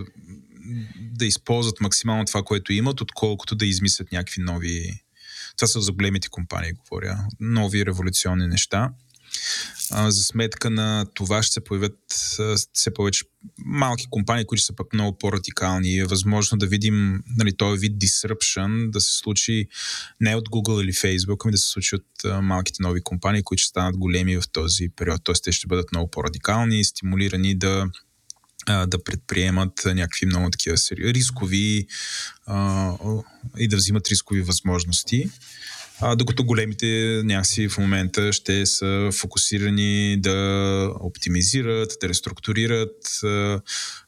да 0.97 1.27
използват 1.27 1.81
максимално 1.81 2.25
това, 2.25 2.43
което 2.43 2.73
имат, 2.73 3.01
отколкото 3.01 3.55
да 3.55 3.67
измислят 3.67 4.13
някакви 4.13 4.43
нови... 4.43 5.03
Това 5.57 5.69
са 5.69 5.81
за 5.81 5.93
големите 5.93 6.29
компании, 6.29 6.73
говоря. 6.73 7.19
Нови 7.41 7.87
революционни 7.87 8.47
неща 8.47 8.91
за 9.91 10.25
сметка 10.25 10.71
на 10.71 11.07
това 11.15 11.43
ще 11.43 11.53
се 11.53 11.65
появят 11.65 11.99
все 12.73 12.95
повече 12.95 13.25
малки 13.59 14.07
компании, 14.11 14.45
които 14.45 14.65
са 14.65 14.77
пък 14.77 14.93
много 14.93 15.19
по-радикални 15.19 15.95
и 15.95 15.99
е 15.99 16.05
възможно 16.05 16.59
да 16.59 16.67
видим 16.67 17.23
нали, 17.37 17.57
този 17.57 17.81
вид 17.81 17.93
disruption 17.93 18.91
да 18.91 19.01
се 19.01 19.19
случи 19.19 19.69
не 20.21 20.37
от 20.37 20.49
Google 20.49 20.83
или 20.83 20.93
Facebook, 20.93 21.45
ами 21.45 21.53
да 21.53 21.59
се 21.59 21.71
случи 21.71 21.95
от 21.95 22.43
малките 22.43 22.83
нови 22.83 23.03
компании, 23.03 23.43
които 23.43 23.61
ще 23.63 23.69
станат 23.69 23.97
големи 23.97 24.37
в 24.37 24.43
този 24.53 24.89
период. 24.97 25.21
Тоест 25.25 25.45
те 25.45 25.53
ще 25.53 25.67
бъдат 25.67 25.93
много 25.93 26.11
по-радикални, 26.11 26.85
стимулирани 26.85 27.55
да 27.55 27.87
да 28.67 29.05
предприемат 29.05 29.83
някакви 29.85 30.27
много 30.27 30.51
такива 30.51 30.77
рискови 30.91 31.87
а, 32.47 32.93
и 33.59 33.69
да 33.69 33.77
взимат 33.77 34.09
рискови 34.09 34.43
възможности 34.43 35.31
а, 36.03 36.17
докато 36.17 36.45
големите 36.45 37.21
някакси 37.25 37.69
в 37.69 37.79
момента 37.79 38.33
ще 38.33 38.67
са 38.67 39.11
фокусирани 39.13 40.17
да 40.21 40.95
оптимизират, 41.01 41.93
да 42.01 42.09
реструктурират, 42.09 43.25
а, 43.25 43.61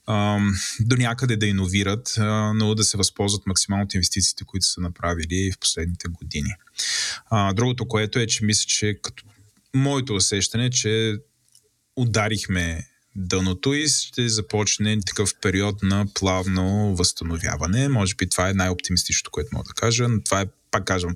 а, 0.06 0.38
до 0.80 0.96
някъде 0.96 1.36
да 1.36 1.46
иновират, 1.46 2.14
а, 2.18 2.52
но 2.54 2.74
да 2.74 2.84
се 2.84 2.96
възползват 2.96 3.46
максимално 3.46 3.84
от 3.84 3.94
инвестициите, 3.94 4.44
които 4.44 4.66
са 4.66 4.80
направили 4.80 5.52
в 5.52 5.58
последните 5.58 6.08
години. 6.08 6.50
А, 7.30 7.52
другото, 7.52 7.88
което 7.88 8.18
е, 8.18 8.26
че 8.26 8.44
мисля, 8.44 8.64
че 8.66 8.98
като 9.02 9.24
моето 9.74 10.14
усещане, 10.14 10.70
че 10.70 11.14
ударихме 11.96 12.86
дъното 13.16 13.74
и 13.74 13.88
ще 13.88 14.28
започне 14.28 15.00
такъв 15.06 15.34
период 15.42 15.82
на 15.82 16.06
плавно 16.14 16.96
възстановяване. 16.96 17.88
Може 17.88 18.14
би 18.14 18.28
това 18.28 18.48
е 18.48 18.54
най-оптимистичното, 18.54 19.30
което 19.30 19.48
мога 19.52 19.64
да 19.66 19.74
кажа, 19.74 20.08
но 20.08 20.22
това 20.22 20.40
е 20.40 20.46
пак 20.74 20.84
казвам, 20.84 21.14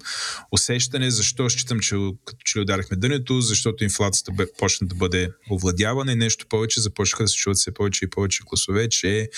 усещане, 0.52 1.10
защо 1.10 1.50
считам, 1.50 1.80
че 1.80 1.96
като 2.24 2.38
че 2.44 2.58
ли 2.58 2.62
ударихме 2.62 2.96
дънето, 2.96 3.40
защото 3.40 3.84
инфлацията 3.84 4.32
бе, 4.32 4.46
почна 4.58 4.86
да 4.86 4.94
бъде 4.94 5.30
овладявана 5.50 6.12
и 6.12 6.16
нещо 6.16 6.46
повече, 6.48 6.80
започнаха 6.80 7.24
да 7.24 7.28
се 7.28 7.36
чуват 7.36 7.58
все 7.58 7.74
повече 7.74 8.04
и 8.04 8.10
повече 8.10 8.42
гласове, 8.46 8.88
че 8.88 9.28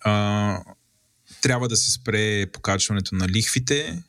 а, 0.00 0.62
трябва 1.42 1.68
да 1.68 1.76
се 1.76 1.90
спре 1.90 2.46
покачването 2.52 3.14
на 3.14 3.28
лихвите, 3.28 4.02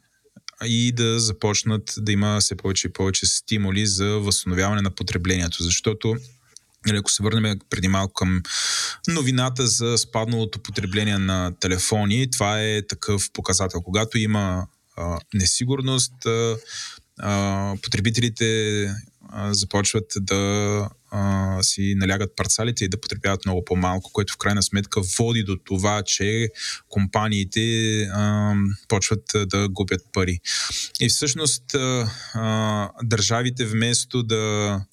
и 0.63 0.91
да 0.91 1.19
започнат 1.19 1.93
да 1.97 2.11
има 2.11 2.37
все 2.39 2.55
повече 2.55 2.87
и 2.87 2.93
повече 2.93 3.25
стимули 3.25 3.85
за 3.85 4.07
възстановяване 4.07 4.81
на 4.81 4.91
потреблението, 4.91 5.63
защото 5.63 6.15
или 6.87 6.97
ако 6.97 7.11
се 7.11 7.23
върнем 7.23 7.59
преди 7.69 7.87
малко 7.87 8.13
към 8.13 8.41
новината 9.07 9.67
за 9.67 9.97
спадналото 9.97 10.59
потребление 10.59 11.17
на 11.17 11.51
телефони, 11.59 12.31
това 12.31 12.61
е 12.61 12.81
такъв 12.87 13.31
показател. 13.33 13.81
Когато 13.81 14.17
има 14.17 14.67
несигурност, 15.33 16.13
а, 17.19 17.75
потребителите 17.81 18.85
а, 19.29 19.53
започват 19.53 20.13
да 20.15 20.89
а, 21.11 21.57
си 21.63 21.95
налягат 21.97 22.35
парцалите 22.35 22.85
и 22.85 22.89
да 22.89 23.01
потребяват 23.01 23.45
много 23.45 23.65
по-малко, 23.65 24.11
което 24.13 24.33
в 24.33 24.37
крайна 24.37 24.63
сметка 24.63 25.01
води 25.19 25.43
до 25.43 25.57
това, 25.63 26.03
че 26.03 26.49
компаниите 26.89 28.01
а, 28.03 28.53
почват 28.87 29.23
да 29.45 29.69
губят 29.69 30.01
пари. 30.13 30.39
И 30.99 31.09
всъщност 31.09 31.75
а, 31.75 32.11
а, 32.33 32.89
държавите 33.03 33.65
вместо 33.65 34.23
да 34.23 34.85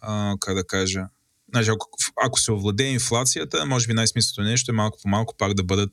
а, 0.00 0.34
как 0.40 0.54
да 0.54 0.64
кажа, 0.64 1.04
Значи, 1.52 1.70
ако, 1.70 1.88
ако 2.24 2.40
се 2.40 2.52
овладее 2.52 2.90
инфлацията, 2.90 3.66
може 3.66 3.86
би 3.86 3.94
най-смислото 3.94 4.42
нещо 4.42 4.72
е 4.72 4.74
малко 4.74 4.98
по 5.02 5.08
малко 5.08 5.34
пак 5.38 5.54
да 5.54 5.64
бъдат, 5.64 5.92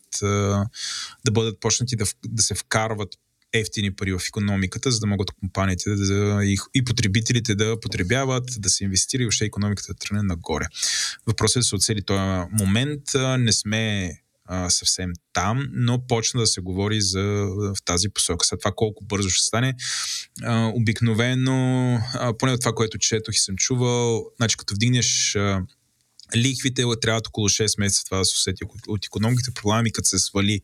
да 1.26 1.32
бъдат 1.32 1.60
почнати 1.60 1.96
да, 1.96 2.06
да 2.26 2.44
се 2.44 2.56
вкарват 2.56 3.10
ефтини 3.54 3.96
пари 3.96 4.14
в 4.14 4.22
економиката, 4.28 4.92
за 4.92 5.00
да 5.00 5.08
могат 5.08 5.32
компаниите 5.32 5.90
да, 5.90 6.40
и, 6.44 6.58
и 6.74 6.84
потребителите 6.84 7.56
да 7.56 7.80
потребяват, 7.80 8.44
да 8.58 8.70
се 8.70 8.84
инвестира 8.84 9.24
и 9.24 9.26
въобще 9.26 9.46
економиката 9.46 9.94
да 9.94 10.00
тръгне 10.00 10.24
нагоре. 10.24 10.66
Въпросът 11.28 11.56
е 11.56 11.60
да 11.60 11.64
се 11.64 11.76
оцели 11.76 12.02
този 12.02 12.48
момент. 12.52 13.04
Не 13.40 13.54
сме 13.54 14.12
съвсем 14.70 15.12
там, 15.34 15.68
но 15.72 16.08
почна 16.08 16.40
да 16.40 16.48
се 16.48 16.62
говори 16.62 17.02
за, 17.02 17.22
в 17.58 17.76
тази 17.86 18.10
посока. 18.10 18.46
След 18.46 18.60
това 18.60 18.72
колко 18.76 19.04
бързо 19.04 19.30
ще 19.30 19.46
стане. 19.46 19.74
А, 20.44 20.72
обикновено, 20.76 21.94
а, 22.14 22.38
поне 22.38 22.52
от 22.52 22.60
това, 22.60 22.74
което 22.74 22.98
четох 22.98 23.36
и 23.36 23.40
съм 23.40 23.56
чувал, 23.56 24.26
значи 24.38 24.58
като 24.58 24.74
вдигнеш 24.76 25.36
а, 25.36 25.62
лихвите 26.36 26.84
трябва 27.02 27.22
около 27.28 27.50
6 27.50 27.80
месеца 27.80 28.06
това 28.06 28.18
да 28.18 28.26
се 28.26 28.36
усети 28.36 28.64
от 28.88 29.06
економиките. 29.06 29.52
Проблеми, 29.52 29.92
като 29.92 30.08
се 30.08 30.20
свали, 30.20 30.62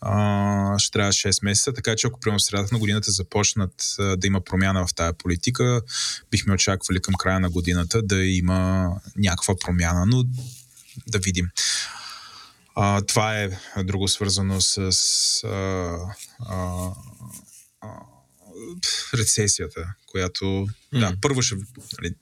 а, 0.00 0.78
ще 0.78 0.90
трябва 0.90 1.12
6 1.12 1.44
месеца. 1.44 1.72
Така 1.72 1.96
че 1.96 2.06
ако 2.06 2.20
в 2.24 2.42
средата 2.42 2.74
на 2.74 2.78
годината 2.78 3.10
започнат 3.10 3.84
а, 3.98 4.16
да 4.16 4.26
има 4.26 4.40
промяна 4.40 4.86
в 4.86 4.94
тази 4.94 5.16
политика, 5.18 5.80
бихме 6.30 6.54
очаквали 6.54 7.00
към 7.00 7.14
края 7.14 7.40
на 7.40 7.50
годината 7.50 8.02
да 8.02 8.24
има 8.24 8.90
някаква 9.16 9.54
промяна, 9.56 10.06
но 10.06 10.24
да 11.06 11.18
видим. 11.18 11.48
А, 12.74 13.00
това 13.00 13.38
е 13.38 13.50
друго 13.84 14.08
свързано 14.08 14.60
с 14.60 14.78
а, 15.44 15.48
а, 16.48 16.90
а, 17.80 17.88
рецесията, 19.14 19.94
която 20.06 20.66
да, 20.92 21.16
първо 21.20 21.42
ще, 21.42 21.54
нали, 22.02 22.14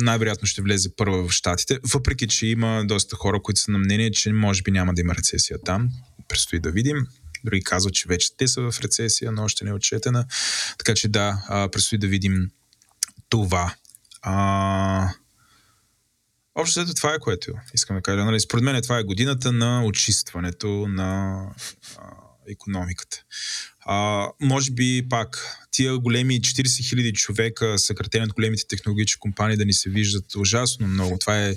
най-вероятно 0.00 0.46
ще 0.46 0.62
влезе 0.62 0.96
първа 0.96 1.28
в 1.28 1.32
Штатите, 1.32 1.78
въпреки 1.92 2.28
че 2.28 2.46
има 2.46 2.84
доста 2.86 3.16
хора, 3.16 3.42
които 3.42 3.60
са 3.60 3.70
на 3.70 3.78
мнение, 3.78 4.10
че 4.10 4.32
може 4.32 4.62
би 4.62 4.70
няма 4.70 4.94
да 4.94 5.00
има 5.00 5.14
рецесия 5.14 5.58
там. 5.64 5.90
Предстои 6.28 6.60
да 6.60 6.70
видим. 6.70 7.06
Други 7.44 7.62
казват, 7.62 7.94
че 7.94 8.08
вече 8.08 8.36
те 8.36 8.48
са 8.48 8.70
в 8.70 8.80
рецесия, 8.80 9.32
но 9.32 9.44
още 9.44 9.64
не 9.64 9.70
е 9.70 9.74
отчетена. 9.74 10.26
Така 10.78 10.94
че 10.94 11.08
да, 11.08 11.42
предстои 11.72 11.98
да 11.98 12.06
видим 12.06 12.50
това. 13.28 13.74
А, 14.22 15.10
Общо 16.58 16.74
след 16.74 16.96
това 16.96 17.14
е 17.14 17.18
което 17.18 17.52
искам 17.74 17.96
да 17.96 18.02
кажа. 18.02 18.24
Нали, 18.24 18.40
според 18.40 18.64
мен 18.64 18.82
това 18.82 18.98
е 18.98 19.02
годината 19.02 19.52
на 19.52 19.84
очистването 19.84 20.86
на 20.88 21.40
економиката. 22.48 23.22
А, 23.88 24.28
може 24.40 24.70
би 24.70 25.06
пак 25.10 25.58
тия 25.70 25.98
големи 25.98 26.40
40 26.40 26.88
хиляди 26.88 27.12
човека, 27.12 27.78
съкратени 27.78 28.24
от 28.24 28.32
големите 28.32 28.66
технологични 28.68 29.18
компании, 29.18 29.56
да 29.56 29.64
ни 29.64 29.72
се 29.72 29.90
виждат 29.90 30.34
ужасно 30.36 30.88
много. 30.88 31.18
Това 31.18 31.44
е 31.44 31.48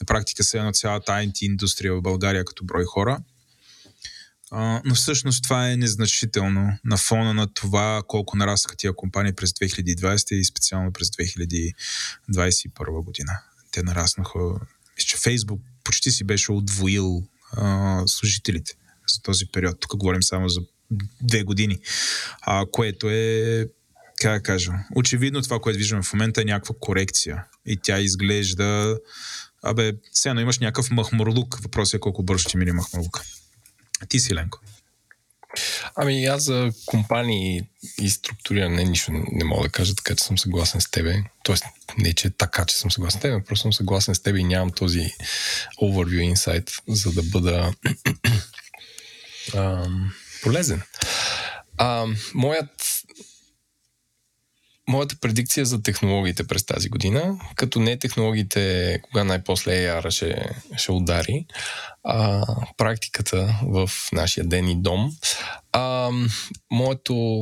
на 0.00 0.06
практика 0.06 0.44
се 0.44 0.62
на 0.62 0.72
цялата 0.72 1.12
IT 1.12 1.42
индустрия 1.42 1.94
в 1.94 2.02
България 2.02 2.44
като 2.44 2.64
брой 2.64 2.84
хора. 2.84 3.18
А, 4.50 4.82
но 4.84 4.94
всъщност 4.94 5.42
това 5.42 5.70
е 5.70 5.76
незначително 5.76 6.78
на 6.84 6.96
фона 6.96 7.34
на 7.34 7.54
това 7.54 8.02
колко 8.06 8.36
нараснаха 8.36 8.76
тия 8.76 8.92
компании 8.92 9.32
през 9.32 9.50
2020 9.50 10.34
и 10.34 10.44
специално 10.44 10.92
през 10.92 11.08
2021 11.08 13.04
година. 13.04 13.32
Те 13.70 13.82
нараснаха, 13.82 14.38
мисля, 14.96 15.06
че 15.06 15.16
Фейсбук 15.16 15.60
почти 15.84 16.10
си 16.10 16.24
беше 16.24 16.52
удвоил 16.52 17.22
а, 17.52 18.02
служителите 18.06 18.74
за 19.08 19.22
този 19.22 19.46
период. 19.46 19.80
Тук 19.80 19.96
говорим 19.96 20.22
само 20.22 20.48
за 20.48 20.60
две 21.22 21.42
години, 21.42 21.78
а, 22.40 22.66
което 22.72 23.10
е 23.10 23.66
как 24.20 24.32
да 24.32 24.42
кажа, 24.42 24.72
очевидно 24.94 25.42
това, 25.42 25.60
което 25.60 25.78
виждаме 25.78 26.02
в 26.02 26.12
момента 26.12 26.42
е 26.42 26.44
някаква 26.44 26.74
корекция 26.80 27.44
и 27.66 27.76
тя 27.82 28.00
изглежда 28.00 28.98
Абе, 29.62 29.92
сега 30.12 30.34
но 30.34 30.40
имаш 30.40 30.58
някакъв 30.58 30.90
махмурлук. 30.90 31.58
Въпросът 31.60 31.94
е 31.94 32.00
колко 32.00 32.22
бързо 32.22 32.48
ще 32.48 32.58
мине 32.58 32.72
махмурлук. 32.72 33.20
Ти 34.08 34.20
си, 34.20 34.34
Ленко. 34.34 34.60
Ами 35.96 36.24
аз 36.24 36.42
за 36.42 36.70
компании 36.86 37.62
и 38.00 38.10
структуриране 38.10 38.84
нищо 38.84 39.12
не 39.12 39.44
мога 39.44 39.62
да 39.62 39.68
кажа, 39.68 39.94
така 39.94 40.14
че 40.14 40.24
съм 40.24 40.38
съгласен 40.38 40.80
с 40.80 40.90
тебе. 40.90 41.22
Тоест, 41.44 41.64
не 41.98 42.12
че 42.12 42.28
е 42.28 42.30
така, 42.30 42.64
че 42.64 42.76
съм 42.76 42.90
съгласен 42.90 43.20
с 43.20 43.22
тебе, 43.22 43.44
просто 43.44 43.62
съм 43.62 43.72
съгласен 43.72 44.14
с 44.14 44.22
тебе 44.22 44.38
и 44.38 44.44
нямам 44.44 44.70
този 44.70 45.10
overview 45.82 46.34
insight, 46.34 46.80
за 46.88 47.12
да 47.12 47.22
бъда 47.22 47.72
ам, 49.54 50.12
полезен. 50.42 50.82
А, 51.78 52.06
моят 52.34 53.02
моята 54.88 55.16
предикция 55.20 55.66
за 55.66 55.82
технологиите 55.82 56.46
през 56.46 56.66
тази 56.66 56.88
година, 56.88 57.38
като 57.54 57.80
не 57.80 57.98
технологиите, 57.98 58.98
кога 59.02 59.24
най-после 59.24 59.70
AR 59.70 60.10
ще, 60.10 60.50
ще 60.76 60.92
удари, 60.92 61.46
а, 62.04 62.46
практиката 62.76 63.60
в 63.62 63.90
нашия 64.12 64.46
ден 64.46 64.68
и 64.68 64.82
дом. 64.82 65.12
А, 65.72 66.10
моето, 66.70 67.40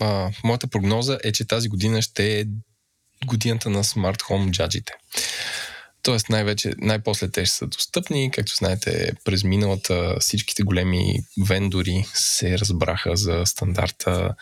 а, 0.00 0.30
моята 0.44 0.66
прогноза 0.66 1.18
е, 1.24 1.32
че 1.32 1.46
тази 1.46 1.68
година 1.68 2.02
ще 2.02 2.40
е 2.40 2.44
годината 3.26 3.70
на 3.70 3.84
смарт 3.84 4.22
хом 4.22 4.50
джаджите. 4.50 4.92
Тоест 6.08 6.28
най-вече, 6.28 6.72
най-после 6.78 7.28
те 7.28 7.46
ще 7.46 7.56
са 7.56 7.66
достъпни. 7.66 8.30
Както 8.30 8.54
знаете, 8.54 9.12
през 9.24 9.44
миналата 9.44 10.16
всичките 10.20 10.62
големи 10.62 11.18
вендори 11.46 12.04
се 12.14 12.58
разбраха 12.58 13.16
за 13.16 13.42
стандарта 13.46 14.34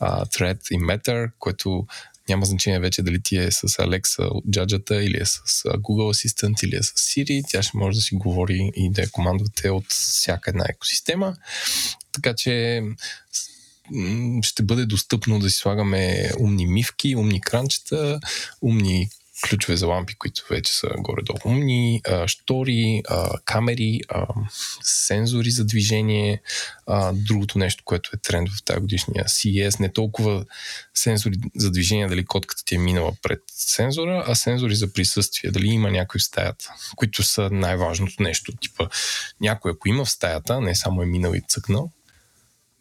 uh, 0.00 0.36
Thread 0.36 0.58
и 0.70 0.78
Matter, 0.78 1.30
което 1.38 1.86
няма 2.28 2.46
значение 2.46 2.80
вече 2.80 3.02
дали 3.02 3.22
ти 3.22 3.36
е 3.36 3.50
с 3.50 3.62
Alexa 3.62 4.28
от 4.30 4.44
джаджата 4.50 5.04
или 5.04 5.16
е 5.16 5.24
с 5.24 5.38
Google 5.64 6.14
Assistant 6.14 6.64
или 6.64 6.76
е 6.76 6.82
с 6.82 6.86
Siri. 6.86 7.42
Тя 7.48 7.62
ще 7.62 7.76
може 7.76 7.96
да 7.96 8.02
си 8.02 8.14
говори 8.14 8.70
и 8.76 8.90
да 8.90 9.02
я 9.02 9.10
командвате 9.10 9.70
от 9.70 9.92
всяка 9.92 10.50
една 10.50 10.64
екосистема. 10.68 11.36
Така 12.12 12.34
че 12.34 12.82
ще 14.42 14.62
бъде 14.62 14.86
достъпно 14.86 15.38
да 15.38 15.50
си 15.50 15.56
слагаме 15.56 16.30
умни 16.40 16.66
мивки, 16.66 17.16
умни 17.16 17.40
кранчета, 17.40 18.20
умни 18.62 19.08
ключове 19.42 19.76
за 19.76 19.86
лампи, 19.86 20.14
които 20.14 20.44
вече 20.50 20.72
са 20.72 20.88
горе-долу 20.98 21.38
умни, 21.44 22.00
а, 22.08 22.28
штори, 22.28 23.02
а, 23.08 23.38
камери, 23.44 24.00
а, 24.08 24.26
сензори 24.82 25.50
за 25.50 25.64
движение. 25.64 26.42
А, 26.86 27.12
другото 27.12 27.58
нещо, 27.58 27.84
което 27.84 28.10
е 28.14 28.18
тренд 28.18 28.48
в 28.48 28.64
тази 28.64 28.80
годишния 28.80 29.24
CES, 29.24 29.80
не 29.80 29.92
толкова 29.92 30.44
сензори 30.94 31.34
за 31.56 31.70
движение, 31.70 32.08
дали 32.08 32.24
котката 32.24 32.64
ти 32.64 32.74
е 32.74 32.78
минала 32.78 33.12
пред 33.22 33.42
сензора, 33.48 34.24
а 34.26 34.34
сензори 34.34 34.74
за 34.74 34.92
присъствие, 34.92 35.50
дали 35.50 35.66
има 35.66 35.90
някой 35.90 36.18
в 36.18 36.24
стаята, 36.24 36.74
които 36.96 37.22
са 37.22 37.50
най-важното 37.52 38.22
нещо. 38.22 38.52
Типа, 38.60 38.88
някой 39.40 39.72
ако 39.72 39.88
има 39.88 40.04
в 40.04 40.10
стаята, 40.10 40.60
не 40.60 40.74
само 40.74 41.02
е 41.02 41.06
минал 41.06 41.32
и 41.34 41.42
цъкнал, 41.48 41.90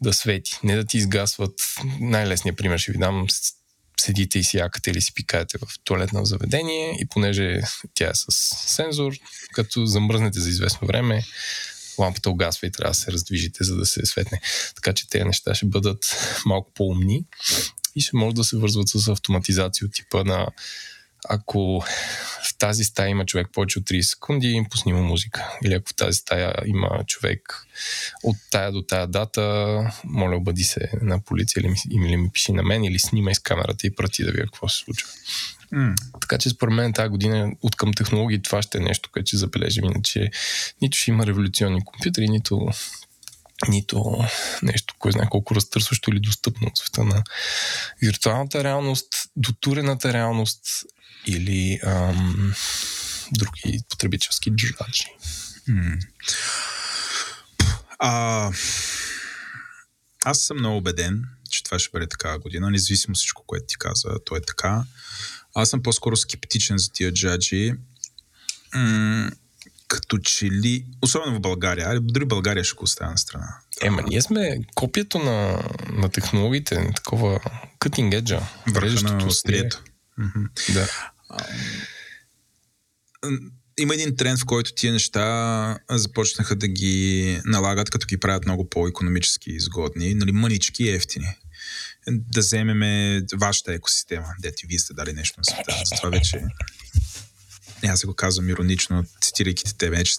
да 0.01 0.13
свети, 0.13 0.59
не 0.63 0.75
да 0.75 0.85
ти 0.85 0.97
изгасват. 0.97 1.53
Най-лесният 1.99 2.57
пример 2.57 2.77
ще 2.77 2.91
ви 2.91 2.97
дам 2.97 3.27
седите 3.99 4.39
и 4.39 4.43
си 4.43 4.57
якате 4.57 4.91
или 4.91 5.01
си 5.01 5.13
пикаете 5.13 5.57
в 5.57 5.67
туалетно 5.83 6.25
заведение 6.25 6.97
и 6.99 7.05
понеже 7.05 7.61
тя 7.93 8.09
е 8.09 8.15
с 8.15 8.25
сензор, 8.67 9.13
като 9.53 9.85
замръзнете 9.85 10.39
за 10.39 10.49
известно 10.49 10.87
време, 10.87 11.23
лампата 11.99 12.29
угасва 12.29 12.67
и 12.67 12.71
трябва 12.71 12.91
да 12.91 12.95
се 12.95 13.11
раздвижите, 13.11 13.63
за 13.63 13.75
да 13.75 13.85
се 13.85 14.05
светне. 14.05 14.41
Така 14.75 14.93
че 14.93 15.09
тези 15.09 15.23
неща 15.23 15.55
ще 15.55 15.65
бъдат 15.65 16.17
малко 16.45 16.71
по-умни 16.75 17.25
и 17.95 18.01
ще 18.01 18.15
може 18.15 18.35
да 18.35 18.43
се 18.43 18.57
вързват 18.57 18.89
с 18.89 19.07
автоматизация 19.07 19.85
от 19.85 19.93
типа 19.93 20.23
на 20.23 20.47
ако 21.29 21.83
в 22.43 22.57
тази 22.57 22.83
стая 22.83 23.09
има 23.09 23.25
човек 23.25 23.47
повече 23.53 23.79
от 23.79 23.85
30 23.85 24.01
секунди, 24.01 24.65
пусни 24.71 24.93
му 24.93 25.03
музика. 25.03 25.57
Или 25.65 25.73
ако 25.73 25.89
в 25.89 25.95
тази 25.95 26.17
стая 26.17 26.55
има 26.65 27.03
човек 27.07 27.65
от 28.23 28.35
тая 28.51 28.71
до 28.71 28.81
тая 28.81 29.07
дата, 29.07 29.41
моля 30.03 30.37
обади 30.37 30.63
се 30.63 30.91
на 31.01 31.19
полиция 31.19 31.61
или 31.61 31.69
ми, 31.69 31.77
или 31.91 32.17
ми 32.17 32.29
пиши 32.29 32.51
на 32.51 32.63
мен, 32.63 32.83
или 32.83 32.99
снимай 32.99 33.35
с 33.35 33.39
камерата 33.39 33.87
и 33.87 33.95
прати 33.95 34.23
да 34.23 34.31
видя 34.31 34.43
какво 34.43 34.69
се 34.69 34.77
случва. 34.77 35.09
Mm. 35.73 35.95
Така 36.21 36.37
че 36.37 36.49
според 36.49 36.73
мен 36.73 36.93
тази 36.93 37.09
година 37.09 37.51
от 37.61 37.75
към 37.75 37.93
технологии 37.93 38.41
това 38.41 38.61
ще 38.61 38.77
е 38.77 38.81
нещо, 38.81 39.09
което 39.13 39.27
ще 39.27 39.37
забележим. 39.37 39.85
Иначе 39.85 40.31
нито 40.81 40.97
ще 40.97 41.11
има 41.11 41.25
революционни 41.25 41.85
компютри, 41.85 42.29
нито 42.29 42.69
нито 43.67 44.25
нещо, 44.61 44.95
кой 44.99 45.11
знае 45.11 45.27
колко 45.29 45.55
разтърсващо 45.55 46.11
или 46.11 46.19
достъпно 46.19 46.67
от 46.67 46.77
света 46.77 47.03
на 47.03 47.23
виртуалната 48.01 48.63
реалност, 48.63 49.07
дотурената 49.35 50.13
реалност 50.13 50.65
или 51.27 51.79
ам, 51.83 52.53
други 53.31 53.79
потребителски 53.89 54.51
джаджи. 54.51 55.07
А, 57.99 58.51
аз 60.25 60.39
съм 60.39 60.57
много 60.57 60.77
убеден, 60.77 61.23
че 61.49 61.63
това 61.63 61.79
ще 61.79 61.89
бъде 61.93 62.07
така 62.07 62.39
година, 62.39 62.69
независимо 62.69 63.15
всичко, 63.15 63.43
което 63.47 63.65
ти 63.65 63.75
каза, 63.79 64.09
то 64.25 64.35
е 64.35 64.41
така. 64.41 64.83
Аз 65.55 65.69
съм 65.69 65.83
по-скоро 65.83 66.17
скептичен 66.17 66.77
за 66.77 66.91
тия 66.91 67.13
джаджи. 67.13 67.73
Като 69.93 70.17
че 70.17 70.45
ли, 70.45 70.85
особено 71.01 71.35
в 71.35 71.41
България, 71.41 71.99
дори 72.01 72.25
България 72.25 72.63
ще 72.63 72.75
го 72.75 72.83
оставя 72.83 73.11
на 73.11 73.17
страна. 73.17 73.57
Ема, 73.81 74.01
ние 74.07 74.21
сме 74.21 74.59
копието 74.75 75.19
на, 75.19 75.63
на 75.89 76.09
технологиите, 76.09 76.91
такова 76.95 77.39
cutting 77.79 78.21
edge 78.21 78.41
Върха 78.67 79.13
на 79.13 79.25
острието. 79.25 79.83
Да. 80.73 80.89
Има 83.79 83.93
един 83.93 84.15
тренд, 84.15 84.39
в 84.39 84.45
който 84.45 84.73
тия 84.73 84.93
неща 84.93 85.77
започнаха 85.89 86.55
да 86.55 86.67
ги 86.67 87.41
налагат, 87.45 87.89
като 87.89 88.07
ги 88.07 88.17
правят 88.17 88.45
много 88.45 88.69
по-економически 88.69 89.51
изгодни, 89.51 90.13
нали, 90.13 90.31
мънички 90.31 90.83
и 90.83 90.89
ефтини. 90.89 91.27
Да 92.07 92.39
вземеме 92.39 93.21
вашата 93.35 93.73
екосистема, 93.73 94.27
дете 94.41 94.67
вие 94.67 94.79
сте 94.79 94.93
дали 94.93 95.13
нещо 95.13 95.39
на 95.39 95.43
света. 95.43 95.81
Затова 95.85 96.09
вече 96.09 96.41
аз 97.87 97.99
се 97.99 98.07
го 98.07 98.13
казвам 98.13 98.49
иронично, 98.49 99.05
цитирайки 99.21 99.77
те, 99.77 99.89
вече 99.89 100.15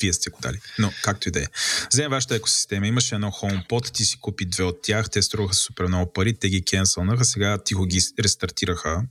вие 0.00 0.12
сте 0.12 0.30
го 0.30 0.38
дали. 0.42 0.60
Но, 0.78 0.92
както 1.02 1.28
и 1.28 1.32
да 1.32 1.40
е. 1.40 1.46
Вземе 1.92 2.08
вашата 2.08 2.34
екосистема. 2.34 2.86
Имаше 2.86 3.14
едно 3.14 3.30
HomePod, 3.30 3.92
ти 3.92 4.04
си 4.04 4.18
купи 4.20 4.44
две 4.44 4.64
от 4.64 4.82
тях, 4.82 5.10
те 5.10 5.22
струваха 5.22 5.54
супер 5.54 5.86
много 5.86 6.12
пари, 6.12 6.34
те 6.34 6.48
ги 6.48 6.64
кенсълнаха, 6.64 7.24
сега 7.24 7.58
тихо 7.64 7.84
ги 7.84 8.00
рестартираха. 8.20 9.02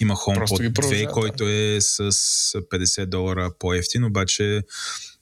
Има 0.00 0.14
HomePod 0.14 0.72
2, 0.72 1.10
който 1.10 1.48
е 1.48 1.78
с 1.80 2.12
50 2.12 3.06
долара 3.06 3.50
по-ефтин, 3.58 4.04
обаче 4.04 4.62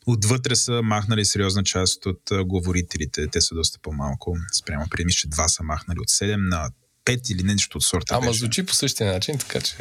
Отвътре 0.06 0.56
са 0.56 0.82
махнали 0.82 1.24
сериозна 1.24 1.64
част 1.64 2.06
от 2.06 2.31
говорителите. 2.44 3.27
Те 3.27 3.40
са 3.40 3.55
доста 3.55 3.78
по-малко. 3.82 4.36
Спрямо 4.52 4.86
преди 4.90 5.05
мисля, 5.05 5.16
че 5.16 5.28
два 5.28 5.48
са 5.48 5.62
махнали 5.62 5.98
от 6.01 6.09
7 6.09 6.36
на 6.36 6.70
5 7.05 7.33
или 7.33 7.43
нещо 7.43 7.79
от 7.79 7.85
сорта. 7.85 8.15
Ама 8.15 8.27
беше. 8.27 8.39
звучи 8.39 8.66
по 8.66 8.74
същия 8.74 9.12
начин, 9.12 9.39
така 9.39 9.61
че 9.61 9.77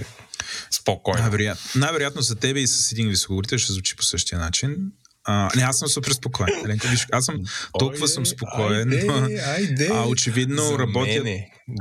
спокойно. 0.72 1.22
Най-вероятно, 1.22 1.64
най-вероятно 1.76 2.22
за 2.22 2.36
тебе 2.36 2.60
и 2.60 2.68
с 2.68 2.92
един 2.92 3.10
високоговорител 3.10 3.58
ще 3.58 3.74
звучи 3.74 3.96
по 3.96 4.04
същия 4.04 4.40
начин. 4.40 4.78
А, 5.24 5.50
не, 5.56 5.62
аз 5.62 5.80
съм 5.80 5.88
супер 5.88 6.12
спокоен. 6.12 6.50
Еленка, 6.66 6.88
виж, 6.88 7.08
аз 7.12 7.26
съм 7.26 7.36
толкова 7.80 8.08
съм 8.08 8.26
спокоен. 8.26 8.92
Айде, 8.92 9.40
айде. 9.40 9.90
А 9.94 10.08
очевидно 10.08 10.80
работят, 10.80 11.28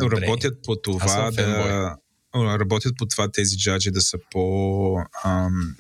работят 0.02 0.54
по 0.62 0.76
това 0.76 1.30
да 1.30 1.96
работят 2.34 2.94
по 2.98 3.06
това 3.06 3.32
тези 3.32 3.56
джаджи 3.56 3.90
да 3.90 4.00
са 4.00 4.18
по 4.30 4.96
ам, 5.24 5.76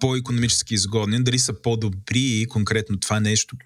по-економически 0.00 0.74
изгодни, 0.74 1.24
дали 1.24 1.38
са 1.38 1.62
по-добри 1.62 2.46
конкретно 2.48 3.00
това 3.00 3.20
нещо, 3.20 3.56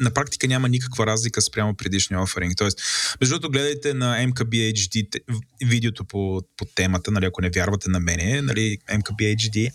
на 0.00 0.10
практика 0.10 0.48
няма 0.48 0.68
никаква 0.68 1.06
разлика 1.06 1.42
спрямо 1.42 1.74
предишния 1.74 2.22
оферинг. 2.22 2.56
Тоест, 2.56 2.80
между 3.20 3.34
другото, 3.34 3.50
гледайте 3.52 3.94
на 3.94 4.26
MKBHD 4.28 5.20
видеото 5.64 6.04
по, 6.04 6.42
по 6.56 6.64
темата, 6.64 7.10
нали, 7.10 7.24
ако 7.26 7.42
не 7.42 7.50
вярвате 7.50 7.90
на 7.90 8.00
мене, 8.00 8.42
нали, 8.42 8.78
MKBHD 8.90 9.70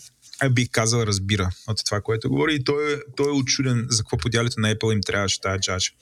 бих 0.51 0.69
казал, 0.71 1.03
разбира 1.03 1.49
от 1.67 1.85
това, 1.85 2.01
което 2.01 2.29
говори. 2.29 2.55
И 2.55 2.63
той 2.63 2.93
е, 2.93 2.97
той 3.17 3.27
е 3.27 3.39
очуден 3.39 3.87
за 3.89 4.03
какво 4.03 4.17
подялите 4.17 4.55
на 4.57 4.75
Apple 4.75 4.93
им 4.93 5.01
трябваше 5.01 5.41
тази 5.41 5.59
джадж. 5.59 5.93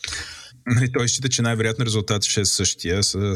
Нали, 0.68 0.92
той 0.92 1.08
счита, 1.08 1.30
че 1.30 1.42
най-вероятно 1.42 1.86
резултатът 1.86 2.24
ще 2.24 2.42
е 2.42 2.46
същия 2.46 3.04
с, 3.04 3.36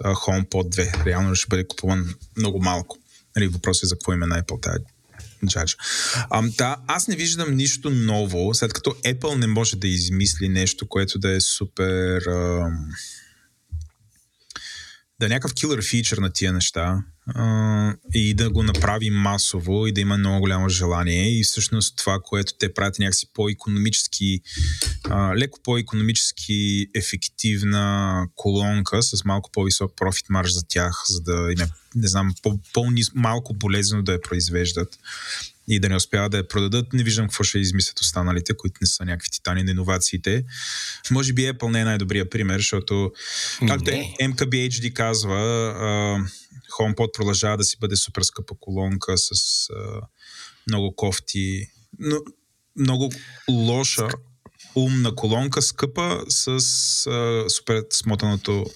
HomePod 0.00 0.48
2. 0.48 1.06
Реално 1.06 1.34
ще 1.34 1.46
бъде 1.48 1.66
купуван 1.66 2.14
много 2.36 2.62
малко. 2.62 2.98
Нали, 3.36 3.48
въпросът 3.48 3.84
е 3.84 3.86
за 3.86 3.94
какво 3.94 4.12
име 4.12 4.26
на 4.26 4.42
Apple 4.42 4.62
тази 4.62 4.84
Judge. 5.46 5.76
А, 6.30 6.42
да, 6.42 6.76
аз 6.86 7.08
не 7.08 7.16
виждам 7.16 7.56
нищо 7.56 7.90
ново, 7.90 8.54
след 8.54 8.72
като 8.72 8.90
Apple 8.90 9.34
не 9.34 9.46
може 9.46 9.76
да 9.76 9.88
измисли 9.88 10.48
нещо, 10.48 10.88
което 10.88 11.18
да 11.18 11.30
е 11.30 11.40
супер... 11.40 12.22
Ам, 12.26 12.88
да 15.20 15.26
е 15.26 15.28
някакъв 15.28 15.54
килър 15.54 15.84
фичър 15.84 16.18
на 16.18 16.32
тия 16.32 16.52
неща 16.52 17.02
и 18.14 18.34
да 18.34 18.50
го 18.50 18.62
направи 18.62 19.10
масово 19.10 19.86
и 19.86 19.92
да 19.92 20.00
има 20.00 20.18
много 20.18 20.40
голямо 20.40 20.68
желание 20.68 21.38
и 21.38 21.44
всъщност 21.44 21.96
това, 21.96 22.18
което 22.24 22.52
те 22.58 22.74
правят 22.74 22.98
е 22.98 23.02
някакси 23.02 23.26
по-економически, 23.34 24.40
а, 25.10 25.36
леко 25.36 25.58
по-економически 25.64 26.86
ефективна 26.94 28.26
колонка 28.34 29.02
с 29.02 29.24
малко 29.24 29.50
по-висок 29.52 29.96
профит 29.96 30.26
марж 30.28 30.52
за 30.52 30.62
тях, 30.68 31.02
за 31.08 31.20
да 31.20 31.52
им 31.52 31.60
е, 31.60 31.68
не 31.94 32.08
знам, 32.08 32.34
по-малко 32.72 33.54
болезнено 33.54 34.02
да 34.02 34.12
я 34.12 34.20
произвеждат 34.20 34.98
и 35.68 35.80
да 35.80 35.88
не 35.88 35.96
успяват 35.96 36.32
да 36.32 36.36
я 36.36 36.48
продадат. 36.48 36.92
Не 36.92 37.02
виждам 37.02 37.26
какво 37.26 37.44
ще 37.44 37.58
измислят 37.58 38.00
останалите, 38.00 38.56
които 38.56 38.78
не 38.80 38.86
са 38.86 39.04
някакви 39.04 39.30
титани 39.30 39.62
на 39.62 39.70
иновациите. 39.70 40.44
Може 41.10 41.32
би 41.32 41.42
Apple 41.42 41.70
не 41.70 41.80
е 41.80 41.84
най-добрият 41.84 42.30
пример, 42.30 42.58
защото, 42.58 43.12
както 43.68 43.90
е, 43.90 44.14
MKBHD 44.22 44.92
казва, 44.92 45.38
HomePod 46.78 47.12
продължава 47.12 47.56
да 47.56 47.64
си 47.64 47.76
бъде 47.80 47.96
супер 47.96 48.22
скъпа 48.22 48.54
колонка 48.60 49.18
с 49.18 49.32
uh, 49.68 50.00
много 50.68 50.96
кофти, 50.96 51.66
но 51.98 52.16
много 52.76 53.12
лоша 53.50 54.08
умна 54.74 55.14
колонка, 55.14 55.62
скъпа 55.62 56.24
с 56.28 56.60
uh, 56.60 57.48
супер 57.48 57.84
смотаното 57.90 58.66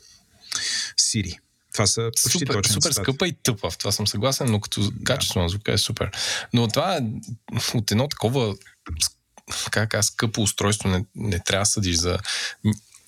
Siri. 1.00 1.38
Това 1.72 1.86
са 1.86 2.10
почти 2.22 2.38
супер, 2.38 2.54
точни 2.54 2.72
супер 2.72 2.92
скъпа 2.92 3.28
и 3.28 3.36
тъпа, 3.42 3.70
в 3.70 3.78
това 3.78 3.92
съм 3.92 4.06
съгласен, 4.06 4.46
но 4.50 4.60
като 4.60 4.90
да. 4.90 5.04
качество 5.04 5.40
на 5.40 5.48
звука 5.48 5.72
е 5.72 5.78
супер. 5.78 6.10
Но 6.52 6.68
това 6.68 7.00
от 7.74 7.90
едно 7.90 8.08
такова 8.08 8.56
как 9.70 9.94
аз, 9.94 10.06
скъпо 10.06 10.42
устройство 10.42 10.88
не, 10.88 11.04
не 11.14 11.38
трябва 11.38 11.62
да 11.62 11.66
съдиш 11.66 11.96
за 11.96 12.18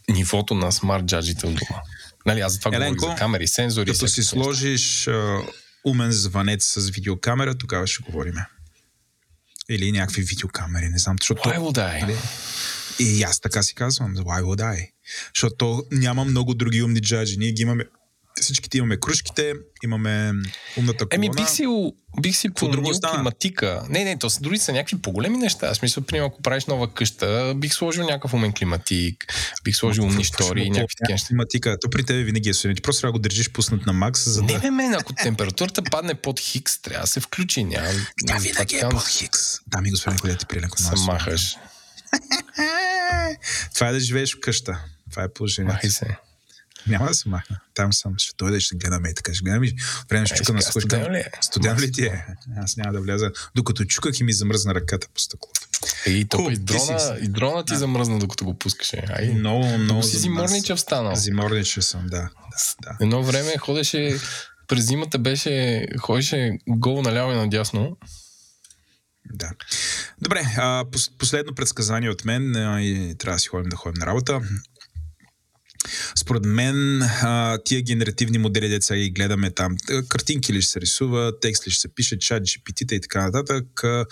нивото 0.09 0.55
на 0.55 0.73
смарт 0.73 1.05
джаджите 1.05 1.47
от 1.47 1.55
дома. 1.55 1.81
Нали, 2.27 2.40
аз 2.40 2.52
за 2.52 2.59
това 2.59 2.77
Еленко, 2.77 2.97
говорих 2.97 3.16
за 3.16 3.19
камери, 3.19 3.48
сензори. 3.48 3.93
Като 3.93 4.09
си 4.09 4.23
сложиш 4.23 5.05
uh, 5.05 5.48
умен 5.85 6.12
звънец 6.12 6.65
с 6.65 6.89
видеокамера, 6.89 7.59
тогава 7.59 7.86
ще 7.86 8.02
говорим. 8.02 8.35
Или 9.70 9.93
някакви 9.93 10.23
видеокамери, 10.23 10.89
не 10.89 10.98
знам. 10.98 11.16
Защото, 11.20 11.43
Why 11.43 11.59
would 11.59 11.78
I? 11.78 12.01
Нали? 12.01 12.16
И 12.98 13.22
аз 13.22 13.40
така 13.40 13.62
си 13.62 13.74
казвам, 13.74 14.16
why 14.16 14.42
would 14.42 14.60
I? 14.60 14.90
Защото 15.34 15.84
няма 15.92 16.24
много 16.24 16.54
други 16.54 16.82
умни 16.82 17.00
джаджи. 17.00 17.36
Ние 17.36 17.52
ги 17.52 17.62
имаме 17.62 17.84
всичките 18.40 18.78
имаме 18.78 19.00
кружките, 19.00 19.52
имаме 19.84 20.32
умната 20.78 21.08
колона. 21.08 21.26
Еми, 21.26 21.30
бих 21.36 21.48
си, 21.48 21.66
бих 22.20 22.36
си 22.36 22.48
друго 22.48 22.90
климатика. 23.14 23.82
Не, 23.88 24.04
не, 24.04 24.18
то 24.18 24.30
са, 24.30 24.40
дори 24.40 24.58
са 24.58 24.72
някакви 24.72 25.02
по-големи 25.02 25.38
неща. 25.38 25.66
Аз 25.66 25.82
мисля, 25.82 26.02
примерно, 26.02 26.26
ако 26.26 26.42
правиш 26.42 26.66
нова 26.66 26.94
къща, 26.94 27.54
бих 27.56 27.74
сложил 27.74 28.04
някакъв 28.04 28.34
умен 28.34 28.52
климатик, 28.52 29.34
бих 29.64 29.76
сложил 29.76 30.04
умни 30.04 30.24
штори 30.24 30.62
и 30.62 30.70
някакви 30.70 30.94
такива 30.98 31.14
неща. 31.14 31.28
Климатика, 31.28 31.76
то 31.80 31.90
при 31.90 32.04
тебе 32.04 32.22
винаги 32.22 32.48
е 32.48 32.54
суен. 32.54 32.74
Ти 32.74 32.82
просто 32.82 33.00
трябва 33.00 33.12
да 33.12 33.18
го 33.18 33.22
държиш 33.22 33.50
пуснат 33.50 33.86
на 33.86 33.92
макс, 33.92 34.28
за 34.28 34.42
да... 34.42 34.52
Не, 34.52 34.58
не, 34.58 34.70
мен, 34.70 34.94
ако 34.94 35.12
температурата 35.12 35.82
падне 35.82 36.14
под 36.14 36.40
хикс, 36.40 36.80
трябва 36.82 37.00
да 37.00 37.06
се 37.06 37.20
включи. 37.20 37.64
Няма, 37.64 37.88
да, 38.22 38.38
винаги 38.38 38.76
е 38.76 38.88
под 38.90 39.08
хикс. 39.08 39.40
Дами 39.66 39.88
и 39.88 39.90
господин, 39.90 40.18
къде 40.18 40.36
ти 40.36 40.46
приленко 40.46 40.78
Се 40.78 40.94
махаш. 41.06 41.56
Това 43.74 43.89
е 43.89 43.93
да 43.93 44.01
живееш 44.01 44.36
в 44.36 44.40
къща. 44.40 44.85
Това 45.10 45.22
е 45.22 45.28
положението. 45.28 45.74
Махай 45.74 45.90
се. 45.90 46.16
Няма 46.86 47.06
да 47.06 47.14
се 47.14 47.28
махна. 47.28 47.60
Там 47.74 47.93
съм. 47.93 48.14
Ще 48.18 48.35
дойде 48.39 48.56
и 48.56 48.60
ще 48.60 48.76
гледаме 48.76 49.09
и 49.09 49.14
така. 49.14 49.35
Ще 49.35 49.43
гледаме. 49.43 49.72
Време 50.10 50.26
ще 50.26 50.36
чука 50.36 50.52
на 50.52 50.62
Студено 50.62 51.10
ли 51.10 51.16
е? 51.16 51.76
Ли 51.80 51.93
ти 51.93 52.05
е? 52.05 52.26
Аз 52.56 52.76
няма 52.76 52.93
да 52.93 53.01
вляза. 53.01 53.32
Докато 53.55 53.85
чуках 53.85 54.20
и 54.20 54.24
ми 54.24 54.32
замръзна 54.32 54.74
ръката 54.74 55.09
по 55.14 55.20
стъклото. 55.20 55.60
И 56.06 56.24
то 56.24 56.51
и 56.51 56.56
дрона, 56.56 57.18
и 57.22 57.28
дрона 57.28 57.64
ти 57.64 57.76
замръзна, 57.76 58.18
докато 58.18 58.44
го 58.44 58.55
пускаше. 58.55 59.05
Ай, 59.09 59.28
много, 59.28 59.78
много. 59.78 60.02
Си 60.02 60.18
зиморничев 60.18 60.80
станал. 60.80 61.14
Зиморничев 61.14 61.85
съм, 61.85 62.06
да. 62.06 62.16
да, 62.20 62.28
да. 62.82 62.97
Едно 63.01 63.22
време 63.22 63.56
ходеше, 63.59 64.18
през 64.68 64.86
зимата 64.86 65.18
беше, 65.18 65.86
ходеше 66.01 66.59
гол 66.68 67.02
наляво 67.02 67.32
и 67.32 67.36
надясно. 67.36 67.97
Да. 69.24 69.50
Добре, 70.22 70.40
а, 70.56 70.84
последно 71.18 71.54
предсказание 71.54 72.10
от 72.10 72.24
мен 72.24 72.52
и 72.82 73.14
трябва 73.18 73.36
да 73.36 73.40
си 73.40 73.48
ходим 73.48 73.70
да 73.70 73.76
ходим 73.76 74.00
на 74.00 74.06
работа. 74.06 74.40
Според 76.16 76.44
мен 76.44 77.02
а, 77.02 77.58
тия 77.64 77.82
генеративни 77.82 78.38
модели, 78.38 78.68
деца 78.68 78.96
и 78.96 79.10
гледаме 79.10 79.50
там, 79.50 79.76
картинки 80.08 80.52
ли 80.52 80.62
ще 80.62 80.70
се 80.70 80.80
рисува, 80.80 81.32
текст 81.40 81.66
ли 81.66 81.70
ще 81.70 81.80
се 81.80 81.94
пише, 81.94 82.18
чат, 82.18 82.42
GPT 82.42 82.92
и 82.92 83.00
така 83.00 83.22
нататък, 83.22 83.84
а, 83.84 84.06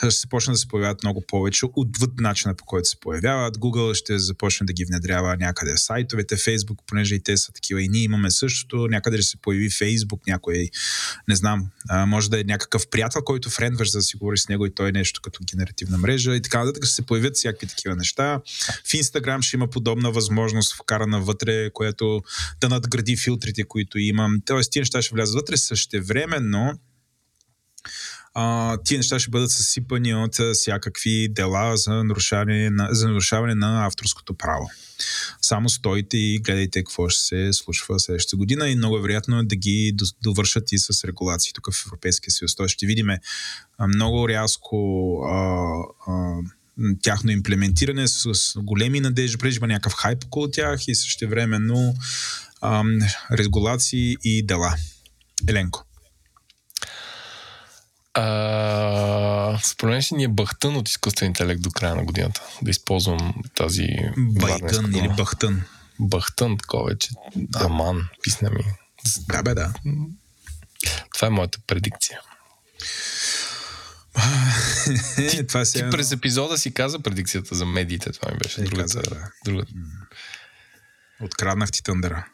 ще 0.00 0.10
се 0.10 0.28
почне 0.28 0.52
да 0.52 0.58
се 0.58 0.68
появяват 0.68 1.02
много 1.02 1.24
повече 1.28 1.66
отвъд 1.76 2.10
начина 2.20 2.54
по 2.54 2.64
който 2.64 2.88
се 2.88 3.00
появяват. 3.00 3.58
Google 3.58 3.94
ще 3.94 4.18
започне 4.18 4.66
да 4.66 4.72
ги 4.72 4.84
внедрява 4.84 5.36
някъде 5.36 5.74
в 5.74 5.80
сайтовете, 5.80 6.36
Facebook, 6.36 6.78
понеже 6.86 7.14
и 7.14 7.22
те 7.22 7.36
са 7.36 7.52
такива 7.52 7.82
и 7.82 7.88
ние 7.88 8.02
имаме 8.02 8.30
същото, 8.30 8.76
някъде 8.76 9.16
ще 9.16 9.26
се 9.26 9.36
появи 9.36 9.70
Facebook, 9.70 10.20
някой, 10.26 10.68
не 11.28 11.36
знам, 11.36 11.66
а, 11.88 12.06
може 12.06 12.30
да 12.30 12.40
е 12.40 12.44
някакъв 12.44 12.88
приятел, 12.88 13.22
който 13.22 13.50
френдваш, 13.50 13.90
за 13.90 13.98
да 13.98 14.02
си 14.02 14.16
говориш 14.16 14.40
с 14.40 14.48
него 14.48 14.66
и 14.66 14.74
той 14.74 14.88
е 14.88 14.92
нещо 14.92 15.20
като 15.22 15.40
генеративна 15.50 15.98
мрежа 15.98 16.36
и 16.36 16.42
така 16.42 16.58
нататък, 16.58 16.84
ще 16.84 16.94
се 16.94 17.02
появят 17.02 17.36
всякакви 17.36 17.66
такива 17.66 17.96
неща. 17.96 18.40
В 18.84 18.92
Instagram 18.92 19.42
ще 19.42 19.56
има 19.56 19.70
подобна 19.70 20.10
възможност 20.10 20.74
вкарана 20.74 21.20
вътре, 21.20 21.70
което 21.70 22.22
да 22.60 22.68
надгради 22.68 23.16
филтрите, 23.16 23.64
които 23.64 23.98
имам. 23.98 24.40
Тоест, 24.46 24.72
тия 24.72 24.80
неща 24.80 25.02
ще 25.02 25.14
влязат 25.14 25.34
вътре 25.34 25.56
същевременно. 25.56 26.78
А, 28.34 28.76
тия 28.84 28.98
неща 28.98 29.18
ще 29.18 29.30
бъдат 29.30 29.50
съсипани 29.50 30.14
от 30.14 30.34
всякакви 30.54 31.28
дела 31.28 31.76
за 31.76 32.04
нарушаване 32.04 32.70
на, 32.70 32.88
за 32.90 33.08
нарушаване 33.08 33.54
на 33.54 33.86
авторското 33.86 34.34
право. 34.34 34.70
Само 35.42 35.68
стойте 35.68 36.16
и 36.16 36.38
гледайте 36.38 36.80
какво 36.80 37.08
ще 37.08 37.22
се 37.22 37.52
случва 37.52 38.00
следващата 38.00 38.36
година 38.36 38.68
и 38.68 38.76
много 38.76 38.96
е 38.96 39.02
вероятно 39.02 39.44
да 39.44 39.56
ги 39.56 39.96
довършат 40.22 40.72
и 40.72 40.78
с 40.78 41.04
регулации 41.04 41.52
тук 41.52 41.72
в 41.72 41.86
Европейския 41.86 42.30
съюз. 42.30 42.56
Тоест 42.56 42.72
ще 42.72 42.86
видим 42.86 43.06
много 43.88 44.28
рязко 44.28 45.16
а, 45.22 45.74
а, 46.06 46.38
тяхно 47.02 47.30
имплементиране 47.30 48.08
с, 48.08 48.32
големи 48.56 49.00
надежди, 49.00 49.38
преди 49.38 49.58
някакъв 49.60 49.92
хайп 49.92 50.24
около 50.24 50.50
тях 50.50 50.88
и 50.88 50.94
също 50.94 51.28
времено 51.28 51.94
ам, 52.62 52.98
регулации 53.32 54.16
и 54.24 54.46
дела. 54.46 54.74
Еленко. 55.48 55.89
А, 58.14 59.58
според 59.62 59.92
мен 59.92 60.02
ще 60.02 60.14
ни 60.14 60.24
е 60.24 60.28
бахтън 60.28 60.76
от 60.76 60.88
изкуствен 60.88 61.26
интелект 61.26 61.62
до 61.62 61.70
края 61.70 61.94
на 61.94 62.04
годината. 62.04 62.42
Да 62.62 62.70
използвам 62.70 63.34
тази... 63.54 63.86
Байтън 64.16 64.94
или 64.94 65.08
бахтън? 65.08 65.62
Бахтън, 66.00 66.58
такова 66.58 66.84
вече. 66.84 67.10
Да. 67.36 67.64
Аман, 67.64 68.08
писна 68.22 68.50
ми. 68.50 68.64
Да, 69.28 69.42
бе, 69.42 69.54
да. 69.54 69.72
Това 71.14 71.28
е 71.28 71.30
моята 71.30 71.58
предикция. 71.66 72.20
ти, 75.16 75.46
това 75.46 75.64
ти 75.64 75.78
е... 75.78 75.90
през 75.90 76.12
епизода 76.12 76.58
си 76.58 76.74
каза 76.74 76.98
предикцията 76.98 77.54
за 77.54 77.66
медиите. 77.66 78.12
Това 78.12 78.32
ми 78.32 78.38
беше 78.38 78.60
е, 78.60 78.64
другата. 78.64 78.82
Каза, 78.82 79.02
да. 79.02 79.30
другата. 79.44 79.72
Откраднах 81.20 81.70
ти 81.70 81.82
тъндъра. 81.82 82.26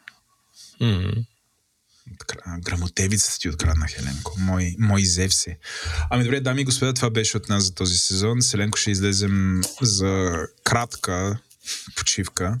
Mm-hmm. 0.81 1.25
Грамотевицата 2.59 3.39
ти 3.39 3.49
откраднах, 3.49 3.97
Еленко. 3.99 4.33
Мой, 4.37 4.75
мой 4.79 5.05
Зевсе. 5.05 5.57
Ами 6.09 6.23
добре, 6.23 6.39
дами 6.39 6.61
и 6.61 6.65
господа, 6.65 6.93
това 6.93 7.09
беше 7.09 7.37
от 7.37 7.49
нас 7.49 7.63
за 7.63 7.73
този 7.73 7.97
сезон. 7.97 8.41
Селенко 8.41 8.77
ще 8.77 8.91
излезем 8.91 9.61
за 9.81 10.33
кратка 10.63 11.39
почивка. 11.95 12.59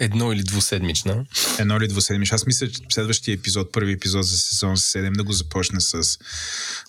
Едно 0.00 0.32
или 0.32 0.42
двуседмична. 0.42 1.26
Едно 1.58 1.76
или 1.76 1.88
двуседмична. 1.88 2.34
Аз 2.34 2.46
мисля, 2.46 2.68
че 2.68 2.80
следващия 2.92 3.34
епизод, 3.34 3.72
първи 3.72 3.92
епизод 3.92 4.26
за 4.26 4.36
сезон 4.36 4.76
7, 4.76 5.16
да 5.16 5.24
го 5.24 5.32
започне 5.32 5.80
с 5.80 6.18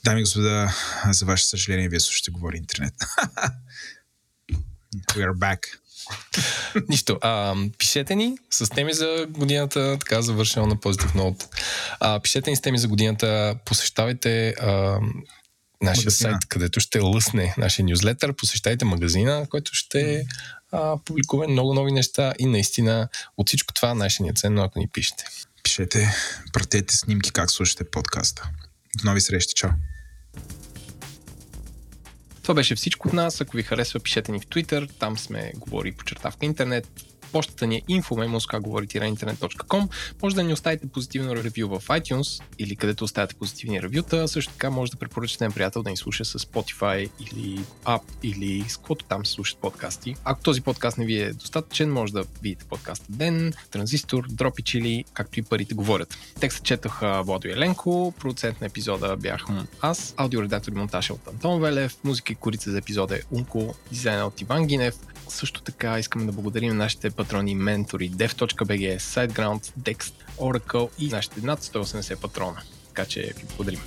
Дами 0.03 0.19
и 0.19 0.23
господа, 0.23 0.75
за 1.11 1.25
ваше 1.25 1.45
съжаление, 1.45 1.89
вие 1.89 1.99
слушате 1.99 2.31
говори 2.31 2.57
интернет. 2.57 2.93
We 5.15 5.23
are 5.25 5.37
back. 5.37 5.59
Нищо. 6.89 7.17
А, 7.21 7.55
пишете 7.77 8.15
ни 8.15 8.37
с 8.49 8.69
теми 8.69 8.93
за 8.93 9.25
годината, 9.29 9.97
така 9.99 10.21
завършено 10.21 10.65
на 10.65 10.79
позитив 10.79 11.15
нот. 11.15 11.47
А, 11.99 12.19
пишете 12.19 12.49
ни 12.49 12.55
с 12.55 12.61
теми 12.61 12.77
за 12.77 12.87
годината, 12.87 13.55
посещавайте 13.65 14.49
а, 14.49 14.99
нашия 15.81 16.01
магазина. 16.01 16.11
сайт, 16.11 16.45
където 16.49 16.79
ще 16.79 16.99
лъсне 16.99 17.53
нашия 17.57 17.85
нюзлетър, 17.85 18.33
посещайте 18.33 18.85
магазина, 18.85 19.45
който 19.49 19.71
ще 19.73 20.25
а, 20.71 20.97
публикува 21.05 21.47
много 21.47 21.73
нови 21.73 21.91
неща 21.91 22.33
и 22.39 22.45
наистина 22.45 23.09
от 23.37 23.47
всичко 23.47 23.73
това 23.73 23.93
нашия 23.93 24.23
ни 24.23 24.29
е 24.29 24.33
ценно, 24.35 24.61
ако 24.61 24.79
ни 24.79 24.87
пишете. 24.87 25.23
Пишете, 25.63 26.15
пратете 26.53 26.97
снимки 26.97 27.31
как 27.31 27.51
слушате 27.51 27.83
подкаста. 27.83 28.49
До 28.97 29.09
нови 29.09 29.21
срещи, 29.21 29.53
чао! 29.53 29.69
Това 32.41 32.53
беше 32.53 32.75
всичко 32.75 33.07
от 33.07 33.13
нас. 33.13 33.41
Ако 33.41 33.57
ви 33.57 33.63
харесва, 33.63 33.99
пишете 33.99 34.31
ни 34.31 34.39
в 34.39 34.47
Twitter. 34.47 34.89
Там 34.99 35.17
сме 35.17 35.51
говори 35.55 35.91
по 35.91 36.03
чертавка 36.03 36.45
интернет. 36.45 36.87
Почтата 37.31 37.67
ни 37.67 37.75
е 37.75 37.81
info.memoskagovori-internet.com. 37.81 39.89
Може 40.23 40.35
да 40.35 40.43
ни 40.43 40.53
оставите 40.53 40.87
позитивно 40.87 41.35
ревю 41.35 41.79
в 41.79 41.87
iTunes 41.87 42.43
или 42.59 42.75
където 42.75 43.03
оставяте 43.03 43.35
позитивни 43.35 43.81
ревюта. 43.81 44.27
Също 44.27 44.53
така 44.53 44.69
може 44.69 44.91
да 44.91 44.97
препоръчате 44.97 45.43
на 45.43 45.51
приятел 45.51 45.83
да 45.83 45.89
ни 45.89 45.97
слуша 45.97 46.25
с 46.25 46.39
Spotify 46.39 47.09
или 47.19 47.59
App 47.85 48.01
или 48.23 48.69
с 48.69 48.77
каквото 48.77 49.05
там 49.05 49.25
се 49.25 49.31
слушат 49.31 49.57
подкасти. 49.57 50.15
Ако 50.23 50.43
този 50.43 50.61
подкаст 50.61 50.97
не 50.97 51.05
ви 51.05 51.21
е 51.21 51.33
достатъчен, 51.33 51.91
може 51.91 52.13
да 52.13 52.23
видите 52.41 52.65
подкаста 52.65 53.05
Ден, 53.09 53.53
Транзистор, 53.71 54.25
Дропи 54.29 54.63
Чили, 54.63 55.05
както 55.13 55.39
и 55.39 55.43
парите 55.43 55.73
говорят. 55.73 56.17
Текстът 56.39 56.65
четоха 56.65 57.23
Владо 57.23 57.47
Еленко, 57.47 58.13
продуцент 58.19 58.61
на 58.61 58.67
епизода 58.67 59.17
бях 59.17 59.45
аз, 59.81 60.13
аудиоредактор 60.17 60.71
и 60.71 60.75
монтаж 60.75 61.09
от 61.09 61.27
Антон 61.27 61.61
Велев, 61.61 61.97
музика 62.03 62.33
и 62.33 62.35
корица 62.35 62.71
за 62.71 62.77
епизода 62.77 63.15
е 63.15 63.21
Унко, 63.31 63.75
дизайна 63.91 64.25
от 64.25 64.41
Иван 64.41 64.67
Гинев, 64.67 64.95
също 65.29 65.61
така 65.61 65.99
искаме 65.99 66.25
да 66.25 66.31
благодарим 66.31 66.77
нашите 66.77 67.09
патрони 67.09 67.55
ментори 67.55 68.11
dev.bg, 68.11 68.97
SiteGround, 68.97 69.71
Dext, 69.79 70.13
Oracle 70.37 70.89
и 70.99 71.07
нашите 71.07 71.41
над 71.41 71.63
180 71.63 72.21
патрона. 72.21 72.61
Така 72.87 73.05
че 73.05 73.21
ви 73.21 73.43
благодарим. 73.47 73.81